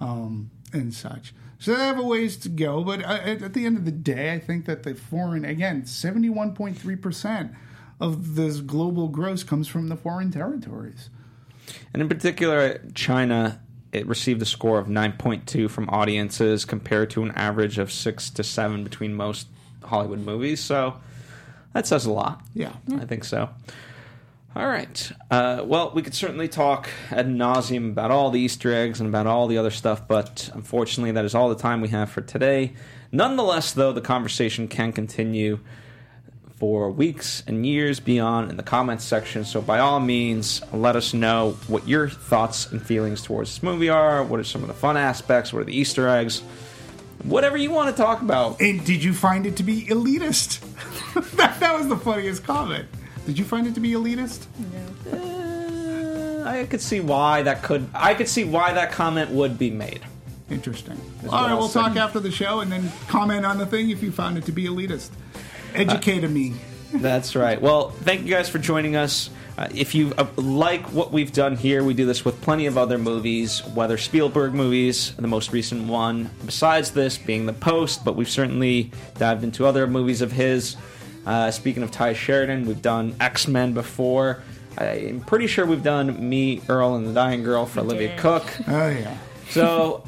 um, 0.00 0.50
and 0.72 0.92
such. 0.92 1.34
So 1.58 1.74
they 1.74 1.84
have 1.84 1.98
a 1.98 2.02
ways 2.02 2.36
to 2.38 2.48
go, 2.48 2.82
but 2.84 3.02
at, 3.02 3.52
the 3.52 3.66
end 3.66 3.76
of 3.76 3.84
the 3.84 3.90
day, 3.90 4.32
I 4.32 4.38
think 4.38 4.64
that 4.66 4.82
the 4.82 4.94
foreign, 4.94 5.44
again, 5.44 5.86
seventy-one 5.86 6.54
point 6.54 6.78
three 6.78 6.96
percent 6.96 7.52
of 8.00 8.34
this 8.34 8.60
global 8.60 9.08
gross 9.08 9.42
comes 9.42 9.68
from 9.68 9.88
the 9.88 9.96
foreign 9.96 10.30
territories. 10.30 11.10
And 11.92 12.02
in 12.02 12.08
particular, 12.08 12.80
China, 12.94 13.60
it 13.92 14.06
received 14.06 14.40
a 14.40 14.46
score 14.46 14.78
of 14.78 14.86
9.2 14.86 15.68
from 15.70 15.88
audiences 15.90 16.64
compared 16.64 17.10
to 17.10 17.22
an 17.22 17.30
average 17.32 17.78
of 17.78 17.92
6 17.92 18.30
to 18.30 18.42
7 18.42 18.84
between 18.84 19.14
most 19.14 19.48
Hollywood 19.82 20.20
movies. 20.20 20.60
So 20.60 20.96
that 21.72 21.86
says 21.86 22.06
a 22.06 22.12
lot. 22.12 22.42
Yeah. 22.54 22.72
I 22.94 23.04
think 23.04 23.24
so. 23.24 23.50
All 24.56 24.66
right. 24.66 25.12
Uh, 25.30 25.62
well, 25.64 25.92
we 25.94 26.02
could 26.02 26.14
certainly 26.14 26.48
talk 26.48 26.88
ad 27.12 27.28
nauseum 27.28 27.90
about 27.90 28.10
all 28.10 28.30
the 28.30 28.40
Easter 28.40 28.74
eggs 28.74 28.98
and 28.98 29.08
about 29.08 29.28
all 29.28 29.46
the 29.46 29.58
other 29.58 29.70
stuff, 29.70 30.08
but 30.08 30.50
unfortunately, 30.54 31.12
that 31.12 31.24
is 31.24 31.36
all 31.36 31.48
the 31.48 31.54
time 31.54 31.80
we 31.80 31.88
have 31.88 32.10
for 32.10 32.20
today. 32.20 32.72
Nonetheless, 33.12 33.72
though, 33.72 33.92
the 33.92 34.00
conversation 34.00 34.66
can 34.66 34.92
continue 34.92 35.60
for 36.56 36.90
weeks 36.90 37.44
and 37.46 37.64
years 37.64 38.00
beyond 38.00 38.50
in 38.50 38.56
the 38.56 38.62
comments 38.64 39.04
section. 39.04 39.44
So, 39.44 39.62
by 39.62 39.78
all 39.78 40.00
means, 40.00 40.62
let 40.72 40.96
us 40.96 41.14
know 41.14 41.52
what 41.68 41.86
your 41.86 42.08
thoughts 42.08 42.70
and 42.70 42.84
feelings 42.84 43.22
towards 43.22 43.50
this 43.50 43.62
movie 43.62 43.88
are. 43.88 44.22
What 44.24 44.40
are 44.40 44.44
some 44.44 44.62
of 44.62 44.68
the 44.68 44.74
fun 44.74 44.96
aspects? 44.96 45.52
What 45.52 45.60
are 45.60 45.64
the 45.64 45.76
Easter 45.76 46.08
eggs? 46.08 46.42
Whatever 47.24 47.56
you 47.56 47.70
want 47.70 47.94
to 47.94 48.02
talk 48.02 48.22
about. 48.22 48.60
And 48.60 48.84
did 48.84 49.04
you 49.04 49.12
find 49.12 49.46
it 49.46 49.56
to 49.56 49.62
be 49.62 49.84
elitist? 49.86 50.60
that, 51.36 51.60
that 51.60 51.78
was 51.78 51.88
the 51.88 51.96
funniest 51.96 52.44
comment. 52.44 52.88
Did 53.26 53.38
you 53.38 53.44
find 53.44 53.66
it 53.66 53.74
to 53.74 53.80
be 53.80 53.90
elitist? 53.90 54.46
Uh, 55.12 56.48
I 56.48 56.64
could 56.64 56.80
see 56.80 57.00
why 57.00 57.42
that 57.42 57.62
could. 57.62 57.88
I 57.94 58.14
could 58.14 58.28
see 58.28 58.44
why 58.44 58.72
that 58.72 58.92
comment 58.92 59.30
would 59.30 59.58
be 59.58 59.70
made. 59.70 60.00
Interesting. 60.50 61.00
All 61.24 61.30
right, 61.30 61.50
I'll 61.50 61.58
we'll 61.58 61.68
say. 61.68 61.80
talk 61.80 61.96
after 61.96 62.18
the 62.18 62.30
show 62.30 62.60
and 62.60 62.72
then 62.72 62.90
comment 63.06 63.46
on 63.46 63.58
the 63.58 63.66
thing 63.66 63.90
if 63.90 64.02
you 64.02 64.10
found 64.10 64.36
it 64.38 64.46
to 64.46 64.52
be 64.52 64.64
elitist. 64.64 65.10
Educate 65.74 66.28
me. 66.28 66.54
That's 66.92 67.36
right. 67.36 67.60
Well, 67.60 67.90
thank 67.90 68.22
you 68.22 68.30
guys 68.30 68.48
for 68.48 68.58
joining 68.58 68.96
us. 68.96 69.30
Uh, 69.60 69.68
if 69.74 69.94
you 69.94 70.14
uh, 70.16 70.26
like 70.36 70.80
what 70.94 71.12
we've 71.12 71.34
done 71.34 71.54
here, 71.54 71.84
we 71.84 71.92
do 71.92 72.06
this 72.06 72.24
with 72.24 72.40
plenty 72.40 72.64
of 72.64 72.78
other 72.78 72.96
movies, 72.96 73.62
whether 73.74 73.98
Spielberg 73.98 74.54
movies, 74.54 75.14
the 75.16 75.26
most 75.28 75.52
recent 75.52 75.86
one, 75.86 76.30
besides 76.46 76.92
this 76.92 77.18
being 77.18 77.44
The 77.44 77.52
Post, 77.52 78.02
but 78.02 78.16
we've 78.16 78.30
certainly 78.30 78.90
dived 79.18 79.44
into 79.44 79.66
other 79.66 79.86
movies 79.86 80.22
of 80.22 80.32
his. 80.32 80.76
Uh, 81.26 81.50
speaking 81.50 81.82
of 81.82 81.90
Tye 81.90 82.14
Sheridan, 82.14 82.64
we've 82.64 82.80
done 82.80 83.14
X 83.20 83.46
Men 83.46 83.74
before. 83.74 84.42
I'm 84.78 85.20
pretty 85.20 85.46
sure 85.46 85.66
we've 85.66 85.82
done 85.82 86.26
Me, 86.26 86.62
Earl, 86.66 86.94
and 86.94 87.06
the 87.06 87.12
Dying 87.12 87.42
Girl 87.42 87.66
for 87.66 87.80
Olivia 87.80 88.08
did. 88.08 88.18
Cooke. 88.18 88.50
Oh, 88.66 88.88
yeah. 88.88 89.18
So, 89.50 90.04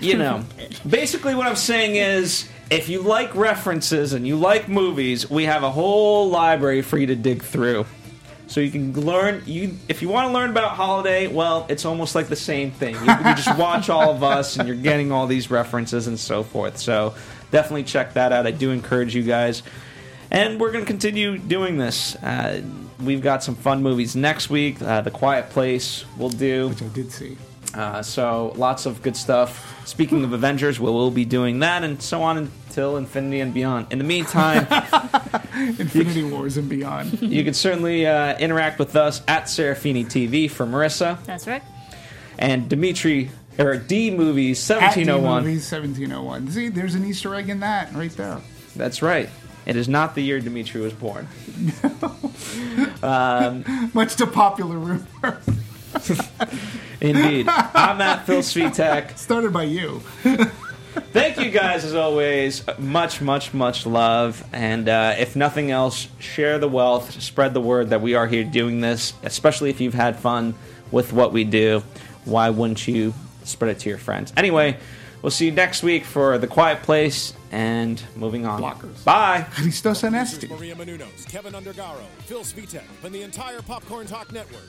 you 0.00 0.16
know, 0.16 0.44
basically 0.88 1.36
what 1.36 1.46
I'm 1.46 1.54
saying 1.54 1.94
is 1.94 2.48
if 2.68 2.88
you 2.88 3.02
like 3.02 3.32
references 3.36 4.12
and 4.12 4.26
you 4.26 4.34
like 4.34 4.68
movies, 4.68 5.30
we 5.30 5.44
have 5.44 5.62
a 5.62 5.70
whole 5.70 6.30
library 6.30 6.82
for 6.82 6.98
you 6.98 7.06
to 7.06 7.14
dig 7.14 7.44
through. 7.44 7.86
So 8.48 8.60
you 8.60 8.70
can 8.70 8.98
learn 8.98 9.42
you 9.46 9.76
if 9.88 10.02
you 10.02 10.08
want 10.08 10.28
to 10.28 10.32
learn 10.32 10.50
about 10.50 10.76
Halliday, 10.76 11.28
well, 11.28 11.66
it's 11.68 11.84
almost 11.84 12.14
like 12.14 12.28
the 12.28 12.36
same 12.36 12.70
thing. 12.70 12.94
You, 12.94 13.00
you 13.00 13.34
just 13.34 13.56
watch 13.58 13.88
all 13.88 14.10
of 14.10 14.22
us 14.22 14.56
and 14.56 14.66
you're 14.66 14.76
getting 14.76 15.12
all 15.12 15.26
these 15.26 15.50
references 15.50 16.06
and 16.06 16.18
so 16.18 16.42
forth. 16.42 16.78
So 16.78 17.14
Definitely 17.50 17.84
check 17.84 18.14
that 18.14 18.32
out. 18.32 18.46
I 18.46 18.50
do 18.50 18.70
encourage 18.70 19.14
you 19.14 19.22
guys. 19.22 19.62
And 20.30 20.60
we're 20.60 20.72
going 20.72 20.84
to 20.84 20.88
continue 20.88 21.38
doing 21.38 21.78
this. 21.78 22.14
Uh, 22.16 22.62
we've 23.00 23.22
got 23.22 23.42
some 23.42 23.54
fun 23.54 23.82
movies 23.82 24.14
next 24.14 24.50
week. 24.50 24.82
Uh, 24.82 25.00
the 25.00 25.10
Quiet 25.10 25.48
Place 25.50 26.04
we'll 26.18 26.28
do. 26.28 26.68
Which 26.68 26.82
I 26.82 26.88
did 26.88 27.10
see. 27.10 27.36
Uh, 27.78 28.02
so 28.02 28.52
lots 28.56 28.86
of 28.86 29.02
good 29.02 29.16
stuff. 29.16 29.86
Speaking 29.86 30.24
of 30.24 30.32
Avengers, 30.32 30.80
we 30.80 30.90
will 30.90 31.12
be 31.12 31.24
doing 31.24 31.60
that, 31.60 31.84
and 31.84 32.02
so 32.02 32.22
on 32.22 32.36
until 32.36 32.96
infinity 32.96 33.38
and 33.38 33.54
beyond. 33.54 33.92
In 33.92 33.98
the 33.98 34.04
meantime, 34.04 34.66
Infinity 35.54 36.24
Wars 36.24 36.56
and 36.56 36.68
beyond. 36.68 37.22
you 37.22 37.44
can 37.44 37.54
certainly 37.54 38.04
uh, 38.04 38.36
interact 38.38 38.80
with 38.80 38.96
us 38.96 39.22
at 39.28 39.44
Serafini 39.44 40.04
TV 40.04 40.50
for 40.50 40.66
Marissa 40.66 41.24
That's 41.24 41.46
right. 41.46 41.62
and 42.36 42.68
Dimitri 42.68 43.30
or 43.60 43.76
D 43.76 44.10
Movies 44.10 44.68
At 44.72 44.94
D 44.94 45.04
1701. 45.08 45.44
Movies 45.44 45.70
1701. 45.70 46.50
See, 46.50 46.68
there's 46.70 46.96
an 46.96 47.04
Easter 47.04 47.32
egg 47.36 47.48
in 47.48 47.60
that 47.60 47.94
right 47.94 48.10
there. 48.10 48.40
That's 48.74 49.02
right. 49.02 49.28
It 49.66 49.76
is 49.76 49.88
not 49.88 50.16
the 50.16 50.22
year 50.22 50.40
Dimitri 50.40 50.80
was 50.80 50.94
born. 50.94 51.28
Much 53.94 54.16
to 54.16 54.26
popular 54.26 54.78
rumor. 54.78 55.40
Indeed. 57.00 57.48
I'm 57.48 58.00
at 58.00 58.26
Phil 58.26 58.40
Svitek. 58.40 59.16
Started 59.16 59.52
by 59.52 59.64
you. 59.64 60.02
Thank 61.12 61.38
you 61.38 61.50
guys 61.50 61.84
as 61.84 61.94
always. 61.94 62.64
Much, 62.78 63.20
much, 63.20 63.54
much 63.54 63.86
love. 63.86 64.44
And 64.52 64.88
uh, 64.88 65.14
if 65.18 65.36
nothing 65.36 65.70
else, 65.70 66.08
share 66.18 66.58
the 66.58 66.68
wealth, 66.68 67.20
spread 67.22 67.54
the 67.54 67.60
word 67.60 67.90
that 67.90 68.00
we 68.00 68.14
are 68.14 68.26
here 68.26 68.44
doing 68.44 68.80
this, 68.80 69.12
especially 69.22 69.70
if 69.70 69.80
you've 69.80 69.94
had 69.94 70.16
fun 70.18 70.54
with 70.90 71.12
what 71.12 71.32
we 71.32 71.44
do. 71.44 71.82
Why 72.24 72.50
wouldn't 72.50 72.86
you 72.86 73.14
spread 73.44 73.70
it 73.76 73.80
to 73.80 73.88
your 73.88 73.98
friends? 73.98 74.32
Anyway, 74.36 74.76
we'll 75.22 75.30
see 75.30 75.46
you 75.46 75.52
next 75.52 75.82
week 75.82 76.04
for 76.04 76.36
The 76.36 76.46
Quiet 76.46 76.82
Place 76.82 77.32
and 77.52 78.02
moving 78.16 78.44
on. 78.44 78.60
Blockers. 78.60 79.04
Bye. 79.04 79.46
Christos 79.52 80.02
Anesti. 80.02 80.50
Maria 80.50 80.74
Menounos, 80.74 81.26
Kevin 81.30 81.54
Undergaro, 81.54 82.04
Phil 82.26 82.40
Svitek, 82.40 82.82
and 83.04 83.14
the 83.14 83.22
entire 83.22 83.62
Popcorn 83.62 84.06
Talk 84.06 84.32
Network. 84.32 84.68